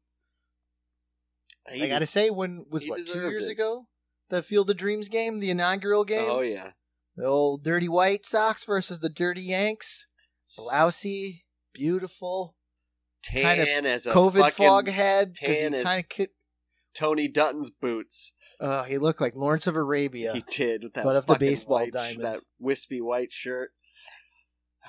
He 1.71 1.84
I 1.84 1.88
gotta 1.88 2.01
was- 2.03 2.09
say, 2.09 2.30
when 2.30 2.65
was 2.69 2.84
he 2.84 2.89
what 2.89 2.97
two 2.99 3.03
deserves 3.05 3.38
years 3.38 3.47
it. 3.47 3.51
ago? 3.51 3.88
The 4.30 4.41
Field 4.43 4.69
of 4.69 4.78
Dreams 4.78 5.07
game, 5.09 5.39
the 5.39 5.49
inaugural 5.51 6.03
game. 6.03 6.30
Oh 6.30 6.41
yeah. 6.41 6.71
The 7.16 7.26
old 7.26 7.64
dirty 7.64 7.89
White 7.89 8.26
Sox 8.26 8.64
versus 8.64 8.99
the 8.99 9.09
dirty 9.09 9.41
Yanks. 9.41 10.07
Blousy, 10.57 11.43
beautiful, 11.74 12.55
tan 13.22 13.43
kind 13.43 13.61
of 13.61 13.86
as 13.86 14.05
a 14.05 14.11
COVID 14.11 14.51
fog 14.51 14.89
head 14.89 15.38
he 15.39 15.47
tan 15.47 15.74
as-. 15.74 16.28
Tony 16.93 17.28
Dutton's 17.28 17.70
boots. 17.70 18.34
Uh, 18.59 18.84
he 18.84 18.97
looked 18.97 19.20
like 19.20 19.36
Lawrence 19.36 19.68
of 19.68 19.76
Arabia. 19.76 20.34
He 20.34 20.43
did 20.49 20.84
with 20.84 20.93
that 20.93 21.03
But 21.03 21.16
of 21.16 21.26
the 21.26 21.36
baseball 21.36 21.80
white 21.80 21.91
diamond. 21.91 22.22
that 22.22 22.39
wispy 22.59 23.01
white 23.01 23.34
shirt. 23.34 23.72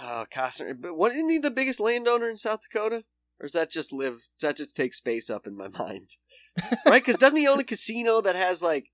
Oh, 0.01 0.27
Costner. 0.35 0.75
But 0.81 0.97
what 0.97 1.13
isn't 1.13 1.29
he 1.29 1.39
the 1.39 1.51
biggest 1.51 1.81
landowner 1.81 2.29
in 2.29 2.37
South 2.37 2.61
Dakota? 2.63 3.05
Or 3.41 3.47
does 3.47 3.53
that 3.53 3.71
just 3.71 3.93
live? 3.93 4.29
Does 4.39 4.49
that 4.49 4.57
just 4.57 4.77
take 4.77 4.95
space 4.95 5.31
up 5.31 5.47
in 5.47 5.57
my 5.57 5.69
mind? 5.69 6.11
right? 6.87 7.03
Because 7.05 7.17
doesn't 7.17 7.39
he 7.39 7.49
own 7.49 7.61
a 7.61 7.65
casino 7.65 8.21
that 8.21 8.37
has 8.37 8.63
like 8.63 8.91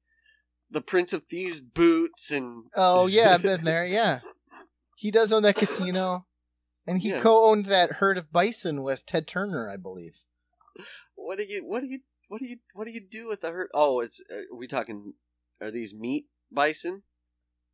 the 0.71 0.81
Prince 0.81 1.13
of 1.13 1.25
Thieves 1.25 1.61
boots 1.61 2.31
and 2.31 2.65
Oh 2.77 3.07
yeah, 3.07 3.35
I've 3.35 3.43
been 3.43 3.65
there. 3.65 3.85
Yeah, 3.87 4.21
he 4.97 5.11
does 5.11 5.33
own 5.33 5.43
that 5.43 5.57
casino, 5.57 6.27
and 6.87 7.01
he 7.01 7.11
Yeah. 7.11 7.21
co-owned 7.21 7.67
that 7.67 7.93
herd 7.95 8.19
of 8.19 8.33
bison 8.33 8.83
with 8.83 9.07
Ted 9.07 9.27
Turner, 9.27 9.69
I 9.71 9.77
believe. 9.77 10.25
what 11.15 11.39
do 11.39 11.45
you 11.49 11.65
what 11.67 11.81
do 11.81 11.87
you 11.89 12.01
what 12.29 12.41
do 12.41 12.47
you 12.47 12.59
what 12.75 12.85
do 12.85 12.91
you 12.93 13.01
do 13.01 13.27
with 13.29 13.41
the 13.41 13.51
herd? 13.51 13.69
Oh, 13.75 14.01
it's 14.01 14.23
uh, 14.31 14.55
are 14.55 14.59
we 14.59 14.67
talking? 14.67 15.15
Are 15.61 15.71
these 15.71 15.95
meat 15.95 16.27
bison? 16.53 17.03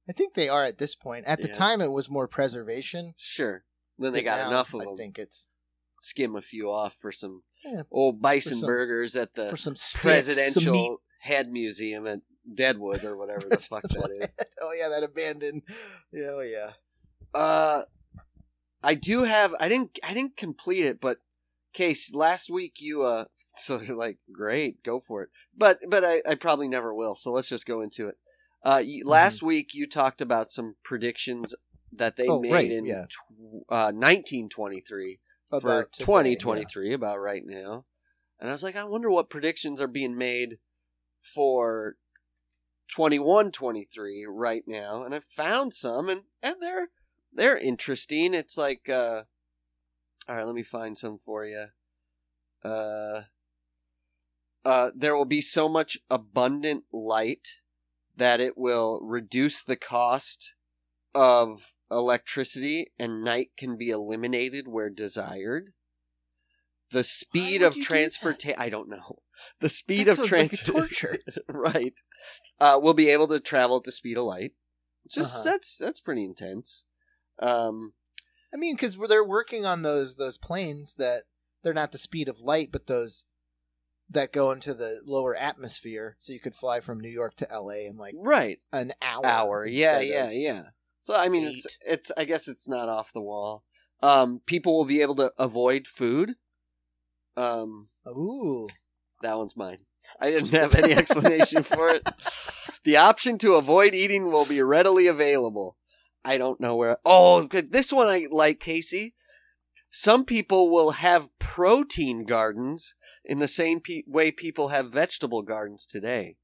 I 0.08 0.12
think 0.12 0.34
they 0.34 0.48
are 0.48 0.64
at 0.64 0.78
this 0.78 0.94
point. 0.94 1.24
At 1.26 1.40
the 1.42 1.48
Yeah. 1.48 1.54
time, 1.54 1.80
it 1.80 1.90
was 1.90 2.08
more 2.08 2.28
preservation. 2.28 3.12
Sure. 3.16 3.64
Then 3.98 4.12
they 4.12 4.22
got 4.22 4.38
now 4.38 4.48
enough 4.48 4.72
of 4.74 4.80
I 4.82 4.84
them. 4.84 4.96
think 4.96 5.18
it's 5.18 5.48
Skim 5.98 6.36
a 6.36 6.42
few 6.42 6.70
off 6.70 6.94
for 6.94 7.10
some 7.12 7.42
Yeah. 7.64 7.82
old 7.90 8.20
bison 8.22 8.58
some- 8.58 8.66
burgers 8.66 9.16
at 9.16 9.34
the 9.34 9.50
for 9.50 9.56
some 9.56 9.74
sticks, 9.76 10.02
presidential 10.02 10.62
some 10.74 10.96
head 11.20 11.50
museum 11.50 12.06
at 12.06 12.20
Deadwood 12.52 13.04
or 13.04 13.16
whatever 13.16 13.48
the 13.50 13.58
fuck 13.70 13.82
that 13.82 14.10
is. 14.20 14.38
oh 14.60 14.72
yeah, 14.78 14.88
that 14.88 15.02
abandoned. 15.02 15.62
Yeah, 16.12 16.30
oh 16.32 16.40
yeah. 16.40 16.72
Uh, 17.34 17.82
I 18.82 18.94
do 18.94 19.22
have. 19.24 19.54
I 19.58 19.68
didn't. 19.68 19.98
I 20.02 20.14
didn't 20.14 20.36
complete 20.36 20.84
it, 20.84 21.00
but 21.00 21.18
Case, 21.72 22.14
last 22.14 22.50
week 22.50 22.74
you 22.78 23.02
uh. 23.02 23.24
So 23.58 23.80
you're 23.80 23.96
like, 23.96 24.18
great, 24.30 24.82
go 24.82 25.00
for 25.00 25.22
it. 25.22 25.30
But 25.56 25.78
but 25.88 26.04
I, 26.04 26.20
I 26.28 26.34
probably 26.34 26.68
never 26.68 26.92
will. 26.92 27.14
So 27.14 27.32
let's 27.32 27.48
just 27.48 27.64
go 27.64 27.80
into 27.80 28.08
it. 28.08 28.16
Uh, 28.62 28.82
you, 28.84 29.00
Mm-hmm. 29.00 29.08
last 29.08 29.42
week 29.42 29.72
you 29.72 29.86
talked 29.86 30.20
about 30.20 30.50
some 30.50 30.76
predictions 30.84 31.54
that 31.92 32.16
they 32.16 32.28
Oh, 32.28 32.38
made 32.38 32.52
right, 32.52 32.70
in 32.70 32.84
yeah. 32.84 33.04
tw- 33.08 33.64
uh 33.70 33.92
1923 33.92 35.20
for 35.58 35.84
today, 35.84 36.04
2023 36.04 36.92
about 36.92 37.18
right 37.18 37.44
now. 37.46 37.84
And 38.38 38.50
I 38.50 38.52
was 38.52 38.62
like, 38.62 38.76
I 38.76 38.84
wonder 38.84 39.10
what 39.10 39.30
predictions 39.30 39.80
are 39.80 39.86
being 39.88 40.18
made 40.18 40.58
for 41.22 41.96
2123 42.88 44.26
right 44.28 44.64
now. 44.66 45.04
And 45.04 45.14
I 45.14 45.20
found 45.20 45.74
some 45.74 46.08
and, 46.08 46.22
and 46.42 46.56
they're 46.60 46.88
they're 47.32 47.58
interesting. 47.58 48.34
It's 48.34 48.56
like 48.56 48.88
uh 48.88 49.22
all 50.28 50.36
right, 50.36 50.44
let 50.44 50.54
me 50.54 50.62
find 50.62 50.96
some 50.96 51.18
for 51.18 51.46
you. 51.46 51.66
Uh 52.64 53.22
uh 54.64 54.90
there 54.94 55.16
will 55.16 55.24
be 55.24 55.40
so 55.40 55.68
much 55.68 55.98
abundant 56.10 56.84
light 56.92 57.60
that 58.16 58.40
it 58.40 58.56
will 58.56 59.00
reduce 59.02 59.62
the 59.62 59.76
cost 59.76 60.54
of 61.14 61.74
electricity 61.90 62.92
and 62.98 63.22
night 63.22 63.50
can 63.56 63.76
be 63.76 63.90
eliminated 63.90 64.66
where 64.66 64.90
desired. 64.90 65.72
The 66.96 67.04
speed 67.04 67.60
of 67.62 67.76
transportation 67.76 68.58
I 68.58 68.70
don't 68.70 68.88
know. 68.88 69.18
The 69.60 69.68
speed 69.68 70.06
That 70.06 70.12
of 70.12 70.16
sounds 70.16 70.32
like 70.32 70.40
transport 70.40 70.88
torture. 70.88 71.18
right. 71.50 71.94
Uh 72.58 72.78
will 72.82 72.94
be 72.94 73.10
able 73.10 73.28
to 73.28 73.38
travel 73.38 73.76
at 73.76 73.84
the 73.84 73.92
speed 73.92 74.16
of 74.16 74.24
light. 74.24 74.52
Just 75.06 75.34
Uh-huh. 75.34 75.44
that's 75.44 75.76
that's 75.76 76.00
pretty 76.00 76.24
intense. 76.24 76.86
Um 77.38 77.92
I 78.54 78.56
mean, 78.56 78.76
because 78.76 78.96
they're 78.96 79.22
working 79.22 79.66
on 79.66 79.82
those 79.82 80.16
those 80.16 80.38
planes 80.38 80.94
that 80.94 81.24
they're 81.62 81.74
not 81.74 81.92
the 81.92 81.98
speed 81.98 82.28
of 82.28 82.40
light, 82.40 82.72
but 82.72 82.86
those 82.86 83.24
that 84.08 84.32
go 84.32 84.50
into 84.52 84.72
the 84.72 85.02
lower 85.04 85.36
atmosphere, 85.36 86.16
so 86.18 86.32
you 86.32 86.40
could 86.40 86.54
fly 86.54 86.80
from 86.80 87.00
New 87.00 87.10
York 87.10 87.34
to 87.36 87.52
L.A. 87.52 87.86
in 87.86 87.96
like 87.96 88.14
right. 88.16 88.58
an 88.72 88.92
hour. 89.02 89.26
hour. 89.26 89.66
Yeah, 89.66 90.00
yeah, 90.00 90.30
yeah. 90.30 90.62
So 91.00 91.14
I 91.14 91.28
mean, 91.28 91.44
it's 91.48 91.78
it's. 91.84 92.12
I 92.16 92.24
guess 92.24 92.48
it's 92.48 92.68
not 92.68 92.88
off 92.88 93.12
the 93.12 93.20
wall. 93.20 93.64
Um, 94.02 94.40
people 94.46 94.76
will 94.76 94.84
be 94.84 95.02
able 95.02 95.16
to 95.16 95.32
avoid 95.38 95.86
food. 95.86 96.36
Um, 97.36 97.88
Ooh, 98.08 98.68
that 99.22 99.36
one's 99.36 99.56
mine. 99.56 99.78
I 100.20 100.30
didn't 100.30 100.50
have 100.50 100.74
any 100.74 100.92
explanation 100.94 101.62
for 101.62 101.88
it. 101.88 102.08
The 102.84 102.96
option 102.96 103.38
to 103.38 103.54
avoid 103.54 103.94
eating 103.94 104.30
will 104.30 104.46
be 104.46 104.62
readily 104.62 105.06
available. 105.06 105.76
I 106.24 106.38
don't 106.38 106.60
know 106.60 106.76
where. 106.76 106.98
Oh, 107.04 107.44
good. 107.46 107.72
this 107.72 107.92
one 107.92 108.08
I 108.08 108.26
like, 108.30 108.60
Casey. 108.60 109.14
some 109.90 110.24
people 110.24 110.70
will 110.70 110.92
have 110.92 111.30
protein 111.38 112.24
gardens 112.24 112.94
in 113.24 113.38
the 113.38 113.48
same 113.48 113.80
pe- 113.80 114.02
way 114.06 114.30
people 114.30 114.68
have 114.68 114.90
vegetable 114.92 115.42
gardens 115.42 115.86
today. 115.86 116.36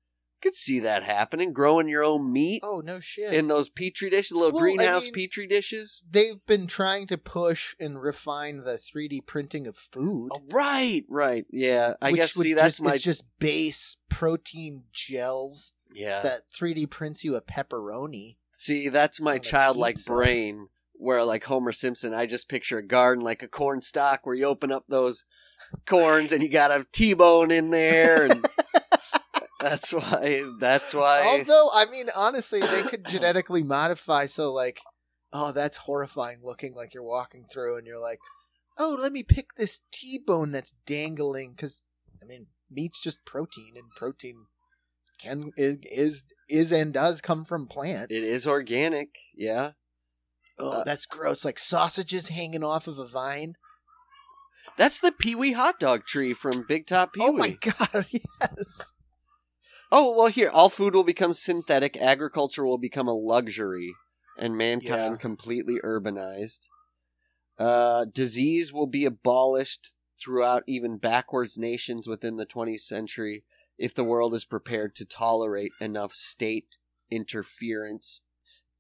Could 0.43 0.55
see 0.55 0.81
that 0.81 1.05
happening, 1.05 1.53
growing 1.53 1.89
your 1.89 2.03
own 2.03 2.33
meat 2.33 2.63
Oh 2.65 2.83
no 2.85 2.99
shit. 2.99 3.33
in 3.33 3.47
those 3.47 3.69
petri 3.69 4.11
dishes, 4.11 4.33
little 4.33 4.51
Well, 4.53 4.65
I 4.65 4.75
greenhouse 4.75 5.05
mean- 5.05 5.15
petri 5.15 5.47
dishes. 5.47 6.03
They've 6.11 6.45
been 6.47 6.67
trying 6.67 7.07
to 7.09 7.17
push 7.19 7.77
and 7.79 8.03
refine 8.03 8.59
the 8.65 8.77
3D 8.77 9.25
printing 9.25 9.67
of 9.69 9.77
food. 9.77 10.31
Oh, 10.33 10.41
right, 10.51 11.05
right, 11.09 11.47
yeah. 11.51 11.95
I 12.03 12.11
which 12.11 12.21
guess 12.21 12.37
would 12.37 12.43
see 12.43 12.55
that's 12.55 12.79
just, 12.79 12.83
my 12.83 12.95
it's 12.95 13.05
just 13.05 13.25
base 13.39 13.99
protein 14.11 14.85
gels 14.93 15.75
yeah. 15.95 16.21
that 16.23 16.51
3D 16.53 16.91
prints 16.91 17.23
you 17.23 17.37
a 17.37 17.41
pepperoni. 17.41 18.37
See, 18.53 18.89
that's 18.89 19.21
my 19.21 19.33
on 19.33 19.37
a 19.37 19.41
childlike 19.41 19.95
pizza. 19.97 20.11
brain 20.13 20.69
where 20.95 21.25
like 21.25 21.45
Homer 21.45 21.73
Simpson, 21.73 22.15
I 22.15 22.27
just 22.27 22.49
picture 22.49 22.79
a 22.79 22.83
garden 22.87 23.25
like 23.25 23.43
a 23.43 23.49
corn 23.49 23.81
stalk 23.83 24.25
where 24.25 24.35
you 24.35 24.45
open 24.45 24.71
up 24.73 24.85
those 24.89 25.25
corns 25.87 26.33
and 26.33 26.43
you 26.43 26.49
got 26.49 26.71
a 26.71 26.87
T-bone 26.93 27.51
in 27.51 27.71
there 27.71 28.25
and 28.25 28.45
that's 29.63 29.93
why 29.93 30.43
that's 30.59 30.93
why 30.95 31.23
Although, 31.25 31.71
I 31.73 31.87
mean, 31.91 32.09
honestly, 32.17 32.61
they 32.61 32.83
could 32.83 33.07
genetically 33.07 33.63
modify 33.63 34.27
so 34.27 34.53
like, 34.53 34.81
oh, 35.33 35.53
that's 35.53 35.77
horrifying 35.79 36.41
looking 36.43 36.75
like 36.75 36.95
you're 36.95 37.03
walking 37.03 37.45
through 37.53 37.79
and 37.79 37.87
you're 37.87 38.01
like, 38.01 38.19
oh, 38.79 38.97
let 39.01 39.13
me 39.13 39.23
pick 39.23 39.55
this 39.57 39.83
T-bone 39.93 40.51
that's 40.53 40.75
dangling 40.87 41.53
because 41.53 41.81
I 42.23 42.27
mean, 42.27 42.47
meat's 42.71 43.01
just 43.01 43.25
protein 43.25 43.75
and 43.77 43.91
protein 43.97 44.47
can 45.21 45.53
is 45.57 45.79
is 45.91 46.27
is 46.49 46.73
and 46.73 46.93
does 46.93 47.21
come 47.21 47.45
from 47.45 47.67
plants. 47.67 48.11
it 48.11 48.25
is 48.25 48.47
organic, 48.47 49.11
yeah. 49.37 49.73
Oh, 50.59 50.71
Uh, 50.81 50.85
that's 50.85 51.07
gross. 51.07 51.45
Like 51.45 51.59
sausages 51.59 52.29
hanging 52.29 52.65
off 52.65 52.87
of 52.87 52.99
a 52.99 53.07
vine. 53.07 53.55
That's 54.77 54.99
the 55.01 55.13
Pee-wee 55.13 55.53
hot 55.53 55.79
dog 55.79 56.07
tree 56.07 56.33
from 56.35 56.65
Big 56.67 56.87
Top 56.87 57.13
Pee-wee. 57.13 57.27
Oh 57.27 57.33
my 57.33 57.51
god, 57.61 58.07
yes. 58.41 58.93
Oh, 59.95 60.17
well, 60.17 60.29
here, 60.29 60.49
all 60.49 60.71
food 60.71 60.95
will 60.95 61.05
become 61.05 61.35
synthetic, 61.35 61.99
agriculture 61.99 62.65
will 62.65 62.79
become 62.79 63.09
a 63.09 63.13
luxury, 63.13 63.93
and 64.39 64.57
mankind 64.57 65.15
Yeah. 65.15 65.17
completely 65.19 65.77
urbanized. 65.85 66.69
Uh, 67.59 68.07
disease 68.07 68.73
will 68.73 68.87
be 68.87 69.05
abolished 69.05 69.95
throughout 70.19 70.65
even 70.67 70.97
backwards 70.97 71.59
nations 71.59 72.09
within 72.09 72.37
the 72.37 72.47
20th 72.47 72.81
century 72.81 73.45
if 73.77 73.95
the 73.95 74.03
world 74.03 74.33
is 74.33 74.47
prepared 74.47 74.95
to 74.95 75.05
tolerate 75.05 75.73
enough 75.79 76.15
state 76.15 76.79
interference 77.11 78.23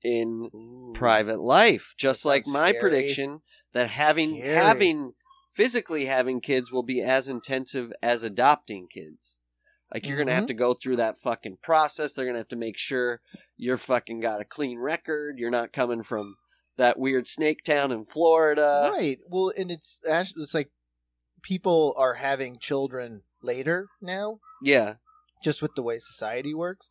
in 0.02 0.92
private 0.94 1.40
life. 1.40 1.94
Just 1.98 2.24
like 2.24 2.46
my 2.46 2.70
scary. 2.70 2.80
prediction 2.80 3.42
that 3.74 3.90
having 3.90 4.38
Scary. 4.38 4.54
having 4.54 5.12
physically 5.52 6.06
having 6.06 6.40
kids 6.40 6.72
will 6.72 6.82
be 6.82 7.02
as 7.02 7.28
intensive 7.28 7.92
as 8.02 8.22
adopting 8.22 8.88
kids. 8.88 9.40
Like 9.92 10.06
you're 10.06 10.16
gonna 10.16 10.32
have 10.32 10.44
Mhm. 10.44 10.48
to 10.48 10.54
go 10.54 10.74
through 10.74 10.96
that 10.96 11.18
fucking 11.18 11.58
process. 11.62 12.12
They're 12.14 12.24
gonna 12.26 12.38
have 12.38 12.48
to 12.48 12.56
make 12.56 12.78
sure 12.78 13.20
you're 13.56 13.76
fucking 13.76 14.20
got 14.20 14.40
a 14.40 14.44
clean 14.44 14.78
record. 14.78 15.38
You're 15.38 15.50
not 15.50 15.72
coming 15.72 16.02
from 16.02 16.36
that 16.76 16.98
weird 16.98 17.26
snake 17.28 17.62
town 17.64 17.92
in 17.92 18.06
Florida. 18.06 18.90
right. 18.92 19.18
Well, 19.28 19.52
and 19.56 19.70
it's 19.70 20.00
actually 20.08 20.42
it's 20.44 20.54
like 20.54 20.70
people 21.42 21.94
are 21.98 22.14
having 22.14 22.58
children 22.58 23.24
later 23.42 23.88
now, 24.00 24.40
Yeah. 24.62 24.94
just 25.44 25.60
with 25.60 25.74
the 25.74 25.82
way 25.82 25.98
society 25.98 26.54
works. 26.54 26.90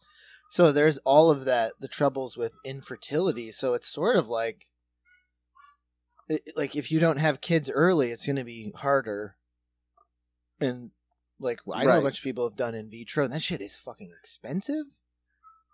So 0.52 0.72
there's 0.72 0.98
all 1.00 1.32
of 1.32 1.46
that, 1.46 1.74
the 1.80 1.88
troubles 1.88 2.36
with 2.38 2.60
infertility. 2.66 3.52
So 3.54 3.74
it's 3.74 3.88
sort 3.88 4.18
of 4.18 4.28
like, 4.28 4.68
like 6.56 6.76
if 6.76 6.92
you 6.92 7.00
don't 7.00 7.18
have 7.18 7.42
kids 7.42 7.70
early, 7.70 8.12
it's 8.12 8.26
going 8.26 8.36
to 8.36 8.44
be 8.44 8.72
harder. 8.76 9.38
And 10.60 10.92
like 11.42 11.60
I 11.74 11.84
know 11.84 11.90
Right. 11.90 11.98
a 11.98 12.02
bunch 12.02 12.20
of 12.20 12.24
people 12.24 12.48
have 12.48 12.56
done 12.58 12.76
in 12.76 12.90
vitro, 12.90 13.24
and 13.26 13.34
that 13.34 13.42
shit 13.42 13.62
is 13.62 13.78
fucking 13.78 14.12
expensive. 14.18 14.86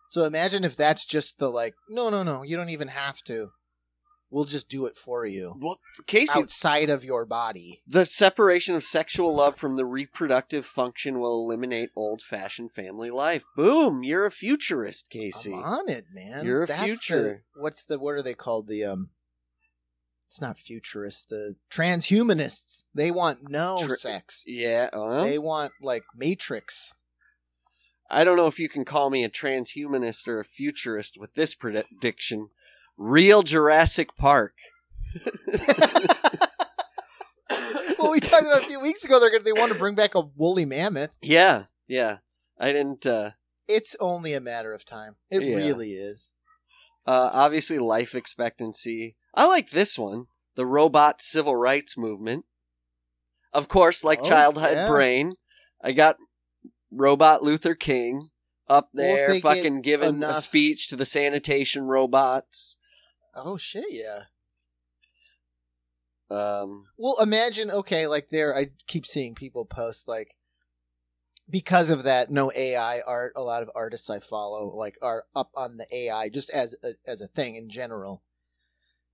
So 0.09 0.23
imagine 0.23 0.63
if 0.63 0.75
that's 0.75 1.05
just 1.05 1.37
the 1.37 1.49
like, 1.51 1.75
no, 1.89 2.09
no, 2.09 2.23
no, 2.23 2.41
you 2.43 2.55
don't 2.55 2.69
even 2.69 2.87
have 2.87 3.21
to. 3.23 3.51
We'll 4.29 4.43
just 4.45 4.67
do 4.67 4.85
it 4.87 4.97
for 4.97 5.25
you 5.25 5.55
Well, 5.57 5.79
Casey, 6.05 6.37
outside 6.37 6.89
of 6.89 7.05
your 7.05 7.25
body. 7.25 7.81
the 7.87 8.05
separation 8.05 8.75
of 8.75 8.83
sexual 8.83 9.33
love 9.33 9.57
from 9.57 9.77
the 9.77 9.85
reproductive 9.85 10.65
function 10.65 11.19
will 11.21 11.41
eliminate 11.45 11.91
old-fashioned 11.95 12.73
family 12.73 13.09
life. 13.09 13.45
Boom! 13.55 14.03
You're 14.03 14.25
a 14.25 14.31
futurist, 14.31 15.09
Casey. 15.09 15.53
I'm 15.53 15.63
on 15.63 15.89
it, 15.89 16.07
man. 16.13 16.43
You're 16.45 16.63
a 16.63 16.67
That's 16.67 16.83
future. 16.83 17.43
The, 17.55 17.61
what's 17.61 17.85
the 17.85 17.99
what 17.99 18.15
are 18.15 18.21
they 18.21 18.33
called? 18.33 18.67
The 18.67 18.83
um 18.83 19.11
it's 20.27 20.41
not 20.41 20.57
futurists, 20.59 21.23
the 21.23 21.55
transhumanists. 21.71 22.83
They 22.93 23.11
want 23.11 23.49
no 23.49 23.79
sex. 23.95 24.43
Yeah. 24.45 24.89
uh, 24.93 25.23
They 25.23 25.37
want 25.39 25.71
like 25.81 26.03
Matrix. 26.15 26.93
I 28.09 28.23
don't 28.23 28.37
know 28.37 28.47
if 28.47 28.59
you 28.59 28.69
can 28.69 28.85
call 28.85 29.09
me 29.09 29.23
a 29.23 29.29
transhumanist 29.29 30.27
or 30.27 30.39
a 30.39 30.45
futurist 30.45 31.17
with 31.19 31.33
this 31.33 31.55
prediction. 31.55 32.49
Real 32.97 33.43
Jurassic 33.43 34.15
Park. 34.17 34.53
well, 37.99 38.11
we 38.11 38.19
talked 38.19 38.43
about 38.45 38.63
a 38.63 38.67
few 38.67 38.79
weeks 38.79 39.03
ago. 39.03 39.19
They're 39.19 39.31
gonna 39.31 39.43
they 39.43 39.51
want 39.53 39.71
to 39.71 39.77
bring 39.77 39.95
back 39.95 40.15
a 40.15 40.21
woolly 40.21 40.65
mammoth. 40.65 41.17
Yeah, 41.21 41.63
yeah. 41.87 42.17
I 42.59 42.71
didn't. 42.71 43.05
Uh, 43.05 43.31
It's 43.67 43.95
only 43.99 44.33
a 44.33 44.39
matter 44.41 44.73
of 44.73 44.85
time. 44.85 45.15
It 45.29 45.41
Yeah. 45.43 45.55
really 45.55 45.93
is. 45.93 46.33
uh, 47.05 47.29
obviously, 47.33 47.79
life 47.79 48.15
expectancy. 48.15 49.15
I 49.37 49.45
like 49.45 49.69
this 49.69 49.99
one. 49.99 50.25
The 50.55 50.65
robot 50.65 51.21
civil 51.21 51.55
rights 51.55 51.95
movement. 51.95 52.45
Of 53.53 53.67
course, 53.67 54.03
like 54.03 54.21
Oh, 54.23 54.27
childhood 54.27 54.73
yeah. 54.73 54.87
brain, 54.87 55.35
I 55.79 55.91
got 55.91 56.17
robot 56.91 57.43
Luther 57.43 57.75
King 57.75 58.29
up 58.67 58.89
there, 58.93 59.33
get 59.33 59.41
fucking 59.43 59.81
giving 59.83 60.23
a 60.23 60.33
speech 60.41 60.87
to 60.87 60.95
the 60.95 61.05
sanitation 61.05 61.83
robots. 61.83 62.77
Oh 63.35 63.57
shit, 63.57 63.85
yeah. 63.89 64.23
Um, 66.29 66.87
Well, 66.97 67.15
imagine 67.21 67.69
okay, 67.69 68.07
like 68.07 68.29
there, 68.29 68.57
I 68.57 68.69
keep 68.87 69.05
seeing 69.05 69.35
people 69.35 69.65
post 69.65 70.07
like 70.07 70.35
because 71.47 71.91
of 71.91 72.03
that 72.03 72.31
no 72.31 72.51
AI 72.55 73.01
art. 73.01 73.33
A 73.35 73.43
lot 73.43 73.61
of 73.61 73.69
artists 73.75 74.09
I 74.09 74.19
follow 74.19 74.75
like 74.75 74.97
are 75.03 75.25
up 75.35 75.51
on 75.55 75.77
the 75.77 75.85
AI 75.95 76.29
just 76.29 76.49
as 76.49 76.75
a, 76.83 76.93
as 77.05 77.21
a 77.21 77.27
thing 77.27 77.55
in 77.55 77.69
general. 77.69 78.23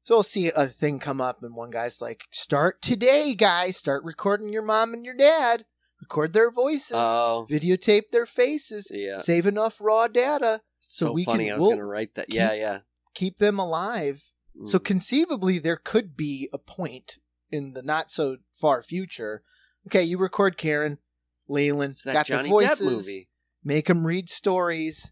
So 0.05 0.15
I'll 0.17 0.23
see 0.23 0.49
a 0.53 0.67
thing 0.67 0.99
come 0.99 1.21
up, 1.21 1.41
and 1.43 1.55
one 1.55 1.71
guy's 1.71 2.01
like, 2.01 2.25
"Start 2.31 2.81
today, 2.81 3.33
guys! 3.35 3.77
Start 3.77 4.03
recording 4.03 4.51
your 4.51 4.61
mom 4.61 4.93
and 4.93 5.05
your 5.05 5.15
dad. 5.15 5.65
Record 6.01 6.33
their 6.33 6.51
voices, 6.51 6.91
oh, 6.97 7.47
videotape 7.49 8.11
their 8.11 8.25
faces, 8.25 8.91
yeah. 8.93 9.17
save 9.17 9.45
enough 9.47 9.79
raw 9.79 10.09
data, 10.09 10.59
So, 10.81 11.05
so 11.05 11.11
we 11.13 11.23
funny. 11.23 11.45
can- 11.45 11.53
I 11.53 11.55
was 11.55 11.61
we'll 11.61 11.69
going 11.69 11.79
to 11.79 11.85
write 11.85 12.15
that. 12.15 12.33
Yeah, 12.33 12.49
keep- 12.49 12.59
yeah. 12.59 12.79
keep 13.15 13.37
them 13.37 13.57
alive." 13.59 14.33
So 14.65 14.77
Mm. 14.77 14.83
conceivably, 14.83 15.57
there 15.59 15.77
could 15.77 16.17
be 16.17 16.49
a 16.51 16.57
point 16.59 17.19
in 17.49 17.71
the 17.73 17.81
not 17.81 18.11
so 18.11 18.37
far 18.51 18.83
future. 18.83 19.41
Okay, 19.87 20.03
you 20.03 20.17
record 20.17 20.57
Karen, 20.57 20.99
Leland, 21.47 21.93
it's 21.93 22.03
that 22.03 22.13
got 22.13 22.25
Johnny 22.25 22.43
the 22.43 22.49
voices, 22.49 22.81
Depp 22.81 22.83
movie. 22.91 23.29
make 23.63 23.85
them 23.87 24.05
read 24.05 24.29
stories. 24.29 25.09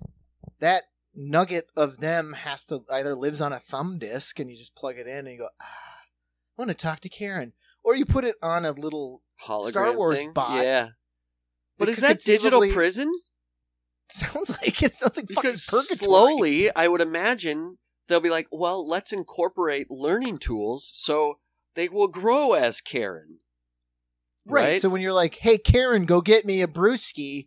That 0.59 0.83
nugget 1.15 1.67
of 1.75 1.97
them 1.99 2.33
has 2.33 2.65
to 2.65 2.83
either 2.91 3.15
lives 3.15 3.41
on 3.41 3.53
a 3.53 3.59
thumb 3.59 3.97
disk, 3.99 4.39
and 4.39 4.49
you 4.49 4.57
just 4.57 4.75
plug 4.75 4.97
it 4.97 5.07
in 5.07 5.19
and 5.19 5.31
you 5.31 5.37
go, 5.39 5.49
ah, 5.61 5.65
I 5.65 6.61
want 6.61 6.69
to 6.69 6.75
talk 6.75 6.99
to 7.01 7.09
Karen, 7.09 7.53
or 7.83 7.95
you 7.95 8.05
put 8.05 8.23
it 8.25 8.35
on 8.41 8.65
a 8.65 8.71
little. 8.71 9.21
Hologram 9.47 9.69
Star 9.69 9.97
Wars 9.97 10.17
thing. 10.19 10.33
bot. 10.33 10.63
Yeah. 10.63 10.89
But 11.79 11.89
is 11.89 11.97
that 11.97 12.19
digital 12.19 12.61
prison? 12.71 13.11
Sounds 14.11 14.51
like 14.61 14.83
it 14.83 14.93
sounds 14.95 15.17
like 15.17 15.25
Because 15.27 15.65
fucking 15.65 15.87
purgatory. 15.97 16.05
slowly, 16.05 16.75
I 16.75 16.87
would 16.87 17.01
imagine 17.01 17.77
they'll 18.07 18.19
be 18.19 18.29
like, 18.29 18.47
well, 18.51 18.87
let's 18.87 19.11
incorporate 19.13 19.89
learning 19.89 20.37
tools 20.37 20.91
so 20.93 21.39
they 21.75 21.87
will 21.89 22.07
grow 22.09 22.53
as 22.53 22.81
Karen. 22.81 23.39
right? 24.45 24.63
right? 24.73 24.81
So 24.81 24.89
when 24.89 25.01
you're 25.01 25.13
like, 25.13 25.35
"Hey, 25.35 25.57
Karen, 25.57 26.05
go 26.05 26.19
get 26.21 26.45
me 26.45 26.61
a 26.61 26.67
brewski," 26.67 27.45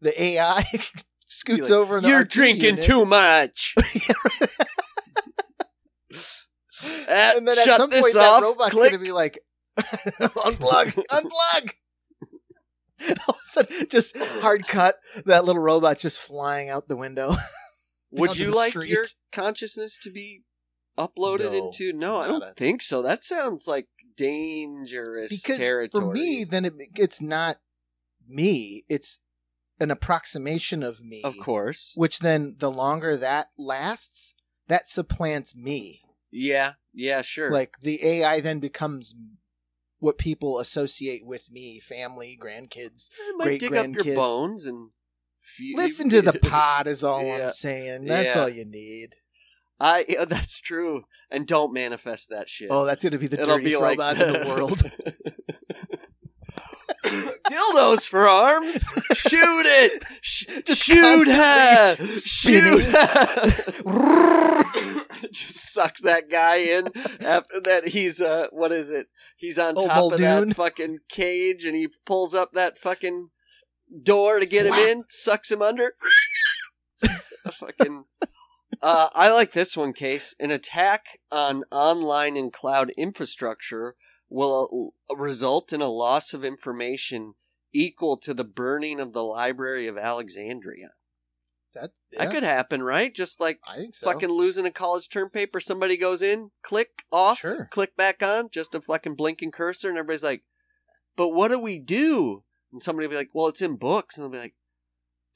the 0.00 0.18
AI 0.22 0.64
scoots 1.34 1.70
like, 1.70 1.70
over. 1.72 1.98
You're 2.00 2.24
drinking 2.24 2.64
unit. 2.76 2.84
too 2.84 3.04
much. 3.04 3.74
And 7.08 7.46
then 7.48 7.58
at 7.58 7.76
some 7.76 7.90
this 7.90 8.00
point 8.00 8.16
off. 8.16 8.40
that 8.40 8.46
robot's 8.46 8.70
Click. 8.70 8.90
gonna 8.92 9.02
be 9.02 9.12
like 9.12 9.38
unplug 9.78 10.92
unplug 11.10 11.70
all 13.26 13.34
of 13.34 13.36
a 13.36 13.46
sudden 13.46 13.86
just 13.88 14.16
hard 14.42 14.66
cut 14.66 14.96
that 15.24 15.44
little 15.44 15.62
robot's 15.62 16.02
just 16.02 16.20
flying 16.20 16.68
out 16.68 16.88
the 16.88 16.96
window 16.96 17.34
Would 18.12 18.36
you 18.36 18.54
like 18.54 18.70
street. 18.70 18.90
your 18.90 19.04
consciousness 19.32 19.98
to 20.02 20.10
be 20.10 20.42
uploaded 20.98 21.52
No, 21.52 21.66
into? 21.66 21.92
No, 21.92 22.18
I 22.18 22.26
don't 22.28 22.56
think 22.56 22.80
so. 22.82 23.02
That 23.02 23.24
sounds 23.24 23.66
like 23.66 23.88
dangerous 24.16 25.30
because 25.30 25.58
territory. 25.58 26.04
for 26.04 26.12
me 26.12 26.44
then 26.44 26.64
it, 26.64 26.74
it's 26.96 27.20
not 27.20 27.56
me 28.28 28.84
it's 28.88 29.18
an 29.80 29.90
approximation 29.90 30.82
of 30.82 31.02
me 31.02 31.22
of 31.24 31.36
course. 31.38 31.92
which 31.96 32.20
then 32.20 32.56
the 32.58 32.70
longer 32.70 33.16
that 33.16 33.48
lasts 33.58 34.34
that 34.68 34.88
supplants 34.88 35.56
me 35.56 36.00
Yeah, 36.30 36.74
yeah, 36.92 37.22
sure. 37.22 37.50
like 37.50 37.80
the 37.80 38.04
ai 38.04 38.40
then 38.40 38.60
becomes 38.60 39.14
what 39.98 40.18
people 40.18 40.58
associate 40.58 41.24
with 41.24 41.50
me, 41.50 41.80
family, 41.80 42.38
grandkids. 42.40 43.08
Great 43.40 43.60
dig 43.60 43.74
up 43.74 43.86
your 43.86 43.94
grandkids. 44.02 44.14
bones 44.16 44.66
and 44.66 44.90
fe- 45.40 45.72
Listen 45.74 46.08
to 46.10 46.20
the 46.20 46.32
pod 46.42 46.86
is 46.86 47.02
all 47.02 47.24
Yeah. 47.24 47.44
I'm 47.46 47.50
saying. 47.50 48.04
That's 48.04 48.34
Yeah. 48.34 48.42
all 48.42 48.48
you 48.50 48.66
need. 48.66 49.16
I 49.80 50.04
yeah, 50.08 50.24
that's 50.26 50.60
true. 50.60 51.04
And 51.30 51.46
don't 51.46 51.72
manifest 51.72 52.28
that 52.28 52.48
shit. 52.50 52.68
Oh, 52.70 52.84
that's 52.84 53.02
gonna 53.02 53.16
be 53.18 53.28
the 53.28 53.40
It'll 53.40 53.56
dirtiest 53.56 53.78
be 53.78 53.82
like 53.82 53.98
robot 53.98 54.20
in 54.20 54.32
the 54.42 54.48
world. 54.48 54.82
Dildos 57.50 58.08
for 58.08 58.28
arms. 58.28 58.82
Shoot 59.14 59.66
it. 59.66 60.04
Sh- 60.22 60.46
shoot 60.74 61.28
her. 61.28 61.96
Shoot 62.14 62.84
her. 62.86 64.64
Just 65.30 65.72
sucks 65.72 66.00
that 66.02 66.28
guy 66.30 66.56
in 66.56 66.88
after 67.20 67.60
that. 67.60 67.88
He's 67.88 68.20
uh, 68.20 68.48
what 68.50 68.72
is 68.72 68.90
it? 68.90 69.08
He's 69.36 69.58
on 69.58 69.74
Oh, 69.76 69.86
top 69.86 70.12
of 70.14 70.18
that 70.20 70.54
fucking 70.54 70.98
cage, 71.08 71.64
and 71.64 71.74
he 71.76 71.88
pulls 72.06 72.34
up 72.34 72.52
that 72.52 72.78
fucking 72.78 73.30
door 74.02 74.40
to 74.40 74.46
get 74.46 74.66
him 74.66 74.74
in. 74.74 75.04
Sucks 75.08 75.50
him 75.50 75.62
under. 75.62 75.94
fucking. 77.52 78.04
Uh, 78.82 79.08
I 79.14 79.30
like 79.30 79.52
this 79.52 79.76
one 79.76 79.92
case. 79.92 80.34
An 80.38 80.50
attack 80.50 81.18
on 81.30 81.64
online 81.70 82.36
and 82.36 82.52
cloud 82.52 82.90
infrastructure 82.96 83.94
will 84.34 84.92
result 85.16 85.72
in 85.72 85.80
a 85.80 85.88
loss 85.88 86.34
of 86.34 86.44
information 86.44 87.34
equal 87.72 88.16
to 88.16 88.34
the 88.34 88.44
burning 88.44 88.98
of 88.98 89.12
the 89.12 89.22
Library 89.22 89.86
of 89.86 89.96
Alexandria. 89.96 90.90
That, 91.74 91.90
That 92.12 92.30
could 92.32 92.42
happen, 92.42 92.82
right? 92.82 93.14
Just 93.14 93.40
like 93.40 93.60
I 93.66 93.76
think 93.76 93.94
so. 93.94 94.06
fucking 94.06 94.28
losing 94.28 94.66
a 94.66 94.70
college 94.70 95.08
term 95.08 95.30
paper, 95.30 95.60
somebody 95.60 95.96
goes 95.96 96.20
in, 96.22 96.50
click 96.62 97.04
off, 97.12 97.38
Sure. 97.38 97.68
click 97.70 97.96
back 97.96 98.22
on, 98.22 98.48
just 98.50 98.74
a 98.74 98.80
fucking 98.80 99.14
blinking 99.14 99.52
cursor, 99.52 99.88
and 99.88 99.98
everybody's 99.98 100.22
like, 100.24 100.42
"But 101.16 101.28
what 101.30 101.50
do 101.50 101.58
we 101.58 101.78
do?" 101.78 102.44
And 102.72 102.82
somebody 102.82 103.06
will 103.06 103.12
be 103.12 103.16
like, 103.18 103.30
"Well, 103.32 103.48
it's 103.48 103.62
in 103.62 103.76
books," 103.76 104.16
and 104.16 104.24
they'll 104.24 104.32
be 104.32 104.38
like, 104.38 104.54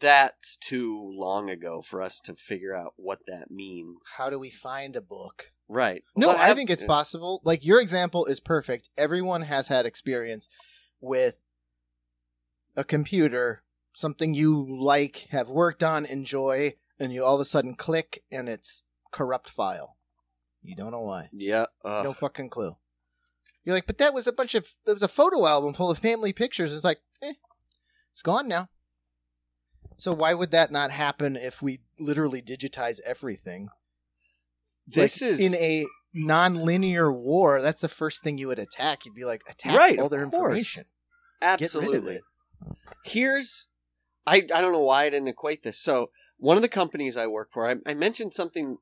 "That's 0.00 0.56
too 0.56 1.00
long 1.14 1.50
ago 1.50 1.82
for 1.82 2.02
us 2.02 2.20
to 2.20 2.34
figure 2.34 2.74
out 2.74 2.94
what 2.96 3.20
that 3.26 3.50
means." 3.50 3.98
How 4.16 4.30
do 4.30 4.38
we 4.38 4.50
find 4.50 4.96
a 4.96 5.00
book? 5.00 5.52
Right? 5.68 6.02
No, 6.16 6.28
Well, 6.28 6.38
I 6.38 6.54
think 6.54 6.70
it's 6.70 6.82
possible. 6.82 7.42
Like 7.44 7.64
your 7.64 7.80
example 7.80 8.24
is 8.26 8.40
perfect. 8.40 8.88
Everyone 8.96 9.42
has 9.42 9.68
had 9.68 9.84
experience 9.84 10.48
with 11.00 11.40
a 12.74 12.84
computer, 12.84 13.62
something 13.92 14.32
you 14.34 14.64
like, 14.80 15.26
have 15.30 15.50
worked 15.50 15.82
on, 15.82 16.06
enjoy, 16.06 16.74
and 16.98 17.12
you 17.12 17.24
all 17.24 17.34
of 17.34 17.40
a 17.40 17.44
sudden 17.44 17.74
click 17.74 18.24
and 18.32 18.48
it's 18.48 18.82
corrupt 19.10 19.50
file. 19.50 19.96
You 20.62 20.74
don't 20.74 20.90
know 20.92 21.02
why. 21.02 21.28
Yeah. 21.32 21.66
No 21.84 22.12
fucking 22.12 22.50
clue. 22.50 22.76
You're 23.64 23.74
like, 23.74 23.86
but 23.86 23.98
that 23.98 24.14
was 24.14 24.26
a 24.26 24.32
bunch 24.32 24.54
of 24.54 24.66
it 24.86 24.92
was 24.92 25.02
a 25.02 25.08
photo 25.08 25.46
album 25.46 25.74
full 25.74 25.90
of 25.90 25.98
family 25.98 26.32
pictures. 26.32 26.74
It's 26.74 26.84
like, 26.84 27.00
eh, 27.22 27.34
it's 28.10 28.22
gone 28.22 28.48
now. 28.48 28.68
So 29.98 30.12
why 30.12 30.32
would 30.32 30.52
that 30.52 30.70
not 30.70 30.90
happen 30.90 31.36
if 31.36 31.60
we 31.60 31.80
literally 31.98 32.40
digitize 32.40 33.00
everything? 33.04 33.68
this 34.86 35.20
Like, 35.20 35.30
is 35.30 35.40
in 35.40 35.54
a 35.56 35.86
non-linear 36.14 37.12
war. 37.12 37.60
That's 37.60 37.82
the 37.82 37.88
first 37.88 38.22
thing 38.22 38.38
you 38.38 38.48
would 38.48 38.58
attack. 38.58 39.04
You'd 39.04 39.14
be 39.14 39.24
like, 39.24 39.42
attack 39.48 39.76
Right, 39.76 39.98
all 39.98 40.08
their 40.08 40.22
information. 40.22 40.84
absolutely. 41.42 41.92
Get 41.98 42.04
rid 42.04 42.08
of 42.08 42.16
it. 42.16 42.22
here's 43.04 43.68
I, 44.26 44.36
I 44.36 44.60
don't 44.60 44.72
know 44.72 44.82
why 44.82 45.04
I 45.04 45.10
didn't 45.10 45.28
equate 45.28 45.62
this. 45.62 45.78
So 45.78 46.10
one 46.38 46.56
of 46.56 46.62
the 46.62 46.68
companies 46.68 47.16
I 47.16 47.26
work 47.26 47.50
for, 47.52 47.66
I, 47.66 47.76
I 47.86 47.94
mentioned 47.94 48.34
something 48.34 48.78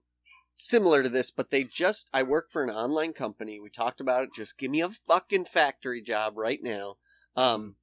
similar 0.55 1.03
to 1.03 1.09
this, 1.09 1.31
but 1.31 1.51
they 1.51 1.65
just 1.65 2.11
I 2.13 2.23
work 2.23 2.51
for 2.51 2.63
an 2.63 2.71
online 2.71 3.13
company. 3.13 3.59
We 3.61 3.71
talked 3.71 4.01
about 4.01 4.23
it. 4.23 4.31
Just 4.35 4.59
give 4.59 4.71
me 4.71 4.81
a 4.81 4.89
fucking 4.91 5.47
factory 5.47 6.03
job 6.03 6.35
right 6.37 6.61
now. 6.63 6.97
Um, 7.37 7.77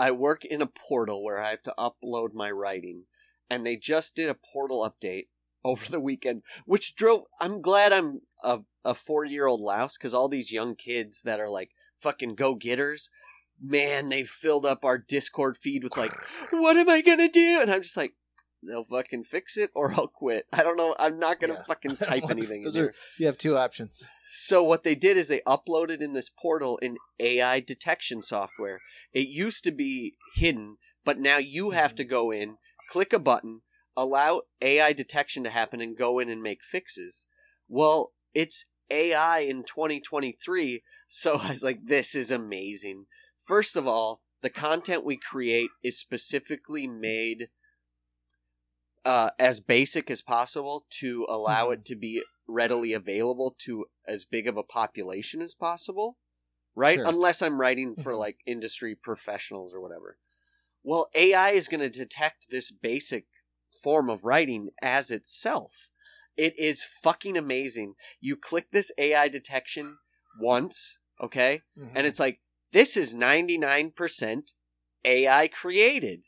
I 0.00 0.10
work 0.12 0.46
in 0.46 0.62
a 0.62 0.66
portal 0.66 1.22
where 1.22 1.42
I 1.42 1.50
have 1.50 1.62
to 1.64 1.74
upload 1.78 2.32
my 2.32 2.50
writing, 2.50 3.04
and 3.50 3.66
they 3.66 3.76
just 3.76 4.16
did 4.16 4.30
a 4.30 4.34
portal 4.34 4.90
update 4.90 5.26
over 5.64 5.84
the 5.90 6.00
weekend, 6.00 6.42
which 6.64 6.94
drove. 6.94 7.24
I'm 7.38 7.60
glad 7.60 7.92
I'm 7.92 8.22
a, 8.42 8.60
a 8.82 8.94
four 8.94 9.26
year 9.26 9.46
old 9.46 9.60
louse 9.60 9.98
because 9.98 10.14
all 10.14 10.28
these 10.28 10.50
young 10.50 10.74
kids 10.74 11.22
that 11.22 11.38
are 11.38 11.50
like 11.50 11.72
fucking 11.98 12.34
go 12.34 12.54
getters 12.54 13.10
man, 13.62 14.08
they 14.08 14.22
filled 14.22 14.64
up 14.64 14.84
our 14.86 14.96
Discord 14.96 15.58
feed 15.58 15.84
with 15.84 15.96
like, 15.96 16.14
what 16.50 16.78
am 16.78 16.88
I 16.88 17.02
gonna 17.02 17.28
do? 17.28 17.58
And 17.60 17.70
I'm 17.70 17.82
just 17.82 17.96
like, 17.96 18.14
they'll 18.62 18.84
fucking 18.84 19.24
fix 19.24 19.56
it 19.56 19.70
or 19.74 19.92
I'll 19.96 20.06
quit. 20.08 20.46
I 20.52 20.62
don't 20.62 20.76
know. 20.76 20.94
I'm 20.98 21.18
not 21.18 21.40
gonna 21.40 21.54
Yeah. 21.54 21.64
fucking 21.66 21.96
type 21.96 22.30
anything 22.30 22.58
in 22.58 22.64
Those 22.64 22.76
are- 22.78 22.94
You 23.18 23.26
have 23.26 23.38
two 23.38 23.56
options. 23.56 24.08
So 24.32 24.62
what 24.62 24.84
they 24.84 24.94
did 24.94 25.16
is 25.16 25.28
they 25.28 25.40
uploaded 25.40 26.00
in 26.00 26.12
this 26.12 26.30
portal 26.30 26.78
an 26.82 26.96
AI 27.18 27.60
detection 27.60 28.22
software. 28.22 28.80
It 29.12 29.28
used 29.28 29.64
to 29.64 29.72
be 29.72 30.16
hidden, 30.34 30.76
but 31.04 31.18
now 31.18 31.38
you 31.38 31.70
have 31.70 31.94
to 31.96 32.04
mm-hmm. 32.04 32.10
go 32.10 32.30
in, 32.30 32.58
click 32.90 33.12
a 33.12 33.18
button, 33.18 33.62
allow 33.96 34.42
AI 34.62 34.92
detection 34.92 35.44
to 35.44 35.50
happen, 35.50 35.80
and 35.80 35.96
go 35.96 36.18
in 36.18 36.28
and 36.28 36.42
make 36.42 36.62
fixes. 36.62 37.26
Well, 37.68 38.12
it's 38.34 38.66
AI 38.90 39.40
in 39.40 39.64
2023, 39.64 40.82
so 41.08 41.38
I 41.42 41.50
was 41.50 41.62
like, 41.62 41.86
this 41.86 42.14
is 42.14 42.30
amazing. 42.30 43.06
First 43.42 43.76
of 43.76 43.86
all, 43.86 44.22
the 44.42 44.50
content 44.50 45.04
we 45.04 45.16
create 45.16 45.70
is 45.82 45.98
specifically 45.98 46.86
made 46.86 47.48
uh, 49.04 49.30
as 49.38 49.60
basic 49.60 50.10
as 50.10 50.22
possible 50.22 50.86
to 50.90 51.26
allow 51.28 51.68
Mhm. 51.68 51.74
it 51.74 51.84
to 51.86 51.96
be 51.96 52.22
readily 52.46 52.92
available 52.92 53.54
to 53.58 53.86
as 54.06 54.24
big 54.24 54.46
of 54.46 54.56
a 54.56 54.62
population 54.62 55.40
as 55.40 55.54
possible, 55.54 56.18
right? 56.74 56.96
Sure. 56.96 57.06
Unless 57.06 57.42
I'm 57.42 57.60
writing 57.60 57.94
for 57.96 58.12
Mhm. 58.12 58.18
like 58.18 58.38
industry 58.46 58.94
professionals 58.94 59.74
or 59.74 59.80
whatever. 59.80 60.18
Well, 60.82 61.10
AI 61.14 61.50
is 61.50 61.68
going 61.68 61.80
to 61.80 61.90
detect 61.90 62.50
this 62.50 62.70
basic 62.70 63.26
form 63.82 64.10
of 64.10 64.24
writing 64.24 64.70
as 64.82 65.10
itself. 65.10 65.88
It 66.36 66.58
is 66.58 66.84
fucking 66.84 67.36
amazing. 67.36 67.96
You 68.20 68.36
click 68.36 68.70
this 68.70 68.90
AI 68.98 69.28
detection 69.28 69.98
once, 70.40 70.98
okay? 71.20 71.62
Mhm. 71.76 71.92
and 71.94 72.06
it's 72.06 72.20
like 72.20 72.40
this 72.72 72.96
is 72.96 73.12
99% 73.12 74.54
AI 75.04 75.48
created. 75.48 76.26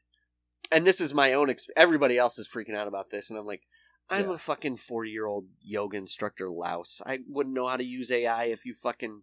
And 0.73 0.87
this 0.87 1.01
is 1.01 1.13
my 1.15 1.33
own 1.35 1.49
exp- 1.49 1.69
everybody 1.77 2.17
else 2.19 2.39
is 2.39 2.49
freaking 2.49 2.75
out 2.75 2.89
about 2.89 3.11
this 3.11 3.31
and 3.31 3.39
I'm 3.39 3.47
like 3.47 3.63
I'm 4.11 4.29
Yeah. 4.29 4.35
a 4.35 4.39
fucking 4.39 4.77
4-year-old 4.77 5.47
yoga 5.63 5.97
instructor 5.97 6.51
louse. 6.51 7.01
I 7.07 7.21
wouldn't 7.29 7.55
know 7.55 7.69
how 7.69 7.77
to 7.77 7.85
use 7.85 8.11
AI 8.11 8.45
if 8.47 8.65
you 8.65 8.75
fucking 8.75 9.23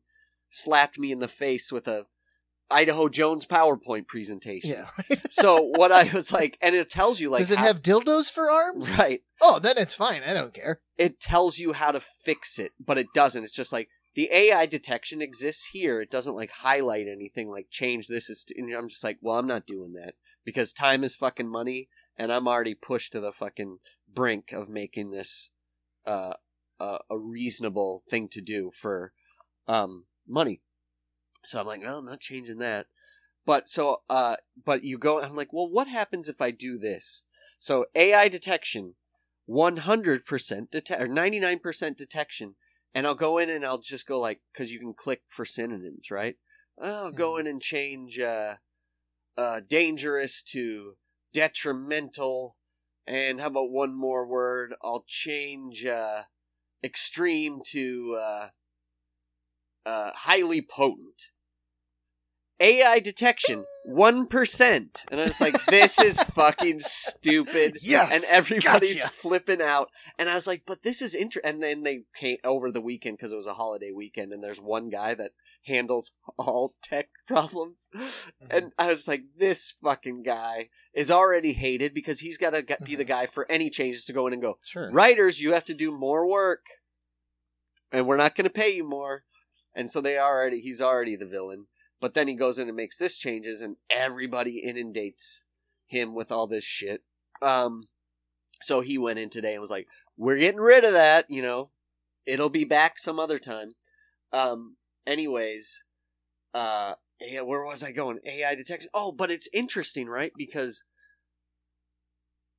slapped 0.50 0.98
me 0.98 1.12
in 1.12 1.20
the 1.20 1.28
face 1.28 1.72
with 1.72 1.88
a 1.88 2.08
Idaho 2.72 3.10
Jones 3.10 3.46
PowerPoint 3.48 4.08
presentation. 4.08 4.70
yeah. 4.70 4.90
Right? 5.10 5.22
So 5.34 5.62
what 5.76 5.92
I 5.92 6.10
was 6.14 6.32
like 6.32 6.58
and 6.62 6.76
it 6.76 6.90
tells 6.90 7.20
you 7.20 7.30
like 7.30 7.40
Does 7.40 7.52
it 7.52 7.58
how- 7.58 7.66
have 7.66 7.82
dildos 7.82 8.32
for 8.32 8.50
arms? 8.50 8.98
right 8.98 9.22
Oh, 9.42 9.58
then 9.60 9.78
it's 9.78 9.94
fine. 9.96 10.22
I 10.24 10.34
don't 10.34 10.54
care. 10.54 10.82
it 10.98 11.20
tells 11.20 11.60
you 11.60 11.74
how 11.74 11.92
to 11.92 12.00
fix 12.00 12.60
it, 12.60 12.72
but 12.80 12.98
it 12.98 13.08
doesn't. 13.14 13.44
It's 13.44 13.54
just 13.54 13.72
like 13.74 13.90
the 14.16 14.30
AI 14.32 14.66
detection 14.66 15.22
exists 15.22 15.68
here. 15.68 16.02
It 16.02 16.10
doesn't 16.12 16.36
like 16.36 16.52
highlight 16.52 17.08
anything 17.08 17.50
like 17.50 17.68
change 17.70 18.08
this 18.08 18.30
is. 18.30 18.46
And 18.58 18.74
I'm 18.74 18.90
just 18.90 19.04
like, 19.04 19.18
well, 19.22 19.38
I'm 19.38 19.48
not 19.48 19.66
doing 19.68 19.94
that 19.94 20.14
because 20.50 20.74
time 20.74 21.04
is 21.04 21.16
fucking 21.16 21.48
money, 21.48 21.90
and 22.18 22.34
I'm 22.34 22.48
already 22.48 22.74
pushed 22.74 23.12
to 23.12 23.20
the 23.20 23.32
fucking 23.32 23.78
brink 24.12 24.52
of 24.52 24.68
making 24.68 25.12
this 25.12 25.52
uh, 26.08 26.34
uh, 26.80 26.98
a 27.08 27.20
reasonable 27.20 28.04
thing 28.10 28.28
to 28.30 28.42
do 28.42 28.72
for 28.74 29.14
um, 29.68 30.06
money. 30.28 30.62
So 31.46 31.60
I'm 31.60 31.68
like, 31.68 31.82
no, 31.82 32.00
I'm 32.00 32.06
not 32.06 32.20
changing 32.20 32.58
that. 32.58 32.88
But 33.46 33.70
so, 33.70 34.02
uh, 34.10 34.38
but 34.66 34.84
you 34.84 34.98
go. 34.98 35.22
I'm 35.22 35.36
like, 35.36 35.54
well, 35.54 35.70
what 35.70 35.88
happens 35.88 36.28
if 36.28 36.42
I 36.42 36.50
do 36.50 36.80
this? 36.80 37.26
So 37.60 37.86
AI 37.94 38.28
detection 38.28 38.96
100% 39.48 40.72
detect 40.72 41.00
or 41.00 41.08
99% 41.08 41.96
detection 41.96 42.56
and 42.96 43.06
I'll 43.06 43.14
go 43.14 43.38
in 43.38 43.52
and 43.52 43.64
I'll 43.64 43.78
just 43.78 44.08
go 44.08 44.20
like 44.20 44.42
cuz 44.56 44.72
you 44.72 44.80
can 44.80 44.96
click 44.96 45.22
for 45.28 45.46
synonyms, 45.46 46.10
right? 46.10 46.38
I'll 46.82 47.12
go 47.12 47.38
in 47.38 47.46
and 47.46 47.62
change 47.62 48.20
uh 48.20 48.56
uh 49.40 49.62
dangerous 49.68 50.44
to 50.44 50.96
detrimental 51.34 52.58
and 53.08 53.40
how 53.40 53.48
about 53.48 53.72
one 53.72 53.98
more 53.98 54.28
word? 54.28 54.74
I'll 54.84 55.06
change 55.08 55.86
uh 55.86 56.24
extreme 56.84 57.62
to 57.68 58.18
uh 58.20 58.48
uh 59.86 60.12
highly 60.14 60.62
potent. 60.62 61.32
AI 62.62 63.00
detection, 63.00 63.64
1%. 63.90 65.06
And 65.10 65.22
I 65.22 65.24
was 65.24 65.40
like, 65.40 65.64
this 65.68 65.98
is 65.98 66.22
fucking 66.36 66.80
stupid 66.82 67.78
Yes. 67.82 68.12
and 68.14 68.24
everybody's 68.38 69.02
gotcha. 69.02 69.14
flipping 69.14 69.62
out. 69.62 69.90
And 70.18 70.28
I 70.30 70.36
was 70.36 70.46
like, 70.46 70.64
but 70.66 70.82
this 70.82 71.02
is 71.02 71.16
interesting. 71.16 71.50
And 71.50 71.64
then 71.64 71.84
they 71.84 72.02
came 72.18 72.36
over 72.44 72.70
the 72.70 72.82
weekend 72.82 73.16
because 73.18 73.32
it 73.32 73.38
was 73.38 73.48
a 73.48 73.54
holiday 73.54 73.92
weekend, 73.96 74.34
and 74.34 74.44
there's 74.44 74.60
one 74.60 74.90
guy 74.90 75.14
that 75.14 75.32
handles 75.66 76.12
all 76.38 76.74
tech 76.82 77.10
problems. 77.28 77.90
Mm-hmm. 77.96 78.48
And 78.50 78.72
I 78.78 78.88
was 78.88 79.08
like, 79.08 79.24
this 79.38 79.76
fucking 79.84 80.24
guy 80.24 80.70
is 80.94 81.12
already 81.12 81.54
hated 81.54 81.94
because 81.94 82.22
he's 82.22 82.38
got 82.38 82.54
to 82.54 82.78
be 82.84 82.96
the 82.96 83.04
Mhm. 83.06 83.08
guy 83.08 83.26
for 83.28 83.50
any 83.52 83.70
changes 83.70 84.06
to 84.06 84.14
go 84.14 84.26
in 84.28 84.34
and 84.34 84.42
go, 84.42 84.58
Sure. 84.64 84.90
writers, 84.92 85.40
you 85.42 85.54
have 85.54 85.66
to 85.66 85.74
do 85.74 85.92
more 85.92 86.26
work, 86.28 86.66
and 87.92 88.08
we're 88.08 88.18
not 88.18 88.36
going 88.36 88.46
to 88.46 88.50
pay 88.50 88.70
you 88.76 88.84
more. 88.88 89.24
and 89.76 89.90
so 89.92 90.02
they 90.02 90.18
already 90.18 90.60
he's 90.62 90.82
already 90.82 91.16
the 91.16 91.28
villain. 91.28 91.68
But 92.02 92.14
then 92.16 92.28
he 92.28 92.34
goes 92.34 92.58
in 92.58 92.68
and 92.68 92.76
makes 92.76 92.98
this 92.98 93.18
changes, 93.18 93.62
and 93.62 93.76
everybody 93.90 94.60
inundates 94.60 95.46
him 95.86 96.16
with 96.16 96.32
all 96.32 96.48
this 96.48 96.64
shit. 96.64 97.04
Um, 97.42 97.88
so 98.62 98.82
he 98.82 98.98
went 98.98 99.20
in 99.20 99.30
today 99.30 99.52
and 99.54 99.62
was 99.62 99.70
like, 99.70 99.88
"We're 100.18 100.38
getting 100.38 100.60
rid 100.60 100.84
of 100.84 100.94
that. 100.94 101.30
You 101.30 101.42
know, 101.44 101.72
it'll 102.26 102.50
be 102.50 102.64
back 102.66 102.98
some 102.98 103.20
other 103.20 103.38
time." 103.38 103.76
Um, 104.34 104.78
anyways, 105.06 105.84
uh, 106.54 106.94
yeah, 107.22 107.42
where 107.42 107.64
was 107.64 107.84
I 107.84 107.92
going? 107.92 108.20
AI 108.26 108.56
detection. 108.56 108.90
Oh, 108.94 109.12
but 109.12 109.32
it's 109.32 109.50
interesting, 109.54 110.08
right? 110.08 110.32
Because 110.38 110.84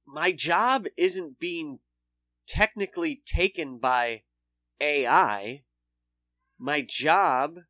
my 0.07 0.33
job 0.33 0.87
isn't 0.97 1.39
being 1.39 1.79
technically 2.47 3.23
taken 3.25 3.79
by 3.79 4.23
AI. 4.81 5.63
My 6.59 6.85
job, 6.87 7.61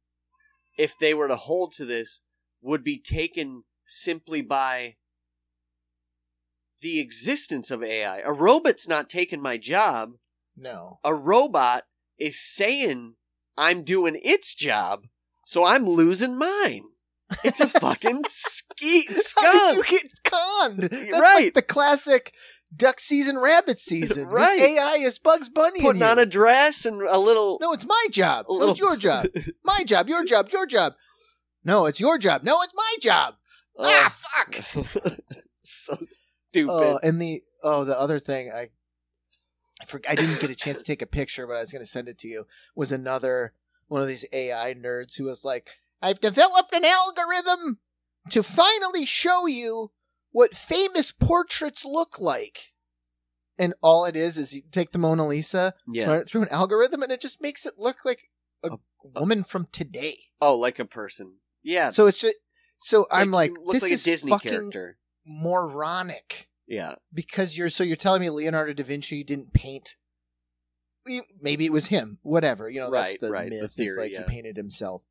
if 0.77 0.99
they 0.99 1.15
were 1.15 1.29
to 1.29 1.37
hold 1.37 1.73
to 1.75 1.85
this, 1.85 2.23
would 2.61 2.83
be 2.83 2.99
taken 2.99 3.65
simply 3.87 4.43
by 4.43 4.97
the 6.81 6.99
existence 6.99 7.71
of 7.71 7.83
AI. 7.83 8.21
A 8.21 8.33
robot's 8.33 8.89
not 8.89 9.09
taking 9.09 9.41
my 9.41 9.59
job. 9.59 10.15
No. 10.57 10.99
A 11.05 11.15
robot 11.15 11.85
is 12.19 12.41
saying 12.41 13.15
I'm 13.59 13.83
doing 13.83 14.19
its 14.23 14.55
job, 14.55 15.05
so 15.45 15.65
I'm 15.65 15.87
losing 15.87 16.37
mine. 16.39 16.85
It's 17.45 17.61
a 17.61 17.69
fucking 17.69 18.23
ski 18.29 19.03
skunk. 19.03 19.77
you 19.77 19.99
get 20.01 20.11
conned? 20.25 20.79
That's 20.83 21.13
Right. 21.13 21.45
like 21.45 21.55
the 21.55 21.63
classic 21.63 22.33
duck 22.75 22.99
season, 23.01 23.39
rabbit 23.39 23.79
season. 23.81 24.29
Right. 24.29 24.59
This 24.59 24.79
AI 24.79 24.95
is 25.01 25.19
Bugs 25.19 25.49
Bunny. 25.49 25.81
Putting 25.81 26.03
on 26.03 26.19
a 26.19 26.27
dress 26.27 26.85
and 26.85 27.01
a 27.03 27.19
little. 27.19 27.59
No, 27.61 27.73
it's 27.73 27.87
my 27.87 28.07
job. 28.11 28.47
No, 28.49 28.55
little- 28.57 28.71
it's 28.73 28.81
your 28.81 28.97
job. 28.97 29.27
My 29.65 29.81
job. 29.85 30.09
Your 30.09 30.25
job. 30.25 30.49
Your 30.51 30.67
job. 30.67 30.95
No, 31.65 31.87
it's 31.87 32.01
your 32.01 32.19
job. 32.19 32.43
No, 32.43 32.57
it's 32.63 32.75
my 32.75 32.95
job. 33.03 33.35
Ah, 33.79 34.15
fuck. 34.17 34.65
so 35.63 35.99
stupid. 36.01 36.73
Oh, 36.73 36.99
and 37.03 37.21
the 37.21 37.43
oh, 37.63 37.85
the 37.85 37.99
other 37.99 38.19
thing 38.19 38.51
I, 38.51 38.71
I 39.81 39.85
for, 39.85 40.01
I 40.09 40.15
didn't 40.15 40.41
get 40.41 40.51
a 40.51 40.55
chance 40.57 40.81
to 40.81 40.85
take 40.85 41.03
a 41.03 41.07
picture, 41.07 41.47
but 41.47 41.57
I 41.57 41.61
was 41.61 41.73
going 41.73 41.83
to 41.85 41.91
send 41.91 42.09
it 42.09 42.19
to 42.19 42.29
you. 42.29 42.47
Was 42.75 42.93
another 42.93 43.55
one 43.89 44.03
of 44.03 44.09
these 44.09 44.25
AI 44.33 44.75
nerds 44.75 45.17
who 45.17 45.25
was 45.25 45.45
like, 45.45 45.71
"I've 46.03 46.21
developed 46.21 46.75
an 46.75 46.85
algorithm 46.85 47.79
to 48.31 48.43
finally 48.43 49.07
show 49.07 49.47
you 49.47 49.93
what 50.33 50.55
famous 50.55 51.13
portraits 51.13 51.85
look 51.85 52.21
like." 52.21 52.73
And 53.59 53.75
all 53.83 54.05
it 54.07 54.17
is 54.17 54.39
is 54.39 54.55
you 54.55 54.63
take 54.71 54.93
the 54.93 54.99
Mona 54.99 55.27
Lisa, 55.27 55.75
yeah. 55.87 56.07
run 56.07 56.21
it 56.21 56.29
through 56.29 56.43
an 56.43 56.49
algorithm, 56.51 57.03
and 57.03 57.13
it 57.13 57.21
just 57.21 57.43
makes 57.43 57.67
it 57.67 57.75
look 57.79 58.05
like 58.05 58.31
a 58.63 58.69
A- 58.73 58.79
woman 59.19 59.45
from 59.45 59.67
today. 59.73 60.17
Oh, 60.41 60.57
like 60.57 60.79
a 60.79 60.85
person. 60.87 61.37
Yeah. 61.63 61.91
So 61.91 62.07
it's 62.07 62.21
just 62.21 62.37
so 62.79 63.03
It's 63.05 63.09
I'm 63.15 63.31
like, 63.31 63.53
look 63.63 63.75
this 63.75 63.83
like 63.83 63.93
is 63.93 64.07
a 64.07 64.11
Disney 64.11 64.31
fucking 64.31 64.51
character. 64.51 64.99
moronic 65.27 66.49
Yeah. 66.71 66.95
because 67.13 67.59
you're 67.59 67.69
so 67.69 67.85
you're 67.85 67.97
telling 67.97 68.23
me 68.23 68.31
Leonardo 68.31 68.73
da 68.73 68.83
Vinci 68.85 69.23
didn't 69.25 69.53
paint. 69.53 69.97
Maybe 71.41 71.67
it 71.67 71.73
was 71.73 71.87
him. 71.87 72.19
Whatever 72.23 72.71
you 72.71 72.81
know. 72.81 72.91
That's 72.91 73.13
Right, 73.13 73.21
the 73.21 73.31
right, 73.31 73.51
the 73.51 73.57
myth. 73.57 73.65
is 73.71 73.75
theory, 73.75 74.03
like 74.03 74.13
yeah. 74.13 74.23
he 74.23 74.33
painted 74.33 74.57
himself. 74.57 75.03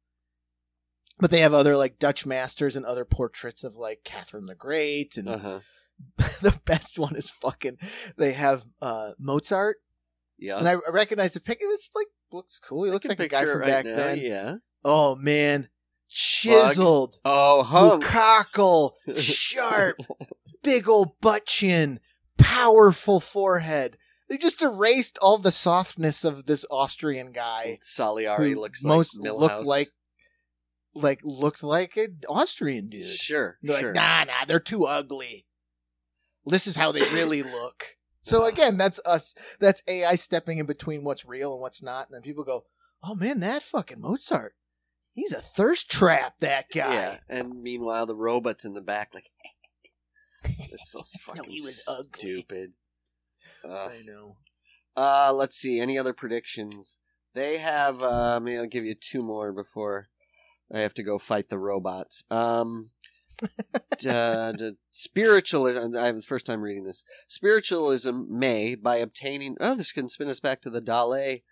But 1.20 1.32
they 1.32 1.42
have 1.42 1.54
other 1.54 1.76
like 1.76 2.00
Dutch 2.00 2.26
masters 2.26 2.76
and 2.76 2.86
other 2.86 3.04
portraits 3.06 3.64
of 3.64 3.76
like 3.76 4.02
Catherine 4.06 4.46
the 4.46 4.56
Great, 4.56 5.18
and 5.18 5.28
Uh 5.28 5.38
huh. 5.38 5.60
the 6.42 6.58
best 6.66 6.98
one 6.98 7.16
is 7.18 7.30
fucking. 7.30 7.78
They 8.18 8.32
have 8.32 8.64
uh 8.82 9.12
Mozart, 9.20 9.78
Yeah. 10.38 10.58
and 10.60 10.70
I 10.70 10.76
recognize 10.90 11.34
the 11.34 11.42
picture. 11.42 11.66
It's 11.72 11.90
like 11.94 12.08
looks 12.32 12.60
cool. 12.60 12.86
He 12.86 12.92
looks 12.92 13.08
like 13.08 13.20
a 13.20 13.28
guy 13.28 13.44
from 13.46 13.60
right 13.60 13.68
back 13.68 13.86
now, 13.86 13.96
then. 13.98 14.20
Yeah. 14.20 14.56
Oh 14.86 15.16
man, 15.16 15.68
chiseled, 16.08 17.18
Oh, 17.26 17.64
hunk. 17.64 18.04
cockle, 18.04 18.96
sharp, 19.18 19.98
big 20.64 20.88
old 20.88 21.20
butt 21.22 21.46
chin, 21.46 22.00
powerful 22.38 23.20
forehead. 23.20 23.98
They 24.30 24.38
just 24.38 24.62
erased 24.62 25.18
all 25.22 25.38
the 25.38 25.52
softness 25.52 26.24
of 26.24 26.46
this 26.46 26.66
Austrian 26.70 27.32
guy 27.32 27.80
Salieri 27.82 28.54
who 28.54 28.62
looks 28.62 28.84
most 28.84 29.18
like 29.18 29.32
Milhouse. 29.32 29.40
looked 29.40 29.66
like 29.66 29.90
like 30.94 31.20
looked 31.24 31.64
like 31.64 31.98
an 31.98 32.20
Austrian 32.28 32.90
dude. 32.90 33.10
Sure. 33.10 33.58
They're 33.62 33.80
sure. 33.80 33.94
like, 33.94 33.96
nah, 33.96 34.24
nah, 34.26 34.46
they're 34.48 34.60
too 34.60 34.86
ugly. 34.86 35.46
This 36.46 36.68
is 36.68 36.76
how 36.76 36.92
they 36.92 37.02
really 37.14 37.44
look. 37.44 37.98
So 38.22 38.46
again, 38.46 38.78
that's 38.78 39.00
us. 39.06 39.34
That's 39.60 39.82
AI 39.88 40.16
stepping 40.16 40.58
in 40.58 40.66
between 40.66 41.04
what's 41.04 41.26
real 41.26 41.54
and 41.54 41.62
what's 41.62 41.82
not, 41.82 42.08
and 42.08 42.16
then 42.16 42.22
people 42.22 42.44
go, 42.44 42.66
"Oh 43.04 43.16
man, 43.16 43.40
that 43.40 43.64
fucking 43.64 44.02
Mozart, 44.02 44.56
he's 45.14 45.34
a 45.34 45.42
thirst 45.42 45.90
trap. 45.90 46.36
That 46.40 46.70
guy." 46.74 46.94
Yeah. 46.94 47.18
And 47.30 47.62
meanwhile, 47.62 48.06
the 48.06 48.16
robot's 48.16 48.66
in 48.66 48.74
the 48.74 48.82
back, 48.82 49.12
like, 49.14 49.26
it's 50.44 50.92
so 50.92 51.02
fucking 51.22 51.50
he 51.50 51.62
was 51.62 51.86
stupid. 52.14 52.74
Uh, 53.64 53.88
I 53.88 54.02
know. 54.06 54.38
Uh, 54.96 55.34
let's 55.34 55.56
see. 55.56 55.80
Any 55.80 55.98
other 55.98 56.14
predictions? 56.14 56.98
They 57.34 57.58
have. 57.58 58.02
Uh, 58.02 58.40
maybe 58.42 58.58
I'll 58.58 58.68
give 58.68 58.86
you 58.86 58.96
two 58.96 59.22
more 59.22 59.52
before 59.52 60.10
I 60.74 60.80
have 60.80 60.94
to 60.96 61.04
go 61.04 61.18
fight 61.18 61.50
the 61.50 61.60
robots. 61.60 62.24
Um, 62.30 62.92
uh, 64.10 64.54
spiritualism. 64.92 65.96
I 65.96 66.06
have 66.06 66.16
the 66.16 66.22
first 66.22 66.46
time 66.46 66.62
reading 66.62 66.84
this. 66.84 67.04
Spiritualism 67.28 68.24
may, 68.30 68.76
by 68.76 68.98
obtaining. 68.98 69.56
Oh, 69.60 69.76
this 69.76 69.92
can 69.92 70.10
spin 70.10 70.30
us 70.30 70.40
back 70.40 70.62
to 70.62 70.70
the 70.70 70.82
Dalai 70.82 71.44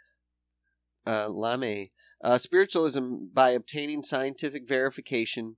uh, 1.05 1.27
Lame. 1.27 1.89
Uh, 2.23 2.37
spiritualism 2.37 3.27
by 3.33 3.51
obtaining 3.51 4.03
scientific 4.03 4.67
verification. 4.67 5.57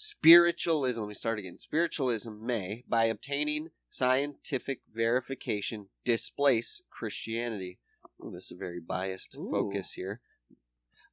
Spiritualism. 0.00 1.00
Let 1.00 1.08
me 1.08 1.14
start 1.14 1.40
again. 1.40 1.58
Spiritualism 1.58 2.30
may, 2.40 2.84
by 2.88 3.06
obtaining 3.06 3.70
scientific 3.90 4.82
verification, 4.94 5.88
displace 6.04 6.82
Christianity. 6.88 7.80
Oh, 8.22 8.30
this 8.30 8.44
is 8.44 8.52
a 8.52 8.56
very 8.56 8.78
biased 8.78 9.34
Ooh. 9.36 9.50
focus 9.50 9.94
here. 9.94 10.20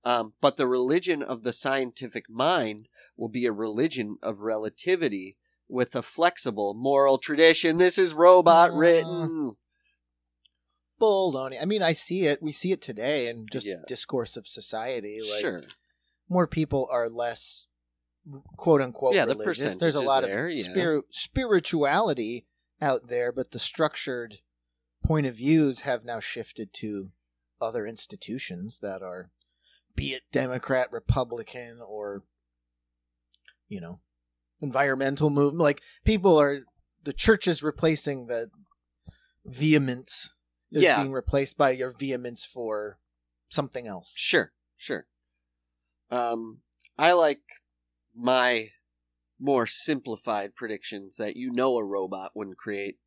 Um, 0.03 0.33
but 0.39 0.57
the 0.57 0.67
religion 0.67 1.23
of 1.23 1.41
the 1.41 1.51
scientific 1.51 2.29
mind 2.29 2.87
will 3.17 3.27
be 3.27 3.47
a 3.47 3.51
religion 3.51 4.17
of 4.21 4.41
relativity 4.41 5.37
with 5.67 5.95
a 5.95 6.03
flexible 6.03 6.75
moral 6.75 7.17
tradition. 7.17 7.77
This 7.77 7.97
is 7.97 8.13
robot 8.13 8.69
Uh, 8.69 8.75
written. 8.75 9.57
Baloney. 11.01 11.59
I 11.59 11.65
mean, 11.65 11.81
I 11.81 11.93
see 11.93 12.27
it. 12.27 12.39
We 12.39 12.51
see 12.51 12.71
it 12.71 12.83
today 12.83 13.29
in 13.29 13.47
just 13.51 13.65
Yeah. 13.65 13.81
discourse 13.87 14.37
of 14.37 14.45
society. 14.45 15.21
Like, 15.23 15.41
sure. 15.41 15.63
more 16.29 16.45
people 16.45 16.87
are 16.91 17.09
less 17.09 17.65
quote 18.57 18.81
unquote 18.81 19.15
Yeah, 19.15 19.26
the 19.26 19.34
religious. 19.34 19.64
percentage 19.64 19.80
There's 19.80 19.95
a 19.95 20.02
lot 20.02 20.23
there, 20.23 20.47
of 20.47 20.56
yeah. 20.56 20.64
spirit 20.64 21.06
spirituality 21.11 22.45
out 22.81 23.07
there, 23.07 23.31
but 23.31 23.52
the 23.52 23.60
structured 23.60 24.39
point 25.03 25.26
of 25.27 25.35
views 25.35 25.81
have 25.81 26.03
now 26.03 26.19
shifted 26.19 26.73
to 26.73 27.11
other 27.61 27.85
institutions 27.85 28.80
that 28.80 29.02
are 29.02 29.30
be 29.95 30.14
it 30.14 30.23
Democrat, 30.31 30.91
Republican, 30.91 31.80
or 31.85 32.23
you 33.69 33.80
know, 33.80 33.99
environmental 34.60 35.30
movement. 35.30 35.61
Like 35.61 35.81
people 36.03 36.39
are 36.39 36.61
the 37.03 37.14
church 37.14 37.47
is 37.47 37.64
replacing 37.64 38.27
the 38.27 38.49
vehemence 39.45 40.31
is 40.72 40.84
Yeah. 40.84 40.99
being 41.02 41.14
replaced 41.14 41.57
by 41.57 41.72
your 41.72 41.91
vehemence 41.91 42.43
for 42.43 42.99
something 43.49 43.88
else. 43.88 44.14
Sure, 44.18 44.52
sure. 44.76 45.07
Um, 46.10 46.61
I 46.97 47.14
like 47.14 47.41
my 48.15 48.69
more 49.39 49.67
simplified 49.67 50.55
predictions 50.55 51.17
that 51.17 51.35
you 51.35 51.51
know 51.51 51.77
a 51.77 51.83
robot 51.83 52.31
wouldn't 52.33 52.57
create. 52.57 52.97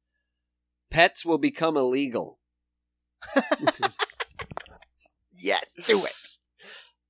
Pets 0.90 1.24
will 1.24 1.39
become 1.39 1.76
illegal. 1.76 2.39
Yes, 5.40 5.74
do 5.86 6.05
it. 6.05 6.12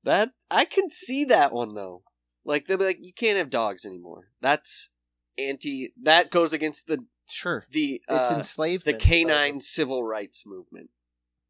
That 0.04 0.30
I 0.50 0.64
can 0.64 0.90
see 0.90 1.24
that 1.26 1.52
one 1.52 1.74
though. 1.74 2.02
Like 2.44 2.66
they'll 2.66 2.76
be 2.78 2.84
like, 2.84 2.98
you 3.00 3.12
can't 3.12 3.38
have 3.38 3.50
dogs 3.50 3.84
anymore. 3.86 4.28
That's 4.40 4.90
anti. 5.38 5.92
That 6.02 6.30
goes 6.30 6.52
against 6.52 6.86
the 6.86 7.04
Sure. 7.30 7.66
the 7.70 8.00
It's 8.08 8.30
uh, 8.30 8.34
enslavement. 8.36 8.98
the 9.00 9.04
canine 9.04 9.60
civil 9.60 10.02
rights 10.02 10.44
movement. 10.46 10.90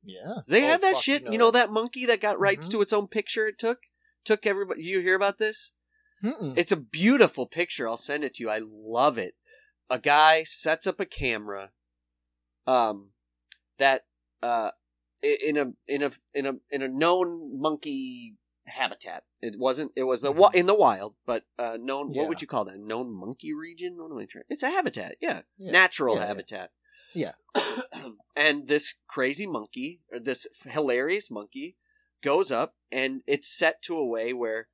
Yeah. 0.05 0.37
They 0.49 0.65
Oh, 0.65 0.67
had 0.69 0.81
that 0.83 0.97
shit. 0.97 1.25
know 1.25 1.33
You 1.33 1.39
know 1.39 1.51
that 1.51 1.71
monkey 1.71 2.07
that 2.07 2.21
got 2.21 2.39
rights 2.41 2.69
Mhm. 2.69 2.73
to 2.73 2.81
its 2.83 2.93
own 2.93 3.07
picture. 3.09 3.47
It 3.47 3.59
took 3.59 3.81
took 4.25 4.47
everybody. 4.47 4.83
You 4.83 5.01
hear 5.01 5.15
about 5.17 5.39
this? 5.39 5.73
Mm-mm. 6.23 6.57
It's 6.57 6.73
a 6.73 6.77
beautiful 6.77 7.47
picture. 7.47 7.89
I'll 7.89 7.97
send 7.97 8.25
it 8.25 8.35
to 8.35 8.45
you. 8.45 8.51
I 8.51 8.61
love 8.63 9.19
it. 9.19 9.35
A 9.91 9.99
guy 9.99 10.45
sets 10.45 10.87
up 10.87 11.01
a 11.01 11.07
camera, 11.07 11.71
um, 12.67 13.11
that 13.79 14.03
uh, 14.43 14.71
in 15.23 15.57
a 15.57 15.73
in 15.87 16.03
a 16.03 16.11
in 16.35 16.47
a 16.47 16.55
in 16.71 16.83
a 16.83 16.89
known 16.89 17.59
monkey 17.61 18.35
habitat. 18.67 19.25
It 19.41 19.59
wasn't. 19.59 19.93
It 19.97 20.03
was 20.05 20.23
the 20.23 20.33
wa- 20.33 20.51
in 20.53 20.67
the 20.67 20.75
wild, 20.75 21.15
but 21.27 21.45
uh, 21.59 21.79
known. 21.81 22.13
Yeah. 22.13 22.23
What 22.23 22.29
would 22.31 22.43
you 22.43 22.49
call 22.49 22.65
that? 22.67 22.79
Known 22.79 23.13
monkey 23.13 23.55
region? 23.55 23.97
What 23.97 24.11
am 24.11 24.19
I 24.19 24.27
trying? 24.27 24.45
It's 24.49 24.63
a 24.63 24.71
habitat. 24.71 25.17
Yeah, 25.21 25.43
Yeah. 25.57 25.71
natural 25.73 26.17
yeah. 26.17 26.27
habitat. 26.27 26.71
Yeah. 27.15 27.33
and 28.37 28.67
this 28.69 28.95
crazy 29.09 29.47
monkey, 29.47 30.03
or 30.13 30.19
this 30.19 30.47
hilarious 30.67 31.31
monkey, 31.31 31.77
goes 32.23 32.51
up 32.53 32.75
and 32.93 33.23
it's 33.27 33.49
set 33.49 33.81
to 33.83 33.97
a 33.97 34.07
way 34.07 34.33
where 34.33 34.69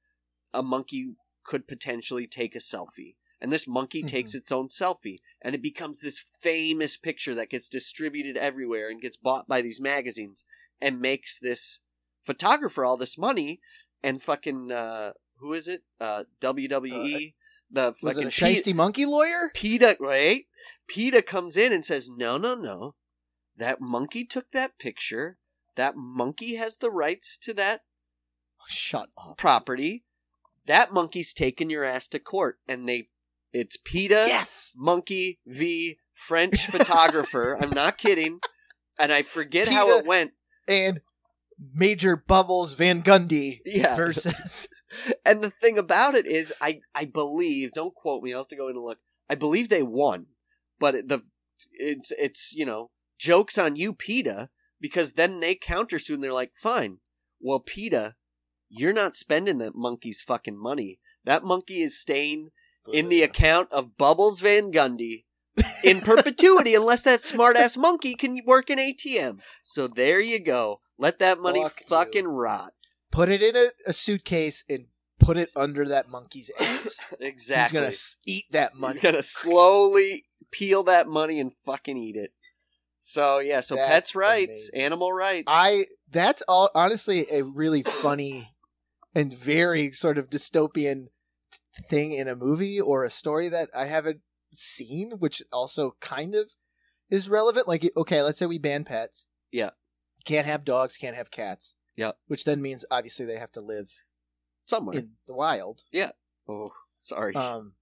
a 0.52 0.62
monkey 0.62 1.14
could 1.44 1.66
potentially 1.68 2.26
take 2.26 2.54
a 2.54 2.58
selfie. 2.58 3.16
And 3.40 3.52
this 3.52 3.66
monkey 3.66 4.02
Mhm. 4.02 4.08
takes 4.08 4.34
its 4.34 4.50
own 4.50 4.68
selfie 4.68 5.18
and 5.42 5.54
it 5.54 5.60
becomes 5.62 6.00
this 6.00 6.18
famous 6.40 6.96
picture 6.96 7.34
that 7.34 7.50
gets 7.50 7.68
distributed 7.68 8.36
everywhere 8.38 8.88
and 8.88 9.02
gets 9.02 9.16
bought 9.18 9.46
by 9.46 9.60
these 9.60 9.80
magazines 9.80 10.44
and 10.80 11.00
makes 11.00 11.38
this 11.38 11.80
photographer 12.22 12.84
all 12.84 12.96
this 12.96 13.18
money 13.18 13.60
and 14.02 14.22
fucking 14.22 14.72
uh 14.72 15.12
who 15.38 15.52
is 15.52 15.68
it? 15.68 15.82
Uh 16.00 16.24
WWE 16.40 17.34
the 17.70 17.86
Was 18.02 18.14
fucking 18.14 18.22
it 18.22 18.26
a 18.26 18.30
shisty 18.30 18.74
monkey 18.74 19.04
lawyer? 19.04 19.50
PETA, 19.54 19.96
right? 20.00 20.46
PETA 20.86 21.22
comes 21.22 21.56
in 21.56 21.72
and 21.72 21.84
says, 21.84 22.08
no, 22.08 22.38
no, 22.38 22.54
no. 22.54 22.94
That 23.56 23.80
monkey 23.80 24.24
took 24.24 24.52
that 24.52 24.78
picture. 24.78 25.38
That 25.74 25.96
monkey 25.96 26.54
has 26.54 26.76
the 26.78 26.90
rights 26.90 27.36
to 27.38 27.52
that 27.54 27.82
Shut 28.68 29.10
up. 29.18 29.36
property. 29.36 30.04
That 30.66 30.92
monkey's 30.92 31.32
taking 31.32 31.70
your 31.70 31.84
ass 31.84 32.06
to 32.08 32.18
court. 32.18 32.58
And 32.68 32.88
they, 32.88 33.08
it's 33.52 33.76
PETA, 33.76 34.26
Yes. 34.28 34.72
monkey 34.76 35.40
v. 35.46 35.98
French 36.14 36.66
photographer. 36.70 37.56
I'm 37.60 37.70
not 37.70 37.98
kidding. 37.98 38.40
And 38.98 39.12
I 39.12 39.22
forget 39.22 39.68
how 39.68 39.90
it 39.98 40.06
went. 40.06 40.32
And 40.68 41.00
Major 41.74 42.16
Bubbles 42.16 42.72
Van 42.72 43.02
Gundy 43.02 43.60
Yeah. 43.64 43.96
versus 43.96 44.68
And 45.24 45.42
the 45.42 45.50
thing 45.50 45.76
about 45.78 46.14
it 46.14 46.24
is, 46.26 46.52
I 46.60 46.80
I 46.94 47.04
believe. 47.04 47.72
Don't 47.72 47.94
quote 47.94 48.22
me. 48.22 48.32
I'll 48.32 48.40
have 48.40 48.48
to 48.48 48.56
go 48.56 48.68
in 48.68 48.76
and 48.76 48.84
look. 48.84 48.98
I 49.28 49.34
believe 49.34 49.68
they 49.68 49.82
won, 49.82 50.26
but 50.78 50.94
it- 50.94 51.08
the 51.08 51.22
it's 51.72 52.12
it's 52.12 52.52
you 52.54 52.64
know 52.64 52.90
jokes 53.18 53.58
on 53.58 53.74
you, 53.74 53.92
PETA, 53.92 54.50
because 54.80 55.14
then 55.14 55.40
they 55.40 55.56
countersued 55.56 56.14
and 56.14 56.22
they're 56.22 56.32
like, 56.32 56.52
fine, 56.56 56.98
well, 57.40 57.58
PETA, 57.58 58.14
you're 58.76 58.92
not 58.92 59.14
spending 59.14 59.58
that 59.58 59.74
monkey's 59.74 60.20
fucking 60.20 60.60
money. 60.60 60.98
That 61.24 61.44
monkey 61.44 61.80
is 61.82 61.98
staying 61.98 62.50
in 62.92 63.08
the 63.08 63.22
account 63.22 63.70
of 63.72 63.96
Bubbles 63.96 64.40
Van 64.40 64.70
Gundy 64.72 65.24
in 65.84 66.00
perpetuity 66.00 66.74
unless 66.74 67.02
that 67.02 67.22
smart 67.22 67.56
ass 67.56 67.76
monkey 67.76 68.14
can 68.14 68.40
work 68.46 68.68
an 68.70 68.78
ATM. 68.78 69.40
So 69.62 69.86
there 69.86 70.20
you 70.20 70.40
go. 70.40 70.80
Let 70.98 71.18
that 71.20 71.38
money 71.40 71.62
Fuck 71.62 71.80
you. 71.80 71.86
fucking 71.86 72.26
rot. 72.28 72.72
put 73.10 73.28
it 73.28 73.42
in 73.42 73.56
a, 73.56 73.68
a 73.86 73.92
suitcase 73.92 74.64
and 74.68 74.86
put 75.18 75.36
it 75.36 75.50
under 75.56 75.86
that 75.88 76.08
monkey's 76.10 76.50
ass. 76.60 77.00
Exactly. 77.20 77.80
He's 77.80 78.16
gonna 78.26 78.36
eat 78.36 78.44
that 78.50 78.74
money. 78.74 78.94
He's 78.94 79.02
gonna 79.02 79.22
slowly 79.22 80.24
peel 80.50 80.82
that 80.84 81.08
money 81.08 81.40
and 81.40 81.52
fucking 81.64 81.96
eat 81.96 82.16
it. 82.16 82.32
So 83.00 83.38
yeah, 83.38 83.60
so 83.60 83.76
That's 83.76 83.90
pets' 83.90 84.14
rights, 84.14 84.70
amazing. 84.72 84.84
animal 84.86 85.12
rights. 85.12 85.44
I 85.48 85.84
that's 86.10 86.42
all 86.48 86.70
honestly 86.74 87.26
a 87.30 87.42
really 87.42 87.82
funny 87.82 88.53
and 89.14 89.32
very 89.32 89.92
sort 89.92 90.18
of 90.18 90.30
dystopian 90.30 91.06
thing 91.88 92.12
in 92.12 92.28
a 92.28 92.34
movie 92.36 92.80
or 92.80 93.04
a 93.04 93.10
story 93.10 93.48
that 93.48 93.70
I 93.74 93.86
haven't 93.86 94.20
seen, 94.52 95.12
which 95.18 95.42
also 95.52 95.96
kind 96.00 96.34
of 96.34 96.52
is 97.10 97.28
relevant. 97.28 97.68
Like, 97.68 97.90
okay, 97.96 98.22
let's 98.22 98.38
say 98.38 98.46
we 98.46 98.58
ban 98.58 98.84
pets. 98.84 99.26
Yeah. 99.52 99.70
Can't 100.24 100.46
have 100.46 100.64
dogs, 100.64 100.96
can't 100.96 101.16
have 101.16 101.30
cats. 101.30 101.74
Yeah. 101.96 102.12
Which 102.26 102.44
then 102.44 102.60
means 102.62 102.84
obviously 102.90 103.24
they 103.26 103.38
have 103.38 103.52
to 103.52 103.60
live 103.60 103.90
somewhere. 104.66 104.98
in 104.98 105.10
the 105.26 105.34
wild. 105.34 105.82
Yeah. 105.92 106.10
Oh, 106.48 106.72
sorry. 106.98 107.34
Um, 107.34 107.74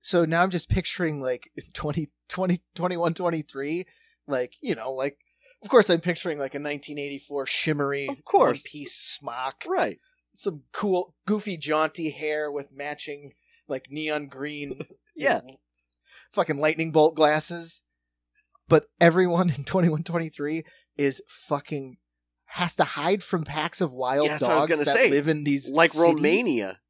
so 0.00 0.24
now 0.24 0.42
I'm 0.42 0.50
just 0.50 0.68
picturing 0.68 1.20
like 1.20 1.50
in 1.56 1.64
20, 1.72 2.10
20, 2.28 2.62
21, 2.74 3.14
23, 3.14 3.86
like, 4.26 4.54
you 4.62 4.74
know, 4.74 4.92
like, 4.92 5.18
of 5.62 5.68
course 5.68 5.90
I'm 5.90 6.00
picturing 6.00 6.38
like 6.38 6.54
a 6.54 6.58
1984 6.58 7.46
shimmery 7.46 8.08
Of 8.08 8.24
course. 8.24 8.62
piece 8.70 8.94
smock, 8.94 9.64
right. 9.68 9.98
Some 10.34 10.62
cool, 10.72 11.14
goofy, 11.26 11.56
jaunty 11.56 12.10
hair 12.10 12.50
with 12.50 12.72
matching 12.72 13.32
like 13.68 13.88
neon 13.90 14.26
green, 14.28 14.80
Yeah. 15.16 15.38
know, 15.44 15.56
fucking 16.32 16.58
lightning 16.58 16.92
bolt 16.92 17.14
glasses. 17.16 17.82
But 18.68 18.86
everyone 19.00 19.48
in 19.50 19.64
2123 19.64 20.64
is 20.96 21.22
fucking 21.26 21.96
has 22.46 22.74
to 22.76 22.84
hide 22.84 23.22
from 23.22 23.44
packs 23.44 23.80
of 23.80 23.92
wild 23.92 24.26
Yes, 24.26 24.42
I 24.42 24.54
was 24.54 24.58
dogs 24.66 24.70
gonna 24.72 24.84
that 24.84 24.96
say, 24.96 25.10
live 25.10 25.28
in 25.28 25.44
these 25.44 25.68
Like 25.70 25.90
cities. 25.92 26.14
Romania. 26.14 26.80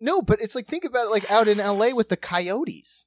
No, 0.00 0.22
but 0.22 0.40
it's 0.40 0.54
like 0.54 0.66
think 0.66 0.84
about 0.84 1.06
it 1.06 1.10
like 1.10 1.30
out 1.30 1.48
in 1.48 1.58
LA 1.58 1.90
with 1.94 2.08
the 2.08 2.16
coyotes. 2.16 3.06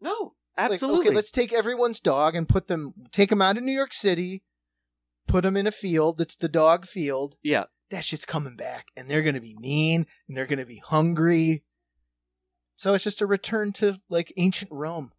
No, 0.00 0.34
Like, 0.58 0.72
absolutely. 0.72 1.06
okay, 1.08 1.14
let's 1.14 1.30
take 1.30 1.52
everyone's 1.52 2.00
dog 2.00 2.34
and 2.34 2.48
put 2.48 2.66
them 2.66 2.92
take 3.12 3.30
them 3.30 3.40
out 3.40 3.56
of 3.56 3.62
New 3.62 3.72
York 3.72 3.92
City, 3.92 4.42
put 5.34 5.42
them 5.42 5.56
in 5.56 5.66
a 5.66 5.72
field 5.72 6.16
that's 6.16 6.36
the 6.36 6.48
dog 6.48 6.86
field. 6.86 7.36
Yeah. 7.42 7.64
That 7.90 8.04
shit's 8.04 8.24
coming 8.24 8.54
back 8.54 8.92
and 8.96 9.08
they're 9.08 9.20
going 9.22 9.34
to 9.34 9.40
be 9.40 9.56
mean 9.58 10.06
and 10.28 10.36
they're 10.36 10.46
going 10.46 10.60
to 10.60 10.64
be 10.64 10.80
hungry. 10.84 11.64
So 12.76 12.94
it's 12.94 13.02
just 13.02 13.20
a 13.20 13.26
return 13.26 13.72
to 13.74 13.98
like 14.08 14.32
ancient 14.36 14.70
Rome. 14.70 15.10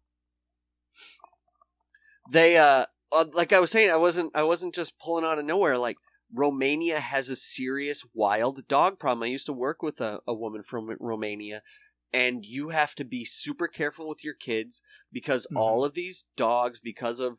they 2.32 2.56
uh, 2.56 2.86
uh, 3.12 3.26
like 3.34 3.52
I 3.52 3.60
was 3.60 3.70
saying, 3.70 3.90
I 3.90 3.96
wasn't 3.96 4.34
I 4.34 4.42
wasn't 4.42 4.74
just 4.74 4.98
pulling 4.98 5.24
out 5.26 5.38
of 5.38 5.44
nowhere. 5.44 5.76
Like 5.76 5.98
Romania 6.32 6.98
has 6.98 7.28
a 7.28 7.36
serious 7.36 8.02
wild 8.14 8.66
dog 8.68 8.98
problem. 8.98 9.22
I 9.22 9.26
used 9.26 9.46
to 9.46 9.52
work 9.52 9.82
with 9.82 10.00
a, 10.00 10.20
a 10.26 10.32
woman 10.32 10.62
from 10.62 10.96
Romania, 10.98 11.60
and 12.14 12.42
you 12.44 12.70
have 12.70 12.94
to 12.94 13.04
be 13.04 13.26
super 13.26 13.68
careful 13.68 14.08
with 14.08 14.24
your 14.24 14.34
kids 14.34 14.80
because 15.12 15.46
Mhm. 15.52 15.58
all 15.58 15.84
of 15.84 15.92
these 15.92 16.24
dogs, 16.36 16.80
because 16.80 17.20
of 17.20 17.36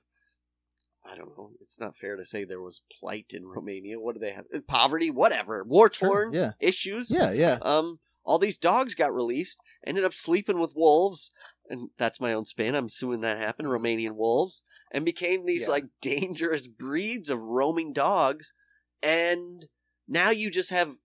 I 1.10 1.16
don't 1.16 1.38
know, 1.38 1.52
it's 1.62 1.80
not 1.80 1.96
fair 1.96 2.16
to 2.18 2.26
say 2.26 2.44
there 2.44 2.62
was 2.62 2.82
plight 3.00 3.34
in 3.34 3.48
Romania. 3.48 4.00
What 4.00 4.16
do 4.16 4.20
they 4.20 4.32
have? 4.32 4.46
Poverty, 4.68 5.10
whatever, 5.10 5.64
war 5.64 5.90
torn 5.90 6.34
Yeah. 6.34 6.52
issues. 6.60 7.10
Yeah, 7.12 7.32
yeah. 7.32 7.60
Um, 7.62 8.00
all 8.26 8.40
these 8.40 8.58
dogs 8.58 8.94
got 8.94 9.14
released, 9.14 9.58
ended 9.86 10.04
up 10.04 10.14
sleeping 10.14 10.60
with 10.60 10.76
wolves, 10.76 11.32
and 11.70 11.90
that's 11.98 12.20
my 12.20 12.34
own 12.34 12.44
spin. 12.46 12.76
I'm 12.76 12.88
assuming 12.88 13.22
that 13.22 13.38
happened, 13.38 13.70
Romanian 13.70 14.16
wolves, 14.16 14.64
and 14.92 15.06
became 15.06 15.46
these. 15.46 15.64
Yeah. 15.64 15.70
like 15.70 15.86
dangerous 16.02 16.68
breeds 16.68 17.30
of 17.30 17.40
roaming 17.42 17.94
dogs. 17.94 18.54
And 19.02 19.68
now 20.08 20.32
you 20.32 20.52
just 20.52 20.72
have 20.72 20.96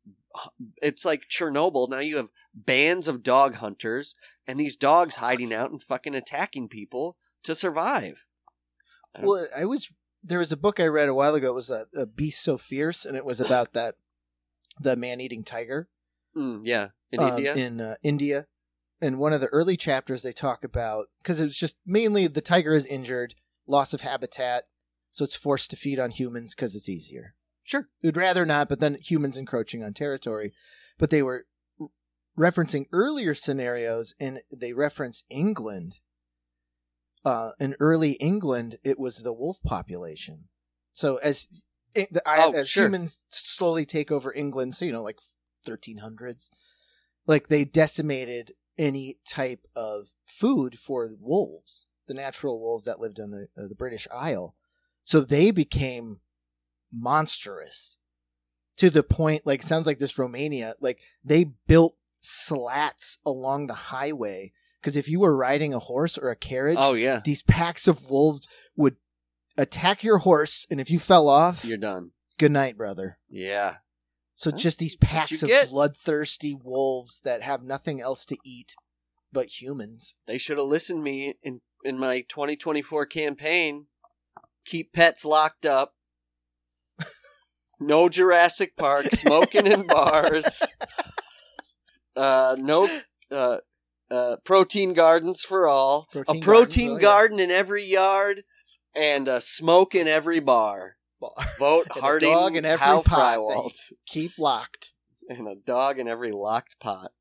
it's 0.79 1.05
like 1.05 1.29
Chernobyl. 1.31 1.89
Now 1.89 1.99
you 1.99 2.17
have 2.17 2.29
bands 2.55 3.07
of 3.07 3.23
dog 3.23 3.57
hunters 3.57 4.17
and 4.47 4.59
these 4.59 4.77
dogs 4.77 5.17
hiding 5.17 5.53
out 5.53 5.71
and 5.71 5.83
fucking 5.83 6.15
attacking 6.15 6.69
people 6.69 7.17
to 7.45 7.55
survive. 7.55 8.25
I 9.15 9.25
Well, 9.25 9.47
I 9.57 9.65
was 9.65 9.91
there 10.23 10.39
was 10.39 10.53
a 10.53 10.57
book 10.57 10.79
I 10.79 10.87
read 10.87 11.09
a 11.09 11.15
while 11.15 11.35
ago. 11.35 11.51
It 11.51 11.55
was 11.55 11.71
a, 11.71 11.87
a 11.97 12.07
beast 12.07 12.43
so 12.43 12.59
fierce, 12.59 13.05
and 13.05 13.17
it 13.17 13.25
was 13.25 13.41
about 13.41 13.73
that 13.73 13.97
the 14.81 14.97
man 14.97 15.21
eating 15.21 15.45
tiger. 15.45 15.89
mm, 16.37 16.61
yeah, 16.65 16.89
in 17.11 17.21
um, 17.21 17.29
India. 17.29 17.55
in 17.55 17.81
uh, 17.81 17.95
India. 18.03 18.47
In 19.01 19.19
one 19.19 19.33
of 19.33 19.41
the 19.41 19.49
early 19.49 19.77
chapters, 19.77 20.23
they 20.23 20.33
talk 20.33 20.63
about 20.63 21.07
because 21.19 21.41
it 21.41 21.45
was 21.45 21.57
just 21.57 21.77
mainly 21.85 22.29
the 22.29 22.41
tiger 22.41 22.73
is 22.73 22.87
injured, 22.87 23.35
loss 23.67 23.93
of 23.93 24.03
habitat, 24.03 24.65
so 25.13 25.25
it's 25.25 25.35
forced 25.35 25.71
to 25.71 25.77
feed 25.77 25.99
on 25.99 26.11
humans 26.11 26.55
because 26.55 26.77
it's 26.77 26.89
easier. 26.89 27.35
sure. 27.65 27.89
We'd 28.03 28.17
rather 28.17 28.47
not, 28.47 28.69
but 28.69 28.79
then 28.79 28.99
humans 29.01 29.37
encroaching 29.37 29.83
on 29.83 29.93
territory. 29.93 30.53
But 30.99 31.11
they 31.11 31.23
were 31.23 31.47
referencing 32.39 32.87
earlier 32.93 33.35
scenarios, 33.35 34.15
and 34.21 34.41
they 34.53 34.73
reference 34.73 35.25
England. 35.29 35.99
Uh, 37.25 37.53
in 37.61 37.77
early 37.79 38.13
England, 38.13 38.79
it 38.83 38.99
was 38.99 39.19
the 39.19 39.33
wolf 39.33 39.63
population. 39.63 40.49
So 40.93 41.17
as 41.19 41.47
i- 41.97 42.09
the, 42.11 42.23
Oh, 42.27 42.53
as 42.53 42.69
sure. 42.69 42.85
humans 42.87 43.23
slowly 43.29 43.87
take 43.87 44.11
over 44.11 44.33
England, 44.35 44.75
so 44.75 44.85
you 44.85 44.93
know, 44.93 45.03
like 45.03 45.21
1300s, 45.65 46.51
like 47.27 47.49
they 47.49 47.65
decimated 47.65 48.55
any 48.77 49.19
type 49.25 49.67
of 49.77 50.09
food 50.25 50.79
for 50.79 51.11
wolves, 51.21 51.87
the 52.07 52.15
natural 52.15 52.59
wolves 52.61 52.85
that 52.85 52.99
lived 53.01 53.21
on 53.21 53.31
the 53.31 53.49
uh, 53.57 53.69
the 53.69 53.75
British 53.77 54.09
Isle. 54.13 54.57
So 55.05 55.21
they 55.21 55.51
became 55.51 56.21
monstrous 56.91 57.99
to 58.77 58.91
the 58.91 59.03
point 59.03 59.47
like 59.47 59.63
it 59.63 59.67
sounds 59.67 59.87
like 59.87 59.99
this 59.99 60.19
Romania 60.19 60.75
like 60.81 61.01
they 61.25 61.45
built 61.45 61.97
slats 62.21 63.19
along 63.25 63.67
the 63.67 63.75
highway 63.75 64.53
because 64.83 64.97
if 64.97 65.09
you 65.09 65.21
were 65.21 65.37
riding 65.37 65.73
a 65.73 65.79
horse 65.79 66.19
or 66.19 66.29
a 66.31 66.37
carriage 66.37 66.77
Oh 66.79 66.95
yeah, 66.95 67.21
these 67.25 67.43
packs 67.43 67.87
of 67.89 68.11
wolves 68.11 68.47
would 68.77 68.97
attack 69.57 70.03
your 70.03 70.19
horse 70.19 70.67
and 70.71 70.81
if 70.81 70.91
you 70.91 70.99
fell 70.99 71.29
off 71.29 71.65
you're 71.65 71.79
done. 71.79 72.11
good 72.39 72.51
night 72.53 72.77
brother 72.77 73.19
Yeah, 73.31 73.77
so 74.35 74.51
Huh? 74.51 74.57
just 74.57 74.79
these 74.79 74.97
packs 74.97 75.43
of 75.43 75.49
get. 75.49 75.69
bloodthirsty 75.71 76.55
wolves 76.55 77.21
that 77.25 77.43
have 77.43 77.63
nothing 77.63 78.01
else 78.01 78.25
to 78.27 78.37
eat 78.45 78.75
but 79.33 79.61
humans 79.61 80.17
They 80.27 80.39
should 80.39 80.59
have 80.59 80.67
listened 80.67 80.99
to 81.01 81.05
me 81.05 81.35
in 81.43 81.61
in 81.85 81.99
my 81.99 82.21
2024 82.29 83.07
campaign. 83.07 83.87
Keep 84.65 84.93
pets 84.93 85.25
locked 85.25 85.67
up. 85.67 85.97
No 87.81 88.09
Jurassic 88.09 88.77
Park, 88.77 89.07
smoking 89.13 89.67
in 89.67 89.87
bars. 89.89 90.63
Uh, 92.15 92.55
no 92.61 92.89
uh, 93.33 93.57
uh, 94.13 94.37
protein 94.45 94.93
gardens 94.93 95.43
for 95.43 95.67
all. 95.67 96.09
Protein 96.13 96.43
a 96.43 96.45
protein 96.45 96.89
gardens, 96.89 96.91
oh, 96.91 96.95
yeah. 96.95 97.01
garden 97.01 97.41
in 97.41 97.51
every 97.51 97.85
yard, 97.85 98.45
and 98.95 99.29
a 99.29 99.41
smoke 99.41 99.95
in 99.95 100.07
every 100.07 100.41
bar. 100.41 100.97
bar. 101.21 101.31
Vote 101.59 101.87
And 101.91 101.97
a 101.97 102.01
Harding 102.01 102.33
dog 102.33 102.57
in 102.57 102.65
every 102.65 102.85
Hal 102.85 103.03
pot. 103.03 103.73
Keep 104.07 104.39
locked. 104.39 104.93
and 105.29 105.49
a 105.49 105.55
dog 105.55 105.99
in 105.99 106.09
every 106.09 106.33
locked 106.33 106.79
pot. 106.79 107.13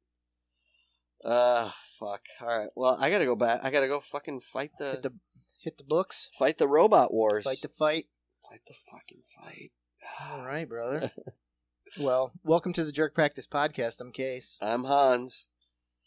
Uh 1.24 1.70
fuck. 2.00 2.22
All 2.42 2.48
right. 2.48 2.70
Well, 2.76 2.98
I 3.00 3.10
gotta 3.12 3.26
go 3.26 3.36
back. 3.36 3.62
I 3.64 3.70
gotta 3.72 3.88
go 3.88 4.00
fucking 4.00 4.42
fight 4.42 4.72
the, 4.80 4.92
Hit 4.92 5.04
the 5.04 5.14
hit 5.62 5.78
the 5.78 5.84
books. 5.84 6.30
fight 6.34 6.58
the 6.58 6.68
robot 6.68 7.14
wars. 7.14 7.46
Fight 7.46 7.62
the 7.62 7.70
fight. 7.70 8.06
fight 8.50 8.62
the 8.68 8.74
fucking 8.92 9.22
fight. 9.38 9.72
All 10.32 10.44
right, 10.44 10.68
brother. 10.68 11.12
well, 12.00 12.34
welcome 12.44 12.74
to 12.74 12.84
the 12.84 12.92
Jerk 12.92 13.14
Practice 13.14 13.46
Podcast. 13.46 14.02
I'm 14.02 14.12
Case, 14.12 14.58
I'm 14.64 14.86
Hans. 14.86 15.48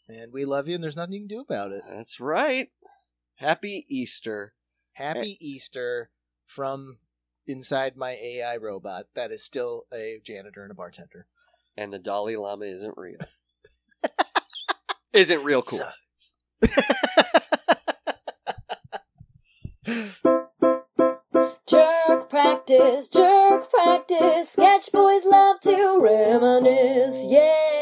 And 0.07 0.31
we 0.31 0.45
love 0.45 0.67
you, 0.67 0.75
and 0.75 0.83
there's 0.83 0.95
nothing 0.97 1.13
you 1.13 1.19
can 1.21 1.27
do 1.27 1.41
about 1.41 1.71
it. 1.71 1.83
That's 1.89 2.19
right. 2.19 2.69
Happy 3.35 3.85
Easter. 3.89 4.53
Happy 4.93 5.37
Easter 5.41 6.09
from 6.45 6.99
inside 7.47 7.97
my 7.97 8.11
AI 8.21 8.55
robot 8.57 9.05
that 9.13 9.31
is 9.31 9.43
still 9.43 9.83
a 9.93 10.19
janitor 10.23 10.63
and 10.63 10.71
a 10.71 10.75
bartender. 10.75 11.27
And 11.77 11.91
the 11.91 11.99
Dalai 11.99 12.37
Lama 12.37 12.65
isn't 12.65 12.93
real. 12.97 13.19
isn't 15.13 15.43
real 15.43 15.61
cool. 15.61 15.79
So- 15.79 16.81
Jerk 21.67 22.29
practice, 22.29 23.07
jerk 23.07 23.69
practice. 23.69 24.51
Sketch 24.51 24.91
boys 24.91 25.25
love 25.25 25.59
to 25.61 25.99
reminisce. 26.01 27.25
Yeah. 27.27 27.74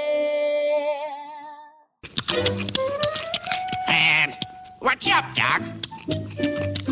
What's 4.93 5.07
up, 5.07 5.25
Doc? 5.35 6.82